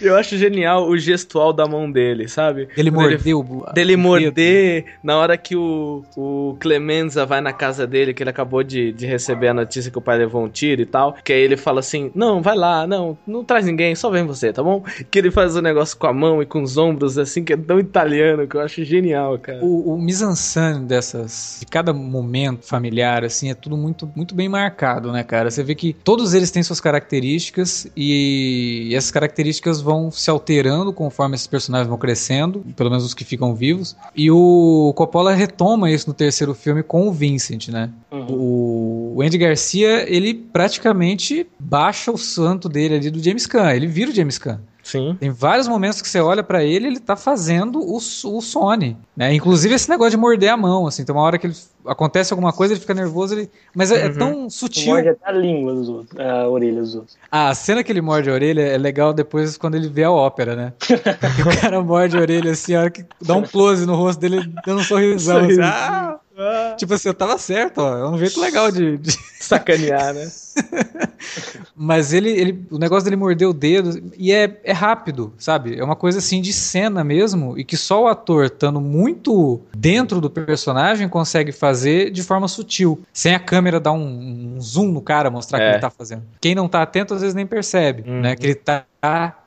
Eu 0.00 0.16
acho 0.16 0.36
genial 0.38 0.88
o 0.88 0.96
gestual 0.96 1.52
da 1.52 1.66
mão 1.66 1.90
dele, 1.90 2.28
sabe? 2.28 2.68
Ele 2.76 2.90
mordeu 2.90 3.40
o- 3.40 3.72
dele 3.72 3.96
morder 3.96 4.84
na 5.02 5.16
hora 5.18 5.36
que 5.36 5.56
o, 5.56 6.04
o 6.16 6.56
Clemenza 6.60 7.26
vai 7.26 7.40
na 7.40 7.52
casa 7.52 7.84
dele, 7.84 8.14
que 8.14 8.22
ele 8.22 8.30
acabou 8.30 8.62
de, 8.62 8.92
de 8.92 9.06
receber 9.06 9.48
a 9.48 9.54
notícia 9.54 9.90
que 9.90 9.98
o 9.98 10.00
pai 10.00 10.18
levou 10.18 10.44
um 10.44 10.48
tiro 10.48 10.82
e 10.82 10.86
tal. 10.86 11.16
Que 11.24 11.32
aí 11.32 11.40
ele 11.40 11.56
fala 11.56 11.80
assim: 11.80 12.12
Não, 12.14 12.40
vai 12.40 12.54
lá, 12.56 12.86
não, 12.86 13.18
não 13.26 13.44
traz 13.44 13.66
ninguém, 13.66 13.94
só 13.96 14.08
vem 14.08 14.24
você, 14.24 14.52
tá 14.52 14.62
bom? 14.62 14.82
Que 15.10 15.18
ele 15.18 15.32
faz 15.32 15.56
o 15.56 15.60
negócio 15.62 15.96
com 15.98 16.06
a 16.06 16.12
mão 16.12 16.40
e 16.40 16.46
com 16.46 16.62
os 16.62 16.76
ombros, 16.76 17.18
assim, 17.18 17.42
que 17.42 17.52
é 17.52 17.56
tão 17.56 17.80
italiano, 17.80 18.46
que 18.46 18.56
eu 18.56 18.60
acho 18.60 18.84
genial, 18.84 19.36
cara. 19.38 19.58
O, 19.64 19.94
o 19.94 20.00
mise-en-scène 20.00 20.86
dessas, 20.86 21.56
de 21.60 21.66
cada 21.66 21.92
momento 21.92 22.64
familiar, 22.66 23.24
assim, 23.24 23.50
é 23.50 23.54
tudo 23.54 23.76
muito, 23.76 24.08
muito 24.14 24.32
bem 24.34 24.48
marcado, 24.48 25.10
né, 25.10 25.24
cara? 25.24 25.50
Você 25.50 25.62
vê 25.64 25.74
que 25.74 25.92
todos 25.92 26.34
eles 26.34 26.52
têm 26.52 26.62
suas 26.62 26.80
características 26.80 27.88
e 27.96 28.23
essas 28.92 29.10
características 29.10 29.80
vão 29.80 30.10
se 30.10 30.30
alterando 30.30 30.92
conforme 30.92 31.34
esses 31.34 31.46
personagens 31.46 31.88
vão 31.88 31.98
crescendo, 31.98 32.64
pelo 32.76 32.90
menos 32.90 33.04
os 33.04 33.14
que 33.14 33.24
ficam 33.24 33.54
vivos. 33.54 33.96
E 34.14 34.30
o 34.30 34.92
Coppola 34.96 35.32
retoma 35.32 35.90
isso 35.90 36.08
no 36.08 36.14
terceiro 36.14 36.54
filme 36.54 36.82
com 36.82 37.08
o 37.08 37.12
Vincent, 37.12 37.68
né? 37.68 37.90
O 38.10 39.20
Andy 39.22 39.38
Garcia, 39.38 40.04
ele 40.08 40.34
praticamente 40.34 41.46
baixa 41.58 42.10
o 42.10 42.18
santo 42.18 42.68
dele 42.68 42.96
ali 42.96 43.10
do 43.10 43.22
James 43.22 43.46
Caan, 43.46 43.74
ele 43.74 43.86
vira 43.86 44.10
o 44.10 44.14
James 44.14 44.38
Caan. 44.38 44.60
Sim. 44.84 45.16
Tem 45.18 45.30
vários 45.30 45.66
momentos 45.66 46.02
que 46.02 46.08
você 46.08 46.20
olha 46.20 46.42
pra 46.42 46.62
ele, 46.62 46.86
ele 46.86 47.00
tá 47.00 47.16
fazendo 47.16 47.80
o, 47.80 47.96
o 47.96 48.40
Sony, 48.42 48.96
né? 49.16 49.32
Inclusive 49.34 49.74
esse 49.74 49.88
negócio 49.88 50.10
de 50.10 50.16
morder 50.18 50.50
a 50.50 50.56
mão, 50.58 50.86
assim, 50.86 51.04
tem 51.04 51.14
uma 51.14 51.24
hora 51.24 51.38
que 51.38 51.46
ele 51.46 51.56
acontece 51.86 52.32
alguma 52.32 52.52
coisa, 52.52 52.74
ele 52.74 52.80
fica 52.80 52.92
nervoso, 52.92 53.34
ele, 53.34 53.50
mas 53.74 53.90
é, 53.90 54.06
é 54.06 54.08
tão 54.10 54.48
sutil. 54.50 54.92
Morde 54.92 55.08
até 55.08 55.26
a 55.26 55.32
língua 55.32 55.74
dos 55.74 55.88
outros, 55.88 56.20
a 56.20 56.48
orelha 56.48 56.80
dos 56.80 56.94
outros. 56.94 57.16
Ah, 57.32 57.48
a 57.48 57.54
cena 57.54 57.82
que 57.82 57.90
ele 57.90 58.02
morde 58.02 58.28
a 58.28 58.34
orelha 58.34 58.60
é 58.60 58.76
legal 58.76 59.14
depois 59.14 59.56
quando 59.56 59.74
ele 59.74 59.88
vê 59.88 60.04
a 60.04 60.10
ópera, 60.10 60.54
né? 60.54 60.72
Que 61.34 61.42
o 61.42 61.60
cara 61.60 61.82
morde 61.82 62.16
a 62.16 62.20
orelha 62.20 62.52
assim, 62.52 62.74
a 62.74 62.80
hora 62.80 62.90
que 62.90 63.04
dá 63.20 63.34
um 63.34 63.42
close 63.42 63.86
no 63.86 63.94
rosto 63.94 64.20
dele, 64.20 64.52
dando 64.66 64.80
um 64.80 64.84
sorrisão. 64.84 65.46
assim, 65.46 65.60
ah! 65.62 66.18
Tipo 66.76 66.94
assim, 66.94 67.08
eu 67.08 67.14
tava 67.14 67.38
certo, 67.38 67.78
ó. 67.78 67.96
É 67.98 68.08
um 68.08 68.18
jeito 68.18 68.40
legal 68.40 68.70
de- 68.70 68.98
de, 68.98 69.12
Sacanear, 69.40 70.12
né? 70.14 70.28
Mas 71.76 72.12
ele, 72.12 72.30
ele, 72.30 72.66
o 72.70 72.78
negócio 72.78 73.04
dele 73.04 73.16
morder 73.16 73.48
o 73.48 73.52
dedo 73.52 74.10
e 74.16 74.32
é, 74.32 74.60
é 74.64 74.72
rápido, 74.72 75.32
sabe? 75.38 75.78
É 75.78 75.82
uma 75.84 75.96
coisa 75.96 76.18
assim 76.18 76.40
de 76.40 76.52
cena 76.52 77.02
mesmo 77.04 77.58
e 77.58 77.64
que 77.64 77.76
só 77.76 78.04
o 78.04 78.06
ator 78.08 78.46
estando 78.46 78.80
muito 78.80 79.60
dentro 79.76 80.20
do 80.20 80.30
personagem 80.30 81.08
consegue 81.08 81.52
fazer 81.52 82.10
de 82.10 82.22
forma 82.22 82.48
sutil, 82.48 83.00
sem 83.12 83.34
a 83.34 83.38
câmera 83.40 83.80
dar 83.80 83.92
um, 83.92 84.54
um 84.56 84.60
zoom 84.60 84.92
no 84.92 85.00
cara, 85.00 85.30
mostrar 85.30 85.58
o 85.58 85.62
É. 85.62 85.66
que 85.68 85.74
ele 85.74 85.80
tá 85.80 85.90
fazendo. 85.90 86.22
Quem 86.40 86.54
não 86.54 86.68
tá 86.68 86.82
atento 86.82 87.14
às 87.14 87.20
vezes 87.20 87.34
nem 87.34 87.46
percebe, 87.46 88.04
Uhum. 88.08 88.20
né? 88.20 88.36
Que 88.36 88.46
ele 88.46 88.54
tá 88.54 88.84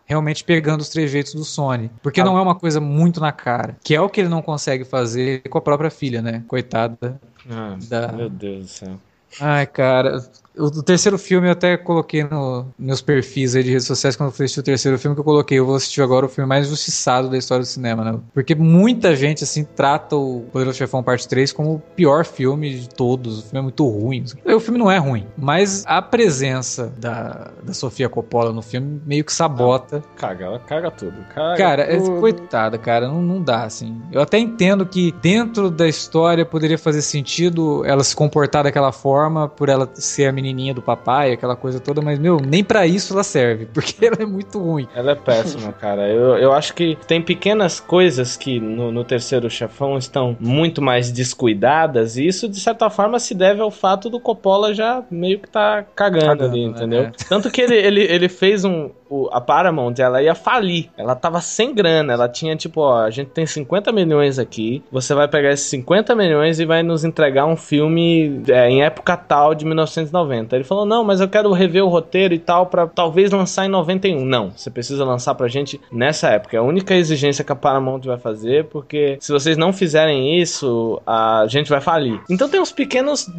realmente 0.07 0.43
pegando 0.43 0.81
os 0.81 0.89
trejeitos 0.89 1.35
do 1.35 1.43
Sony. 1.43 1.91
Porque 2.01 2.23
não 2.23 2.37
é 2.37 2.41
uma 2.41 2.55
coisa 2.55 2.79
muito 2.79 3.19
na 3.19 3.31
cara, 3.31 3.77
que 3.83 3.93
é 3.93 4.01
o 4.01 4.09
que 4.09 4.21
ele 4.21 4.29
não 4.29 4.41
consegue 4.41 4.85
fazer 4.85 5.41
com 5.49 5.57
a 5.57 5.61
própria 5.61 5.91
filha, 5.91 6.21
né? 6.21 6.43
Coitada 6.47 7.19
Ah, 7.49 7.75
da, 7.87 8.11
Meu 8.13 8.29
Deus 8.29 8.63
do 8.63 8.67
céu. 8.67 8.99
Ai, 9.39 9.67
cara, 9.67 10.23
o, 10.57 10.83
terceiro 10.83 11.17
filme 11.17 11.47
eu 11.47 11.51
até 11.51 11.77
coloquei 11.77 12.23
no 12.23 12.65
meus 12.77 13.01
perfis 13.01 13.55
aí 13.55 13.63
de 13.63 13.71
redes 13.71 13.85
sociais 13.85 14.15
quando 14.15 14.29
eu 14.29 14.33
fui 14.33 14.45
assistir 14.45 14.59
o 14.59 14.63
terceiro 14.63 14.97
filme 14.97 15.15
que 15.15 15.19
eu 15.19 15.25
coloquei. 15.25 15.59
Eu 15.59 15.65
vou 15.65 15.75
assistir 15.75 16.01
agora 16.01 16.25
o 16.25 16.29
filme 16.29 16.47
mais 16.47 16.67
injustiçado 16.67 17.29
da 17.29 17.37
história 17.37 17.63
do 17.63 17.67
cinema, 17.67 18.03
né? 18.03 18.19
Porque 18.33 18.55
muita 18.55 19.15
gente, 19.15 19.43
assim, 19.43 19.63
trata 19.63 20.15
o 20.15 20.45
Poderoso 20.51 20.77
Chefão 20.77 21.03
Parte 21.03 21.27
3 21.27 21.51
como 21.51 21.75
o 21.75 21.79
pior 21.79 22.25
filme 22.25 22.79
de 22.79 22.89
todos. 22.89 23.39
O 23.39 23.41
filme 23.43 23.59
é 23.59 23.61
muito 23.61 23.87
ruim. 23.87 24.23
O 24.45 24.59
filme 24.59 24.79
não 24.79 24.89
é 24.89 24.97
ruim, 24.97 25.27
mas 25.37 25.83
a 25.85 26.01
presença 26.01 26.91
da, 26.97 27.51
da 27.63 27.73
Sofia 27.73 28.09
Coppola 28.09 28.51
no 28.51 28.61
filme 28.61 29.01
meio 29.05 29.23
que 29.23 29.33
sabota. 29.33 30.03
Caga, 30.15 30.45
ela 30.45 30.59
caga 30.59 30.91
tudo. 30.91 31.15
Caga 31.33 31.57
Cara, 31.57 31.83
é, 31.83 31.97
tudo. 31.97 32.19
coitada, 32.19 32.77
cara, 32.77 33.07
não, 33.07 33.21
não 33.21 33.41
dá, 33.41 33.63
assim. 33.63 34.01
Eu 34.11 34.21
até 34.21 34.37
entendo 34.37 34.85
que 34.85 35.11
dentro 35.21 35.69
da 35.69 35.87
história 35.87 36.45
poderia 36.45 36.77
fazer 36.77 37.01
sentido 37.01 37.85
ela 37.85 38.03
se 38.03 38.15
comportar 38.15 38.63
daquela 38.63 38.91
forma, 38.91 39.47
por 39.47 39.69
ela 39.69 39.89
ser 39.93 40.27
a 40.27 40.31
menininha 40.47 40.73
do 40.73 40.81
papai, 40.81 41.33
aquela 41.33 41.55
coisa 41.55 41.79
toda, 41.79 42.01
mas, 42.01 42.17
meu, 42.17 42.37
nem 42.37 42.63
pra 42.63 42.87
isso 42.87 43.13
ela 43.13 43.23
serve, 43.23 43.65
porque 43.73 44.05
ela 44.05 44.17
é 44.19 44.25
muito 44.25 44.59
ruim. 44.59 44.87
Ela 44.95 45.11
é 45.11 45.15
péssima, 45.15 45.71
cara. 45.73 46.07
Eu, 46.07 46.37
eu 46.37 46.53
acho 46.53 46.73
que 46.73 46.97
tem 47.07 47.21
pequenas 47.21 47.79
coisas 47.79 48.37
que 48.37 48.59
no, 48.59 48.91
no 48.91 49.03
terceiro 49.03 49.49
chefão 49.49 49.97
estão 49.97 50.35
muito 50.39 50.81
mais 50.81 51.11
descuidadas, 51.11 52.17
e 52.17 52.25
isso, 52.27 52.47
de 52.47 52.59
certa 52.59 52.89
forma, 52.89 53.19
se 53.19 53.33
deve 53.35 53.61
ao 53.61 53.71
fato 53.71 54.09
do 54.09 54.19
Coppola 54.19 54.73
já 54.73 55.03
meio 55.11 55.39
que 55.39 55.49
tá 55.49 55.83
cagando, 55.95 56.25
Cagando, 56.25 56.45
ali, 56.53 56.65
né? 56.65 56.71
entendeu? 56.71 57.01
É. 57.03 57.11
Tanto 57.27 57.49
que 57.51 57.61
ele, 57.61 57.75
ele, 57.75 58.01
ele 58.03 58.29
fez 58.29 58.63
um. 58.63 58.89
o- 59.09 59.29
a 59.31 59.39
Paramount, 59.41 59.95
ela 59.99 60.21
ia 60.21 60.35
falir. 60.35 60.89
Ela 60.97 61.15
tava 61.15 61.39
sem 61.41 61.73
grana. 61.73 62.13
Ela 62.13 62.27
tinha 62.29 62.55
tipo, 62.55 62.81
ó, 62.81 62.99
a 63.03 63.09
gente 63.09 63.29
tem 63.29 63.45
50 63.45 63.91
milhões 63.91 64.37
aqui. 64.39 64.83
Você 64.91 65.13
vai 65.13 65.27
pegar 65.27 65.51
esses 65.51 65.67
50 65.69 66.15
milhões 66.15 66.59
e 66.59 66.65
vai 66.65 66.83
nos 66.83 67.03
entregar 67.03 67.45
um 67.45 67.55
filme 67.55 68.41
é, 68.49 68.69
em 68.69 68.83
época 68.83 69.15
tal 69.17 69.53
de 69.55 69.65
1990. 69.65 70.36
Ele 70.51 70.63
falou: 70.63 70.85
não, 70.85 71.03
mas 71.03 71.21
eu 71.21 71.27
quero 71.27 71.51
rever 71.51 71.83
o 71.83 71.87
roteiro 71.87 72.33
e 72.33 72.39
tal 72.39 72.65
pra 72.65 72.87
talvez 72.87 73.31
lançar 73.31 73.65
em 73.65 73.69
91. 73.69 74.23
Não, 74.25 74.51
você 74.51 74.69
precisa 74.69 75.03
lançar 75.05 75.35
pra 75.35 75.47
gente 75.47 75.79
nessa 75.91 76.29
época. 76.29 76.55
É 76.55 76.59
a 76.59 76.63
única 76.63 76.95
exigência 76.95 77.43
que 77.43 77.51
a 77.51 77.55
Paramount 77.55 78.01
vai 78.05 78.17
fazer, 78.17 78.65
porque 78.65 79.17
se 79.19 79.31
vocês 79.31 79.57
não 79.57 79.71
fizerem 79.71 80.39
isso, 80.39 81.01
a 81.05 81.45
gente 81.47 81.69
vai 81.69 81.81
falir. 81.81 82.19
Então 82.29 82.49
tem 82.49 82.59
uns 82.59 82.71
pequenos. 82.71 83.29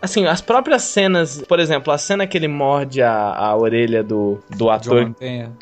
Assim, 0.00 0.26
as 0.26 0.40
próprias 0.40 0.82
cenas, 0.82 1.42
por 1.48 1.60
exemplo, 1.60 1.92
a 1.92 1.98
cena 1.98 2.26
que 2.26 2.36
ele 2.36 2.48
morde 2.48 3.02
a, 3.02 3.34
a 3.34 3.56
orelha 3.56 4.02
do, 4.02 4.38
do 4.56 4.70
ator 4.70 5.08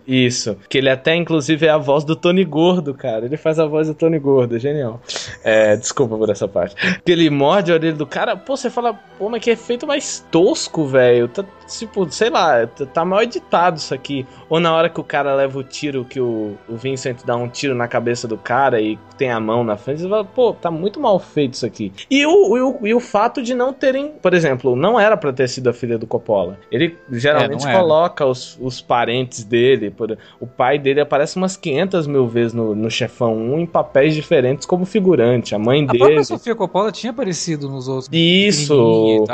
isso. 0.06 0.56
Que 0.68 0.78
ele 0.78 0.88
até, 0.88 1.14
inclusive, 1.14 1.66
é 1.66 1.70
a 1.70 1.78
voz 1.78 2.04
do 2.04 2.16
Tony 2.16 2.44
Gordo, 2.44 2.94
cara. 2.94 3.24
Ele 3.24 3.36
faz 3.36 3.58
a 3.58 3.66
voz 3.66 3.88
do 3.88 3.94
Tony 3.94 4.18
Gordo, 4.18 4.58
genial. 4.58 5.00
É, 5.44 5.76
desculpa 5.76 6.16
por 6.16 6.30
essa 6.30 6.46
parte. 6.46 6.74
Que 7.04 7.12
ele 7.12 7.28
morde 7.30 7.72
a 7.72 7.74
orelha 7.74 7.94
do 7.94 8.06
cara. 8.06 8.36
Pô, 8.36 8.56
você 8.56 8.70
fala, 8.70 8.94
pô, 9.18 9.28
mas 9.28 9.42
que 9.42 9.50
efeito 9.50 9.86
mais 9.86 10.24
tosco, 10.30 10.85
velho. 10.86 11.28
Tá- 11.28 11.44
tipo, 11.66 12.10
sei 12.10 12.30
lá, 12.30 12.66
tá 12.92 13.04
mal 13.04 13.22
editado 13.22 13.76
isso 13.78 13.94
aqui. 13.94 14.26
Ou 14.48 14.60
na 14.60 14.74
hora 14.74 14.88
que 14.88 15.00
o 15.00 15.04
cara 15.04 15.34
leva 15.34 15.58
o 15.58 15.64
tiro, 15.64 16.04
que 16.04 16.20
o, 16.20 16.54
o 16.68 16.76
Vincent 16.76 17.18
dá 17.24 17.36
um 17.36 17.48
tiro 17.48 17.74
na 17.74 17.88
cabeça 17.88 18.26
do 18.28 18.36
cara 18.36 18.80
e 18.80 18.98
tem 19.18 19.30
a 19.30 19.40
mão 19.40 19.64
na 19.64 19.76
frente, 19.76 20.02
você 20.02 20.08
fala, 20.08 20.24
pô, 20.24 20.52
tá 20.52 20.70
muito 20.70 21.00
mal 21.00 21.18
feito 21.18 21.54
isso 21.54 21.64
aqui. 21.66 21.92
E 22.10 22.24
o, 22.26 22.56
e 22.56 22.60
o, 22.60 22.78
e 22.88 22.94
o 22.94 23.00
fato 23.00 23.42
de 23.42 23.54
não 23.54 23.72
terem, 23.72 24.12
por 24.20 24.34
exemplo, 24.34 24.76
não 24.76 25.00
era 25.00 25.16
pra 25.16 25.32
ter 25.32 25.48
sido 25.48 25.68
a 25.68 25.72
filha 25.72 25.96
do 25.98 26.06
Coppola. 26.06 26.58
Ele 26.70 26.96
geralmente 27.10 27.66
era. 27.66 27.78
coloca 27.78 28.26
os, 28.26 28.58
os 28.60 28.80
parentes 28.80 29.42
dele, 29.42 29.90
por- 29.90 30.18
o 30.40 30.46
pai 30.46 30.78
dele 30.78 31.00
aparece 31.00 31.36
umas 31.36 31.56
500 31.56 32.06
mil 32.06 32.26
vezes 32.26 32.52
no, 32.52 32.74
no 32.74 32.90
Chefão 32.90 33.34
1 33.36 33.60
em 33.60 33.66
papéis 33.66 34.14
diferentes 34.14 34.66
como 34.66 34.84
figurante, 34.84 35.54
a 35.54 35.58
mãe 35.58 35.82
A 35.84 35.86
dele. 35.86 35.98
própria 35.98 36.24
Sofia 36.24 36.54
Coppola 36.54 36.92
tinha 36.92 37.10
aparecido 37.10 37.68
nos 37.68 37.88
outros. 37.88 38.08
Isso. 38.12 39.24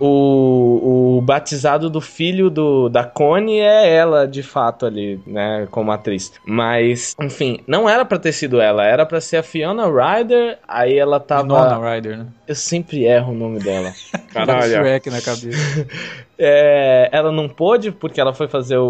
O, 0.00 1.18
o 1.18 1.22
batizado 1.22 1.81
do 1.88 2.00
filho 2.00 2.50
do, 2.50 2.88
da 2.88 3.04
Connie 3.04 3.60
é 3.60 3.94
ela, 3.94 4.26
de 4.26 4.42
fato, 4.42 4.86
ali, 4.86 5.20
né, 5.26 5.66
como 5.70 5.92
atriz. 5.92 6.32
Mas, 6.44 7.14
enfim, 7.20 7.60
não 7.66 7.88
era 7.88 8.04
pra 8.04 8.18
ter 8.18 8.32
sido 8.32 8.60
ela, 8.60 8.84
era 8.84 9.06
pra 9.06 9.20
ser 9.20 9.38
a 9.38 9.42
Fiona 9.42 9.86
Ryder, 9.86 10.58
aí 10.66 10.98
ela 10.98 11.20
tava... 11.20 11.42
Winona 11.42 11.94
Ryder, 11.94 12.18
né? 12.18 12.26
Eu 12.46 12.54
sempre 12.54 13.04
erro 13.04 13.32
o 13.32 13.36
nome 13.36 13.58
dela. 13.60 13.92
Caralho. 14.32 14.60
Caralho. 14.60 14.72
Shrek 14.72 15.10
na 15.10 15.20
cabeça. 15.20 15.86
É, 16.44 17.08
ela 17.12 17.30
não 17.30 17.48
pôde 17.48 17.90
porque 17.92 18.20
ela 18.20 18.34
foi 18.34 18.48
fazer 18.48 18.76
o, 18.78 18.84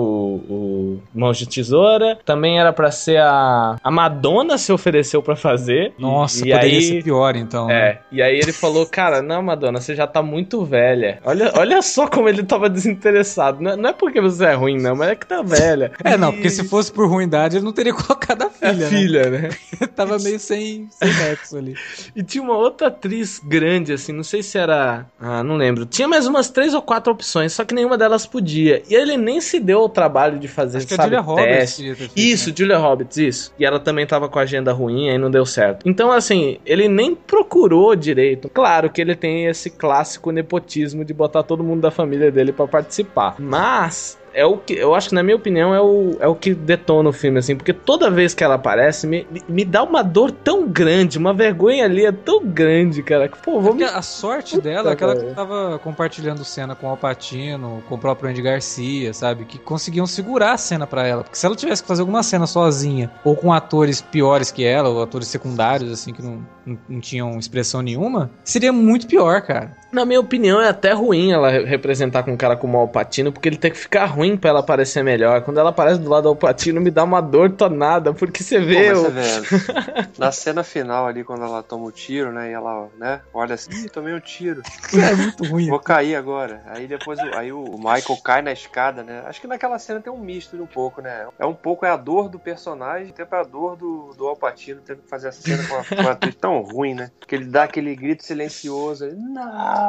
o 0.49 1.03
Mãos 1.15 1.37
de 1.39 1.47
Tesoura. 1.49 2.19
Também 2.25 2.59
era 2.59 2.73
pra 2.73 2.91
ser 2.91 3.19
a, 3.21 3.77
a 3.83 3.91
Madonna 3.91 4.57
se 4.59 4.73
ofereceu 4.73 5.23
pra 5.23 5.37
fazer. 5.37 5.93
Nossa, 5.99 6.39
e 6.47 6.51
poderia 6.53 6.79
aí, 6.79 6.83
ser 6.83 7.05
pior 7.05 7.37
então. 7.37 7.67
né? 7.67 7.75
É, 7.75 7.99
e 8.11 8.23
aí 8.23 8.37
ele 8.39 8.53
falou, 8.53 8.87
cara, 8.87 9.21
não, 9.23 9.43
Madonna, 9.43 9.81
você 9.81 9.95
já 9.95 10.07
tá 10.07 10.23
muito 10.23 10.65
velha. 10.65 11.19
Olha, 11.25 11.53
olha 11.57 11.83
só 11.83 12.07
como 12.07 12.29
ele 12.29 12.43
tava 12.43 12.69
desinteressado. 12.71 13.63
Não, 13.63 13.73
é- 13.73 13.77
não 13.77 13.91
é 13.91 13.93
porque 13.93 14.21
você 14.21 14.45
é 14.47 14.55
ruim, 14.55 14.81
não, 14.81 14.95
mas 14.95 15.11
é 15.11 15.15
que 15.17 15.27
tá 15.27 15.43
velha. 15.43 15.93
É, 16.05 16.17
não, 16.17 16.33
porque 16.33 16.49
se 16.51 16.65
fosse 16.69 16.93
por 16.93 17.09
ruindade, 17.09 17.57
ele 17.57 17.65
não 17.65 17.73
teria 17.73 17.93
colocado 17.95 18.43
a 18.43 18.51
É 18.61 18.73
filha, 18.73 18.87
filha, 18.89 19.31
né? 19.31 19.39
né? 19.41 19.87
Tava 19.95 20.19
meio 20.19 20.39
sem, 20.39 20.87
sem 20.91 21.13
nexo 21.15 21.57
ali. 21.57 21.75
E 22.15 22.23
tinha 22.23 22.43
uma 22.43 22.57
outra 22.57 22.89
atriz 22.89 23.41
grande, 23.45 23.93
assim, 23.93 24.13
não 24.13 24.23
sei 24.23 24.43
se 24.43 24.57
era. 24.59 25.07
Ah, 25.21 25.43
não 25.43 25.57
lembro. 25.57 25.85
Tinha 25.87 26.07
mais 26.07 26.27
umas 26.27 26.49
três 26.51 26.75
ou 26.75 26.83
quatro 26.83 27.13
opções, 27.13 27.42
só 27.49 27.65
que 27.65 27.75
nenhuma 27.75 27.97
delas 27.99 28.27
podia. 28.27 28.83
E 28.89 28.95
ele 28.95 29.17
nem 29.17 29.41
se 29.41 29.59
deu 29.61 29.81
o 29.81 29.89
trabalho 29.89 30.39
de 30.39 30.49
fazer, 30.49 30.79
Acho 30.79 30.87
que 30.87 30.95
a 30.95 30.97
sabe, 30.97 31.17
Julia 31.17 31.37
teste. 31.37 32.11
Isso, 32.17 32.51
né? 32.51 32.55
Julia 32.57 32.79
Roberts, 32.79 33.17
isso. 33.17 33.55
E 33.59 33.65
ela 33.65 33.81
também 33.81 34.07
tava 34.07 34.29
com 34.29 34.39
a 34.39 34.43
agenda 34.43 34.73
ruim, 34.73 35.11
aí 35.11 35.19
não 35.19 35.31
deu 35.31 35.45
certo. 35.47 35.89
Então, 35.89 36.11
assim, 36.11 36.59
ele 36.65 36.89
nem 36.89 37.15
procurou 37.15 37.95
direito. 37.95 38.49
Claro 38.49 38.91
que 38.91 39.01
ele 39.01 39.15
tem 39.15 39.47
esse 39.47 39.71
clássico 39.71 40.31
nepotismo 40.31 41.05
de 41.05 41.13
botar 41.13 41.43
todo 41.43 41.65
mundo 41.65 41.81
da 41.81 41.91
família 41.91 42.31
dele 42.31 42.53
pra 42.53 42.67
participar. 42.67 43.37
Mas. 43.39 44.22
É 44.35 44.47
o 44.47 44.57
que, 44.57 44.73
eu 44.75 44.95
acho 44.95 45.11
que, 45.11 45.15
na 45.15 45.23
minha 45.23 45.37
opinião, 45.37 45.75
é 45.75 45.81
o, 45.81 46.17
é 46.21 46.27
o 46.27 46.35
que 46.35 46.55
detona 46.55 47.09
o 47.09 47.13
filme, 47.13 47.39
assim, 47.39 47.55
porque 47.55 47.73
toda 47.73 48.11
vez 48.11 48.33
que 48.35 48.43
ela 48.43 48.55
aparece, 48.55 49.07
me, 49.07 49.27
me- 49.31 49.43
me 49.49 49.65
dá 49.65 49.83
uma 49.83 50.03
dor 50.03 50.31
tão 50.31 50.67
grande, 50.67 51.19
uma 51.19 51.35
vergonha 51.35 51.85
ali 51.85 52.07
é 52.07 52.13
tão 52.13 52.43
grande, 52.45 53.03
cara, 53.03 53.29
que, 53.29 53.37
pô, 53.39 53.61
vou 53.61 53.75
me 53.75 53.83
Porque 53.83 53.85
a 53.85 54.01
sorte 54.03 54.61
dela 54.61 54.93
é 54.93 54.97
que 54.97 55.35
tava 55.35 55.79
compartilhando 55.81 56.45
cena 56.45 56.75
com 56.75 56.87
o 56.87 56.91
Alpatino, 56.91 57.83
com 57.89 57.95
o 57.95 57.99
próprio 57.99 58.31
Andy 58.31 58.41
Garcia, 58.43 59.13
sabe? 59.13 59.45
Que 59.45 59.59
conseguiam 59.59 60.07
segurar 60.07 60.53
a 60.53 60.57
cena 60.59 60.87
pra 60.87 61.07
ela. 61.07 61.23
Porque 61.23 61.37
se 61.39 61.45
ela 61.45 61.55
tivesse 61.57 61.83
que 61.83 61.89
fazer 61.89 62.01
alguma 62.01 62.23
cena 62.23 62.47
sozinha, 62.47 63.11
ou 63.25 63.37
com 63.37 63.53
atores 63.53 64.01
piores 64.01 64.51
que 64.51 64.65
ela, 64.65 64.89
ou 64.89 65.03
atores 65.03 65.29
secundários, 65.29 65.93
assim, 65.93 66.13
que 66.13 66.23
não, 66.23 66.43
não, 66.65 66.79
não 66.89 67.01
tinham 67.01 67.39
expressão 67.39 67.83
nenhuma, 67.83 68.31
seria 68.45 68.73
muito 68.73 69.07
pior, 69.07 69.43
cara. 69.43 69.77
Na 69.93 70.07
minha 70.07 70.21
opinião, 70.21 70.61
é 70.61 70.69
até 70.69 70.93
ruim 70.93 71.33
ela 71.33 71.51
re- 71.51 71.65
representar 71.65 72.23
com 72.23 72.33
um 72.33 72.37
cara 72.37 72.57
como 72.57 72.79
o 72.79 72.81
Alpatino, 72.81 73.31
porque 73.31 73.49
ele 73.49 73.59
tem 73.59 73.71
que 73.71 73.77
ficar 73.77 74.07
ruim 74.07 74.37
pra 74.39 74.49
ela 74.51 74.63
parecer 74.63 75.05
melhor. 75.05 75.43
Quando 75.43 75.59
ela 75.61 75.69
aparece 75.69 76.01
do 76.01 76.09
lado 76.09 76.23
do 76.23 76.29
Alpatino, 76.31 76.81
me 76.81 76.91
dá 76.91 77.05
uma 77.05 77.21
dor 77.21 77.51
tonada, 77.53 78.15
porque 78.15 78.43
você 78.43 78.59
Pô, 78.59 78.67
vê. 78.67 78.89
mas 78.89 78.99
o- 78.99 79.03
você 79.03 79.11
vê, 79.11 80.09
na 80.19 80.33
cena 80.33 80.65
final 80.65 81.07
ali, 81.07 81.23
quando 81.23 81.45
ela 81.45 81.63
toma 81.63 81.85
o 81.85 81.93
tiro, 81.93 82.33
né? 82.33 82.51
E 82.51 82.53
ela, 82.55 82.89
né, 82.99 83.21
olha 83.35 83.55
assim, 83.55 83.71
Ih, 83.85 83.89
tomei 83.91 84.15
um 84.15 84.21
tiro. 84.21 84.63
É 84.95 85.15
muito 85.15 85.45
ruim. 85.45 85.69
Vou 85.69 85.79
cair 85.79 86.17
agora. 86.17 86.63
Aí 86.67 86.87
depois 86.87 87.19
o, 87.21 87.37
aí 87.37 87.53
o 87.53 87.63
Michael 87.77 88.19
cai 88.25 88.41
na 88.41 88.53
escada, 88.53 89.03
né? 89.03 89.23
Acho 89.27 89.41
que 89.43 89.47
naquela 89.47 89.79
cena 89.79 90.01
tem 90.01 90.13
um 90.13 90.19
misto 90.19 90.57
de 90.57 90.63
um 90.63 90.67
pouco, 90.67 91.03
né? 91.03 91.27
É 91.39 91.45
um 91.45 91.55
pouco 91.55 91.85
é 91.85 91.91
a 91.91 91.97
dor 91.97 92.31
do 92.31 92.39
personagem, 92.39 93.09
e 93.09 93.13
tempo 93.13 93.35
é 93.35 93.41
a 93.41 93.45
dor 93.45 93.77
do, 93.77 94.15
do 94.17 94.27
Alpatino 94.27 94.81
tendo 94.81 95.03
que 95.03 95.09
fazer 95.11 95.29
essa 95.29 95.43
cena 95.43 95.63
com 95.69 95.75
uma, 95.75 95.85
com 95.85 95.95
uma 95.97 96.13
atriz 96.13 96.35
tão 96.35 96.61
ruim, 96.63 96.95
né? 96.95 97.11
Que 97.27 97.35
ele 97.35 97.45
dá 97.45 97.65
aquele 97.65 97.95
grito 97.95 98.25
silencioso. 98.25 99.05
Ele, 99.05 99.17
não, 99.17 99.82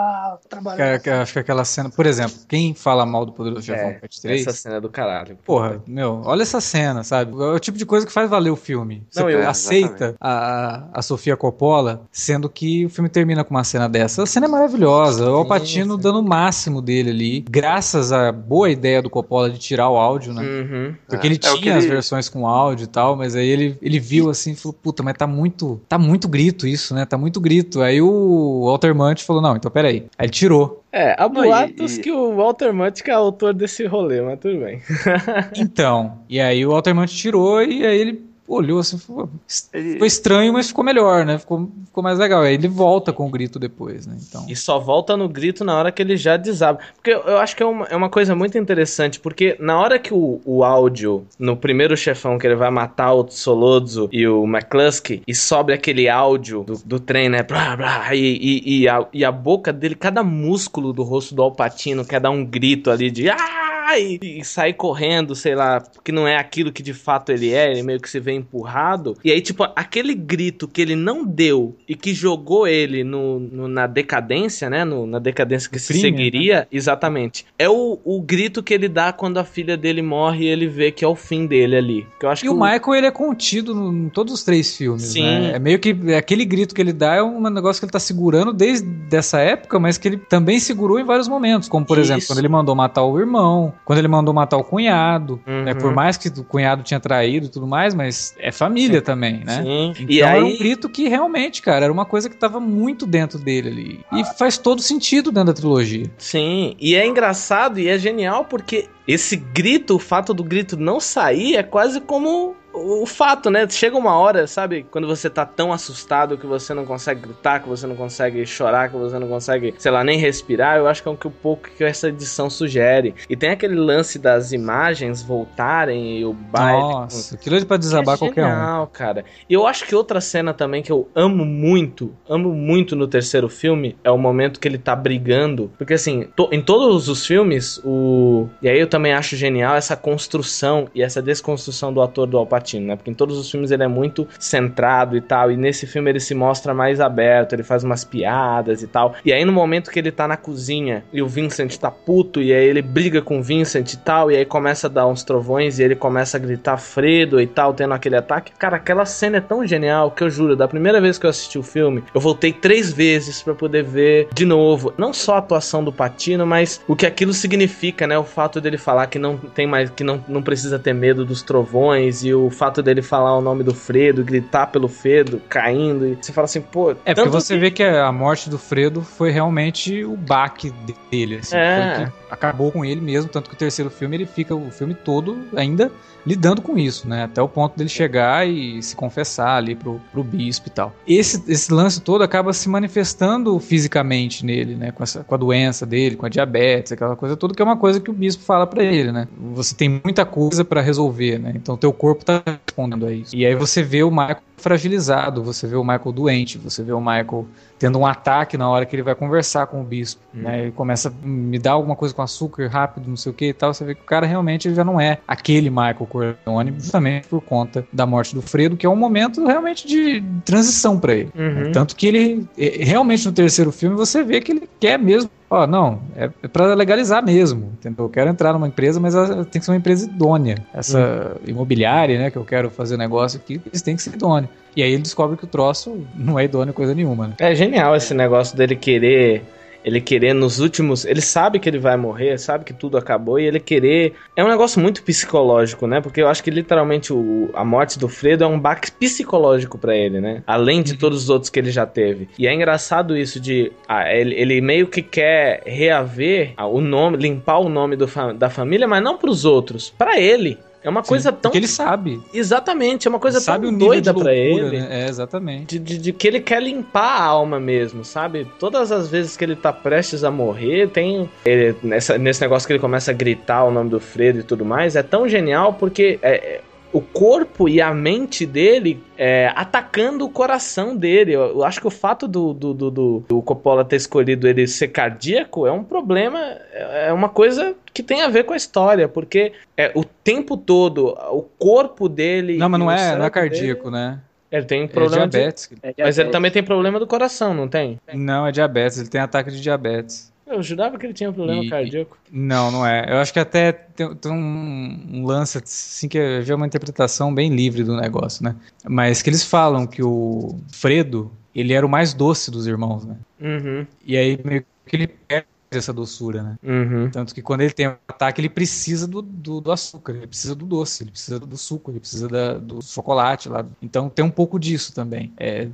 trabalhar. 0.49 0.77
Cara, 0.77 0.99
que 0.99 1.09
eu 1.09 1.13
acho 1.21 1.33
que 1.33 1.39
aquela 1.39 1.65
cena, 1.65 1.89
por 1.89 2.05
exemplo, 2.05 2.35
quem 2.47 2.73
fala 2.73 3.05
mal 3.05 3.25
do 3.25 3.31
Poderoso 3.31 3.65
Chefão 3.65 3.89
É, 3.89 3.93
Parte 3.93 4.21
3, 4.21 4.41
essa 4.47 4.57
cena 4.57 4.75
é 4.75 4.81
do 4.81 4.89
caralho. 4.89 5.37
Porra, 5.45 5.81
meu, 5.87 6.21
olha 6.25 6.41
essa 6.43 6.59
cena, 6.61 7.03
sabe? 7.03 7.31
É 7.31 7.35
o 7.45 7.59
tipo 7.59 7.77
de 7.77 7.85
coisa 7.85 8.05
que 8.05 8.11
faz 8.11 8.29
valer 8.29 8.49
o 8.51 8.55
filme. 8.55 9.03
Você 9.09 9.21
Não, 9.21 9.29
eu- 9.29 9.47
aceita 9.49 10.15
a, 10.19 10.85
a 10.93 11.01
Sofia 11.01 11.35
Coppola, 11.37 12.01
sendo 12.11 12.49
que 12.49 12.85
o 12.85 12.89
filme 12.89 13.09
termina 13.09 13.43
com 13.43 13.53
uma 13.53 13.63
cena 13.63 13.87
dessa. 13.89 14.23
A 14.23 14.25
cena 14.25 14.45
é 14.45 14.49
maravilhosa. 14.49 15.29
O 15.29 15.35
Alpatino 15.35 15.97
dando 15.97 16.19
o 16.19 16.23
máximo 16.23 16.81
dele 16.81 17.09
ali, 17.11 17.41
graças 17.49 18.11
à 18.11 18.31
boa 18.31 18.69
ideia 18.69 19.01
do 19.01 19.09
Coppola 19.09 19.49
de 19.49 19.57
tirar 19.59 19.89
o 19.89 19.97
áudio, 19.97 20.33
né? 20.33 20.41
Uhum. 20.41 20.95
Porque 21.07 21.27
É, 21.27 21.29
ele 21.29 21.35
é 21.35 21.55
tinha 21.55 21.75
as 21.77 21.83
ele- 21.83 21.93
versões 21.93 22.29
com 22.29 22.47
áudio 22.47 22.85
e 22.85 22.87
tal, 22.87 23.15
mas 23.15 23.35
aí 23.35 23.47
ele, 23.47 23.77
ele 23.81 23.99
viu 23.99 24.29
assim 24.29 24.51
e 24.51 24.55
falou, 24.55 24.73
puta, 24.73 25.03
mas 25.03 25.15
tá 25.17 25.27
muito, 25.27 25.81
tá 25.87 25.97
muito 25.97 26.27
grito 26.27 26.67
isso, 26.67 26.93
né? 26.93 27.05
Tá 27.05 27.17
muito 27.17 27.39
grito. 27.39 27.81
Aí 27.81 28.01
o 28.01 28.65
Walter 28.65 28.93
Mant 28.95 29.21
falou, 29.23 29.41
não, 29.41 29.55
então 29.55 29.69
peraí. 29.83 30.05
Aí 30.17 30.25
ele 30.25 30.31
tirou. 30.31 30.83
É, 30.91 31.15
há 31.17 31.27
Não, 31.27 31.43
e- 31.43 31.47
boatos 31.47 31.97
e- 31.97 32.01
que 32.01 32.11
o 32.11 32.35
Walter 32.35 32.71
Matthau 32.73 33.11
é 33.13 33.17
autor 33.17 33.53
desse 33.53 33.85
rolê, 33.85 34.21
mas 34.21 34.39
tudo 34.39 34.59
bem. 34.59 34.81
Então, 35.57 36.19
e 36.29 36.39
aí 36.39 36.65
o 36.65 36.69
Walter 36.71 36.93
Mant 36.93 37.09
tirou 37.11 37.61
e 37.63 37.85
aí 37.85 37.99
ele 37.99 38.23
olhou 38.47 38.79
assim, 38.79 38.97
falou, 38.97 39.29
Ele- 39.73 39.97
Foi 39.99 40.07
estranho, 40.07 40.51
mas 40.53 40.67
ficou 40.67 40.83
melhor, 40.83 41.25
né? 41.25 41.37
Ficou, 41.37 41.69
ficou 41.85 42.03
mais 42.03 42.19
legal. 42.19 42.41
Aí 42.41 42.53
ele 42.53 42.67
volta 42.67 43.11
com 43.13 43.25
o 43.25 43.29
grito 43.29 43.57
depois, 43.59 44.05
né? 44.05 44.17
Então. 44.27 44.45
E 44.47 44.55
só 44.55 44.79
volta 44.79 45.15
no 45.17 45.27
grito 45.29 45.63
na 45.63 45.77
hora 45.77 45.91
que 45.91 46.01
ele 46.01 46.17
já 46.17 46.37
desaba. 46.37 46.79
Porque 46.95 47.11
eu, 47.11 47.19
eu 47.21 47.37
acho 47.37 47.55
que 47.55 47.63
é 47.63 47.65
uma, 47.65 47.85
é 47.85 47.95
uma 47.95 48.09
coisa 48.09 48.35
muito 48.35 48.57
interessante, 48.57 49.19
porque 49.19 49.55
na 49.59 49.79
hora 49.79 49.97
que 49.99 50.13
o, 50.13 50.41
o 50.45 50.63
áudio, 50.63 51.25
no 51.39 51.55
primeiro 51.57 51.95
chefão, 51.95 52.37
que 52.37 52.45
ele 52.47 52.55
vai 52.55 52.69
matar 52.69 53.13
o 53.13 53.27
Solodzo 53.29 54.09
e 54.11 54.27
o 54.27 54.43
McCluskey, 54.45 55.21
e 55.27 55.33
sobe 55.33 55.73
aquele 55.73 56.09
áudio 56.09 56.63
do, 56.63 56.81
do 56.85 56.99
trem, 56.99 57.29
né? 57.29 57.43
Blá, 57.43 57.75
blá, 57.75 58.13
e, 58.15 58.37
e, 58.65 58.81
e, 58.81 58.87
a, 58.89 59.05
e 59.13 59.23
a 59.25 59.31
boca 59.31 59.71
dele, 59.73 59.95
cada 59.95 60.23
músculo 60.23 60.91
do 60.93 61.03
rosto 61.03 61.33
do 61.33 61.41
Alpatino 61.41 62.05
quer 62.05 62.19
dar 62.19 62.29
um 62.31 62.45
grito 62.45 62.91
ali 62.91 63.09
de. 63.09 63.29
"Ah!" 63.29 63.72
E, 63.97 64.19
e 64.21 64.43
sair 64.45 64.73
correndo, 64.73 65.35
sei 65.35 65.55
lá, 65.55 65.81
porque 65.81 66.11
não 66.11 66.27
é 66.27 66.37
aquilo 66.37 66.71
que 66.71 66.81
de 66.83 66.93
fato 66.93 67.31
ele 67.31 67.51
é, 67.53 67.71
ele 67.71 67.83
meio 67.83 67.99
que 67.99 68.09
se 68.09 68.19
vê 68.19 68.31
empurrado. 68.33 69.17
E 69.23 69.31
aí, 69.31 69.41
tipo, 69.41 69.63
aquele 69.75 70.13
grito 70.13 70.67
que 70.67 70.81
ele 70.81 70.95
não 70.95 71.25
deu 71.25 71.75
e 71.87 71.95
que 71.95 72.13
jogou 72.13 72.67
ele 72.67 73.03
no, 73.03 73.39
no- 73.39 73.67
na 73.67 73.85
decadência, 73.87 74.69
né? 74.69 74.83
No- 74.83 75.05
na 75.05 75.19
decadência 75.19 75.69
que 75.69 75.75
No 75.75 75.81
se 75.81 75.93
crime, 75.93 76.01
seguiria, 76.17 76.67
exatamente. 76.71 77.45
É 77.57 77.69
o, 77.69 77.99
o 78.03 78.21
grito 78.21 78.61
que 78.63 78.73
ele 78.73 78.87
dá 78.87 79.11
quando 79.11 79.37
a 79.37 79.43
filha 79.43 79.75
dele 79.77 80.01
morre 80.01 80.45
e 80.45 80.47
ele 80.47 80.67
vê 80.67 80.91
que 80.91 81.03
é 81.03 81.07
o 81.07 81.15
fim 81.15 81.45
dele 81.45 81.75
ali. 81.75 82.07
Que 82.19 82.25
eu 82.25 82.29
acho 82.29 82.43
E 82.45 82.47
que 82.47 82.53
o 82.53 82.55
Michael, 82.55 82.95
ele 82.95 83.07
é 83.07 83.11
contido 83.11 83.73
em 83.91 84.09
todos 84.09 84.33
os 84.33 84.43
três 84.43 84.75
filmes, 84.75 85.03
Sim. 85.03 85.23
né? 85.23 85.51
É 85.55 85.59
meio 85.59 85.79
que 85.79 85.95
é 86.07 86.17
aquele 86.17 86.45
grito 86.45 86.73
que 86.73 86.81
ele 86.81 86.93
dá 86.93 87.15
é 87.15 87.23
um 87.23 87.41
negócio 87.49 87.79
que 87.81 87.85
ele 87.85 87.91
tá 87.91 87.99
segurando 87.99 88.53
desde 88.53 88.87
essa 89.11 89.39
época, 89.39 89.79
mas 89.79 89.97
que 89.97 90.07
ele 90.07 90.17
também 90.17 90.59
segurou 90.59 90.99
em 90.99 91.03
vários 91.03 91.27
momentos, 91.27 91.67
como 91.69 91.85
por 91.85 91.97
exemplo, 91.97 92.19
Isso. 92.19 92.27
quando 92.27 92.39
ele 92.39 92.47
mandou 92.49 92.75
matar 92.75 93.03
o 93.03 93.19
irmão, 93.19 93.72
quando 93.85 93.99
ele 93.99 94.07
mandou 94.07 94.33
matar 94.33 94.57
o 94.57 94.63
cunhado, 94.63 95.41
Uhum. 95.45 95.63
né? 95.63 95.73
Por 95.73 95.93
mais 95.93 96.17
que 96.17 96.27
o 96.29 96.43
cunhado 96.43 96.83
tinha 96.83 96.99
traído 96.99 97.47
e 97.47 97.49
tudo 97.49 97.67
mais, 97.67 97.93
mas 97.93 98.35
é 98.39 98.51
família 98.51 99.01
também, 99.01 99.43
né? 99.45 99.61
Sim. 99.63 99.91
Então 99.91 100.05
e 100.09 100.21
era 100.21 100.33
aí, 100.37 100.43
um 100.43 100.57
grito 100.57 100.89
que 100.89 101.07
realmente, 101.07 101.61
cara, 101.61 101.85
era 101.85 101.93
uma 101.93 102.05
coisa 102.05 102.29
que 102.29 102.35
tava 102.35 102.59
muito 102.59 103.05
dentro 103.05 103.37
dele 103.39 103.69
ali. 103.69 103.99
E 104.19 104.25
faz 104.37 104.57
todo 104.57 104.81
sentido 104.81 105.31
dentro 105.31 105.47
da 105.47 105.53
trilogia. 105.53 106.09
Sim, 106.17 106.75
e 106.79 106.95
é 106.95 107.05
engraçado 107.05 107.79
e 107.79 107.87
é 107.87 107.97
genial 107.97 108.45
porque 108.45 108.87
esse 109.07 109.35
grito, 109.35 109.95
o 109.95 109.99
fato 109.99 110.33
do 110.33 110.43
grito 110.43 110.77
não 110.77 110.99
sair, 110.99 111.55
é 111.55 111.63
quase 111.63 111.99
como 111.99 112.55
o 112.73 113.05
fato, 113.05 113.49
né? 113.49 113.67
Chega 113.69 113.95
uma 113.97 114.17
hora, 114.17 114.47
sabe? 114.47 114.85
Quando 114.89 115.07
você 115.07 115.29
tá 115.29 115.45
tão 115.45 115.71
assustado 115.71 116.37
que 116.37 116.45
você 116.45 116.73
não 116.73 116.85
consegue 116.85 117.21
gritar, 117.21 117.59
que 117.61 117.69
você 117.69 117.85
não 117.85 117.95
consegue 117.95 118.45
chorar, 118.45 118.89
que 118.89 118.97
você 118.97 119.19
não 119.19 119.27
consegue, 119.27 119.75
sei 119.77 119.91
lá, 119.91 120.03
nem 120.03 120.17
respirar. 120.17 120.77
Eu 120.77 120.87
acho 120.87 121.01
que 121.01 121.07
é 121.07 121.11
um 121.11 121.15
que 121.15 121.27
um 121.27 121.31
pouco 121.31 121.69
que 121.69 121.83
essa 121.83 122.09
edição 122.09 122.49
sugere. 122.49 123.13
E 123.29 123.35
tem 123.35 123.51
aquele 123.51 123.75
lance 123.75 124.17
das 124.17 124.51
imagens 124.51 125.21
voltarem 125.21 126.17
e 126.19 126.25
o 126.25 126.33
baile. 126.33 126.81
Nossa, 126.81 127.35
aquilo 127.35 127.55
é 127.57 127.65
pra 127.65 127.77
desabar 127.77 128.15
é 128.15 128.17
qualquer 128.17 128.45
um. 128.45 128.49
genial, 128.49 128.87
cara. 128.87 129.25
E 129.47 129.53
eu 129.53 129.67
acho 129.67 129.85
que 129.85 129.95
outra 129.95 130.19
cena 130.19 130.53
também 130.53 130.81
que 130.81 130.91
eu 130.91 131.07
amo 131.15 131.45
muito, 131.45 132.13
amo 132.27 132.51
muito 132.53 132.95
no 132.95 133.07
terceiro 133.07 133.47
filme, 133.49 133.95
é 134.03 134.09
o 134.11 134.17
momento 134.17 134.59
que 134.59 134.67
ele 134.67 134.77
tá 134.77 134.95
brigando. 134.95 135.71
Porque 135.77 135.93
assim, 135.93 136.27
to- 136.35 136.49
em 136.51 136.61
todos 136.61 137.07
os 137.07 137.25
filmes, 137.25 137.79
o. 137.83 138.47
E 138.61 138.67
aí 138.67 138.79
eu 138.79 138.87
também 138.87 139.13
acho 139.13 139.35
genial 139.35 139.75
essa 139.75 139.95
construção 139.95 140.87
e 140.95 141.01
essa 141.03 141.21
desconstrução 141.21 141.93
do 141.93 142.01
ator 142.01 142.25
do 142.25 142.37
Alpatino 142.37 142.62
Pacino, 142.63 142.87
né? 142.87 142.95
Porque 142.95 143.11
em 143.11 143.13
todos 143.13 143.37
os 143.37 143.49
filmes 143.49 143.71
ele 143.71 143.83
é 143.83 143.87
muito 143.87 144.27
centrado 144.39 145.15
e 145.15 145.21
tal, 145.21 145.51
e 145.51 145.57
nesse 145.57 145.85
filme 145.85 146.09
ele 146.09 146.19
se 146.19 146.33
mostra 146.33 146.73
mais 146.73 146.99
aberto, 146.99 147.53
ele 147.53 147.63
faz 147.63 147.83
umas 147.83 148.03
piadas 148.03 148.81
e 148.81 148.87
tal. 148.87 149.13
E 149.23 149.31
aí 149.31 149.43
no 149.45 149.51
momento 149.51 149.91
que 149.91 149.99
ele 149.99 150.11
tá 150.11 150.27
na 150.27 150.37
cozinha 150.37 151.03
e 151.11 151.21
o 151.21 151.27
Vincent 151.27 151.77
tá 151.77 151.91
puto, 151.91 152.41
e 152.41 152.53
aí 152.53 152.65
ele 152.65 152.81
briga 152.81 153.21
com 153.21 153.39
o 153.39 153.43
Vincent 153.43 153.93
e 153.93 153.97
tal, 153.97 154.31
e 154.31 154.37
aí 154.37 154.45
começa 154.45 154.87
a 154.87 154.89
dar 154.89 155.07
uns 155.07 155.23
trovões 155.23 155.79
e 155.79 155.83
ele 155.83 155.95
começa 155.95 156.37
a 156.37 156.39
gritar 156.39 156.77
Fredo 156.77 157.39
e 157.39 157.47
tal, 157.47 157.73
tendo 157.73 157.93
aquele 157.93 158.15
ataque. 158.15 158.53
Cara, 158.57 158.77
aquela 158.77 159.05
cena 159.05 159.37
é 159.37 159.41
tão 159.41 159.65
genial 159.65 160.11
que 160.11 160.23
eu 160.23 160.29
juro, 160.29 160.55
da 160.55 160.67
primeira 160.67 160.99
vez 160.99 161.17
que 161.17 161.25
eu 161.25 161.29
assisti 161.29 161.57
o 161.57 161.63
filme, 161.63 162.03
eu 162.13 162.21
voltei 162.21 162.51
três 162.51 162.91
vezes 162.91 163.41
para 163.41 163.53
poder 163.53 163.83
ver 163.83 164.27
de 164.33 164.45
novo, 164.45 164.93
não 164.97 165.13
só 165.13 165.35
a 165.35 165.37
atuação 165.37 165.83
do 165.83 165.91
Patino, 165.91 166.45
mas 166.45 166.81
o 166.87 166.95
que 166.95 167.05
aquilo 167.05 167.33
significa, 167.33 168.07
né? 168.07 168.17
O 168.17 168.23
fato 168.23 168.61
dele 168.61 168.77
falar 168.77 169.07
que 169.07 169.19
não 169.19 169.37
tem 169.37 169.67
mais, 169.67 169.89
que 169.89 170.03
não, 170.03 170.23
não 170.27 170.41
precisa 170.41 170.79
ter 170.79 170.93
medo 170.93 171.25
dos 171.25 171.41
trovões 171.41 172.23
e 172.23 172.33
o 172.33 172.49
fato 172.53 172.81
dele 172.81 173.01
falar 173.01 173.37
o 173.37 173.41
nome 173.41 173.63
do 173.63 173.73
Fredo, 173.73 174.23
gritar 174.23 174.67
pelo 174.67 174.87
Fredo, 174.87 175.41
caindo, 175.49 176.07
e 176.07 176.17
você 176.19 176.31
fala 176.31 176.45
assim, 176.45 176.61
pô. 176.61 176.91
É, 177.05 177.13
porque 177.13 177.29
você 177.29 177.55
que... 177.55 177.59
vê 177.59 177.71
que 177.71 177.83
a 177.83 178.11
morte 178.11 178.49
do 178.49 178.57
Fredo 178.57 179.01
foi 179.01 179.31
realmente 179.31 180.03
o 180.03 180.15
baque 180.15 180.73
dele, 181.11 181.37
assim, 181.37 181.57
é. 181.57 182.11
Acabou 182.33 182.71
com 182.71 182.83
ele 182.83 182.99
mesmo, 182.99 183.29
tanto 183.29 183.49
que 183.49 183.55
o 183.55 183.57
terceiro 183.57 183.89
filme 183.89 184.17
ele 184.17 184.25
fica 184.25 184.55
o 184.55 184.71
filme 184.71 184.93
todo 184.93 185.37
ainda 185.55 185.91
lidando 186.25 186.61
com 186.61 186.77
isso, 186.77 187.07
né? 187.07 187.25
Até 187.25 187.41
o 187.41 187.49
ponto 187.49 187.77
dele 187.77 187.89
chegar 187.89 188.47
e 188.47 188.81
se 188.81 188.95
confessar 188.95 189.57
ali 189.57 189.75
pro, 189.75 189.99
pro 190.11 190.23
bispo 190.23 190.67
e 190.67 190.71
tal. 190.71 190.95
Esse, 191.05 191.43
esse 191.51 191.71
lance 191.71 192.01
todo 192.01 192.23
acaba 192.23 192.53
se 192.53 192.67
manifestando 192.69 193.59
fisicamente 193.59 194.45
nele, 194.45 194.75
né? 194.75 194.91
Com, 194.91 195.03
essa, 195.03 195.23
com 195.23 195.35
a 195.35 195.37
doença 195.37 195.85
dele, 195.85 196.15
com 196.15 196.25
a 196.25 196.29
diabetes, 196.29 196.91
aquela 196.91 197.15
coisa 197.15 197.35
toda, 197.35 197.53
que 197.53 197.61
é 197.61 197.65
uma 197.65 197.77
coisa 197.77 197.99
que 197.99 198.09
o 198.09 198.13
bispo 198.13 198.43
fala 198.43 198.65
para 198.65 198.83
ele, 198.83 199.11
né? 199.11 199.27
Você 199.53 199.75
tem 199.75 200.01
muita 200.03 200.25
coisa 200.25 200.63
para 200.63 200.81
resolver, 200.81 201.37
né? 201.37 201.51
Então 201.55 201.77
teu 201.77 201.91
corpo 201.91 202.23
tá 202.23 202.41
respondendo 202.73 203.05
a 203.05 203.11
isso. 203.11 203.35
E 203.35 203.45
aí 203.45 203.55
você 203.55 203.83
vê 203.83 204.03
o 204.03 204.09
Michael 204.09 204.41
fragilizado, 204.57 205.43
você 205.43 205.67
vê 205.67 205.75
o 205.75 205.83
Michael 205.83 206.11
doente, 206.11 206.57
você 206.57 206.81
vê 206.83 206.93
o 206.93 206.99
Michael 206.99 207.45
tendo 207.77 207.99
um 207.99 208.05
ataque 208.05 208.57
na 208.57 208.69
hora 208.69 208.85
que 208.85 208.95
ele 208.95 209.03
vai 209.03 209.13
conversar 209.13 209.67
com 209.67 209.81
o 209.81 209.83
bispo, 209.83 210.21
hum. 210.33 210.41
né? 210.41 210.61
Ele 210.63 210.71
começa 210.71 211.09
a 211.09 211.27
me 211.27 211.59
dar 211.59 211.73
alguma 211.73 211.95
coisa 211.95 212.15
com 212.15 212.21
açúcar 212.21 212.67
rápido, 212.67 213.09
não 213.09 213.17
sei 213.17 213.31
o 213.31 213.35
que 213.35 213.47
e 213.47 213.53
tal, 213.53 213.73
você 213.73 213.83
vê 213.83 213.93
que 213.93 214.01
o 214.01 214.05
cara 214.05 214.25
realmente 214.25 214.73
já 214.73 214.83
não 214.83 214.99
é 214.99 215.17
aquele 215.27 215.69
Michael 215.69 216.07
Corleone, 216.09 216.73
justamente 216.79 217.27
por 217.27 217.41
conta 217.41 217.85
da 217.91 218.05
morte 218.05 218.33
do 218.33 218.41
Fredo, 218.41 218.77
que 218.77 218.85
é 218.85 218.89
um 218.89 218.95
momento 218.95 219.45
realmente 219.45 219.85
de 219.85 220.23
transição 220.45 220.97
para 220.97 221.13
ele. 221.13 221.31
Uhum. 221.35 221.71
Tanto 221.73 221.95
que 221.95 222.07
ele, 222.07 222.47
realmente 222.57 223.25
no 223.25 223.33
terceiro 223.33 223.71
filme, 223.71 223.95
você 223.95 224.23
vê 224.23 224.39
que 224.39 224.53
ele 224.53 224.69
quer 224.79 224.97
mesmo 224.97 225.29
ó, 225.53 225.67
não, 225.67 225.99
é, 226.15 226.29
é 226.41 226.47
para 226.47 226.73
legalizar 226.73 227.23
mesmo, 227.23 227.73
entendeu? 227.73 228.05
Eu 228.05 228.09
quero 228.09 228.29
entrar 228.29 228.53
numa 228.53 228.67
empresa, 228.67 228.99
mas 228.99 229.13
ela 229.13 229.45
tem 229.45 229.59
que 229.59 229.65
ser 229.65 229.71
uma 229.71 229.77
empresa 229.77 230.05
idônea. 230.05 230.57
Essa 230.73 231.37
imobiliária, 231.45 232.17
né, 232.17 232.31
que 232.31 232.37
eu 232.37 232.43
quero 232.43 232.71
fazer 232.71 232.97
negócio 232.97 233.39
aqui, 233.39 233.61
eles 233.65 233.81
têm 233.81 233.95
que 233.95 234.01
ser 234.01 234.15
idônea. 234.15 234.49
E 234.75 234.81
aí 234.81 234.91
ele 234.91 235.03
descobre 235.03 235.37
que 235.37 235.43
o 235.43 235.47
troço 235.47 236.03
não 236.15 236.39
é 236.39 236.45
idôneo 236.45 236.73
coisa 236.73 236.95
nenhuma, 236.95 237.27
né? 237.27 237.33
É 237.37 237.53
genial 237.53 237.95
esse 237.95 238.15
negócio 238.15 238.57
dele 238.57 238.75
querer 238.75 239.43
ele 239.83 240.01
querer 240.01 240.33
nos 240.33 240.59
últimos. 240.59 241.05
Ele 241.05 241.21
sabe 241.21 241.59
que 241.59 241.69
ele 241.69 241.79
vai 241.79 241.97
morrer, 241.97 242.37
sabe 242.37 242.63
que 242.63 242.73
tudo 242.73 242.97
acabou 242.97 243.39
e 243.39 243.45
ele 243.45 243.59
querer. 243.59 244.13
É 244.35 244.43
um 244.43 244.47
negócio 244.47 244.81
muito 244.81 245.03
psicológico, 245.03 245.87
né? 245.87 246.01
Porque 246.01 246.21
eu 246.21 246.27
acho 246.27 246.43
que 246.43 246.49
literalmente 246.49 247.11
o, 247.11 247.49
a 247.53 247.63
morte 247.63 247.99
do 247.99 248.07
Fredo 248.07 248.43
é 248.43 248.47
um 248.47 248.59
baque 248.59 248.91
psicológico 248.91 249.77
para 249.77 249.95
ele, 249.95 250.19
né? 250.21 250.43
Além 250.47 250.81
de 250.81 250.93
uhum. 250.93 250.97
todos 250.97 251.23
os 251.23 251.29
outros 251.29 251.49
que 251.49 251.59
ele 251.59 251.71
já 251.71 251.85
teve. 251.85 252.29
E 252.37 252.47
é 252.47 252.53
engraçado 252.53 253.17
isso 253.17 253.39
de. 253.39 253.71
Ah, 253.87 254.11
ele, 254.13 254.35
ele, 254.35 254.61
meio 254.61 254.87
que 254.87 255.01
quer 255.01 255.61
reaver 255.65 256.53
o 256.57 256.79
nome, 256.79 257.17
limpar 257.17 257.59
o 257.59 257.69
nome 257.69 257.95
do, 257.95 258.07
da 258.37 258.49
família, 258.49 258.87
mas 258.87 259.03
não 259.03 259.17
pros 259.17 259.45
outros, 259.45 259.93
para 259.97 260.19
ele. 260.19 260.57
É 260.83 260.89
uma 260.89 261.01
coisa 261.01 261.29
Sim, 261.29 261.37
tão. 261.41 261.51
Porque 261.51 261.57
ele 261.57 261.67
sabe. 261.67 262.21
Exatamente, 262.33 263.07
é 263.07 263.09
uma 263.09 263.19
coisa 263.19 263.37
ele 263.37 263.45
tão 263.45 263.53
sabe 263.53 263.71
doida 263.71 264.11
loucura, 264.11 264.25
pra 264.25 264.35
ele. 264.35 264.79
Né? 264.79 265.03
É, 265.03 265.09
exatamente. 265.09 265.79
De, 265.79 265.97
de, 265.97 265.97
de, 265.97 266.13
que 266.13 266.27
ele 266.27 266.39
quer 266.41 266.61
limpar 266.61 267.21
a 267.21 267.23
alma 267.23 267.59
mesmo, 267.59 268.03
sabe? 268.03 268.45
Todas 268.59 268.91
as 268.91 269.07
vezes 269.07 269.37
que 269.37 269.43
ele 269.43 269.55
tá 269.55 269.71
prestes 269.71 270.23
a 270.23 270.31
morrer, 270.31 270.89
tem. 270.89 271.29
Ele, 271.45 271.75
nessa, 271.81 272.17
nesse 272.17 272.41
negócio 272.41 272.67
que 272.67 272.73
ele 272.73 272.79
começa 272.79 273.11
a 273.11 273.13
gritar 273.13 273.63
o 273.63 273.71
nome 273.71 273.89
do 273.89 273.99
Fredo 273.99 274.39
e 274.39 274.43
tudo 274.43 274.65
mais, 274.65 274.95
é 274.95 275.03
tão 275.03 275.27
genial 275.27 275.73
porque. 275.73 276.19
É, 276.21 276.61
o 276.93 277.01
corpo 277.01 277.67
e 277.67 277.81
a 277.81 277.91
mente 277.91 278.45
dele 278.45 279.03
é, 279.17 279.51
atacando 279.55 280.23
o 280.23 280.29
coração 280.29 280.95
dele. 280.95 281.33
Eu, 281.33 281.41
eu, 281.41 281.63
acho 281.63 281.81
que 281.81 281.87
o 281.87 281.91
fato 281.91 282.27
do, 282.27 282.53
do, 282.53 282.73
do, 282.73 282.91
do, 282.91 283.25
do 283.27 283.41
Coppola 283.41 283.83
ter 283.83 283.95
escolhido 283.95 284.47
ele 284.47 284.67
ser 284.67 284.89
cardíaco 284.89 285.65
é 285.65 285.71
um 285.71 285.83
problema, 285.83 286.39
é, 286.71 287.07
é 287.07 287.13
uma 287.13 287.29
coisa 287.29 287.75
que 287.91 288.03
tem 288.03 288.21
a 288.21 288.29
ver 288.29 288.43
com 288.43 288.53
a 288.53 288.57
história, 288.57 289.07
porque 289.07 289.53
é, 289.75 289.91
o 289.95 290.03
tempo 290.03 290.55
todo 290.55 291.07
o 291.31 291.41
corpo 291.57 292.07
dele. 292.07 292.57
Não, 292.57 292.69
mas 292.69 292.79
não 292.79 292.91
é, 292.91 293.15
não 293.17 293.25
é 293.25 293.29
cardíaco, 293.29 293.89
dele, 293.89 294.03
né? 294.03 294.19
Ele 294.51 294.65
tem 294.65 294.87
problema 294.87 295.23
é 295.23 295.27
diabetes. 295.27 295.67
De... 295.67 295.75
É 295.75 295.79
diabetes. 295.79 296.05
Mas 296.05 296.17
ele 296.19 296.29
também 296.29 296.51
tem 296.51 296.61
problema 296.61 296.99
do 296.99 297.07
coração, 297.07 297.55
não 297.55 297.67
tem? 297.67 297.99
Não, 298.13 298.45
é 298.45 298.51
diabetes. 298.51 298.99
Ele 298.99 299.09
tem 299.09 299.19
ataque 299.19 299.49
de 299.49 299.59
diabetes. 299.59 300.31
Eu 300.45 300.61
jurava 300.61 300.97
que 300.97 301.05
ele 301.05 301.13
tinha 301.13 301.31
problema 301.31 301.63
e, 301.63 301.69
cardíaco. 301.69 302.17
Não, 302.31 302.69
não 302.69 302.85
é. 302.85 303.05
Eu 303.09 303.17
acho 303.17 303.31
que 303.31 303.39
até 303.39 303.71
tem, 303.71 304.13
tem 304.15 304.31
um, 304.31 304.99
um, 305.13 305.25
lance, 305.25 305.57
assim, 305.57 306.07
que 306.07 306.17
é 306.17 306.55
uma 306.55 306.67
interpretação 306.67 307.33
bem 307.33 307.53
livre 307.55 307.83
do 307.83 307.95
negócio, 307.95 308.43
né? 308.43 308.55
Mas 308.83 309.21
que 309.21 309.29
eles 309.29 309.43
falam 309.43 309.87
que 309.87 310.03
o 310.03 310.59
Fredo, 310.71 311.31
ele 311.55 311.73
era 311.73 311.85
o 311.85 311.89
mais 311.89 312.13
doce 312.13 312.51
dos 312.51 312.67
irmãos, 312.67 313.05
né? 313.05 313.15
Uhum. 313.39 313.87
E 314.05 314.17
aí 314.17 314.39
meio 314.43 314.65
que 314.85 314.95
ele 314.95 315.07
perde 315.07 315.47
essa 315.71 315.93
doçura, 315.93 316.43
né? 316.43 316.57
Uhum. 316.61 317.09
Tanto 317.09 317.33
que 317.33 317.41
quando 317.41 317.61
ele 317.61 317.73
tem 317.73 317.87
um 317.87 317.95
ataque, 318.07 318.41
ele 318.41 318.49
precisa 318.49 319.07
do, 319.07 319.21
do, 319.21 319.61
do, 319.61 319.71
açúcar, 319.71 320.13
ele 320.13 320.27
precisa 320.27 320.53
do 320.53 320.65
doce, 320.65 321.03
ele 321.03 321.11
precisa 321.11 321.39
do 321.39 321.57
suco, 321.57 321.91
ele 321.91 321.99
precisa 321.99 322.27
da, 322.27 322.57
do 322.57 322.81
chocolate 322.81 323.49
lá. 323.49 323.65
Então 323.81 324.09
tem 324.09 324.23
um 324.23 324.29
pouco 324.29 324.59
disso 324.59 324.93
também. 324.93 325.31
É, 325.37 325.67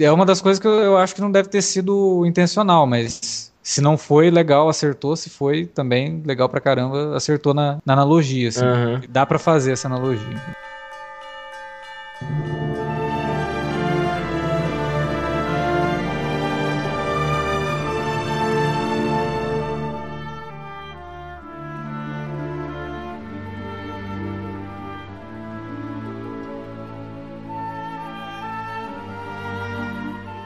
é 0.00 0.12
uma 0.12 0.26
das 0.26 0.40
coisas 0.40 0.60
que 0.60 0.66
eu, 0.66 0.72
eu 0.72 0.96
acho 0.96 1.14
que 1.14 1.20
não 1.20 1.32
deve 1.32 1.48
ter 1.48 1.62
sido 1.62 2.24
intencional, 2.26 2.86
mas 2.86 3.52
se 3.64 3.80
não 3.80 3.96
foi, 3.96 4.30
legal, 4.30 4.68
acertou. 4.68 5.16
Se 5.16 5.30
foi, 5.30 5.64
também 5.64 6.22
legal 6.24 6.50
pra 6.50 6.60
caramba, 6.60 7.16
acertou 7.16 7.54
na, 7.54 7.78
na 7.84 7.94
analogia. 7.94 8.50
Assim. 8.50 8.64
Uhum. 8.64 9.00
Dá 9.08 9.24
para 9.24 9.38
fazer 9.38 9.72
essa 9.72 9.88
analogia. 9.88 10.36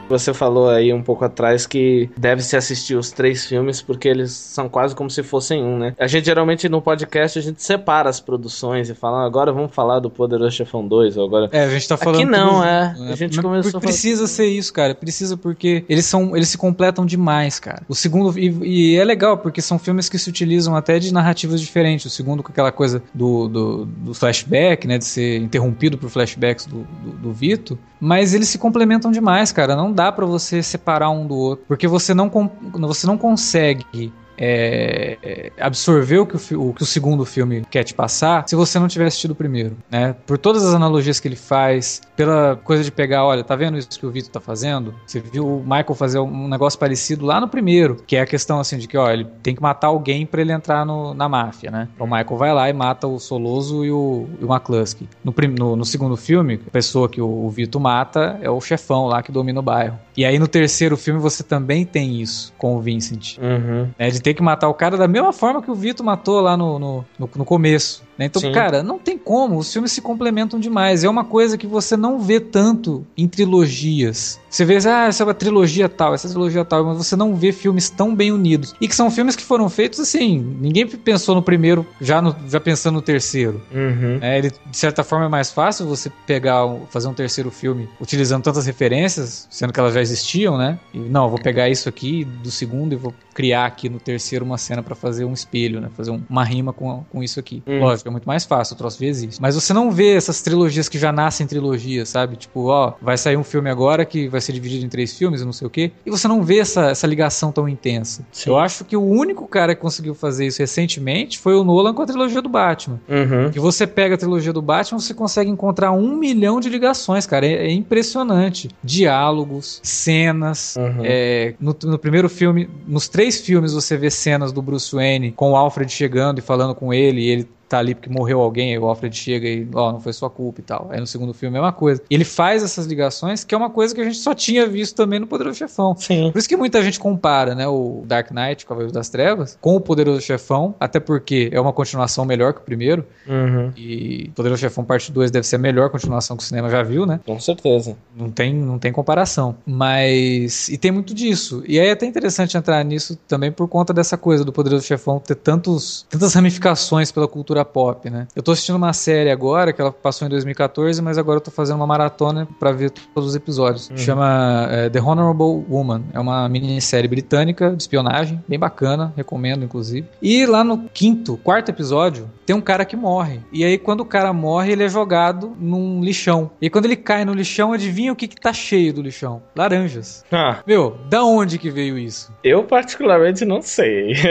Você 0.09 0.33
falou 0.33 0.69
aí 0.69 0.91
um 0.91 1.03
pouco 1.03 1.23
atrás 1.23 1.67
que 1.67 2.09
deve-se 2.17 2.57
assistir 2.57 2.95
os 2.95 3.11
três 3.11 3.45
filmes 3.45 3.81
porque 3.81 4.07
eles 4.07 4.31
são 4.31 4.67
quase 4.67 4.95
como 4.95 5.09
se 5.09 5.21
fossem 5.21 5.63
um, 5.63 5.77
né? 5.77 5.95
A 5.99 6.07
gente 6.07 6.25
geralmente 6.25 6.67
no 6.67 6.81
podcast 6.81 7.37
a 7.37 7.41
gente 7.41 7.61
separa 7.61 8.09
as 8.09 8.19
produções 8.19 8.89
e 8.89 8.95
fala, 8.95 9.21
ah, 9.21 9.25
agora 9.25 9.51
vamos 9.53 9.73
falar 9.73 9.99
do 9.99 10.09
Poderoso 10.09 10.51
Chefão 10.51 10.87
2, 10.87 11.15
ou 11.17 11.25
agora... 11.25 11.49
É, 11.51 11.63
a 11.63 11.69
gente 11.69 11.87
tá 11.87 11.95
falando... 11.95 12.21
Aqui 12.21 12.25
não, 12.25 12.63
é. 12.63 12.95
A 13.11 13.15
gente 13.15 13.35
Mas 13.35 13.45
começou 13.45 13.79
Precisa 13.79 14.27
ser 14.27 14.47
isso, 14.47 14.73
cara. 14.73 14.95
Precisa 14.95 15.37
porque 15.37 15.85
eles 15.87 16.05
são 16.05 16.35
eles 16.35 16.49
se 16.49 16.57
completam 16.57 17.05
demais, 17.05 17.59
cara. 17.59 17.83
O 17.87 17.95
segundo... 17.95 18.37
E, 18.37 18.49
e, 18.63 18.95
é 18.95 19.03
legal 19.03 19.37
porque 19.37 19.61
são 19.61 19.77
filmes 19.77 20.09
que 20.09 20.17
se 20.17 20.29
utilizam 20.29 20.75
até 20.75 20.97
de 20.97 21.13
narrativas 21.13 21.61
diferentes. 21.61 22.05
O 22.05 22.09
segundo 22.09 22.41
com 22.41 22.51
aquela 22.51 22.71
coisa 22.71 23.03
do, 23.13 23.47
do, 23.47 23.85
do 23.85 24.13
flashback, 24.13 24.87
né? 24.87 24.97
De 24.97 25.05
ser 25.05 25.37
interrompido 25.37 25.97
por 25.97 26.09
flashbacks 26.09 26.65
do, 26.65 26.79
do, 27.03 27.11
do 27.11 27.33
Vito. 27.33 27.77
Mas 27.99 28.33
eles 28.33 28.47
se 28.47 28.57
complementam 28.57 29.11
demais, 29.11 29.51
cara. 29.51 29.75
Não 29.75 29.91
dá 29.99 30.13
para 30.13 30.25
você 30.25 30.63
separar 30.63 31.09
um 31.09 31.27
do 31.27 31.35
outro, 31.35 31.65
porque 31.67 31.85
você 31.85 32.13
não, 32.13 32.31
você 32.79 33.05
não 33.05 33.17
consegue 33.17 34.13
é, 34.39 35.51
absorver 35.59 36.19
o 36.19 36.25
que 36.25 36.55
o, 36.55 36.69
o 36.69 36.73
que 36.73 36.83
o, 36.83 36.85
segundo 36.85 37.25
filme 37.25 37.65
quer 37.69 37.83
te 37.83 37.93
passar 37.93 38.47
se 38.47 38.55
você 38.55 38.79
não 38.79 38.87
tiver 38.87 39.05
assistido 39.05 39.31
o 39.31 39.35
primeiro, 39.35 39.77
né? 39.91 40.15
Por 40.25 40.37
todas 40.37 40.65
as 40.65 40.73
analogias 40.73 41.19
que 41.19 41.27
ele 41.27 41.35
faz, 41.35 42.01
pela 42.15 42.55
coisa 42.55 42.83
de 42.83 42.91
pegar, 42.91 43.25
olha, 43.25 43.43
tá 43.43 43.55
vendo 43.55 43.77
isso 43.77 43.99
que 43.99 44.05
o 44.05 44.11
Vitor 44.11 44.31
tá 44.31 44.39
fazendo? 44.39 44.95
Você 45.05 45.19
viu 45.19 45.45
o 45.45 45.61
Michael 45.61 45.95
fazer 45.95 46.19
um 46.19 46.47
negócio 46.47 46.79
parecido 46.79 47.25
lá 47.25 47.41
no 47.41 47.47
primeiro, 47.47 47.97
que 48.07 48.15
é 48.15 48.21
a 48.21 48.25
questão 48.25 48.59
assim 48.59 48.77
de 48.77 48.87
que, 48.87 48.97
ó, 48.97 49.09
ele 49.11 49.25
tem 49.43 49.53
que 49.53 49.61
matar 49.61 49.87
alguém 49.87 50.25
para 50.25 50.41
ele 50.41 50.51
entrar 50.51 50.85
no, 50.85 51.13
na 51.13 51.27
máfia, 51.27 51.69
né? 51.69 51.89
O 51.99 52.05
Michael 52.05 52.37
vai 52.37 52.53
lá 52.53 52.69
e 52.69 52.73
mata 52.73 53.07
o 53.07 53.19
Soloso 53.19 53.83
e 53.83 53.91
o, 53.91 54.27
e 54.39 54.45
o 54.45 54.47
McCluskey. 54.47 55.07
No, 55.23 55.33
no, 55.57 55.75
no, 55.75 55.85
segundo 55.85 56.15
filme, 56.15 56.59
a 56.65 56.71
pessoa 56.71 57.09
que 57.09 57.21
o, 57.21 57.45
o 57.45 57.49
Vitor 57.49 57.81
mata 57.81 58.39
é 58.41 58.49
o 58.49 58.61
chefão 58.61 59.05
lá 59.05 59.21
que 59.21 59.31
domina 59.31 59.59
o 59.59 59.63
bairro. 59.63 59.99
E 60.15 60.25
aí 60.25 60.37
no 60.37 60.47
terceiro 60.47 60.97
filme 60.97 61.19
você 61.19 61.43
também 61.43 61.85
tem 61.85 62.21
isso 62.21 62.53
com 62.57 62.75
o 62.75 62.81
Vincent, 62.81 63.37
uhum. 63.37 63.87
né? 63.97 64.09
De 64.09 64.21
ter 64.21 64.28
ter 64.29 64.33
que 64.35 64.43
matar 64.43 64.69
o 64.69 64.73
cara 64.73 64.95
da 64.95 65.07
mesma 65.07 65.33
forma 65.33 65.61
que 65.61 65.71
o 65.71 65.75
Vito 65.75 66.03
matou 66.03 66.39
lá 66.39 66.55
no, 66.55 66.77
no, 66.77 67.05
no, 67.17 67.29
no 67.35 67.45
começo. 67.45 68.03
Né? 68.19 68.25
Então, 68.25 68.41
Sim. 68.41 68.51
cara, 68.51 68.83
não 68.83 68.99
tem 68.99 69.17
como. 69.17 69.57
Os 69.57 69.71
filmes 69.71 69.93
se 69.93 70.01
complementam 70.01 70.59
demais. 70.59 71.03
É 71.05 71.09
uma 71.09 71.23
coisa 71.23 71.57
que 71.57 71.65
você 71.65 71.95
não 71.95 72.19
vê 72.19 72.39
tanto 72.39 73.05
em 73.17 73.27
trilogias. 73.27 74.39
Você 74.49 74.65
vê, 74.65 74.77
ah, 74.87 75.07
essa 75.07 75.23
é 75.23 75.25
uma 75.25 75.33
trilogia 75.33 75.87
tal, 75.87 76.13
essa 76.13 76.25
é 76.25 76.29
uma 76.29 76.33
trilogia 76.33 76.65
tal, 76.65 76.83
mas 76.83 76.97
você 76.97 77.15
não 77.15 77.35
vê 77.35 77.51
filmes 77.51 77.89
tão 77.89 78.15
bem 78.15 78.31
unidos. 78.31 78.75
E 78.81 78.87
que 78.87 78.95
são 78.95 79.09
filmes 79.11 79.35
que 79.35 79.43
foram 79.43 79.69
feitos 79.69 79.99
assim. 79.99 80.39
Ninguém 80.59 80.85
pensou 80.87 81.35
no 81.35 81.41
primeiro, 81.41 81.85
já, 82.01 82.21
no- 82.21 82.35
já 82.47 82.59
pensando 82.59 82.95
no 82.95 83.01
terceiro. 83.01 83.61
Uhum. 83.71 84.17
É, 84.21 84.37
ele, 84.39 84.49
de 84.65 84.77
certa 84.77 85.03
forma, 85.03 85.25
é 85.25 85.29
mais 85.29 85.51
fácil 85.51 85.85
você 85.87 86.11
pegar, 86.25 86.65
fazer 86.89 87.07
um 87.07 87.13
terceiro 87.13 87.49
filme 87.51 87.87
utilizando 88.01 88.43
tantas 88.43 88.65
referências, 88.65 89.47
sendo 89.49 89.71
que 89.71 89.79
elas 89.79 89.93
já 89.93 90.01
existiam, 90.01 90.57
né? 90.57 90.79
E 90.93 90.97
não, 90.99 91.29
vou 91.29 91.39
pegar 91.39 91.69
isso 91.69 91.87
aqui 91.87 92.25
do 92.25 92.51
segundo 92.51 92.93
e 92.93 92.95
vou 92.95 93.13
criar 93.33 93.65
aqui 93.65 93.87
no 93.87 93.99
terceiro 93.99 94.43
uma 94.43 94.57
cena 94.57 94.81
pra 94.83 94.95
fazer 94.95 95.23
um 95.25 95.33
espelho, 95.33 95.79
né? 95.79 95.89
Fazer 95.95 96.11
um- 96.11 96.21
uma 96.29 96.43
rima 96.43 96.73
com, 96.73 97.05
com 97.09 97.23
isso 97.23 97.39
aqui. 97.39 97.61
Hum. 97.67 97.79
Lógico, 97.79 98.08
é 98.09 98.11
muito 98.11 98.27
mais 98.27 98.45
fácil, 98.45 98.75
o 98.75 98.77
troço 98.77 98.99
já 98.99 99.05
existe. 99.05 99.41
Mas 99.41 99.55
você 99.55 99.73
não 99.73 99.91
vê 99.91 100.15
essas 100.15 100.41
trilogias 100.41 100.89
que 100.89 100.97
já 100.97 101.11
nascem 101.11 101.47
trilogias, 101.47 102.09
sabe? 102.09 102.35
Tipo, 102.35 102.67
ó, 102.67 102.93
vai 103.01 103.17
sair 103.17 103.37
um 103.37 103.43
filme 103.43 103.69
agora 103.69 104.05
que 104.05 104.27
vai 104.27 104.41
ser 104.41 104.53
dividido 104.53 104.85
em 104.85 104.89
três 104.89 105.17
filmes 105.17 105.41
e 105.41 105.45
não 105.45 105.53
sei 105.53 105.67
o 105.67 105.69
quê. 105.69 105.91
E 106.05 106.09
você 106.09 106.27
não 106.27 106.43
vê 106.43 106.59
essa, 106.59 106.89
essa 106.89 107.07
ligação 107.07 107.51
tão 107.51 107.67
intensa. 107.67 108.25
Sim. 108.31 108.49
Eu 108.49 108.57
acho 108.57 108.83
que 108.83 108.97
o 108.97 109.03
único 109.03 109.47
cara 109.47 109.73
que 109.73 109.81
conseguiu 109.81 110.13
fazer 110.13 110.47
isso 110.47 110.59
recentemente 110.59 111.39
foi 111.39 111.55
o 111.55 111.63
Nolan 111.63 111.93
com 111.93 112.01
a 112.01 112.05
trilogia 112.05 112.41
do 112.41 112.49
Batman. 112.49 112.99
Uhum. 113.07 113.51
Que 113.51 113.59
você 113.59 113.87
pega 113.87 114.15
a 114.15 114.17
trilogia 114.17 114.51
do 114.51 114.61
Batman, 114.61 114.99
você 114.99 115.13
consegue 115.13 115.49
encontrar 115.49 115.91
um 115.91 116.15
milhão 116.15 116.59
de 116.59 116.69
ligações, 116.69 117.25
cara. 117.25 117.45
É, 117.45 117.67
é 117.67 117.71
impressionante. 117.71 118.69
Diálogos, 118.83 119.79
cenas. 119.83 120.75
Uhum. 120.75 121.01
É, 121.03 121.53
no, 121.59 121.75
no 121.83 121.99
primeiro 121.99 122.29
filme, 122.29 122.69
nos 122.87 123.07
três 123.07 123.39
filmes, 123.39 123.73
você 123.73 123.95
vê 123.97 124.09
cenas 124.09 124.51
do 124.51 124.61
Bruce 124.61 124.93
Wayne 124.93 125.31
com 125.31 125.51
o 125.51 125.55
Alfred 125.55 125.91
chegando 125.91 126.39
e 126.39 126.41
falando 126.41 126.73
com 126.73 126.93
ele, 126.93 127.21
e 127.21 127.29
ele 127.29 127.49
tá 127.69 127.79
ali 127.79 127.93
porque 127.95 128.09
morreu 128.09 128.41
alguém, 128.41 128.71
aí 128.71 128.79
o 128.79 128.85
Alfred 128.85 129.15
chega 129.15 129.47
e, 129.47 129.67
ó, 129.73 129.91
não 129.91 129.99
foi 129.99 130.11
sua 130.13 130.29
culpa 130.29 130.59
e 130.59 130.63
tal. 130.63 130.87
Aí 130.91 130.99
no 130.99 131.07
segundo 131.07 131.33
filme 131.33 131.55
é 131.55 131.59
a 131.59 131.61
mesma 131.61 131.73
coisa. 131.73 132.01
E 132.09 132.15
ele 132.15 132.25
faz 132.25 132.63
essas 132.63 132.85
ligações, 132.85 133.43
que 133.43 133.53
é 133.53 133.57
uma 133.57 133.69
coisa 133.69 133.93
que 133.93 134.01
a 134.01 134.03
gente 134.03 134.17
só 134.17 134.33
tinha 134.33 134.67
visto 134.67 134.95
também 134.95 135.19
no 135.19 135.27
Poderoso 135.27 135.57
Chefão. 135.57 135.95
Sim. 135.97 136.31
Por 136.31 136.39
isso 136.39 136.49
que 136.49 136.57
muita 136.57 136.81
gente 136.83 136.99
compara, 136.99 137.53
né, 137.55 137.67
o 137.67 138.03
Dark 138.05 138.31
Knight, 138.31 138.65
Cavaleiro 138.65 138.93
das 138.93 139.09
Trevas, 139.09 139.57
com 139.61 139.75
o 139.75 139.81
Poderoso 139.81 140.21
Chefão, 140.21 140.73
até 140.79 140.99
porque 140.99 141.49
é 141.51 141.59
uma 141.61 141.71
continuação 141.73 142.25
melhor 142.25 142.53
que 142.53 142.59
o 142.59 142.63
primeiro, 142.63 143.05
Uhum. 143.27 143.71
e 143.77 144.31
Poderoso 144.35 144.59
Chefão 144.61 144.83
Parte 144.83 145.11
2 145.11 145.29
deve 145.31 145.45
ser 145.45 145.57
a 145.57 145.59
melhor 145.59 145.89
continuação 145.89 146.35
que 146.35 146.43
o 146.43 146.45
cinema 146.45 146.69
já 146.69 146.81
viu, 146.81 147.05
né? 147.05 147.19
Com 147.25 147.39
certeza. 147.39 147.95
Não 148.15 148.29
tem, 148.31 148.53
não 148.53 148.79
tem 148.79 148.91
comparação. 148.91 149.55
Mas. 149.65 150.69
E 150.69 150.77
tem 150.77 150.91
muito 150.91 151.13
disso. 151.13 151.63
E 151.67 151.79
aí 151.79 151.87
é 151.87 151.91
até 151.91 152.05
interessante 152.05 152.57
entrar 152.57 152.83
nisso 152.83 153.17
também 153.27 153.51
por 153.51 153.67
conta 153.67 153.93
dessa 153.93 154.17
coisa 154.17 154.43
do 154.43 154.51
Poderoso 154.51 154.85
Chefão 154.85 155.19
ter 155.19 155.35
tantos, 155.35 156.05
tantas 156.09 156.33
ramificações 156.33 157.11
pela 157.11 157.27
cultura 157.27 157.58
pop, 157.65 158.09
né? 158.09 158.27
Eu 158.35 158.41
tô 158.43 158.51
assistindo 158.51 158.75
uma 158.75 158.93
série 158.93 159.29
agora, 159.31 159.71
que 159.73 159.81
ela 159.81 159.91
passou 159.91 160.25
em 160.25 160.29
2014, 160.29 161.01
mas 161.01 161.17
agora 161.17 161.37
eu 161.37 161.41
tô 161.41 161.51
fazendo 161.51 161.77
uma 161.77 161.87
maratona 161.87 162.47
pra 162.59 162.71
ver 162.71 162.89
todos 162.91 163.29
os 163.29 163.35
episódios. 163.35 163.89
Chama 163.95 164.67
é, 164.71 164.89
The 164.89 165.01
Honorable 165.01 165.65
Woman. 165.69 166.03
É 166.13 166.19
uma 166.19 166.47
minissérie 166.49 167.07
britânica 167.07 167.71
de 167.75 167.81
espionagem, 167.83 168.43
bem 168.47 168.59
bacana, 168.59 169.13
recomendo, 169.15 169.63
inclusive. 169.63 170.07
E 170.21 170.45
lá 170.45 170.63
no 170.63 170.89
quinto, 170.93 171.37
quarto 171.37 171.69
episódio, 171.69 172.29
tem 172.45 172.55
um 172.55 172.61
cara 172.61 172.85
que 172.85 172.95
morre. 172.95 173.41
E 173.51 173.63
aí, 173.63 173.77
quando 173.77 174.01
o 174.01 174.05
cara 174.05 174.33
morre, 174.33 174.71
ele 174.71 174.83
é 174.83 174.89
jogado 174.89 175.55
num 175.59 176.03
lixão. 176.03 176.49
E 176.61 176.69
quando 176.69 176.85
ele 176.85 176.95
cai 176.95 177.23
no 177.25 177.33
lixão, 177.33 177.73
adivinha 177.73 178.11
o 178.11 178.15
que, 178.15 178.27
que 178.27 178.39
tá 178.39 178.51
cheio 178.53 178.93
do 178.93 179.01
lixão? 179.01 179.41
Laranjas. 179.55 180.23
Ah, 180.31 180.59
Meu, 180.65 180.97
da 181.09 181.23
onde 181.23 181.57
que 181.57 181.69
veio 181.69 181.97
isso? 181.97 182.31
eu 182.43 182.63
particularmente 182.63 183.45
não 183.45 183.61
sei. 183.61 184.13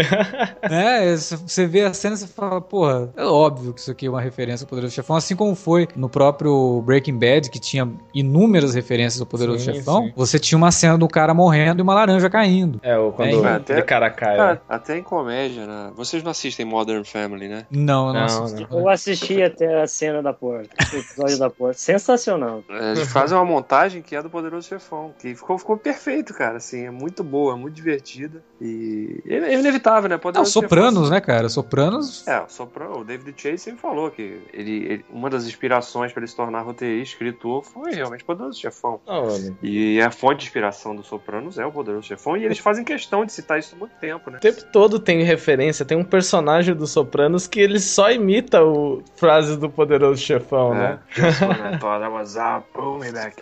É, 0.63 1.15
você 1.17 1.67
vê 1.67 1.83
a 1.83 1.93
cena 1.95 2.15
e 2.15 2.19
você 2.19 2.27
fala, 2.27 2.61
porra, 2.61 3.11
é 3.19 3.25
óbvio 3.25 3.73
que 3.75 3.81
isso 3.81 3.91
aqui 3.91 4.07
é 4.07 4.11
uma 4.11 4.21
referência 4.21 4.65
ao 4.65 4.69
Poderoso 4.69 4.95
Chefão, 4.95 5.17
assim 5.17 5.35
como 5.37 5.55
foi 5.55 5.89
no 5.97 6.09
próprio 6.09 6.83
Breaking 6.87 7.19
Bad, 7.19 7.51
que 7.51 7.59
tinha 7.59 7.89
inúmeras 8.15 8.75
referências 8.75 9.21
ao 9.21 9.27
Poderoso 9.27 9.65
Sim, 9.65 9.75
Chefão. 9.75 10.05
sim. 10.07 10.13
Você 10.17 10.39
tinha 10.39 10.57
uma 10.57 10.71
cena 10.71 10.97
do 10.97 11.09
cara 11.09 11.35
morrendo 11.35 11.81
e 11.81 11.83
uma 11.83 11.95
laranja 11.95 12.31
caindo. 12.31 12.81
É, 12.83 12.97
o 12.99 13.13
quando 13.13 13.45
É, 13.47 13.53
até- 13.55 13.75
de 13.77 13.83
cara 13.83 14.11
cai. 14.11 14.39
Ah, 14.39 14.59
até 14.69 14.97
em 14.97 15.03
comédia, 15.03 15.67
né? 15.67 15.91
Vocês 15.97 16.23
não 16.23 16.31
assistem 16.31 16.65
Modern 16.65 17.05
Family, 17.05 17.49
né? 17.49 17.67
Não, 17.71 18.09
eu 18.09 18.15
não, 18.15 18.21
Não, 18.27 18.45
assisti. 18.45 18.67
não. 18.71 18.79
Eu 18.81 18.89
assisti 18.89 19.43
até 19.43 19.83
a 19.83 19.87
cena 19.87 20.23
da 20.23 20.33
porta, 20.33 20.71
o 20.93 20.97
episódio 20.97 21.39
da 21.39 21.51
porta. 21.51 21.79
Sensacional. 21.79 22.63
É, 22.71 22.93
Eles 22.93 23.09
fazem 23.13 23.37
uma 23.37 23.45
montagem 23.45 24.03
que 24.03 24.15
é 24.15 24.23
do 24.23 24.31
Poderoso 24.31 24.69
Chefão, 24.69 25.13
que 25.19 25.35
ficou, 25.35 25.59
ficou 25.59 25.77
perfeito, 25.77 26.33
cara. 26.35 26.57
Assim, 26.59 26.85
é 26.87 26.91
muito 26.91 27.25
boa, 27.25 27.57
muito 27.57 27.75
divertida. 27.75 28.43
E 28.61 29.23
é 29.27 29.55
inevitável, 29.55 30.09
né? 30.09 30.15
Não, 30.17 30.21
Poderoso 30.21 30.51
Sopranos, 30.53 30.95
Chefão- 30.95 31.11
né, 31.11 31.21
cara? 31.21 31.49
Sopranos. 31.49 32.27
É, 32.27 32.41
o 32.41 32.49
Soprano, 32.49 33.01
o 33.01 33.05
David 33.09 33.35
Chase 33.41 33.59
sempre 33.59 33.81
falou 33.81 34.11
que 34.11 34.41
ele, 34.53 34.85
ele- 34.85 35.05
uma 35.11 35.29
das 35.31 35.47
inspirações 35.47 36.13
para 36.13 36.21
ele 36.21 36.29
se 36.31 36.37
tornar 36.37 36.63
roteirista, 36.63 37.15
escritor, 37.15 37.65
foi 37.65 37.93
realmente 37.95 38.25
Poderoso 38.25 38.61
Chefão. 38.61 39.01
Olha. 39.07 39.57
E 39.63 40.01
a 40.01 40.11
fonte 40.11 40.41
de 40.41 40.45
inspiração 40.45 40.95
do 40.95 41.03
Sopranos 41.03 41.59
é 41.59 41.67
o 41.67 41.73
Poderoso 41.73 42.07
Chefão, 42.07 42.37
e 42.37 42.45
eles 42.45 42.59
fazem 42.59 42.85
questão 42.85 43.25
de 43.25 43.33
citar 43.33 43.59
isso 43.59 43.75
há 43.75 43.79
muito 43.79 43.93
tempo, 44.01 44.31
né? 44.31 44.39
O 44.39 44.41
tempo 44.41 44.63
todo 44.73 44.99
tem 44.99 45.23
referência, 45.23 45.85
tem 45.85 45.97
um 45.97 46.05
personagem 46.05 46.75
do 46.75 46.87
Sopranos 46.87 47.47
que 47.47 47.59
ele 47.61 47.81
só 47.81 48.11
imita 48.11 48.63
o 48.63 49.03
frases 49.17 49.57
do 49.57 49.69
poderoso 49.71 50.21
chefão, 50.23 50.75
né? 50.75 50.99
É. 51.13 51.79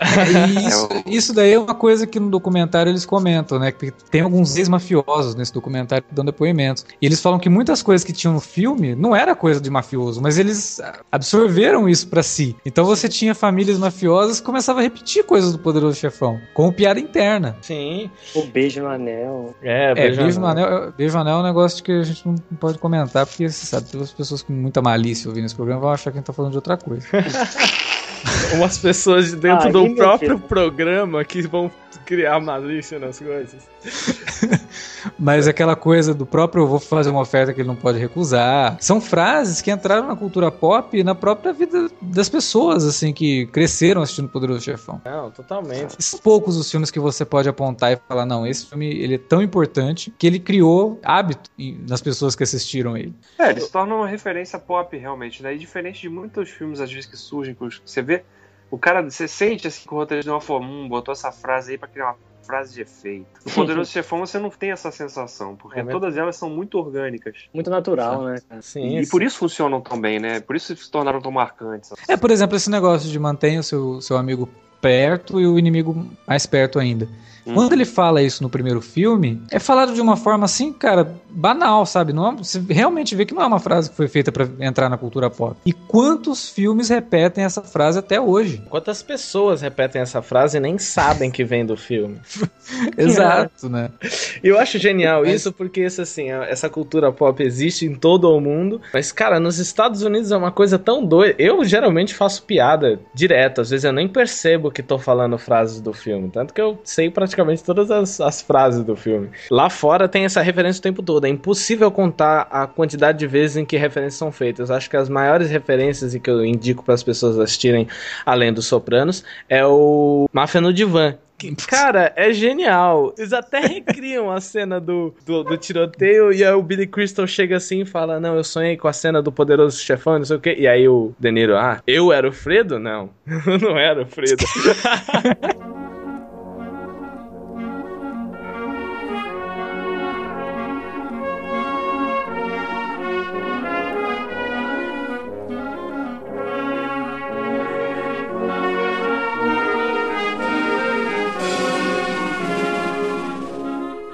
E 0.01 0.67
isso, 0.69 0.89
isso 1.07 1.35
daí 1.35 1.53
é 1.53 1.59
uma 1.59 1.75
coisa 1.75 2.07
que 2.07 2.21
no 2.21 2.31
documentário 2.31 2.91
eles 2.91 3.05
comentam, 3.05 3.59
né? 3.59 3.73
Que 3.73 3.91
tem 3.91 4.21
alguns 4.21 4.57
ex-mafiosos 4.57 5.35
nesse 5.35 5.53
documentário 5.53 6.05
que 6.07 6.15
dão 6.15 6.25
depoimentos. 6.25 6.85
E 7.01 7.07
eles 7.07 7.21
falam 7.21 7.39
que 7.39 7.49
muitas 7.49 7.83
coisas 7.83 8.05
que 8.05 8.13
tinham 8.13 8.35
no 8.35 8.41
filme 8.41 8.95
não 8.95 9.15
era 9.15 9.35
coisa 9.35 9.56
de 9.61 9.71
mafioso, 9.71 10.21
mas 10.23 10.39
eles 10.39 10.81
absorveram 11.11 11.89
isso 11.89 12.09
pra 12.09 12.23
si. 12.23 12.55
Então 12.65 12.85
você 12.85 13.09
tinha 13.09 13.35
famílias 13.35 13.79
mafiosas 13.79 14.41
que 14.41 14.47
começavam 14.47 14.81
a 14.81 14.83
repetir 14.83 15.25
coisas 15.25 15.53
do 15.53 15.59
Poderoso 15.59 15.97
Chefão, 15.97 16.41
como 16.55 16.73
piada 16.73 17.01
interna. 17.01 17.57
Sim. 17.63 18.11
O 18.35 18.43
beijo 18.45 18.81
no 18.83 18.89
anel. 18.89 19.55
É, 19.63 19.91
É, 19.91 19.95
beijo 19.95 20.23
beijo 20.23 20.41
no 20.41 20.47
na- 20.47 20.53
anel, 20.53 20.93
beijo 20.97 21.15
no 21.15 21.21
anel 21.21 21.37
é 21.37 21.41
um 21.41 21.43
negócio 21.45 21.83
que 21.83 21.93
a 21.93 22.03
gente 22.03 22.27
não 22.27 22.35
pode 22.59 22.79
comentar, 22.79 23.27
porque 23.27 23.49
você 23.49 23.67
sabe, 23.67 23.87
tem 23.89 24.01
as 24.01 24.13
pessoas 24.13 24.43
com 24.43 24.53
muita 24.53 24.81
malícia 24.83 25.29
ouvindo 25.29 25.45
esse 25.47 25.55
programa 25.55 25.81
vão 25.81 25.91
achar 25.91 26.11
que 26.11 26.19
a 26.19 26.21
gente 26.21 26.27
tá 26.27 26.33
falando 26.33 26.53
de 26.53 26.59
outra 26.59 26.77
coisa. 26.77 27.07
Umas 28.55 28.79
pessoas 28.79 29.31
de 29.31 29.37
dentro 29.37 29.69
Ah, 29.69 29.73
do 29.73 29.95
próprio 29.95 30.39
programa 30.39 31.25
que 31.25 31.43
vão 31.43 31.71
criar 32.05 32.41
malícia 32.41 32.99
nas 32.99 33.19
coisas. 33.19 33.57
Mas 35.19 35.47
aquela 35.47 35.77
coisa 35.77 36.15
do 36.15 36.27
próprio 36.27 36.65
eu 36.65 36.67
vou 36.67 36.81
fazer 36.81 37.11
uma 37.11 37.21
oferta 37.21 37.53
que 37.53 37.61
ele 37.61 37.69
não 37.69 37.77
pode 37.77 37.99
recusar. 37.99 38.77
São 38.81 39.01
frases 39.01 39.61
que 39.61 39.71
entraram 39.71 40.07
na 40.07 40.17
cultura 40.17 40.51
pop 40.51 40.97
e 40.97 41.05
na 41.05 41.15
própria 41.15 41.53
vida 41.53 41.89
das 42.01 42.29
pessoas, 42.29 42.85
assim, 42.85 43.13
que 43.13 43.47
cresceram 43.47 44.03
assistindo 44.03 44.29
Poderoso 44.29 44.61
Chefão. 44.61 45.01
Não, 45.05 45.31
totalmente. 45.31 45.97
São 45.99 46.19
poucos 46.19 46.57
os 46.57 46.71
filmes 46.71 46.91
que 46.91 47.01
você 47.01 47.25
pode 47.25 47.49
apontar 47.49 47.93
e 47.93 47.97
falar, 48.09 48.27
não, 48.27 48.47
esse 48.47 48.67
filme 48.67 48.87
ele 48.87 49.15
é 49.15 49.19
tão 49.19 49.43
importante 49.43 50.13
que 50.19 50.27
ele 50.27 50.39
criou 50.39 50.99
hábito 51.03 51.51
nas 51.89 52.01
pessoas 52.01 52.35
que 52.35 52.43
assistiram 52.43 52.97
ele. 52.97 53.15
É, 53.39 53.51
ele 53.51 53.61
se 53.61 53.71
torna 53.71 53.95
uma 53.95 54.07
referência 54.07 54.59
pop, 54.59 54.97
realmente, 54.97 55.43
né? 55.43 55.55
E 55.55 55.59
diferente 55.59 56.01
de 56.01 56.09
muitos 56.09 56.51
filmes, 56.51 56.81
às 56.81 56.91
vezes, 56.91 57.07
que 57.07 57.17
surgem, 57.17 57.55
que 57.55 57.81
você 57.85 58.03
vê, 58.03 58.23
o 58.71 58.79
cara, 58.79 59.03
você 59.03 59.29
sente 59.29 59.67
assim 59.67 59.87
que 59.87 59.95
o 59.95 59.97
roteiro 59.97 60.25
deu 60.25 60.35
uma 60.35 60.41
forma, 60.41 60.67
hum, 60.67 60.89
botou 60.89 61.13
essa 61.13 61.31
frase 61.31 61.73
aí 61.73 61.79
pra 61.79 61.89
criar 61.89 62.07
uma 62.07 62.17
frase 62.47 62.75
de 62.75 62.83
efeito. 62.83 63.27
No 63.45 63.53
Poderoso 63.53 63.91
Chefão 63.91 64.21
você 64.21 64.39
não 64.39 64.51
tem 64.51 64.71
essa 64.71 64.91
sensação, 64.91 65.57
porque 65.57 65.81
É 65.81 65.85
todas 65.85 66.17
elas 66.17 66.37
são 66.37 66.49
muito 66.49 66.79
orgânicas. 66.79 67.37
Muito 67.53 67.71
natural, 67.71 68.25
né, 68.25 68.37
cara? 68.49 68.63
Sim. 68.63 68.99
E 68.99 69.07
por 69.07 69.23
isso 69.23 69.39
funcionam 69.39 69.81
tão 69.81 70.01
bem, 70.01 70.19
né? 70.19 70.41
Por 70.41 70.57
isso 70.57 70.75
se 70.77 70.91
tornaram 70.91 71.21
tão 71.21 71.33
marcantes. 71.33 71.93
É, 72.09 72.17
por 72.17 72.31
exemplo, 72.31 72.57
esse 72.57 72.71
negócio 72.71 73.11
de 73.11 73.19
mantenha 73.19 73.61
o 73.61 73.63
seu, 73.63 74.01
seu 74.01 74.17
amigo 74.17 74.49
perto 74.81 75.41
e 75.41 75.47
o 75.47 75.59
inimigo 75.59 76.07
mais 76.27 76.47
perto 76.47 76.79
ainda. 76.79 77.09
Hum. 77.47 77.55
Quando 77.55 77.75
ele 77.75 77.85
fala 77.85 78.21
isso 78.23 78.43
no 78.43 78.51
primeiro 78.51 78.81
filme, 78.81 79.41
é 79.53 79.61
falado 79.61 79.95
de 79.95 80.01
uma 80.01 80.17
forma 80.17 80.45
assim, 80.47 80.73
cara, 80.73 81.15
banal, 81.31 81.87
sabe? 81.87 82.13
Não 82.13 82.29
é- 82.33 82.37
você 82.37 82.61
realmente 82.69 83.15
vê 83.15 83.25
que 83.25 83.33
não 83.33 83.41
é 83.43 83.47
uma 83.47 83.61
frase 83.61 83.89
que 83.89 83.95
foi 83.95 84.09
feita 84.09 84.33
pra 84.33 84.49
entrar 84.59 84.89
na 84.89 84.97
cultura 84.99 85.31
pop. 85.31 85.55
E 85.65 85.73
quantos 85.73 86.49
filmes 86.49 86.89
repetem 86.89 87.45
essa 87.45 87.63
frase 87.63 88.01
até 88.01 88.21
hoje? 88.21 88.61
Quantas 88.69 89.01
pessoas 89.01 89.61
repetem 89.61 90.03
essa 90.03 90.21
frase 90.23 90.57
e 90.57 90.61
nem 90.61 90.77
sabem 90.77 91.31
que 91.31 91.45
vem 91.45 91.65
do 91.65 91.77
filme? 91.77 92.19
Exato, 92.99 93.69
né? 93.69 93.91
Eu 94.43 94.59
acho 94.59 94.79
genial 94.79 95.23
Mas- 95.23 95.35
isso 95.35 95.53
porque 95.53 95.83
isso, 95.85 96.03
assim, 96.03 96.31
essa 96.31 96.69
cultura 96.69 97.13
pop 97.13 97.41
existe 97.43 97.87
em 97.87 97.95
todo 97.95 98.29
o 98.31 98.41
mundo. 98.41 98.81
Mas, 98.93 99.13
cara, 99.13 99.39
nos 99.41 99.59
Estados 99.59 100.03
Unidos 100.03 100.33
é 100.33 100.37
uma 100.37 100.51
coisa 100.51 100.79
tão 100.79 101.05
doida. 101.05 101.35
Eu 101.39 101.65
geralmente 101.65 102.15
faço 102.15 102.43
piada 102.43 102.99
direto. 103.15 103.61
Às 103.61 103.71
vezes 103.71 103.85
eu 103.85 103.93
nem 103.93 104.09
percebo 104.09 104.66
que 104.71 104.83
tô 104.83 104.99
falando 104.99 105.39
frases 105.39 105.81
do 105.81 105.93
filme. 105.93 106.31
Tanto 106.31 106.53
que 106.53 106.61
eu 106.61 106.79
sei 106.85 107.11
praticamente 107.11 107.63
todas 107.63 107.91
as, 107.91 108.21
as 108.21 108.43
frases 108.43 108.85
do 108.85 108.97
filme. 108.97 109.31
Lá 109.51 109.71
fora 109.71 110.09
tem 110.09 110.25
essa 110.25 110.43
referência 110.43 110.81
o 110.81 110.83
tempo 110.83 111.03
todo. 111.03 111.25
É 111.25 111.29
impossível 111.29 111.91
contar 111.91 112.49
a 112.51 112.67
quantidade 112.67 113.19
de 113.19 113.27
vezes 113.27 113.57
em 113.57 113.65
que 113.65 113.77
referências 113.77 114.19
são 114.19 114.33
feitas. 114.33 114.71
Acho 114.71 114.89
que 114.91 114.97
as 114.97 115.09
maiores 115.09 115.51
referências 115.51 116.15
e 116.15 116.21
que 116.21 116.31
eu 116.31 116.45
indico 116.45 116.85
para 116.85 116.95
as 116.95 117.03
pessoas 117.03 117.39
assistirem 117.39 117.87
além 118.25 118.53
dos 118.53 118.67
Sopranos 118.67 119.25
é 119.49 119.65
o 119.65 120.29
Máfia 120.33 120.61
no 120.61 120.73
Que, 120.73 121.19
cara, 121.67 122.13
é 122.17 122.33
genial. 122.33 123.15
Eles 123.17 123.33
até 123.33 123.61
recriam 123.61 124.31
a 124.31 124.41
cena 124.41 124.81
do, 124.81 125.15
do, 125.25 125.45
do 125.45 125.57
tiroteio 125.57 126.33
e 126.33 126.45
aí 126.45 126.53
o 126.53 126.63
Billy 126.63 126.87
Crystal 126.87 127.27
chega 127.27 127.57
assim 127.57 127.83
e 127.83 127.87
fala: 127.87 128.19
Não, 128.21 128.37
eu 128.37 128.45
sonhei 128.45 128.77
com 128.77 128.89
a 128.89 128.93
cena 128.93 129.23
do 129.23 129.33
poderoso 129.33 129.79
chefão, 129.79 130.19
não 130.19 130.25
sei 130.25 130.37
o 130.37 130.41
quê. 130.41 130.57
E 130.59 130.67
aí 130.67 130.89
o 130.89 131.15
De 131.19 131.31
Niro, 131.31 131.57
ah, 131.57 131.83
eu 131.87 132.13
era 132.13 132.29
o 132.29 132.33
Fredo? 132.33 132.79
Não, 132.79 133.11
eu 133.47 133.59
não 133.59 133.79
era 133.79 134.03
o 134.03 134.07
Fredo. 134.07 134.45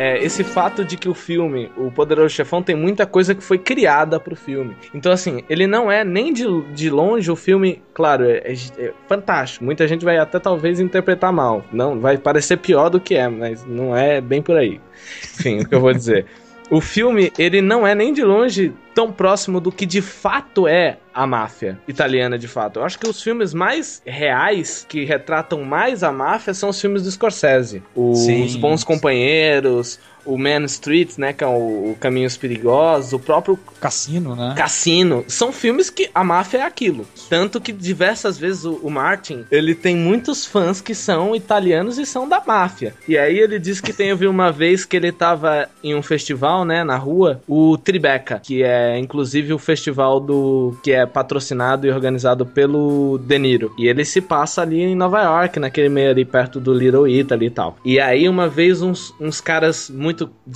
é, 0.02 0.18
esse 0.20 0.42
fato 0.42 0.84
de 0.84 0.96
que 0.96 1.08
o 1.08 1.14
filme, 1.14 1.70
o 1.76 1.88
Poderoso 1.88 2.34
Chefão, 2.34 2.60
tem 2.60 2.74
muita 2.74 3.06
coisa 3.06 3.36
que 3.36 3.42
foi 3.42 3.56
criada 3.56 4.18
pro 4.18 4.34
filme. 4.34 4.76
Então, 4.92 5.12
assim, 5.12 5.44
ele 5.48 5.64
não 5.64 5.92
é 5.92 6.02
nem 6.02 6.32
de, 6.32 6.44
de 6.72 6.90
longe 6.90 7.30
o 7.30 7.36
filme, 7.36 7.80
claro, 7.94 8.24
é, 8.24 8.38
é, 8.38 8.52
é 8.78 8.92
fantástico. 9.06 9.64
Muita 9.64 9.86
gente 9.86 10.04
vai 10.04 10.18
até 10.18 10.40
talvez 10.40 10.80
interpretar 10.80 11.32
mal. 11.32 11.64
Não, 11.72 12.00
vai 12.00 12.18
parecer 12.18 12.56
pior 12.56 12.88
do 12.88 12.98
que 12.98 13.14
é, 13.14 13.28
mas 13.28 13.64
não 13.64 13.96
é 13.96 14.20
bem 14.20 14.42
por 14.42 14.56
aí. 14.56 14.80
Enfim, 15.22 15.60
o 15.60 15.68
que 15.68 15.74
eu 15.76 15.80
vou 15.80 15.92
dizer. 15.92 16.26
O 16.72 16.80
filme, 16.80 17.30
ele 17.38 17.60
não 17.60 17.86
é 17.86 17.94
nem 17.94 18.14
de 18.14 18.24
longe 18.24 18.72
tão 18.94 19.12
próximo 19.12 19.60
do 19.60 19.70
que 19.70 19.84
de 19.84 20.00
fato 20.00 20.66
é 20.66 20.96
a 21.12 21.26
máfia 21.26 21.78
italiana 21.86 22.38
de 22.38 22.48
fato. 22.48 22.78
Eu 22.78 22.84
acho 22.84 22.98
que 22.98 23.06
os 23.06 23.22
filmes 23.22 23.52
mais 23.52 24.00
reais 24.06 24.86
que 24.88 25.04
retratam 25.04 25.62
mais 25.64 26.02
a 26.02 26.10
máfia 26.10 26.54
são 26.54 26.70
os 26.70 26.80
filmes 26.80 27.02
do 27.02 27.10
Scorsese. 27.10 27.82
Os 27.94 28.20
Sim. 28.20 28.58
Bons 28.58 28.82
Companheiros, 28.84 30.00
o 30.24 30.38
Man 30.38 30.64
Street, 30.64 31.18
né, 31.18 31.32
que 31.32 31.44
é 31.44 31.46
o, 31.46 31.92
o 31.92 31.96
Caminhos 31.98 32.36
Perigosos, 32.36 33.12
o 33.12 33.18
próprio 33.18 33.58
Cassino, 33.80 34.34
né? 34.36 34.54
Cassino. 34.56 35.24
São 35.28 35.52
filmes 35.52 35.90
que 35.90 36.10
a 36.14 36.22
máfia 36.22 36.58
é 36.58 36.62
aquilo. 36.62 37.06
Tanto 37.28 37.60
que 37.60 37.72
diversas 37.72 38.38
vezes 38.38 38.64
o, 38.64 38.74
o 38.82 38.90
Martin, 38.90 39.44
ele 39.50 39.74
tem 39.74 39.96
muitos 39.96 40.46
fãs 40.46 40.80
que 40.80 40.94
são 40.94 41.34
italianos 41.34 41.98
e 41.98 42.06
são 42.06 42.28
da 42.28 42.42
máfia. 42.46 42.94
E 43.08 43.18
aí 43.18 43.38
ele 43.38 43.58
diz 43.58 43.80
que 43.80 43.92
tem 43.92 44.12
ouvido 44.12 44.30
uma 44.30 44.52
vez 44.52 44.84
que 44.84 44.96
ele 44.96 45.12
tava 45.12 45.68
em 45.82 45.94
um 45.94 46.02
festival, 46.02 46.64
né, 46.64 46.84
na 46.84 46.96
rua, 46.96 47.40
o 47.48 47.76
Tribeca, 47.76 48.40
que 48.42 48.62
é 48.62 48.98
inclusive 48.98 49.52
o 49.52 49.58
festival 49.58 50.20
do 50.20 50.76
que 50.82 50.92
é 50.92 51.06
patrocinado 51.06 51.86
e 51.86 51.90
organizado 51.90 52.46
pelo 52.46 53.18
De 53.18 53.38
Niro. 53.38 53.72
E 53.78 53.88
ele 53.88 54.04
se 54.04 54.20
passa 54.20 54.62
ali 54.62 54.80
em 54.80 54.94
Nova 54.94 55.22
York, 55.22 55.58
naquele 55.58 55.88
meio 55.88 56.10
ali 56.10 56.24
perto 56.24 56.60
do 56.60 56.72
Little 56.72 57.08
Italy 57.08 57.46
e 57.46 57.50
tal. 57.50 57.76
E 57.84 58.00
aí 58.00 58.28
uma 58.28 58.48
vez 58.48 58.82
uns, 58.82 59.14
uns 59.20 59.40
caras 59.40 59.90
muito 59.90 60.11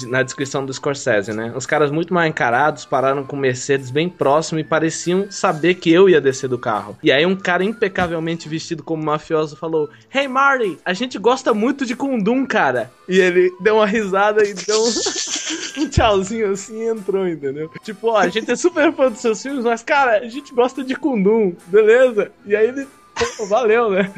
na 0.07 0.23
descrição 0.23 0.65
do 0.65 0.73
Scorsese, 0.73 1.33
né? 1.33 1.53
Uns 1.55 1.66
caras 1.66 1.91
muito 1.91 2.12
mal 2.12 2.27
encarados 2.27 2.85
pararam 2.85 3.24
com 3.24 3.37
Mercedes 3.37 3.91
bem 3.91 4.09
próximo 4.09 4.59
e 4.59 4.65
pareciam 4.65 5.31
saber 5.31 5.74
que 5.74 5.91
eu 5.91 6.09
ia 6.09 6.20
descer 6.20 6.49
do 6.49 6.59
carro. 6.59 6.97
E 7.03 7.11
aí 7.12 7.24
um 7.24 7.37
cara 7.37 7.65
impecavelmente 7.65 8.49
vestido 8.49 8.83
como 8.83 9.03
mafioso 9.03 9.57
falou: 9.57 9.89
Hey 10.12 10.28
Marty, 10.28 10.78
a 10.85 10.93
gente 10.93 11.19
gosta 11.19 11.55
muito 11.55 11.85
de 11.87 11.97
Kundum, 11.97 12.47
cara. 12.47 12.91
E 13.09 13.19
ele 13.19 13.53
deu 13.61 13.77
uma 13.77 13.87
risada 13.87 14.47
e 14.47 14.55
deu 14.55 14.83
um, 14.83 14.91
um 15.83 15.89
tchauzinho 15.89 16.51
assim 16.51 16.83
e 16.83 16.89
entrou, 16.89 17.27
entendeu? 17.27 17.70
Tipo, 17.83 18.09
ó, 18.09 18.19
a 18.19 18.28
gente 18.28 18.51
é 18.51 18.57
super 18.57 18.93
fã 18.93 19.11
dos 19.11 19.20
seus 19.20 19.43
filmes, 19.43 19.65
mas 19.65 19.83
cara, 19.83 20.19
a 20.19 20.28
gente 20.28 20.53
gosta 20.55 20.83
de 20.83 20.95
Kundum, 20.95 21.55
beleza? 21.69 22.33
E 22.45 22.55
aí 22.55 22.69
ele 22.69 22.87
valeu, 23.48 23.90
né? 23.90 24.12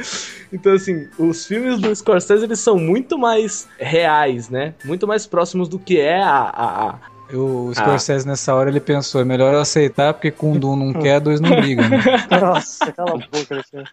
Então, 0.52 0.72
assim, 0.72 1.08
os 1.18 1.46
filmes 1.46 1.80
do 1.80 1.94
Scorsese, 1.94 2.44
eles 2.44 2.60
são 2.60 2.76
muito 2.76 3.18
mais 3.18 3.68
reais, 3.78 4.48
né? 4.48 4.74
Muito 4.84 5.06
mais 5.06 5.26
próximos 5.26 5.68
do 5.68 5.78
que 5.78 6.00
é 6.00 6.22
a... 6.22 6.40
a, 6.40 6.90
a... 6.90 6.98
O 7.36 7.70
Scorsese 7.74 8.26
nessa 8.26 8.54
hora 8.54 8.70
ele 8.70 8.80
pensou, 8.80 9.20
é 9.20 9.24
melhor 9.24 9.52
eu 9.52 9.60
aceitar 9.60 10.14
porque 10.14 10.30
com 10.30 10.52
um 10.52 10.76
não 10.76 10.94
quer, 10.94 11.20
dois 11.20 11.40
não 11.40 11.50
brigam. 11.50 11.86
Né? 11.86 11.98
Nossa, 12.40 12.90
cala 12.90 13.10
a 13.10 13.14
boca, 13.18 13.54
Alexandre. 13.54 13.90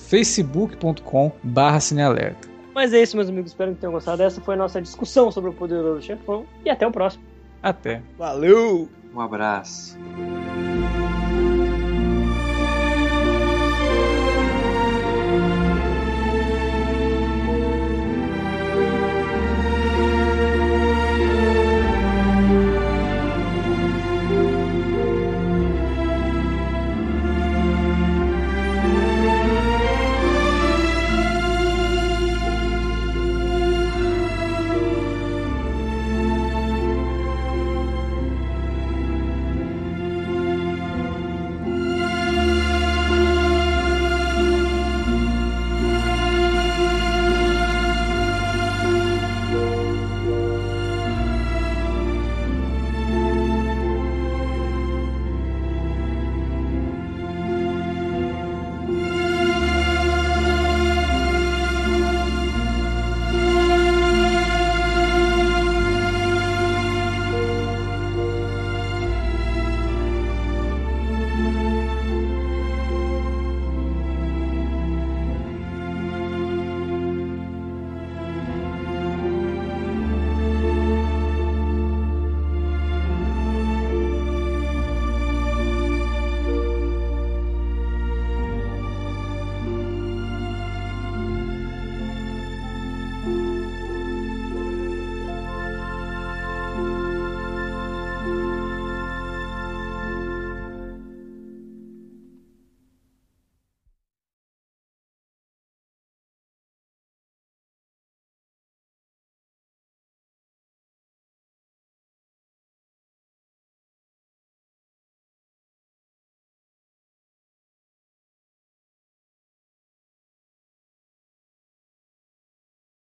facebook.com/cinealerta. 1.28 2.48
Mas 2.74 2.92
é 2.92 3.02
isso, 3.02 3.16
meus 3.16 3.28
amigos. 3.28 3.50
Espero 3.50 3.74
que 3.74 3.80
tenham 3.80 3.92
gostado. 3.92 4.22
Essa 4.22 4.40
foi 4.40 4.54
a 4.54 4.58
nossa 4.58 4.80
discussão 4.80 5.30
sobre 5.30 5.50
o 5.50 5.52
Poderoso 5.52 6.02
Chefão. 6.02 6.46
E 6.64 6.70
até 6.70 6.86
o 6.86 6.92
próximo. 6.92 7.24
Até. 7.62 8.02
Valeu! 8.16 8.88
Um 9.14 9.20
abraço. 9.20 9.98